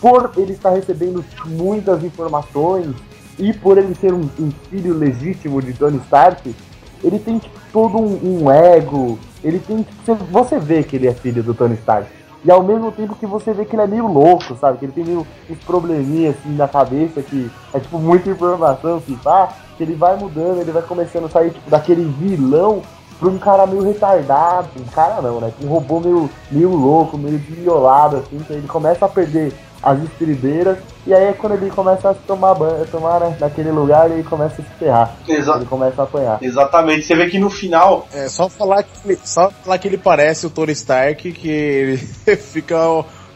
por 0.00 0.32
ele 0.38 0.54
estar 0.54 0.70
recebendo 0.70 1.22
muitas 1.44 2.02
informações 2.02 2.94
e 3.40 3.54
por 3.54 3.78
ele 3.78 3.94
ser 3.94 4.12
um, 4.12 4.28
um 4.38 4.50
filho 4.68 4.94
legítimo 4.94 5.62
de 5.62 5.72
Tony 5.72 5.96
Stark, 6.04 6.54
ele 7.02 7.18
tem 7.18 7.38
tipo, 7.38 7.58
todo 7.72 7.96
um, 7.96 8.42
um 8.44 8.50
ego, 8.50 9.18
ele 9.42 9.58
tem. 9.58 9.82
tipo, 9.82 10.14
Você, 10.30 10.58
vê 10.58 10.82
que 10.82 10.96
ele 10.96 11.08
é 11.08 11.14
filho 11.14 11.42
do 11.42 11.54
Tony 11.54 11.74
Stark. 11.74 12.06
E 12.44 12.50
ao 12.50 12.62
mesmo 12.62 12.92
tempo 12.92 13.14
que 13.16 13.26
você 13.26 13.52
vê 13.52 13.64
que 13.64 13.74
ele 13.74 13.82
é 13.82 13.86
meio 13.86 14.06
louco, 14.06 14.56
sabe? 14.56 14.78
Que 14.78 14.84
ele 14.86 14.92
tem 14.92 15.04
meio 15.04 15.26
uns 15.48 15.58
probleminhas 15.58 16.36
assim 16.38 16.54
na 16.54 16.66
cabeça 16.66 17.22
que 17.22 17.50
é 17.72 17.80
tipo 17.80 17.98
muita 17.98 18.30
informação 18.30 19.00
que 19.00 19.14
pá, 19.16 19.48
que 19.76 19.82
ele 19.82 19.94
vai 19.94 20.16
mudando, 20.16 20.60
ele 20.60 20.72
vai 20.72 20.82
começando 20.82 21.26
a 21.26 21.28
sair 21.28 21.50
tipo 21.50 21.68
daquele 21.68 22.04
vilão 22.18 22.80
pra 23.18 23.28
um 23.28 23.38
cara 23.38 23.66
meio 23.66 23.82
retardado, 23.82 24.68
um 24.78 24.90
cara 24.90 25.20
não, 25.20 25.38
né? 25.38 25.52
Um 25.62 25.68
robô 25.68 26.00
meio, 26.00 26.30
meio 26.50 26.74
louco, 26.74 27.18
meio 27.18 27.38
violado, 27.38 28.16
assim, 28.16 28.38
que 28.38 28.52
ele 28.54 28.66
começa 28.66 29.04
a 29.04 29.08
perder 29.08 29.52
as 29.82 30.02
estribeiras, 30.02 30.78
e 31.06 31.14
aí 31.14 31.24
é 31.24 31.32
quando 31.32 31.54
ele 31.54 31.70
começa 31.70 32.10
a 32.10 32.14
se 32.14 32.20
tomar 32.26 32.54
banho, 32.54 32.84
tomar 32.86 33.20
né, 33.20 33.36
naquele 33.40 33.70
lugar 33.70 34.10
e 34.10 34.14
ele 34.14 34.22
começa 34.22 34.60
a 34.60 34.64
se 34.64 34.70
ferrar. 34.78 35.14
Exa- 35.26 35.56
Ele 35.56 35.64
começa 35.64 36.02
a 36.02 36.04
apanhar. 36.04 36.38
Exatamente. 36.42 37.02
Você 37.06 37.14
vê 37.14 37.28
que 37.28 37.38
no 37.38 37.48
final. 37.48 38.06
É 38.12 38.28
só 38.28 38.48
falar 38.48 38.82
que, 38.82 38.90
ele- 39.04 39.18
só 39.24 39.50
falar 39.50 39.78
que 39.78 39.88
ele 39.88 39.96
parece 39.98 40.46
o 40.46 40.50
Tony 40.50 40.72
Stark 40.72 41.32
que 41.32 41.48
ele 41.48 41.96
fica 42.36 42.76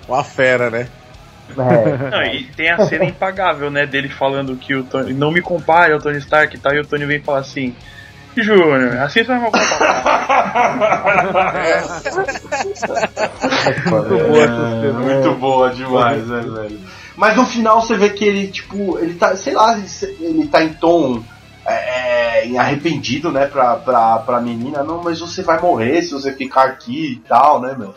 uma 0.06 0.22
fera, 0.22 0.68
né? 0.70 0.88
É, 1.56 2.10
Não, 2.10 2.22
e 2.22 2.44
tem 2.56 2.70
a 2.70 2.86
cena 2.86 3.04
impagável, 3.04 3.70
né, 3.70 3.86
dele 3.86 4.08
falando 4.08 4.56
que 4.56 4.74
o 4.74 4.82
Tony. 4.84 5.12
Não 5.12 5.30
me 5.30 5.40
compare 5.42 5.92
ao 5.92 5.98
Tony 6.00 6.18
Stark 6.18 6.54
e 6.54 6.58
tal, 6.58 6.74
e 6.74 6.80
o 6.80 6.86
Tony 6.86 7.04
vem 7.06 7.20
falar 7.22 7.38
assim. 7.40 7.74
Júnior, 8.42 8.98
assim 8.98 9.20
você 9.20 9.26
vai 9.26 9.38
me 9.38 9.44
comparar. 9.50 10.04
muito 13.90 14.08
boa 14.08 14.44
essa 14.44 14.80
cena. 14.80 14.98
Muito 14.98 15.34
boa 15.34 15.70
demais, 15.70 16.26
né, 16.26 16.40
velho? 16.40 16.80
Mas 17.16 17.36
no 17.36 17.46
final 17.46 17.80
você 17.80 17.96
vê 17.96 18.10
que 18.10 18.24
ele, 18.24 18.48
tipo, 18.48 18.98
ele 18.98 19.14
tá, 19.14 19.36
sei 19.36 19.54
lá, 19.54 19.78
ele 20.20 20.46
tá 20.48 20.62
em 20.62 20.72
tom 20.74 21.22
é, 21.66 22.40
é, 22.40 22.46
em 22.46 22.58
arrependido, 22.58 23.30
né, 23.30 23.46
pra, 23.46 23.76
pra, 23.76 24.18
pra 24.18 24.40
menina. 24.40 24.82
Não, 24.82 25.02
mas 25.02 25.20
você 25.20 25.42
vai 25.42 25.60
morrer 25.60 26.02
se 26.02 26.12
você 26.12 26.32
ficar 26.32 26.64
aqui 26.64 27.12
e 27.12 27.16
tal, 27.28 27.60
né, 27.60 27.74
meu? 27.78 27.94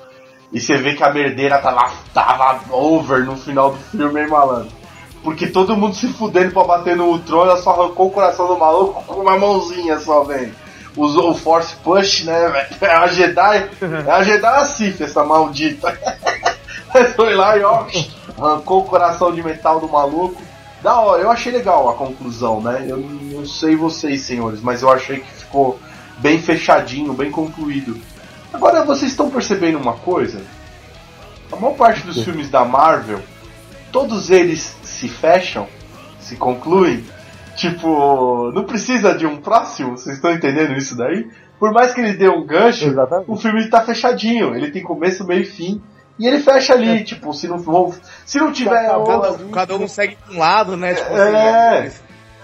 E 0.52 0.62
você 0.62 0.78
vê 0.78 0.94
que 0.94 1.04
a 1.04 1.12
merdeira 1.12 1.58
tava, 1.60 1.92
tava 2.14 2.62
over 2.74 3.26
no 3.26 3.36
final 3.36 3.72
do 3.72 3.78
filme, 3.78 4.22
hein, 4.22 4.28
malandro? 4.28 4.77
Porque 5.28 5.46
todo 5.46 5.76
mundo 5.76 5.94
se 5.94 6.08
fudendo 6.14 6.54
pra 6.54 6.64
bater 6.64 6.96
no 6.96 7.08
Ultron, 7.08 7.42
ela 7.42 7.58
só 7.58 7.72
arrancou 7.72 8.08
o 8.08 8.12
coração 8.12 8.48
do 8.48 8.58
maluco 8.58 9.04
com 9.04 9.20
uma 9.20 9.38
mãozinha 9.38 10.00
só, 10.00 10.24
velho. 10.24 10.56
Usou 10.96 11.32
o 11.32 11.36
Force 11.36 11.76
Push, 11.84 12.24
né, 12.24 12.48
velho? 12.48 12.68
É 12.80 12.96
a 12.96 13.08
Jedi, 13.08 13.70
é 14.08 14.10
a 14.10 14.24
Jedi 14.24 14.66
Sif, 14.68 15.04
essa 15.04 15.26
maldita. 15.26 16.00
Foi 17.18 17.36
lá 17.36 17.58
e 17.58 17.62
ó, 17.62 17.86
arrancou 18.40 18.80
o 18.80 18.86
coração 18.86 19.36
de 19.36 19.44
metal 19.44 19.82
do 19.82 19.90
maluco. 19.90 20.42
Da 20.82 20.98
hora, 20.98 21.24
eu 21.24 21.30
achei 21.30 21.52
legal 21.52 21.90
a 21.90 21.96
conclusão, 21.96 22.62
né? 22.62 22.86
Eu 22.88 22.96
não 22.96 23.46
sei 23.46 23.76
vocês, 23.76 24.22
senhores, 24.22 24.62
mas 24.62 24.82
eu 24.82 24.90
achei 24.90 25.20
que 25.20 25.30
ficou 25.30 25.78
bem 26.20 26.42
fechadinho, 26.42 27.12
bem 27.12 27.32
concluído. 27.32 28.00
Agora 28.54 28.86
vocês 28.86 29.12
estão 29.12 29.30
percebendo 29.30 29.78
uma 29.78 29.96
coisa? 29.96 30.42
A 31.52 31.58
maior 31.58 31.76
parte 31.76 32.08
dos 32.08 32.24
filmes 32.24 32.50
da 32.50 32.64
Marvel, 32.64 33.22
todos 33.92 34.30
eles 34.30 34.77
se 35.00 35.08
fecham, 35.08 35.68
se 36.20 36.36
concluem. 36.36 37.04
Tipo, 37.56 38.52
não 38.54 38.66
precisa 38.66 39.16
de 39.18 39.26
um 39.26 39.38
próximo, 39.38 39.98
vocês 39.98 40.16
estão 40.18 40.32
entendendo 40.32 40.74
isso 40.78 40.96
daí? 40.96 41.28
Por 41.60 41.72
mais 41.72 41.92
que 41.94 42.02
ele 42.02 42.14
dê 42.14 42.30
um 42.30 42.46
gancho, 42.46 42.86
Exatamente. 42.86 43.32
o 43.32 43.36
filme 43.36 43.68
tá 43.68 43.82
fechadinho. 43.82 44.56
Ele 44.56 44.70
tem 44.70 44.84
começo, 44.84 45.26
meio 45.26 45.42
e 45.42 45.46
fim. 45.46 45.82
E 46.20 46.28
ele 46.28 46.40
fecha 46.40 46.74
ali, 46.74 47.04
tipo, 47.04 47.34
se 47.34 47.48
não 47.48 47.58
for. 47.58 47.96
Se 48.26 48.38
não 48.40 48.52
tiver. 48.52 48.76
Cada, 48.86 48.98
outro- 48.98 49.50
cada 49.50 49.76
um 49.76 49.88
segue 49.88 50.16
pra 50.24 50.36
um 50.36 50.38
lado, 50.40 50.78
né? 50.78 50.94
Tipo 50.94 51.16
É. 51.18 51.70
assim, 51.70 51.78
eles, 51.82 52.04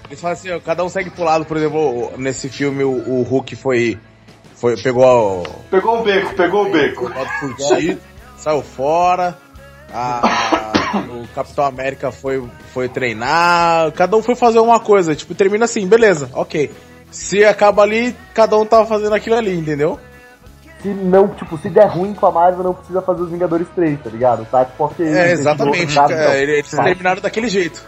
eles 0.09 0.21
falam 0.21 0.33
assim, 0.33 0.51
ó, 0.51 0.59
cada 0.59 0.83
um 0.83 0.89
segue 0.89 1.11
pro 1.11 1.23
lado, 1.23 1.45
por 1.45 1.57
exemplo, 1.57 2.11
nesse 2.17 2.49
filme 2.49 2.83
o, 2.83 2.89
o 2.91 3.21
Hulk 3.23 3.55
foi. 3.55 3.99
foi 4.55 4.75
pegou 4.81 5.41
o. 5.41 5.43
Pegou 5.69 5.99
o 5.99 6.03
beco, 6.03 6.33
pegou 6.35 6.65
o 6.67 6.71
beco. 6.71 7.11
saiu 8.37 8.61
fora. 8.63 9.37
a- 9.93 10.59
o 10.99 11.27
Capitão 11.33 11.65
América 11.65 12.11
foi, 12.11 12.43
foi 12.73 12.87
treinar. 12.89 13.91
Cada 13.93 14.15
um 14.17 14.23
foi 14.23 14.35
fazer 14.35 14.59
uma 14.59 14.79
coisa. 14.79 15.15
Tipo, 15.15 15.33
termina 15.35 15.65
assim, 15.65 15.87
beleza, 15.87 16.29
ok. 16.33 16.71
Se 17.11 17.43
acaba 17.45 17.83
ali, 17.83 18.15
cada 18.33 18.57
um 18.57 18.65
tava 18.65 18.85
fazendo 18.85 19.13
aquilo 19.13 19.35
ali, 19.35 19.55
entendeu? 19.57 19.99
Se 20.81 20.87
não, 20.89 21.29
tipo, 21.29 21.57
se 21.59 21.69
der 21.69 21.85
ruim 21.87 22.13
com 22.13 22.25
a 22.25 22.31
Marvel, 22.31 22.63
não 22.63 22.73
precisa 22.73 23.01
fazer 23.01 23.21
os 23.21 23.29
Vingadores 23.29 23.67
3, 23.73 23.99
tá 24.01 24.09
ligado? 24.09 24.45
Tá, 24.45 24.65
tipo, 24.65 24.83
ok. 24.83 25.05
É, 25.05 25.27
eles 25.27 25.39
exatamente. 25.39 25.95
cara, 25.95 26.15
não. 26.27 26.33
eles 26.33 26.69
Tá. 26.69 26.83
terminaram 26.83 27.21
daquele 27.21 27.47
jeito. 27.47 27.83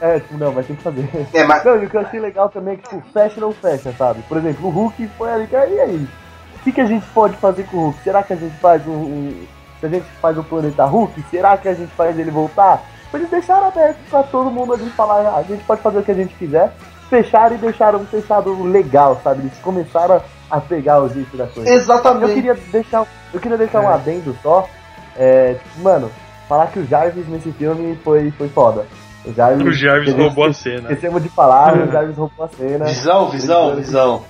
É, 0.00 0.20
tipo, 0.20 0.36
não, 0.38 0.52
mas 0.52 0.66
tem 0.66 0.76
que 0.76 0.82
fazer. 0.82 1.08
É, 1.34 1.44
mas. 1.44 1.64
Não, 1.64 1.82
e 1.82 1.86
o 1.86 1.90
que 1.90 1.96
eu 1.96 2.00
achei 2.00 2.20
legal 2.20 2.48
também 2.48 2.74
é 2.74 2.76
que, 2.76 2.82
tipo, 2.84 3.02
fecha 3.12 3.34
ou 3.36 3.40
não 3.48 3.52
fecha, 3.52 3.92
sabe? 3.98 4.22
Por 4.28 4.36
exemplo, 4.38 4.66
o 4.66 4.70
Hulk 4.70 5.10
foi 5.18 5.30
ali, 5.30 5.48
e 5.50 5.56
aí? 5.56 6.08
O 6.56 6.58
que, 6.62 6.72
que 6.72 6.80
a 6.80 6.86
gente 6.86 7.04
pode 7.14 7.36
fazer 7.38 7.64
com 7.64 7.76
o 7.78 7.80
Hulk? 7.86 8.02
Será 8.04 8.22
que 8.22 8.32
a 8.32 8.36
gente 8.36 8.56
faz 8.60 8.86
um. 8.86 8.92
um- 8.92 9.46
se 9.80 9.86
a 9.86 9.88
gente 9.88 10.06
faz 10.20 10.36
o 10.38 10.44
planeta 10.44 10.84
Hulk, 10.84 11.24
será 11.30 11.56
que 11.56 11.68
a 11.68 11.74
gente 11.74 11.92
faz 11.94 12.18
ele 12.18 12.30
voltar? 12.30 12.82
Eles 13.12 13.28
deixaram 13.28 13.66
aberto 13.66 13.98
pra 14.08 14.22
todo 14.22 14.50
mundo 14.50 14.74
ali 14.74 14.88
falar, 14.90 15.26
ah, 15.26 15.38
a 15.38 15.42
gente 15.42 15.64
pode 15.64 15.80
fazer 15.82 15.98
o 15.98 16.02
que 16.02 16.12
a 16.12 16.14
gente 16.14 16.34
quiser. 16.34 16.72
Fecharam 17.08 17.56
e 17.56 17.58
deixaram 17.58 18.06
fechado 18.06 18.62
legal, 18.62 19.20
sabe? 19.24 19.40
Eles 19.40 19.58
começaram 19.58 20.16
a 20.16 20.22
a 20.50 20.60
pegar 20.60 21.00
o 21.00 21.08
jeito 21.08 21.36
da 21.36 21.46
coisa. 21.46 21.70
Eu 21.70 21.76
Exatamente. 21.76 22.34
queria 22.34 22.54
deixar, 22.72 23.06
eu 23.32 23.40
queria 23.40 23.56
deixar 23.56 23.80
um 23.80 23.90
É. 23.90 23.94
adendo 23.94 24.36
só. 24.42 24.68
É, 25.16 25.54
tipo, 25.54 25.80
mano, 25.80 26.10
falar 26.48 26.66
que 26.68 26.80
o 26.80 26.86
Jarvis 26.86 27.28
nesse 27.28 27.52
filme 27.52 27.96
foi, 28.02 28.30
foi 28.32 28.48
foda. 28.48 28.84
O 29.24 29.32
Jarvis, 29.32 29.66
O 29.66 29.72
Jarvis 29.72 30.08
a 30.08 30.10
gente 30.12 30.22
roubou 30.22 30.44
a 30.46 30.52
cena. 30.52 30.80
Esquecemos 30.92 31.22
de 31.22 31.28
falar, 31.28 31.76
o 31.76 31.92
Jarvis 31.92 32.16
roubou 32.16 32.44
a 32.46 32.48
cena. 32.48 32.84
Visão, 32.86 33.30
visão, 33.30 33.76
visão. 33.76 34.24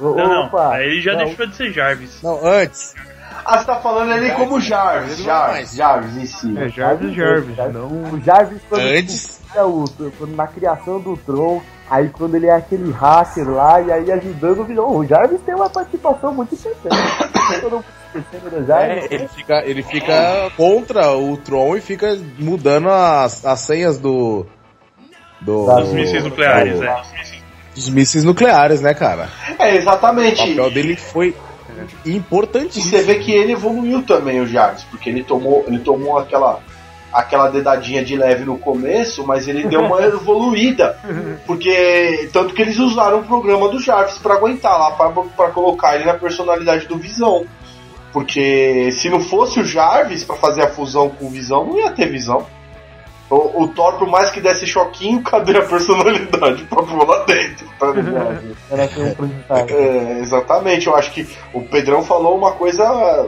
Não, 0.00 0.14
não. 0.14 0.46
opa, 0.46 0.74
Aí 0.74 0.84
ele 0.86 1.00
já 1.00 1.12
não, 1.14 1.24
deixou 1.24 1.46
de 1.46 1.56
ser 1.56 1.72
Jarvis. 1.72 2.22
Não, 2.22 2.38
antes. 2.46 2.94
Ah, 3.44 3.58
você 3.58 3.64
tá 3.66 3.76
falando 3.76 4.12
ele 4.12 4.30
como 4.32 4.60
Jarvis. 4.60 5.20
É 5.20 5.22
Jarvis. 5.22 5.74
Jarvis 5.74 6.16
em 6.16 6.26
si. 6.26 6.58
É 6.58 6.68
Jarvis 6.68 7.14
Jarvis, 7.14 7.56
Jarvis. 7.56 7.74
não. 7.74 7.88
O 8.14 8.20
Jarvis 8.20 8.60
quando, 8.68 8.82
Antes. 8.82 9.40
tipo, 9.46 9.60
o- 9.64 10.12
quando 10.18 10.36
na 10.36 10.46
criação 10.46 11.00
do 11.00 11.16
Tron, 11.16 11.62
aí 11.90 12.08
quando 12.10 12.34
ele 12.34 12.46
é 12.46 12.54
aquele 12.54 12.90
hacker 12.92 13.48
lá, 13.48 13.80
e 13.80 13.90
aí 13.92 14.12
ajudando 14.12 14.60
o 14.60 14.64
vilão. 14.64 14.96
O 14.96 15.06
Jarvis 15.06 15.40
tem 15.42 15.54
uma 15.54 15.70
participação 15.70 16.34
muito 16.34 16.54
importante. 16.54 16.96
Todo 17.60 17.70
mundo 17.76 17.84
do. 18.66 18.72
É, 18.72 19.06
ele 19.10 19.28
fica, 19.28 19.62
ele 19.64 19.82
fica 19.82 20.50
contra 20.56 21.12
o 21.16 21.36
Tron 21.38 21.76
e 21.76 21.80
fica 21.80 22.18
mudando 22.38 22.88
as, 22.90 23.44
as 23.44 23.60
senhas 23.60 23.98
do. 23.98 24.44
do 25.40 25.66
Das 25.66 25.86
Os 25.88 25.92
mísseis 25.92 26.24
nucleares, 26.24 26.78
né? 26.80 27.02
dos 27.74 27.88
mísseis 27.90 28.24
nucleares, 28.24 28.80
né, 28.80 28.92
cara? 28.92 29.28
É, 29.58 29.74
O 29.74 29.76
exatamente. 29.76 30.36
papel 30.56 30.70
dele 30.70 30.96
foi 30.96 31.34
E 32.04 32.16
importantíssimo. 32.16 32.90
você 32.90 33.02
vê 33.02 33.16
que 33.16 33.32
ele 33.32 33.52
evoluiu 33.52 34.02
também, 34.02 34.40
o 34.40 34.46
Jarvis, 34.46 34.84
porque 34.84 35.10
ele 35.10 35.22
tomou, 35.22 35.64
ele 35.66 35.78
tomou 35.78 36.18
aquela, 36.18 36.60
aquela 37.12 37.48
dedadinha 37.48 38.04
de 38.04 38.16
leve 38.16 38.44
no 38.44 38.58
começo, 38.58 39.26
mas 39.26 39.48
ele 39.48 39.66
deu 39.66 39.80
uma 39.80 40.00
evoluída. 40.06 40.98
Porque. 41.46 42.28
Tanto 42.32 42.54
que 42.54 42.62
eles 42.62 42.78
usaram 42.78 43.20
o 43.20 43.24
programa 43.24 43.68
do 43.68 43.80
Jarvis 43.80 44.18
pra 44.18 44.34
aguentar 44.34 44.78
lá, 44.78 44.90
pra 45.36 45.50
colocar 45.50 45.94
ele 45.94 46.04
na 46.04 46.14
personalidade 46.14 46.86
do 46.86 46.96
Visão. 46.96 47.46
Porque 48.12 48.90
se 48.92 49.08
não 49.10 49.20
fosse 49.20 49.60
o 49.60 49.64
Jarvis 49.64 50.24
pra 50.24 50.36
fazer 50.36 50.62
a 50.62 50.70
fusão 50.70 51.10
com 51.10 51.26
o 51.26 51.30
Visão, 51.30 51.66
não 51.66 51.78
ia 51.78 51.90
ter 51.90 52.06
visão. 52.06 52.46
O, 53.30 53.62
o 53.64 53.68
Thor, 53.68 53.98
por 53.98 54.08
mais 54.08 54.30
que 54.30 54.40
desse 54.40 54.66
choquinho, 54.66 55.20
cadê 55.24 55.56
a 55.58 55.62
personalidade 55.62 56.64
pra 56.64 56.82
pôr 56.82 57.06
lá 57.06 57.24
dentro? 57.24 57.66
Tá 57.78 57.86
ligado? 57.92 58.56
Era 58.70 58.84
assim. 58.84 59.14
É, 59.74 60.18
exatamente, 60.20 60.86
eu 60.86 60.96
acho 60.96 61.12
que 61.12 61.28
o 61.52 61.60
Pedrão 61.62 62.02
falou 62.02 62.36
uma 62.36 62.52
coisa 62.52 63.26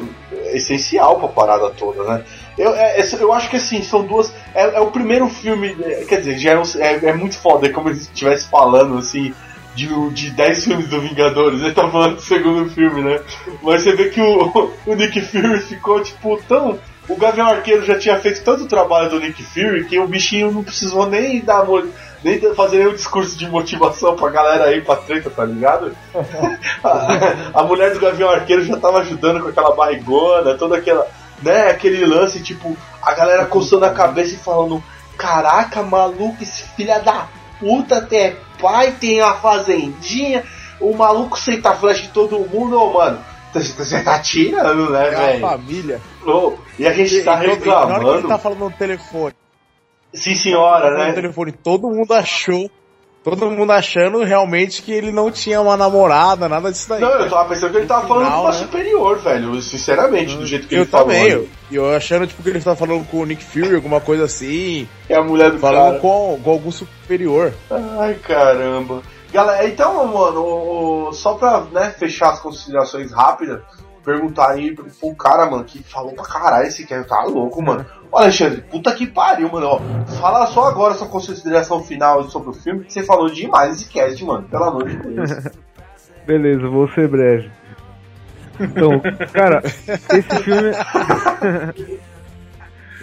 essencial 0.53 1.19
pra 1.19 1.29
parada 1.29 1.71
toda, 1.71 2.03
né? 2.05 2.23
Eu, 2.59 2.75
é, 2.75 2.99
essa- 2.99 3.17
eu 3.17 3.33
acho 3.33 3.49
que 3.51 3.57
assim, 3.57 3.83
são 3.83 4.03
duas. 4.05 4.33
É, 4.55 4.77
é 4.77 4.81
o 4.81 4.91
primeiro 4.91 5.29
filme. 5.29 5.77
é, 5.83 6.05
Quer 6.05 6.19
dizer, 6.19 6.39
já 6.39 6.53
é, 6.53 6.59
um- 6.59 6.63
é, 6.79 7.11
é 7.11 7.13
muito 7.13 7.39
foda, 7.39 7.67
é 7.67 7.71
como 7.71 7.93
se 7.95 8.03
estivesse 8.03 8.49
falando 8.49 8.99
assim. 8.99 9.35
De, 9.73 9.87
de 10.11 10.31
10 10.33 10.65
filmes 10.65 10.89
do 10.89 11.01
Vingadores, 11.01 11.61
ele 11.63 11.73
tá 11.73 11.89
falando 11.89 12.17
do 12.17 12.21
segundo 12.23 12.69
filme, 12.71 13.03
né? 13.03 13.21
Mas 13.63 13.83
você 13.85 13.95
vê 13.95 14.09
que 14.11 14.21
o, 14.21 14.73
o 14.85 14.95
Nick 14.97 15.21
Fury 15.23 15.61
ficou 15.61 16.03
tipo 16.03 16.37
tão. 16.49 16.77
O 17.11 17.17
Gavião 17.17 17.49
Arqueiro 17.49 17.85
já 17.85 17.99
tinha 17.99 18.17
feito 18.21 18.45
tanto 18.45 18.67
trabalho 18.67 19.11
do 19.11 19.19
Nick 19.19 19.43
Fury 19.43 19.85
que 19.85 19.99
o 19.99 20.07
bichinho 20.07 20.53
não 20.53 20.63
precisou 20.63 21.07
nem 21.07 21.41
dar, 21.41 21.67
nem 22.23 22.39
fazer 22.55 22.79
nenhum 22.79 22.95
discurso 22.95 23.37
de 23.37 23.49
motivação 23.49 24.15
pra 24.15 24.31
galera 24.31 24.73
ir 24.73 24.85
pra 24.85 24.95
treta, 24.95 25.29
tá 25.29 25.45
ligado? 25.45 25.93
a, 26.85 27.61
a 27.61 27.65
mulher 27.65 27.93
do 27.93 27.99
Gavião 27.99 28.31
Arqueiro 28.31 28.65
já 28.65 28.77
tava 28.77 29.01
ajudando 29.01 29.43
com 29.43 29.49
aquela 29.49 29.75
barrigona, 29.75 30.57
toda 30.57 30.77
aquela. 30.77 31.05
Né, 31.43 31.71
aquele 31.71 32.05
lance, 32.05 32.43
tipo, 32.43 32.77
a 33.03 33.15
galera 33.15 33.45
coçando 33.47 33.87
a 33.87 33.91
cabeça 33.91 34.35
e 34.35 34.39
falando: 34.39 34.81
Caraca, 35.19 35.83
maluco, 35.83 36.41
esse 36.41 36.63
filha 36.77 37.01
da 37.01 37.27
puta 37.59 38.03
tem 38.03 38.37
pai, 38.61 38.93
tem 39.01 39.21
uma 39.21 39.35
fazendinha, 39.35 40.45
o 40.79 40.95
maluco 40.95 41.37
senta 41.37 41.71
a 41.71 41.75
flash 41.75 42.03
de 42.03 42.09
todo 42.09 42.39
mundo, 42.39 42.81
ô 42.81 42.93
mano. 42.93 43.30
Você 43.53 44.03
tá 44.03 44.19
tirando, 44.21 44.91
né, 44.91 45.09
É 45.09 45.15
a 45.15 45.19
velho? 45.19 45.41
família. 45.41 46.01
Ô, 46.25 46.55
E 46.79 46.87
a 46.87 46.93
gente 46.93 47.11
tá 47.11 47.17
E- 47.17 47.23
e- 47.23 47.25
Na 47.25 47.33
hora 47.33 47.41
que 47.41 47.47
ele 47.47 47.55
reclamando. 47.65 48.29
tá 48.29 48.39
falando 48.39 48.59
no 48.61 48.71
telefone. 48.71 49.35
Sim, 50.13 50.35
senhora, 50.35 50.83
falando 50.83 50.99
no 50.99 51.05
né? 51.07 51.13
telefone, 51.13 51.53
todo 51.53 51.89
mundo 51.89 52.13
achou. 52.13 52.71
Todo 53.23 53.51
mundo 53.51 53.71
achando 53.71 54.25
realmente 54.25 54.81
que 54.81 54.91
ele 54.91 55.13
não 55.13 55.31
tinha 55.31 55.61
uma 55.61 55.77
namorada, 55.77 56.49
nada 56.49 56.73
disso 56.73 56.89
daí. 56.89 57.03
Não, 57.03 57.11
eu 57.11 57.29
tava 57.29 57.51
pensando 57.51 57.71
que 57.73 57.77
ele 57.77 57.87
tava 57.87 58.09
falando 58.09 58.25
Final, 58.25 58.39
com 58.41 58.47
uma 58.47 58.53
né? 58.53 58.59
superior, 58.59 59.19
velho. 59.19 59.61
Sinceramente, 59.61 60.37
do 60.37 60.47
jeito 60.47 60.67
que 60.67 60.75
eu 60.75 60.81
ele 60.81 60.91
falou. 60.91 61.09
também, 61.09 61.25
né? 61.29 61.35
eu, 61.35 61.49
eu 61.71 61.95
achando 61.95 62.27
tipo 62.27 62.43
que 62.43 62.49
ele 62.49 62.61
tava 62.63 62.77
falando 62.77 63.07
com 63.09 63.19
o 63.19 63.27
Nick 63.27 63.45
Fury, 63.45 63.75
alguma 63.75 64.01
coisa 64.01 64.25
assim. 64.25 64.89
É 65.07 65.17
a 65.17 65.23
mulher 65.23 65.51
do 65.51 65.59
Falando 65.59 65.89
cara. 65.89 66.01
com, 66.01 66.41
com 66.43 66.51
algum 66.51 66.73
superior. 66.73 67.53
Ai, 67.71 68.15
caramba. 68.15 69.03
Galera, 69.33 69.67
então, 69.69 70.07
mano, 70.07 70.41
o- 70.41 71.09
o- 71.09 71.13
só 71.13 71.35
pra 71.35 71.61
né, 71.73 71.91
fechar 71.91 72.31
as 72.31 72.41
considerações 72.41 73.13
rápidas, 73.13 73.61
perguntar 74.05 74.51
aí 74.51 74.75
pro, 74.75 74.85
pro 74.87 75.15
cara, 75.15 75.49
mano, 75.49 75.63
que 75.65 75.83
falou 75.83 76.13
pra 76.15 76.25
caralho 76.25 76.67
esse 76.67 76.87
cara, 76.87 77.05
tá 77.05 77.23
louco, 77.25 77.63
mano. 77.63 77.87
Ô, 78.11 78.19
Alexandre, 78.19 78.63
puta 78.63 78.93
que 78.93 79.07
pariu, 79.07 79.49
mano. 79.53 79.67
Ó, 79.67 79.81
fala 80.21 80.47
só 80.49 80.67
agora 80.67 80.95
sua 80.95 81.07
consideração 81.07 81.83
final 81.85 82.25
sobre 82.25 82.51
o 82.51 82.53
filme, 82.53 82.85
que 82.85 82.93
você 82.93 83.05
falou 83.05 83.31
demais 83.31 83.77
esse 83.77 83.85
cast, 83.89 84.25
mano. 84.25 84.49
Pelo 84.49 84.65
amor 84.65 84.89
de 84.89 84.97
Deus. 84.97 85.31
Beleza, 86.27 86.69
vou 86.69 86.89
ser 86.89 87.09
breve. 87.09 87.51
Então, 88.59 89.01
cara, 89.33 89.63
esse 89.65 90.43
filme. 90.43 90.73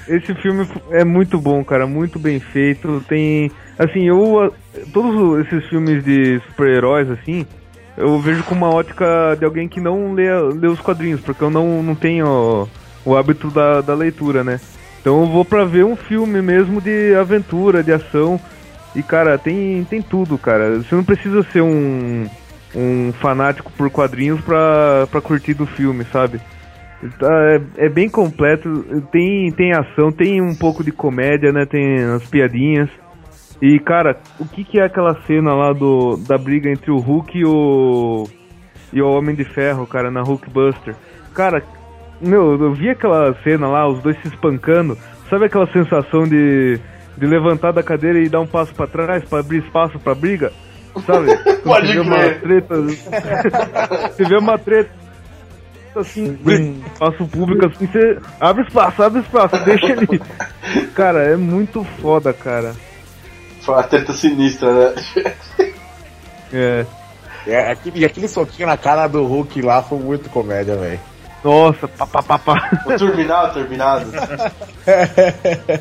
esse 0.07 0.33
filme 0.35 0.67
é 0.91 1.03
muito 1.03 1.39
bom, 1.39 1.63
cara, 1.63 1.85
muito 1.85 2.17
bem 2.17 2.39
feito. 2.39 3.03
Tem. 3.07 3.51
Assim, 3.77 4.07
eu. 4.07 4.53
Todos 4.93 5.45
esses 5.45 5.67
filmes 5.69 6.03
de 6.03 6.39
super-heróis, 6.47 7.09
assim, 7.09 7.45
eu 7.97 8.19
vejo 8.19 8.43
com 8.43 8.55
uma 8.55 8.73
ótica 8.73 9.35
de 9.37 9.43
alguém 9.43 9.67
que 9.67 9.81
não 9.81 10.13
lê, 10.13 10.29
lê 10.53 10.67
os 10.67 10.79
quadrinhos, 10.79 11.21
porque 11.21 11.43
eu 11.43 11.49
não, 11.49 11.81
não 11.81 11.95
tenho 11.95 12.67
o 13.03 13.15
hábito 13.15 13.49
da, 13.49 13.81
da 13.81 13.93
leitura, 13.93 14.43
né? 14.43 14.59
Então 15.01 15.21
eu 15.21 15.27
vou 15.27 15.45
pra 15.45 15.63
ver 15.63 15.85
um 15.85 15.95
filme 15.95 16.41
mesmo 16.41 16.81
de 16.81 17.15
aventura, 17.15 17.83
de 17.83 17.91
ação. 17.91 18.39
E, 18.95 19.03
cara, 19.03 19.37
tem, 19.37 19.83
tem 19.85 20.01
tudo, 20.01 20.37
cara. 20.37 20.77
Você 20.77 20.95
não 20.95 21.03
precisa 21.03 21.43
ser 21.51 21.61
um, 21.61 22.27
um 22.75 23.13
fanático 23.13 23.71
por 23.71 23.89
quadrinhos 23.89 24.41
pra, 24.41 25.07
pra 25.09 25.21
curtir 25.21 25.53
do 25.53 25.65
filme, 25.65 26.05
sabe? 26.11 26.39
Tá, 27.19 27.27
É, 27.77 27.85
é 27.85 27.89
bem 27.89 28.09
completo, 28.09 28.83
tem, 29.11 29.51
tem 29.51 29.71
ação, 29.71 30.11
tem 30.11 30.41
um 30.41 30.55
pouco 30.55 30.83
de 30.83 30.91
comédia, 30.91 31.51
né? 31.51 31.65
Tem 31.65 32.03
as 32.03 32.25
piadinhas. 32.25 32.89
E, 33.61 33.79
cara, 33.79 34.17
o 34.39 34.45
que, 34.45 34.63
que 34.63 34.79
é 34.79 34.83
aquela 34.83 35.15
cena 35.25 35.53
lá 35.53 35.73
do, 35.73 36.17
da 36.27 36.37
briga 36.37 36.69
entre 36.69 36.91
o 36.91 36.97
Hulk 36.97 37.37
e 37.37 37.45
o, 37.45 38.27
e 38.93 39.01
o 39.01 39.09
Homem 39.09 39.35
de 39.35 39.43
Ferro, 39.43 39.85
cara, 39.87 40.11
na 40.11 40.21
Hulkbuster? 40.21 40.95
Cara, 41.33 41.63
meu, 42.21 42.59
eu 42.59 42.73
vi 42.73 42.89
aquela 42.89 43.33
cena 43.43 43.67
lá, 43.67 43.87
os 43.87 44.01
dois 44.01 44.17
se 44.21 44.27
espancando. 44.27 44.97
Sabe 45.29 45.45
aquela 45.45 45.67
sensação 45.71 46.23
de, 46.23 46.79
de 47.17 47.25
levantar 47.25 47.71
da 47.71 47.83
cadeira 47.83 48.19
e 48.19 48.29
dar 48.29 48.41
um 48.41 48.47
passo 48.47 48.73
pra 48.73 48.87
trás 48.87 49.23
pra 49.23 49.39
abrir 49.39 49.63
espaço 49.63 49.99
pra 49.99 50.15
briga? 50.15 50.51
Sabe? 51.05 51.27
Pode 51.63 51.93
vê 51.93 51.99
uma 51.99 52.15
crer. 52.17 52.41
treta. 52.41 52.75
você 54.13 54.23
vê 54.23 54.37
uma 54.37 54.57
treta 54.57 54.89
assim, 55.99 56.37
um 56.45 56.85
espaço 56.87 57.25
público 57.27 57.65
assim, 57.67 57.87
você 57.87 58.17
abre 58.39 58.63
espaço, 58.65 59.03
abre 59.03 59.21
espaço, 59.21 59.57
deixa 59.65 59.85
ele. 59.93 60.21
Cara, 60.95 61.23
é 61.23 61.35
muito 61.35 61.83
foda, 62.01 62.31
cara. 62.33 62.75
Foi 63.61 63.75
uma 63.75 63.83
treta 63.83 64.13
sinistra, 64.13 64.71
né? 64.73 64.93
É. 66.53 66.85
É, 67.45 67.71
aquele, 67.71 67.99
e 67.99 68.05
aquele 68.05 68.27
soquinho 68.27 68.67
na 68.67 68.75
cara 68.77 69.07
do 69.07 69.23
Hulk 69.25 69.61
lá 69.61 69.81
foi 69.81 69.97
muito 69.99 70.29
comédia, 70.29 70.75
velho. 70.75 70.99
Nossa, 71.43 71.87
pá, 71.87 72.05
pá, 72.05 72.21
pá, 72.23 72.37
pá. 72.39 72.81
O 72.85 72.97
turbinado, 72.97 73.53
turbinado. 73.53 74.11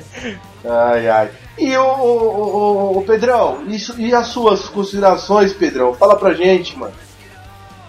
Ai, 0.69 1.09
ai. 1.09 1.31
E 1.59 1.77
o, 1.77 1.83
o, 1.83 2.93
o- 2.95 2.99
o 2.99 3.03
Pedrão, 3.05 3.63
isso, 3.69 3.95
e 4.01 4.13
as 4.13 4.27
suas 4.29 4.69
considerações, 4.69 5.53
Pedrão? 5.53 5.95
Fala 5.95 6.17
pra 6.17 6.33
gente, 6.35 6.77
mano. 6.77 6.93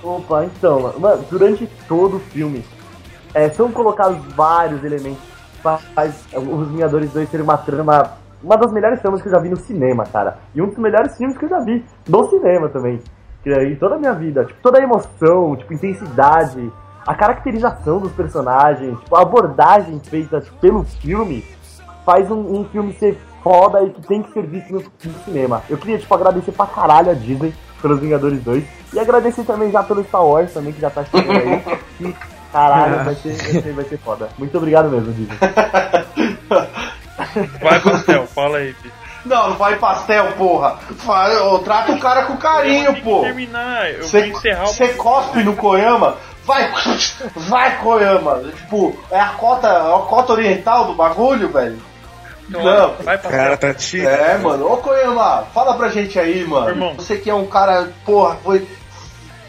Opa, 0.08 0.46
então, 0.46 0.94
mano, 0.98 1.26
durante 1.30 1.68
todo 1.86 2.16
o 2.16 2.20
filme 2.20 2.64
é, 3.34 3.50
são 3.50 3.70
colocados 3.72 4.18
vários 4.34 4.82
elementos 4.82 5.22
faz 5.94 6.26
os 6.34 6.70
Vingadores 6.70 7.12
2 7.12 7.30
serem 7.30 7.44
uma 7.44 7.58
trama, 7.58 8.14
uma 8.42 8.56
das 8.56 8.72
melhores 8.72 9.02
tramas 9.02 9.22
que 9.22 9.28
eu 9.28 9.32
já 9.34 9.40
vi 9.40 9.50
no 9.50 9.58
cinema, 9.58 10.06
cara. 10.06 10.38
E 10.56 10.62
um 10.62 10.68
dos 10.68 10.78
melhores 10.78 11.18
filmes 11.18 11.38
que 11.38 11.44
eu 11.44 11.50
já 11.50 11.60
vi 11.60 11.84
no 12.08 12.30
cinema 12.30 12.70
também. 12.70 13.02
Que 13.44 13.50
aí 13.50 13.76
toda 13.76 13.96
a 13.96 14.00
minha 14.00 14.14
vida, 14.14 14.46
tipo, 14.46 14.62
toda 14.62 14.80
a 14.80 14.82
emoção, 14.82 15.58
tipo, 15.58 15.74
intensidade, 15.74 16.72
a 17.06 17.14
caracterização 17.16 18.00
dos 18.00 18.14
personagens, 18.14 18.98
tipo, 19.00 19.14
a 19.14 19.22
abordagem 19.24 20.00
feita 20.00 20.40
tipo, 20.40 20.56
pelo 20.58 20.84
filme 20.86 21.44
faz 22.06 22.32
um, 22.32 22.60
um 22.60 22.66
filme 22.66 22.94
ser 22.94 23.18
foda 23.44 23.84
e 23.84 23.90
que 23.90 24.02
tem 24.08 24.24
que 24.24 24.32
ser 24.32 24.46
visto 24.46 24.72
no, 24.72 24.80
no 24.80 25.20
cinema. 25.26 25.62
Eu 25.70 25.78
queria, 25.78 25.98
tipo, 25.98 26.14
agradecer 26.14 26.54
pra 26.54 26.66
caralho 26.66 27.12
a 27.12 27.14
Disney 27.14 27.54
pelos 27.82 28.00
Vingadores 28.00 28.42
2 28.44 28.64
e 28.94 29.00
agradecer 29.00 29.44
também 29.44 29.72
já 29.72 29.84
pelo 29.84 30.04
Star 30.04 30.26
Wars 30.26 30.54
também, 30.54 30.74
que 30.74 30.82
já 30.82 30.90
tá 30.90 31.04
chegando 31.06 31.32
aí. 31.32 31.64
E, 32.00 32.16
caralho, 32.52 33.04
vai 33.04 33.16
ser, 33.16 33.36
vai, 33.36 33.62
ser, 33.62 33.74
vai 33.74 33.86
ser 33.86 33.98
foda. 33.98 34.30
Muito 34.38 34.56
obrigado 34.58 34.90
mesmo, 34.90 35.12
Disney. 35.14 35.38
Vai, 37.62 37.80
Pastel, 37.80 38.28
fala 38.28 38.58
aí, 38.60 38.72
Vitor. 38.72 38.92
Não, 39.26 39.50
não 39.50 39.58
vai 39.58 39.76
pastel, 39.76 40.32
porra. 40.34 40.78
Fala, 41.00 41.60
Trata 41.60 41.92
o 41.92 42.00
cara 42.00 42.24
com 42.24 42.38
carinho, 42.38 43.02
pô. 43.02 43.22
terminar, 43.22 43.92
eu 43.92 44.04
Você 44.04 44.20
vou 44.20 44.38
encerrar 44.38 44.64
o 44.64 44.68
você 44.68 44.88
cospe 44.94 45.44
no 45.44 45.56
Koyama, 45.56 46.16
vai, 46.46 46.72
vai 47.36 47.78
Koyama. 47.80 48.42
Tipo, 48.56 48.98
é 49.12 49.20
a 49.20 49.30
cota, 49.30 49.68
é 49.68 49.96
a 49.96 50.00
cota 50.00 50.34
oriental 50.34 50.86
do 50.86 50.94
bagulho, 50.94 51.50
velho. 51.50 51.78
Não. 52.50 52.96
Vai, 53.04 53.18
Pastel. 53.18 53.32
Cara, 53.32 53.58
tá 53.58 53.74
te. 53.74 54.00
É, 54.00 54.38
mano. 54.38 54.72
Ô 54.72 54.78
Koyama, 54.78 55.48
fala 55.54 55.76
pra 55.76 55.90
gente 55.90 56.18
aí, 56.18 56.46
mano. 56.46 56.70
Irmão. 56.70 56.94
Você 56.96 57.18
que 57.18 57.30
é 57.30 57.34
um 57.34 57.46
cara, 57.48 57.92
porra, 58.06 58.36
foi. 58.38 58.68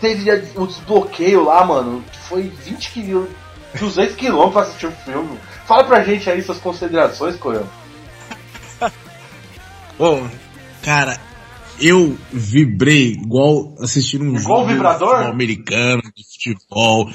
Teve 0.00 0.30
o 0.56 0.66
desbloqueio 0.66 1.44
lá, 1.44 1.64
mano. 1.64 2.04
Foi 2.28 2.42
20 2.42 2.90
quilômetros, 2.92 3.36
200 3.80 4.14
quilômetros 4.14 4.52
pra 4.52 4.62
assistir 4.62 4.86
o 4.86 4.92
filme. 4.92 5.38
Fala 5.66 5.84
pra 5.84 6.04
gente 6.04 6.30
aí 6.30 6.40
suas 6.42 6.58
considerações, 6.58 7.36
Koyama. 7.36 7.66
Bom, 9.98 10.28
cara, 10.82 11.18
eu 11.80 12.16
vibrei 12.32 13.12
igual 13.12 13.74
assistindo 13.80 14.24
um 14.24 14.36
Igual 14.36 14.60
jogo 14.60 14.66
vibrador? 14.72 15.14
americano, 15.26 16.02
de 16.14 16.24
futebol, 16.24 17.08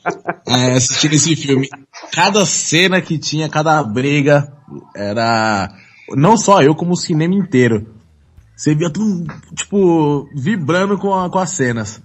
é, 0.46 0.72
assistindo 0.72 1.14
esse 1.14 1.36
filme. 1.36 1.68
Cada 2.12 2.44
cena 2.44 3.00
que 3.00 3.18
tinha, 3.18 3.48
cada 3.48 3.82
briga, 3.82 4.52
era 4.96 5.72
não 6.10 6.36
só 6.36 6.62
eu, 6.62 6.74
como 6.74 6.92
o 6.92 6.96
cinema 6.96 7.34
inteiro. 7.34 7.86
Você 8.56 8.74
via 8.74 8.90
tudo, 8.90 9.26
tipo, 9.54 10.28
vibrando 10.34 10.96
com, 10.98 11.12
a- 11.14 11.28
com 11.28 11.38
as 11.38 11.50
cenas. 11.50 12.02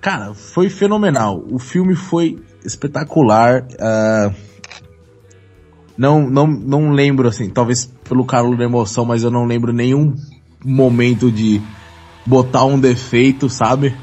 Cara, 0.00 0.32
foi 0.32 0.70
fenomenal. 0.70 1.44
O 1.50 1.58
filme 1.58 1.94
foi 1.96 2.38
espetacular. 2.64 3.66
ah, 3.80 4.32
não, 5.98 6.30
não, 6.30 6.46
não 6.46 6.90
lembro, 6.92 7.28
assim, 7.28 7.50
talvez 7.50 7.84
pelo 8.08 8.24
calor 8.24 8.56
da 8.56 8.64
emoção, 8.64 9.04
mas 9.04 9.22
eu 9.22 9.30
não 9.30 9.44
lembro 9.44 9.70
nenhum 9.72 10.14
momento 10.64 11.30
de 11.30 11.60
botar 12.24 12.64
um 12.64 12.80
defeito, 12.80 13.50
sabe? 13.50 13.94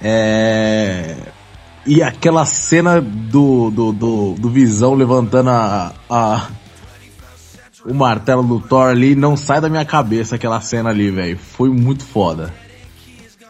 É... 0.00 1.16
E 1.86 2.02
aquela 2.02 2.44
cena 2.44 3.00
do, 3.00 3.70
do, 3.70 3.92
do, 3.92 4.34
do 4.34 4.50
Visão 4.50 4.94
levantando 4.94 5.50
a, 5.50 5.92
a, 6.08 6.48
o 7.84 7.94
martelo 7.94 8.42
do 8.42 8.60
Thor 8.60 8.88
ali, 8.88 9.14
não 9.14 9.36
sai 9.36 9.60
da 9.60 9.68
minha 9.68 9.84
cabeça 9.84 10.34
aquela 10.34 10.60
cena 10.60 10.90
ali, 10.90 11.10
velho. 11.10 11.38
Foi 11.38 11.70
muito 11.70 12.04
foda. 12.04 12.52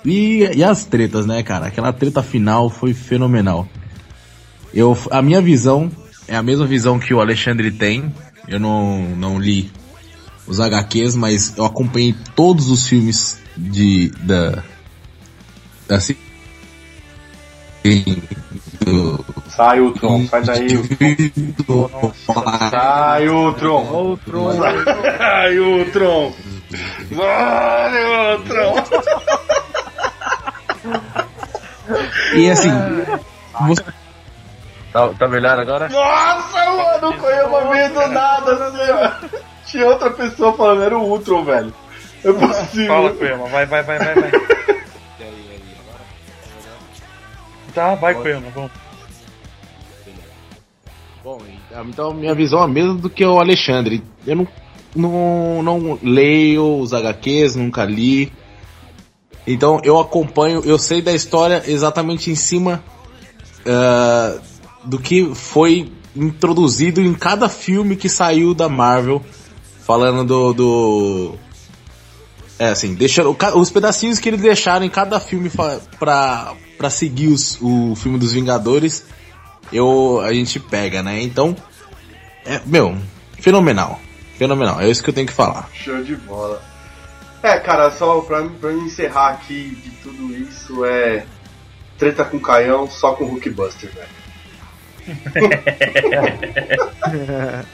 E, 0.04 0.48
e 0.54 0.64
as 0.64 0.84
tretas, 0.84 1.26
né, 1.26 1.42
cara? 1.42 1.66
Aquela 1.66 1.92
treta 1.92 2.22
final 2.22 2.70
foi 2.70 2.94
fenomenal. 2.94 3.66
Eu, 4.72 4.96
a 5.10 5.20
minha 5.20 5.40
visão 5.40 5.90
é 6.28 6.36
a 6.36 6.42
mesma 6.42 6.66
visão 6.66 6.98
que 6.98 7.12
o 7.12 7.20
Alexandre 7.20 7.70
tem. 7.70 8.14
Eu 8.46 8.60
não, 8.60 9.02
não 9.16 9.38
li 9.38 9.70
os 10.46 10.60
HQs, 10.60 11.16
mas 11.16 11.56
eu 11.56 11.64
acompanhei 11.64 12.14
todos 12.34 12.68
os 12.68 12.88
filmes 12.88 13.38
de 13.56 14.10
da, 14.22 14.62
da 15.88 16.00
Sai, 19.48 19.80
Ultron, 19.80 20.26
sai 20.26 20.42
daí, 20.42 20.76
Ultron. 20.76 22.12
Sai, 22.70 23.28
Ultron. 23.28 23.82
Ultron. 23.92 24.52
Sai, 25.18 25.58
Ultron. 25.58 26.32
Vai, 27.10 28.04
Ultron. 28.36 28.74
E 32.34 32.50
assim. 32.50 32.70
você- 33.68 33.84
Tá, 34.92 35.08
tá 35.16 35.28
melhor 35.28 35.56
agora? 35.56 35.88
Nossa, 35.88 36.64
mano, 36.72 37.10
o 37.10 37.18
Koyama 37.18 37.70
veio 37.72 37.90
do 37.94 38.08
nada, 38.08 38.52
assim. 38.52 39.30
Tinha 39.66 39.86
outra 39.86 40.10
pessoa 40.10 40.52
falando, 40.52 40.82
era 40.82 40.98
o 40.98 41.02
Ultron, 41.08 41.44
velho. 41.44 41.72
É 42.24 42.32
possível. 42.32 42.86
Fala, 42.88 43.10
Koyama, 43.10 43.46
vai, 43.46 43.66
vai, 43.66 43.82
vai, 43.84 43.98
vai, 43.98 44.14
vai. 44.14 44.30
Tá, 47.74 47.94
vai, 47.94 48.14
Koyama, 48.14 48.48
vamos. 48.54 48.70
Bom, 51.22 51.38
então 51.88 52.14
minha 52.14 52.34
visão 52.34 52.60
é 52.60 52.64
a 52.64 52.68
mesma 52.68 52.94
do 52.94 53.10
que 53.10 53.24
o 53.24 53.38
Alexandre. 53.38 54.02
Eu 54.26 54.36
não, 54.36 54.48
não, 54.96 55.62
não 55.62 55.98
leio 56.02 56.78
os 56.80 56.92
HQs, 56.94 57.56
nunca 57.56 57.84
li. 57.84 58.32
Então 59.46 59.80
eu 59.84 59.98
acompanho, 59.98 60.62
eu 60.64 60.78
sei 60.78 61.02
da 61.02 61.12
história 61.12 61.62
exatamente 61.66 62.30
em 62.30 62.34
cima 62.34 62.82
ah, 63.66 64.38
do 64.84 64.98
que 64.98 65.34
foi 65.34 65.92
introduzido 66.16 67.00
em 67.00 67.12
cada 67.14 67.48
filme 67.48 67.96
que 67.96 68.08
saiu 68.08 68.54
da 68.54 68.68
Marvel. 68.68 69.22
Falando 69.84 70.24
do. 70.24 70.52
do 70.54 71.34
é 72.58 72.68
assim, 72.68 72.94
deixando, 72.94 73.36
os 73.56 73.70
pedacinhos 73.70 74.18
que 74.18 74.28
eles 74.28 74.40
deixaram 74.40 74.84
em 74.84 74.90
cada 74.90 75.18
filme 75.18 75.48
fa- 75.48 75.80
pra, 75.98 76.54
pra 76.80 76.88
seguir 76.88 77.28
os- 77.28 77.58
o 77.60 77.94
filme 77.94 78.18
dos 78.18 78.32
Vingadores 78.32 79.04
eu 79.70 80.18
a 80.22 80.32
gente 80.32 80.58
pega, 80.58 81.02
né? 81.02 81.20
Então, 81.22 81.54
é, 82.46 82.58
meu, 82.64 82.96
fenomenal. 83.38 84.00
Fenomenal, 84.38 84.80
é 84.80 84.88
isso 84.88 85.02
que 85.02 85.10
eu 85.10 85.14
tenho 85.14 85.26
que 85.26 85.32
falar. 85.34 85.68
Show 85.74 86.02
de 86.02 86.16
bola. 86.16 86.62
É, 87.42 87.58
cara, 87.60 87.90
só 87.90 88.22
pra, 88.22 88.42
pra 88.44 88.70
me 88.72 88.84
encerrar 88.86 89.32
aqui 89.32 89.78
de 89.84 89.90
tudo 90.02 90.34
isso 90.34 90.82
é. 90.86 91.26
Treta 91.98 92.24
com 92.24 92.40
Caião 92.40 92.88
só 92.90 93.12
com 93.12 93.24
Hulkbuster, 93.26 93.90
velho. 93.92 94.08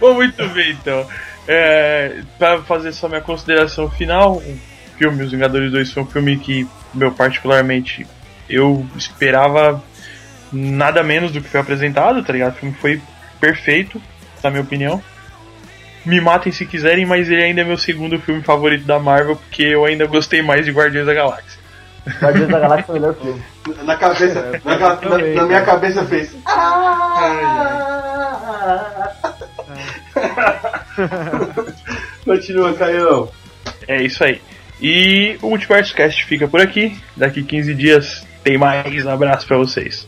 Bom, 0.00 0.14
muito 0.14 0.48
bem, 0.48 0.70
então. 0.72 1.06
É, 1.46 2.22
para 2.38 2.62
fazer 2.62 2.92
só 2.92 3.08
minha 3.08 3.20
consideração 3.20 3.90
final, 3.90 4.42
filme 4.98 5.22
Os 5.24 5.30
Vingadores 5.32 5.72
2 5.72 5.92
foi 5.92 6.02
um 6.02 6.06
filme 6.06 6.36
que, 6.38 6.66
meu, 6.92 7.10
particularmente, 7.12 8.06
eu 8.50 8.86
esperava 8.96 9.82
nada 10.52 11.02
menos 11.02 11.32
do 11.32 11.40
que 11.40 11.48
foi 11.48 11.60
apresentado, 11.60 12.22
tá 12.22 12.32
ligado? 12.32 12.54
O 12.54 12.56
filme 12.56 12.74
foi 12.80 13.00
perfeito, 13.40 14.00
na 14.42 14.50
minha 14.50 14.62
opinião. 14.62 15.02
Me 16.04 16.20
matem 16.20 16.52
se 16.52 16.64
quiserem, 16.64 17.04
mas 17.04 17.28
ele 17.28 17.42
ainda 17.42 17.60
é 17.60 17.64
meu 17.64 17.76
segundo 17.76 18.18
filme 18.18 18.42
favorito 18.42 18.84
da 18.86 18.98
Marvel, 18.98 19.36
porque 19.36 19.62
eu 19.62 19.84
ainda 19.84 20.06
gostei 20.06 20.40
mais 20.42 20.64
de 20.64 20.72
Guardiões 20.72 21.06
da 21.06 21.14
Galáxia. 21.14 21.58
Guardiões 22.20 22.48
da 22.50 22.58
Galáxia 22.60 22.86
é 22.88 22.90
o 22.90 22.94
melhor 22.94 23.14
filme. 23.14 23.42
Na 23.84 23.96
cabeça, 23.96 24.60
na, 24.64 24.78
ca- 24.78 24.98
na- 25.02 25.18
na 25.18 25.42
minha 25.44 25.62
cabeça 25.62 26.04
fez. 26.06 26.34
Continua, 32.24 32.72
Caião. 32.74 33.28
É 33.86 34.02
isso 34.02 34.22
aí. 34.24 34.40
E 34.80 35.38
o 35.42 35.50
Multiverso 35.50 35.94
Cast 35.94 36.24
fica 36.24 36.46
por 36.46 36.60
aqui. 36.60 36.96
Daqui 37.16 37.42
15 37.42 37.74
dias 37.74 38.26
tem 38.44 38.56
mais. 38.56 39.04
Um 39.04 39.10
abraço 39.10 39.46
pra 39.46 39.56
vocês. 39.56 40.06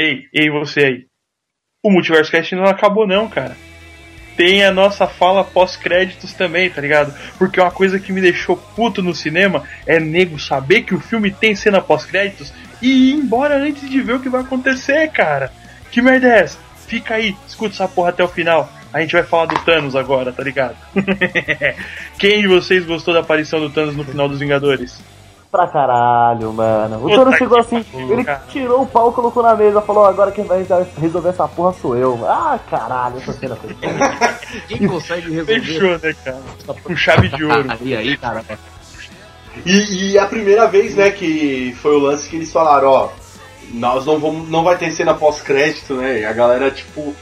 Ei, 0.00 0.24
ei, 0.32 0.48
você 0.48 0.80
aí. 0.80 1.06
O 1.84 1.90
Multiverso 1.90 2.30
Cast 2.30 2.54
não 2.54 2.64
acabou, 2.64 3.06
não, 3.06 3.28
cara. 3.28 3.54
Tem 4.34 4.64
a 4.64 4.72
nossa 4.72 5.06
fala 5.06 5.44
pós-créditos 5.44 6.32
também, 6.32 6.70
tá 6.70 6.80
ligado? 6.80 7.14
Porque 7.36 7.60
uma 7.60 7.70
coisa 7.70 8.00
que 8.00 8.10
me 8.10 8.22
deixou 8.22 8.56
puto 8.56 9.02
no 9.02 9.14
cinema 9.14 9.62
é 9.86 10.00
nego 10.00 10.38
saber 10.38 10.84
que 10.84 10.94
o 10.94 11.00
filme 11.00 11.30
tem 11.30 11.54
cena 11.54 11.82
pós-créditos 11.82 12.50
e 12.80 13.10
ir 13.10 13.12
embora 13.12 13.58
antes 13.58 13.90
de 13.90 14.00
ver 14.00 14.14
o 14.14 14.20
que 14.20 14.30
vai 14.30 14.40
acontecer, 14.40 15.06
cara. 15.10 15.52
Que 15.90 16.00
merda 16.00 16.28
é 16.28 16.38
essa? 16.44 16.58
Fica 16.86 17.16
aí, 17.16 17.36
escuta 17.46 17.74
essa 17.74 17.86
porra 17.86 18.08
até 18.08 18.24
o 18.24 18.28
final. 18.28 18.72
A 18.94 19.02
gente 19.02 19.12
vai 19.12 19.22
falar 19.22 19.46
do 19.46 19.64
Thanos 19.66 19.94
agora, 19.94 20.32
tá 20.32 20.42
ligado? 20.42 20.76
Quem 22.18 22.40
de 22.40 22.48
vocês 22.48 22.86
gostou 22.86 23.12
da 23.12 23.20
aparição 23.20 23.60
do 23.60 23.68
Thanos 23.68 23.94
no 23.94 24.04
final 24.04 24.30
dos 24.30 24.40
Vingadores? 24.40 24.98
Pra 25.50 25.66
caralho, 25.66 26.52
mano. 26.52 27.04
O 27.04 27.10
Toro 27.10 27.32
chegou 27.36 27.58
assim, 27.58 27.82
pariu, 27.82 28.12
ele 28.12 28.26
tirou 28.48 28.82
o 28.82 28.86
pau, 28.86 29.12
colocou 29.12 29.42
na 29.42 29.56
mesa, 29.56 29.80
falou, 29.80 30.04
agora 30.04 30.30
quem 30.30 30.44
vai 30.44 30.64
resolver 30.96 31.30
essa 31.30 31.48
porra 31.48 31.72
sou 31.72 31.96
eu. 31.96 32.24
Ah, 32.24 32.58
caralho, 32.70 33.16
essa 33.16 33.32
cena 33.32 33.56
foi. 33.56 33.74
Quem 34.68 34.86
consegue 34.86 35.30
resolver 35.30 35.60
Fechou, 35.60 35.98
né, 35.98 36.14
cara? 36.24 36.40
Com 36.84 36.96
chave 36.96 37.28
de 37.28 37.44
ouro. 37.44 37.68
E 37.82 37.96
aí, 37.96 38.16
cara? 38.16 38.44
E, 39.66 40.12
e 40.12 40.18
a 40.18 40.26
primeira 40.26 40.66
vez, 40.66 40.94
né, 40.94 41.10
que 41.10 41.76
foi 41.80 41.96
o 41.96 41.98
lance 41.98 42.28
que 42.28 42.36
eles 42.36 42.52
falaram, 42.52 42.88
ó, 42.88 43.08
nós 43.72 44.06
não 44.06 44.18
vamos, 44.18 44.48
não 44.48 44.62
vai 44.62 44.76
ter 44.76 44.92
cena 44.92 45.14
pós-crédito, 45.14 45.94
né? 45.94 46.20
E 46.20 46.24
a 46.24 46.32
galera, 46.32 46.70
tipo, 46.70 47.14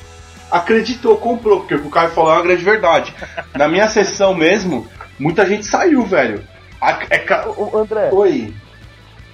acreditou, 0.50 1.16
comprou, 1.16 1.60
porque 1.60 1.74
o 1.74 1.80
que 1.80 1.88
o 1.88 1.90
Caio 1.90 2.10
falou 2.10 2.32
é 2.32 2.36
uma 2.36 2.42
grande 2.42 2.64
verdade. 2.64 3.14
Na 3.54 3.68
minha 3.68 3.88
sessão 3.88 4.34
mesmo, 4.34 4.86
muita 5.18 5.46
gente 5.46 5.66
saiu, 5.66 6.04
velho. 6.04 6.42
A- 6.80 7.06
é 7.10 7.18
ca- 7.18 7.48
Ô, 7.48 7.76
André, 7.78 8.10
Oi. 8.12 8.54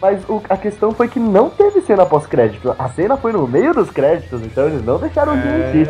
mas 0.01 0.23
o- 0.29 0.43
a 0.49 0.57
questão 0.57 0.93
foi 0.93 1.09
que 1.09 1.19
não 1.21 1.51
teve 1.51 1.81
cena 1.83 2.07
pós-crédito. 2.07 2.75
A 2.79 2.89
cena 2.89 3.17
foi 3.17 3.33
no 3.33 3.47
meio 3.47 3.75
dos 3.75 3.91
créditos, 3.91 4.43
então 4.43 4.67
eles 4.69 4.85
não 4.85 4.99
deixaram 4.99 5.39
de 5.39 5.47
mentir. 5.47 5.89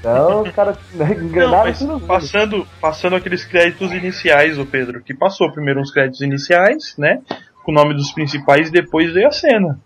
Então 0.00 0.42
os 0.42 0.50
caras 0.50 0.76
né, 0.94 1.14
Não, 1.16 1.24
enganaram 1.24 1.72
mundo. 1.80 2.06
passando, 2.06 2.66
passando 2.80 3.14
aqueles 3.16 3.44
créditos 3.44 3.92
iniciais, 3.92 4.58
o 4.58 4.66
Pedro, 4.66 5.00
que 5.00 5.14
passou 5.14 5.50
primeiro 5.52 5.80
uns 5.80 5.92
créditos 5.92 6.20
iniciais, 6.22 6.94
né? 6.98 7.20
Com 7.62 7.70
o 7.70 7.74
nome 7.74 7.94
dos 7.94 8.10
principais 8.12 8.68
e 8.68 8.72
depois 8.72 9.12
veio 9.12 9.28
a 9.28 9.32
cena. 9.32 9.78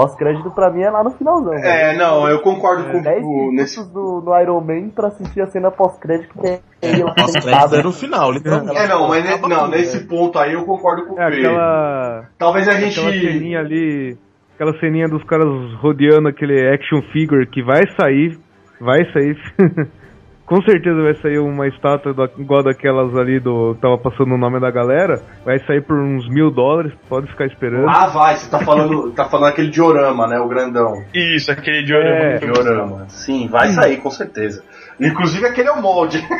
Pós-crédito 0.00 0.50
pra 0.50 0.70
mim 0.70 0.82
é 0.82 0.90
lá 0.90 1.02
no 1.02 1.10
finalzão. 1.10 1.54
É, 1.54 1.60
velho. 1.94 1.98
não, 1.98 2.28
eu 2.28 2.40
concordo 2.40 2.84
com 2.90 3.00
10 3.00 3.24
o 3.24 3.28
minutos 3.28 3.54
nesse. 3.54 3.92
do, 3.92 4.20
do 4.20 4.38
Iron 4.38 4.60
Man 4.60 4.90
pra 4.90 5.08
assistir 5.08 5.40
a 5.40 5.46
cena 5.46 5.70
pós-crédito 5.70 6.38
que 6.38 6.46
é 6.46 6.60
eu 6.82 7.06
Nossa, 7.06 7.40
crédito 7.40 7.74
é 7.76 7.82
no 7.82 7.92
final, 7.92 8.30
literalmente. 8.30 8.76
É, 8.76 8.86
não, 8.86 9.08
mas 9.08 9.24
ne- 9.24 9.48
não, 9.48 9.68
nesse 9.68 10.06
ponto 10.06 10.38
aí 10.38 10.52
eu 10.52 10.64
concordo 10.66 11.06
com 11.06 11.14
o 11.14 11.20
É 11.20 11.30
Pedro. 11.30 11.46
aquela. 11.50 12.24
Talvez 12.38 12.68
a 12.68 12.72
Aquela 12.72 12.90
gente. 12.90 13.32
ceninha 13.32 13.60
ali. 13.60 14.18
Aquela 14.54 14.78
ceninha 14.80 15.08
dos 15.08 15.24
caras 15.24 15.46
rodeando 15.80 16.28
aquele 16.28 16.68
action 16.74 17.00
figure 17.12 17.46
que 17.46 17.62
vai 17.62 17.82
sair. 17.98 18.38
Vai 18.80 19.04
sair. 19.12 19.36
Com 20.46 20.62
certeza 20.62 21.02
vai 21.02 21.14
sair 21.16 21.40
uma 21.40 21.66
estátua 21.66 22.14
da, 22.14 22.28
igual 22.38 22.62
daquelas 22.62 23.16
ali 23.16 23.40
do. 23.40 23.74
Tava 23.80 23.98
passando 23.98 24.32
o 24.32 24.38
nome 24.38 24.60
da 24.60 24.70
galera. 24.70 25.20
Vai 25.44 25.58
sair 25.66 25.82
por 25.82 25.98
uns 25.98 26.28
mil 26.28 26.52
dólares, 26.52 26.92
pode 27.08 27.26
ficar 27.26 27.46
esperando. 27.46 27.88
Ah, 27.88 28.06
vai, 28.06 28.36
você 28.36 28.48
tá 28.48 28.60
falando, 28.60 29.10
tá 29.10 29.24
falando 29.24 29.48
aquele 29.48 29.70
diorama, 29.70 30.28
né? 30.28 30.38
O 30.38 30.46
grandão. 30.46 31.02
Isso, 31.12 31.50
aquele 31.50 31.82
de 31.82 31.92
orama. 31.92 32.24
É. 32.24 32.38
Diorama. 32.38 33.06
Sim, 33.08 33.48
vai 33.48 33.70
sair, 33.70 33.96
com 33.96 34.10
certeza. 34.10 34.62
Inclusive 35.00 35.44
aquele 35.46 35.68
é 35.68 35.72
o 35.72 35.82
molde. 35.82 36.24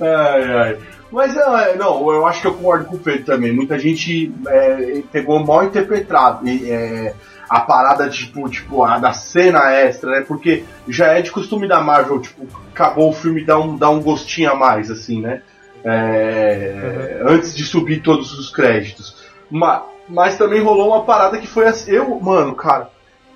ai, 0.00 0.52
ai. 0.52 0.78
Mas 1.10 1.36
é, 1.36 1.76
não, 1.76 2.12
eu 2.12 2.26
acho 2.26 2.40
que 2.40 2.46
eu 2.46 2.54
concordo 2.54 2.86
com 2.86 2.96
o 2.96 2.98
Pedro 3.00 3.24
também. 3.24 3.52
Muita 3.52 3.78
gente 3.78 4.32
é, 4.48 5.02
pegou 5.12 5.44
mal 5.44 5.64
interpretado 5.64 6.46
e, 6.48 6.70
é, 6.70 7.14
a 7.48 7.60
parada 7.60 8.08
tipo, 8.08 8.48
tipo, 8.48 8.82
a 8.84 8.98
da 8.98 9.12
cena 9.12 9.72
extra, 9.72 10.10
né? 10.10 10.20
Porque 10.26 10.64
já 10.88 11.08
é 11.08 11.22
de 11.22 11.30
costume 11.30 11.68
da 11.68 11.80
Marvel, 11.80 12.20
tipo, 12.20 12.46
acabou 12.72 13.10
o 13.10 13.12
filme 13.12 13.44
dá 13.44 13.58
um, 13.58 13.76
dá 13.76 13.90
um 13.90 14.00
gostinho 14.02 14.50
a 14.50 14.54
mais, 14.54 14.90
assim, 14.90 15.20
né? 15.20 15.42
É, 15.84 17.20
Antes 17.26 17.54
de 17.54 17.64
subir 17.64 18.00
todos 18.02 18.36
os 18.38 18.50
créditos. 18.50 19.16
Ma- 19.50 19.84
Mas, 20.08 20.36
também 20.36 20.62
rolou 20.62 20.88
uma 20.88 21.04
parada 21.04 21.38
que 21.38 21.46
foi 21.46 21.66
assim. 21.66 21.90
Eu, 21.92 22.18
mano, 22.20 22.54
cara, 22.54 22.90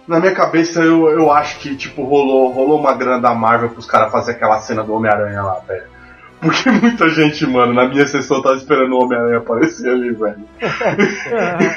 na 0.06 0.18
minha 0.20 0.34
cabeça 0.34 0.80
eu, 0.80 1.08
eu 1.08 1.30
acho 1.30 1.58
que, 1.58 1.76
tipo, 1.76 2.02
rolou, 2.04 2.50
rolou 2.50 2.78
uma 2.78 2.94
grana 2.94 3.20
da 3.20 3.34
Marvel 3.34 3.70
pros 3.70 3.86
caras 3.86 4.10
fazer 4.12 4.32
aquela 4.32 4.58
cena 4.60 4.82
do 4.82 4.94
Homem-Aranha 4.94 5.42
lá, 5.42 5.60
velho. 5.66 5.97
Porque 6.40 6.70
muita 6.70 7.08
gente, 7.10 7.46
mano, 7.46 7.74
na 7.74 7.88
minha 7.88 8.06
sessão 8.06 8.40
tava 8.42 8.56
esperando 8.56 8.92
o 8.94 9.04
Homem-Aranha 9.04 9.38
aparecer 9.38 9.90
ali, 9.90 10.12
velho. 10.14 10.44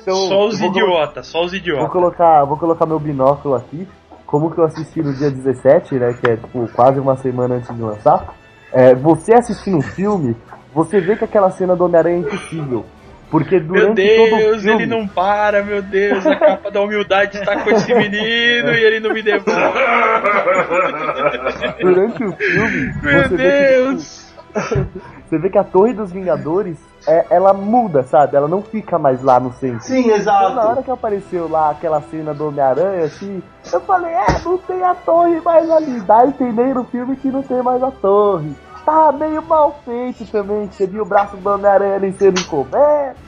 Então, 0.00 0.14
Só 0.14 0.46
os 0.46 0.58
vou 0.58 0.68
idiotas, 0.70 1.26
só 1.26 1.44
os 1.44 1.50
Vou 1.50 1.58
idiotas. 1.58 1.90
colocar, 1.92 2.44
vou 2.44 2.56
colocar 2.56 2.86
meu 2.86 2.98
binóculo 2.98 3.54
aqui. 3.54 3.86
Como 4.26 4.50
que 4.50 4.58
eu 4.58 4.64
assisti 4.64 5.02
no 5.02 5.12
dia 5.14 5.30
17, 5.30 5.94
né? 5.96 6.12
Que 6.20 6.30
é 6.30 6.36
tipo 6.36 6.68
quase 6.72 7.00
uma 7.00 7.16
semana 7.16 7.56
antes 7.56 7.74
de 7.74 7.80
lançar. 7.80 8.34
É, 8.72 8.94
você 8.94 9.34
assistindo 9.34 9.78
um 9.78 9.82
filme, 9.82 10.36
você 10.74 11.00
vê 11.00 11.16
que 11.16 11.24
aquela 11.24 11.50
cena 11.50 11.74
do 11.74 11.84
Homem-Aranha 11.84 12.16
é 12.16 12.20
impossível. 12.20 12.84
Porque 13.30 13.58
Meu 13.60 13.68
durante 13.68 14.16
todo 14.16 14.34
o 14.34 14.38
Deus, 14.38 14.62
filme. 14.62 14.82
ele 14.82 14.86
não 14.90 15.06
para, 15.06 15.62
meu 15.62 15.82
Deus, 15.82 16.26
a 16.26 16.36
capa 16.36 16.70
da 16.70 16.80
humildade 16.80 17.36
está 17.36 17.60
com 17.62 17.70
esse 17.70 17.94
menino 17.94 18.72
e 18.72 18.84
ele 18.84 19.00
não 19.00 19.12
me 19.12 19.22
devolve. 19.22 19.52
Durante 21.80 22.24
o 22.24 22.32
filme, 22.32 22.92
Meu 23.02 23.22
você 23.28 23.36
vê 23.36 23.36
que, 23.36 23.74
Deus! 23.74 24.32
tipo, 24.54 24.86
você 25.28 25.38
vê 25.38 25.50
que 25.50 25.58
a 25.58 25.64
Torre 25.64 25.92
dos 25.92 26.10
Vingadores, 26.10 26.78
é, 27.06 27.26
ela 27.30 27.52
muda, 27.52 28.02
sabe? 28.02 28.36
Ela 28.36 28.48
não 28.48 28.62
fica 28.62 28.98
mais 28.98 29.22
lá 29.22 29.38
no 29.38 29.52
centro. 29.52 29.82
Sim, 29.82 29.98
Então, 30.00 30.10
na 30.12 30.16
exato. 30.16 30.58
hora 30.60 30.82
que 30.82 30.90
apareceu 30.90 31.48
lá 31.48 31.70
aquela 31.70 32.00
cena 32.00 32.32
do 32.32 32.48
Homem-Aranha, 32.48 33.04
assim, 33.04 33.42
eu 33.72 33.80
falei, 33.82 34.10
é, 34.12 34.26
não 34.44 34.56
tem 34.58 34.82
a 34.82 34.94
torre 34.94 35.40
mais 35.42 35.70
ali. 35.70 36.00
Dá 36.00 36.20
a 36.20 36.26
entender 36.26 36.74
no 36.74 36.84
filme 36.84 37.16
que 37.16 37.28
não 37.30 37.42
tem 37.42 37.62
mais 37.62 37.82
a 37.82 37.90
torre. 37.90 38.50
Tá 38.88 39.12
meio 39.12 39.42
mal 39.42 39.82
feito 39.84 40.24
também, 40.32 40.66
você 40.66 40.86
viu 40.86 41.02
o 41.02 41.06
braço 41.06 41.36
do 41.36 41.46
Homem-Aranha 41.46 42.10
sendo 42.18 42.40
encoberto. 42.40 43.18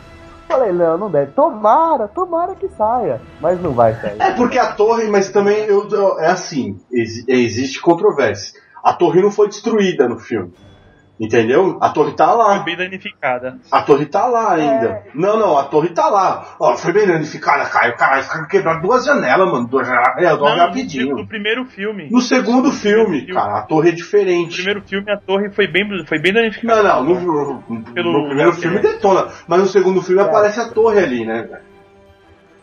Falei, 0.48 0.72
não, 0.72 0.96
não 0.96 1.10
deve. 1.10 1.32
Tomara, 1.32 2.08
tomara 2.08 2.54
que 2.54 2.66
saia. 2.70 3.20
Mas 3.42 3.60
não 3.60 3.72
vai 3.72 3.92
sair. 4.00 4.16
É 4.22 4.30
porque 4.30 4.56
a 4.58 4.72
torre, 4.72 5.06
mas 5.10 5.28
também 5.30 5.58
eu, 5.66 5.86
eu- 5.90 6.18
é 6.18 6.28
assim, 6.28 6.80
exi- 6.90 7.26
existe 7.28 7.78
controvérsia. 7.82 8.58
A 8.82 8.94
torre 8.94 9.20
não 9.20 9.30
foi 9.30 9.48
destruída 9.48 10.08
no 10.08 10.18
filme. 10.18 10.50
Entendeu? 11.20 11.76
A 11.82 11.90
torre 11.90 12.12
tá 12.14 12.32
lá. 12.32 12.54
Foi 12.56 12.64
bem 12.64 12.76
danificada. 12.78 13.58
A 13.70 13.82
torre 13.82 14.06
tá 14.06 14.24
lá 14.26 14.54
ainda. 14.54 15.02
Não, 15.14 15.38
não, 15.38 15.58
a 15.58 15.64
torre 15.64 15.90
tá 15.90 16.08
lá. 16.08 16.46
Ó, 16.58 16.74
foi 16.78 16.94
bem 16.94 17.06
danificada, 17.06 17.66
Caio. 17.68 17.94
Caralho, 17.94 18.22
ficaram 18.22 18.48
quebrando 18.48 18.80
duas 18.80 19.04
janelas, 19.04 19.52
mano. 19.52 19.66
Duas 19.68 19.86
janelas. 19.86 20.16
É, 20.16 20.34
Não, 20.34 20.56
rapidinho. 20.56 21.14
no 21.16 21.28
primeiro 21.28 21.66
filme. 21.66 22.08
No 22.10 22.22
segundo 22.22 22.72
filme, 22.72 23.18
filme. 23.26 23.34
cara, 23.34 23.58
a 23.58 23.62
torre 23.66 23.88
é 23.88 23.92
No 23.92 23.98
diferente. 23.98 24.54
primeiro 24.56 24.80
filme 24.80 25.12
a 25.12 25.18
torre 25.18 25.50
foi 25.50 25.66
bem, 25.66 25.84
foi 26.06 26.18
bem 26.18 26.32
danificada. 26.32 26.82
Não, 26.82 27.04
não, 27.04 27.14
no, 27.14 27.62
no- 27.68 27.82
Pelo- 27.92 28.12
no 28.22 28.26
primeiro 28.26 28.52
filme 28.54 28.78
detona. 28.78 29.26
Mas 29.46 29.60
no 29.60 29.66
segundo 29.66 30.00
filme 30.00 30.22
É. 30.22 30.24
aparece 30.24 30.58
a 30.58 30.70
torre 30.70 31.00
ali, 31.00 31.26
né, 31.26 31.42
velho? 31.42 31.70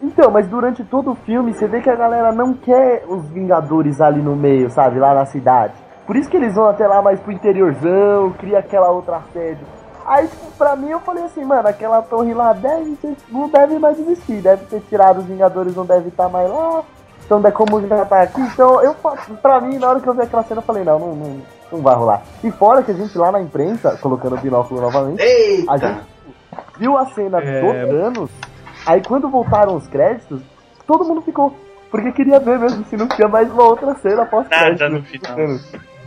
Então, 0.01 0.31
mas 0.31 0.47
durante 0.47 0.84
todo 0.84 1.11
o 1.11 1.15
filme, 1.15 1.53
você 1.53 1.67
vê 1.67 1.79
que 1.81 1.89
a 1.89 1.95
galera 1.95 2.31
não 2.31 2.53
quer 2.53 3.03
os 3.07 3.27
Vingadores 3.29 3.99
ali 4.01 4.21
no 4.21 4.35
meio, 4.35 4.69
sabe? 4.71 4.99
Lá 4.99 5.13
na 5.13 5.25
cidade. 5.25 5.73
Por 6.07 6.15
isso 6.15 6.29
que 6.29 6.38
eles 6.38 6.55
vão 6.55 6.67
até 6.69 6.88
lá 6.88 7.01
mais 7.01 7.19
pro 7.19 7.31
interiorzão, 7.34 8.31
cria 8.39 8.59
aquela 8.59 8.89
outra 8.89 9.21
sede. 9.34 9.59
Aí, 10.05 10.25
tipo, 10.27 10.49
pra 10.57 10.73
mim, 10.77 10.89
eu 10.89 11.01
falei 11.01 11.25
assim, 11.25 11.43
mano, 11.43 11.67
aquela 11.67 12.01
torre 12.01 12.34
lá 12.34 12.53
deve 12.53 12.95
ter, 12.95 13.13
não 13.29 13.49
deve 13.49 13.77
mais 13.77 13.99
existir. 13.99 14.41
Deve 14.41 14.65
ter 14.67 14.79
tirado 14.88 15.17
os 15.19 15.25
Vingadores, 15.25 15.75
não 15.75 15.85
deve 15.85 16.07
estar 16.07 16.29
mais 16.29 16.49
lá. 16.49 16.81
Então, 17.25 17.41
é 17.45 17.51
como 17.51 17.85
já 17.85 18.05
tá 18.05 18.21
aqui. 18.21 18.39
Então, 18.39 18.81
eu, 18.81 18.95
pra 19.41 19.59
mim, 19.59 19.77
na 19.77 19.89
hora 19.89 19.99
que 19.99 20.07
eu 20.07 20.13
vi 20.13 20.21
aquela 20.21 20.43
cena, 20.43 20.59
eu 20.61 20.63
falei, 20.65 20.85
não, 20.85 20.97
não, 20.97 21.13
não, 21.13 21.41
não 21.73 21.81
vai 21.81 21.93
rolar. 21.93 22.21
E 22.41 22.49
fora 22.51 22.81
que 22.81 22.91
a 22.91 22.93
gente 22.93 23.17
lá 23.17 23.34
na 23.34 23.41
imprensa, 23.41 23.97
colocando 24.01 24.35
o 24.35 24.39
binóculo 24.39 24.79
novamente, 24.79 25.21
Eita! 25.21 25.69
a 25.73 25.77
gente 25.77 26.01
viu 26.79 26.97
a 26.97 27.05
cena 27.07 27.39
É. 27.41 27.59
do 27.61 27.89
Thanos, 27.89 28.31
aí 28.85 29.01
quando 29.05 29.27
voltaram 29.27 29.75
os 29.75 29.85
créditos, 29.89 30.41
todo 30.88 31.03
mundo 31.03 31.21
ficou. 31.21 31.53
Porque 31.91 32.13
queria 32.13 32.39
ver 32.39 32.59
mesmo 32.59 32.85
se 32.85 32.95
não 32.95 33.07
tinha 33.09 33.27
mais 33.27 33.51
uma 33.51 33.63
outra 33.63 33.93
cena 33.95 34.23
após 34.23 34.47
Nada 34.49 34.75
créditos. 34.75 34.93
no 34.93 35.03
final. 35.03 35.38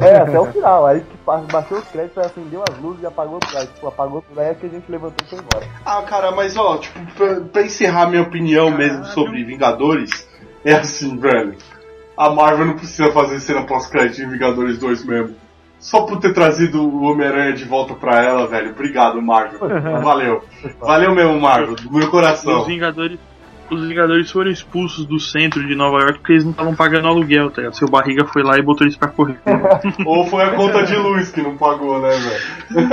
É, 0.01 0.17
até 0.17 0.39
o 0.41 0.47
final. 0.47 0.87
Aí 0.87 1.01
que 1.01 1.17
baixou 1.53 1.79
os 1.79 1.89
créditos, 1.89 2.19
acendeu 2.19 2.65
as 2.69 2.79
luzes 2.79 3.03
e 3.03 3.07
apagou 3.07 3.39
tudo. 3.39 3.59
Aí, 3.59 3.67
tipo, 3.67 3.87
apagou 3.87 4.23
tudo, 4.23 4.41
aí 4.41 4.49
é 4.49 4.55
que 4.55 4.67
a 4.67 4.69
gente 4.69 4.91
levantou 4.91 5.27
e 5.27 5.31
foi 5.31 5.39
embora. 5.39 5.67
Ah, 5.85 6.03
cara, 6.03 6.31
mas 6.33 6.57
ó, 6.57 6.79
tipo, 6.79 6.99
pra, 7.15 7.41
pra 7.41 7.63
encerrar 7.63 8.09
minha 8.09 8.23
opinião 8.23 8.71
mesmo 8.71 9.05
sobre 9.07 9.45
Vingadores, 9.45 10.29
é 10.65 10.75
assim, 10.75 11.17
velho. 11.17 11.57
A 12.17 12.31
Marvel 12.31 12.67
não 12.67 12.75
precisa 12.75 13.11
fazer 13.13 13.41
cena 13.41 13.65
pós-crédito 13.65 14.23
em 14.23 14.29
Vingadores 14.29 14.79
2 14.79 15.05
mesmo. 15.05 15.37
Só 15.79 16.03
por 16.03 16.21
ter 16.21 16.35
trazido 16.35 16.87
o 16.87 17.05
Homem-Aranha 17.05 17.55
de 17.55 17.65
volta 17.65 17.95
pra 17.95 18.23
ela, 18.23 18.47
velho. 18.47 18.73
Obrigado, 18.73 19.21
Marvel. 19.23 19.59
Valeu. 20.03 20.45
Valeu 20.79 21.15
mesmo, 21.15 21.41
Marvel, 21.41 21.75
do 21.75 21.91
meu 21.91 22.11
coração. 22.11 22.61
os 22.61 22.67
Vingadores. 22.67 23.19
Os 23.71 23.87
Vingadores 23.87 24.31
foram 24.31 24.51
expulsos 24.51 25.05
do 25.07 25.19
centro 25.19 25.67
de 25.67 25.75
Nova 25.75 25.99
York 25.99 26.19
porque 26.19 26.33
eles 26.33 26.45
não 26.45 26.51
estavam 26.51 26.75
pagando 26.75 27.09
aluguel, 27.09 27.51
tá 27.51 27.63
ligado? 27.63 27.77
Seu 27.77 27.89
barriga 27.89 28.25
foi 28.27 28.43
lá 28.43 28.59
e 28.59 28.63
botou 28.63 28.87
eles 28.87 28.97
pra 28.97 29.09
correr. 29.09 29.39
Ou 30.05 30.27
foi 30.27 30.43
a 30.43 30.51
conta 30.51 30.83
de 30.83 30.97
luz 30.97 31.31
que 31.31 31.41
não 31.41 31.57
pagou, 31.57 32.01
né, 32.01 32.11
velho? 32.11 32.89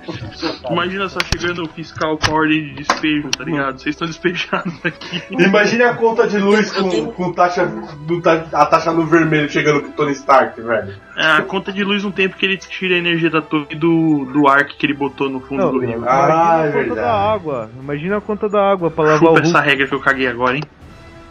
Imagina 0.70 1.08
só 1.08 1.18
chegando 1.20 1.62
o 1.62 1.68
fiscal 1.68 2.18
com 2.18 2.32
a 2.32 2.34
ordem 2.34 2.64
de 2.66 2.74
despejo, 2.74 3.30
tá 3.30 3.44
ligado? 3.44 3.80
Vocês 3.80 3.94
estão 3.94 4.06
despejados 4.06 4.74
aqui. 4.84 5.22
Imagine 5.30 5.82
a 5.84 5.94
conta 5.94 6.26
de 6.26 6.38
luz 6.38 6.72
com, 6.72 7.06
com 7.12 7.32
taxa, 7.32 7.66
do 7.66 8.20
a 8.52 8.66
taxa 8.66 8.92
no 8.92 9.04
vermelho 9.06 9.48
chegando 9.48 9.82
pro 9.82 9.92
Tony 9.92 10.12
Stark, 10.12 10.60
velho. 10.60 10.94
É, 11.16 11.32
a 11.32 11.42
conta 11.42 11.72
de 11.72 11.84
luz 11.84 12.02
não 12.02 12.10
tem 12.10 12.28
porque 12.28 12.46
ele 12.46 12.56
tira 12.56 12.94
a 12.94 12.98
energia 12.98 13.28
da 13.28 13.42
torre 13.42 13.74
do, 13.74 14.24
do 14.32 14.48
arc 14.48 14.76
que 14.76 14.86
ele 14.86 14.94
botou 14.94 15.28
no 15.28 15.40
fundo 15.40 15.62
Não, 15.62 15.72
do 15.72 15.80
rio. 15.80 16.02
Ah, 16.06 16.24
imagina 16.24 16.30
é 16.30 16.68
a 16.68 16.72
conta 16.72 16.78
verdade. 16.78 17.00
da 17.00 17.32
água. 17.32 17.70
Imagina 17.78 18.16
a 18.16 18.20
conta 18.20 18.48
da 18.48 18.72
água 18.72 18.90
pra 18.90 19.04
lavar 19.04 19.32
o 19.32 19.44
Chupa 19.44 19.60
Hulk. 19.60 19.79
Regra 19.80 19.88
que 19.88 19.94
eu 19.94 20.00
caguei 20.00 20.28
agora, 20.28 20.56
hein? 20.56 20.62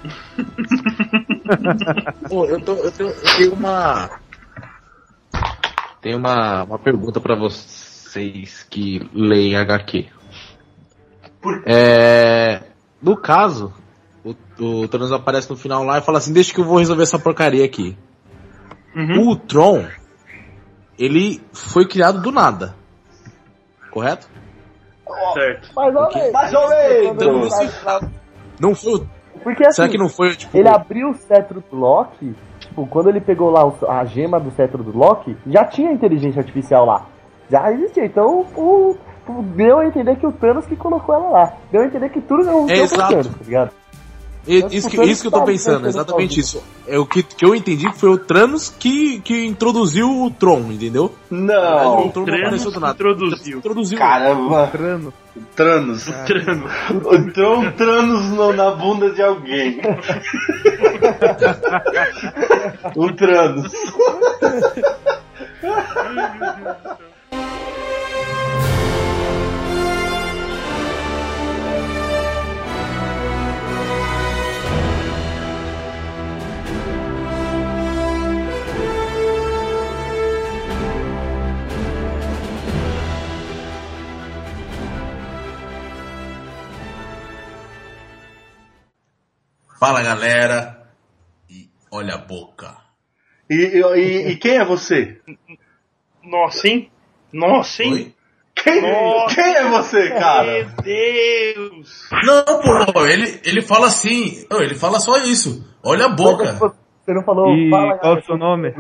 Pô, 2.29 2.45
eu, 2.45 2.59
tô- 2.61 2.75
eu 2.75 2.91
tenho, 2.91 3.09
eu 3.09 3.37
tenho 3.37 3.53
uma. 3.53 4.09
Tenho 6.01 6.17
uma, 6.17 6.63
uma 6.63 6.79
pergunta 6.79 7.19
pra 7.19 7.35
vocês 7.35 8.63
que 8.69 9.09
leem 9.13 9.55
HQ. 9.57 10.07
Por- 11.41 11.63
É, 11.65 12.61
no 13.01 13.17
caso, 13.17 13.73
o, 14.23 14.33
o 14.63 14.87
Thanos 14.87 15.11
aparece 15.11 15.49
no 15.49 15.57
final 15.57 15.83
lá 15.83 15.97
e 15.97 16.01
fala 16.01 16.17
assim: 16.19 16.33
Deixa 16.33 16.53
que 16.53 16.59
eu 16.59 16.65
vou 16.65 16.77
resolver 16.79 17.03
essa 17.03 17.19
porcaria 17.19 17.65
aqui. 17.65 17.97
Uhum. 18.95 19.29
O 19.29 19.35
Tron, 19.35 19.85
ele 20.97 21.41
foi 21.53 21.85
criado 21.87 22.21
do 22.21 22.31
nada. 22.31 22.75
Correto? 23.91 24.27
Certo. 25.33 25.73
Mais 25.73 25.95
ou 25.95 26.07
menos. 26.13 26.31
Mais 26.31 26.53
ou 26.53 26.69
menos. 26.69 27.53
Não 28.59 28.75
foi. 28.75 29.05
Porque 29.43 29.65
assim, 29.65 29.75
Será 29.77 29.89
que 29.89 29.97
não 29.97 30.09
foi, 30.09 30.35
tipo. 30.35 30.57
ele 30.57 30.67
abriu 30.67 31.09
o 31.09 31.13
cetro 31.13 31.63
do 31.71 31.77
Loki, 31.77 32.35
tipo, 32.59 32.85
quando 32.87 33.09
ele 33.09 33.21
pegou 33.21 33.49
lá 33.49 33.71
a 33.87 34.03
gema 34.05 34.39
do 34.39 34.51
cetro 34.51 34.83
do 34.83 34.97
Loki, 34.97 35.37
já 35.47 35.65
tinha 35.65 35.91
inteligência 35.91 36.39
artificial 36.39 36.85
lá. 36.85 37.05
Já 37.49 37.71
existia. 37.71 38.05
Então, 38.05 38.45
o, 38.55 38.95
deu 39.55 39.79
a 39.79 39.85
entender 39.85 40.17
que 40.17 40.27
o 40.27 40.31
Thanos 40.31 40.65
que 40.65 40.75
colocou 40.75 41.15
ela 41.15 41.29
lá. 41.29 41.53
Deu 41.71 41.81
a 41.81 41.85
entender 41.85 42.09
que 42.09 42.21
tudo 42.21 42.43
não 42.43 42.69
É, 42.69 42.79
exato. 42.79 43.11
Thanos, 43.11 43.27
tá 43.27 43.43
ligado? 43.45 43.71
E- 44.47 44.65
Isso 44.71 44.87
o 44.87 44.91
que, 44.91 45.01
isso 45.03 45.21
que 45.21 45.27
eu 45.27 45.31
tô 45.31 45.37
sabe 45.39 45.51
pensando, 45.51 45.87
exatamente 45.87 46.39
isso. 46.39 46.63
É 46.87 46.97
o 46.97 47.05
que, 47.05 47.21
que 47.21 47.45
eu 47.45 47.53
entendi 47.53 47.91
que 47.91 47.99
foi 47.99 48.09
o 48.09 48.17
Thanos 48.17 48.73
que, 48.79 49.19
que 49.19 49.45
introduziu 49.45 50.09
o 50.23 50.31
Tron, 50.31 50.71
entendeu? 50.71 51.13
Não. 51.29 52.07
o 52.07 52.11
Tron 52.11 52.25
não 52.25 52.35
apareceu 52.35 52.71
do 52.71 52.79
nada. 52.79 52.93
introduziu. 52.93 53.57
Introduziu. 53.59 53.97
Caramba. 53.97 54.67
Trano. 54.67 55.13
Tranos. 55.55 56.05
Trano. 56.25 56.65
O 57.05 57.31
Tron 57.31 57.71
Tranos 57.73 58.25
no- 58.31 58.53
na 58.53 58.71
bunda 58.71 59.11
de 59.11 59.21
alguém. 59.21 59.79
um 62.97 63.13
Tranos. 63.15 63.71
Fala 89.79 90.01
galera. 90.03 90.87
E 91.49 91.69
olha 91.91 92.15
a 92.15 92.17
boca. 92.17 92.75
E, 93.49 93.55
e- 93.55 94.27
e 94.31 94.35
quem 94.37 94.57
é 94.57 94.65
você? 94.65 95.19
Nossa, 96.23 96.67
hein? 96.67 96.91
Nossa, 97.31 97.83
hein? 97.83 97.93
Oi? 97.93 98.15
Quem, 98.55 98.81
Nossa. 98.81 99.35
quem 99.35 99.55
é 99.55 99.69
você, 99.69 100.09
cara? 100.09 100.51
Meu 100.51 100.69
Deus! 100.83 102.09
Não, 102.25 102.43
pô, 102.91 103.05
ele, 103.05 103.39
ele 103.45 103.61
fala 103.61 103.87
assim. 103.87 104.45
Não, 104.51 104.61
ele 104.61 104.75
fala 104.75 104.99
só 104.99 105.17
isso. 105.19 105.65
Olha 105.81 106.05
a 106.05 106.09
boca. 106.09 106.53
Você 106.53 107.13
não 107.13 107.23
falou, 107.23 107.55
E 107.55 107.69
fala, 107.71 107.97
qual 107.97 108.17
o 108.17 108.21
seu 108.23 108.37
nome? 108.37 108.71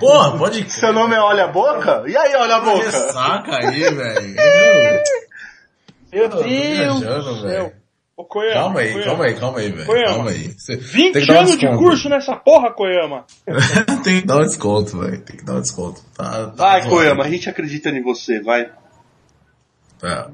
Porra, 0.00 0.36
pode. 0.36 0.68
Seu 0.70 0.92
nome 0.92 1.14
é 1.14 1.20
Olha 1.20 1.44
a 1.44 1.48
Boca? 1.48 2.02
E 2.06 2.14
aí, 2.16 2.34
Olha 2.34 2.56
a 2.56 2.60
Boca? 2.60 2.90
Saca 2.90 3.56
aí, 3.56 3.80
velho. 3.80 4.36
Meu 6.12 6.28
Deus 6.28 7.00
céu! 7.00 7.42
velho. 7.42 7.72
Ô, 8.20 8.24
Koyama, 8.24 8.54
Calma 8.54 8.80
aí, 8.80 8.92
Koyama. 8.92 9.04
calma 9.10 9.24
aí, 9.24 9.34
calma 9.34 9.58
aí, 9.60 9.70
velho. 9.72 9.86
Koyama. 9.86 10.08
Calma 10.14 10.30
aí. 10.30 10.52
Você 10.58 10.76
20 10.76 11.12
tem 11.12 11.22
que 11.22 11.26
dar 11.26 11.34
um 11.34 11.38
anos 11.38 11.50
de 11.52 11.56
desconto. 11.58 11.78
curso 11.82 12.08
nessa 12.10 12.36
porra, 12.36 12.70
Koyama. 12.72 13.24
tem 14.04 14.20
que 14.20 14.26
dar 14.26 14.36
um 14.36 14.42
desconto, 14.42 14.98
velho. 15.00 15.20
Tem 15.22 15.36
que 15.36 15.44
dar 15.44 15.54
um 15.54 15.60
desconto. 15.62 16.02
Tá, 16.14 16.30
tá 16.30 16.46
Vai, 16.54 16.80
zoado. 16.82 16.94
Koyama, 16.96 17.24
a 17.24 17.30
gente 17.30 17.48
acredita 17.48 17.88
em 17.88 18.02
você, 18.02 18.40
vai. 18.42 18.70
É. 20.02 20.26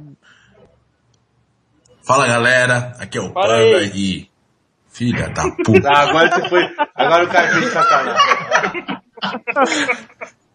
Fala 2.05 2.27
galera, 2.27 2.93
aqui 2.99 3.19
é 3.19 3.21
o 3.21 3.33
Fala 3.33 3.47
Panda 3.49 3.79
aí. 3.79 3.93
e. 3.95 4.31
Filha 4.91 5.29
da 5.29 5.43
puta. 5.65 5.89
Ah, 5.91 6.09
agora 6.09 6.31
você 6.33 6.49
foi. 6.49 6.63
Agora 6.95 7.25
o 7.25 7.29
cara 7.29 7.49
fez 7.55 7.73
sacanagem. 7.73 8.97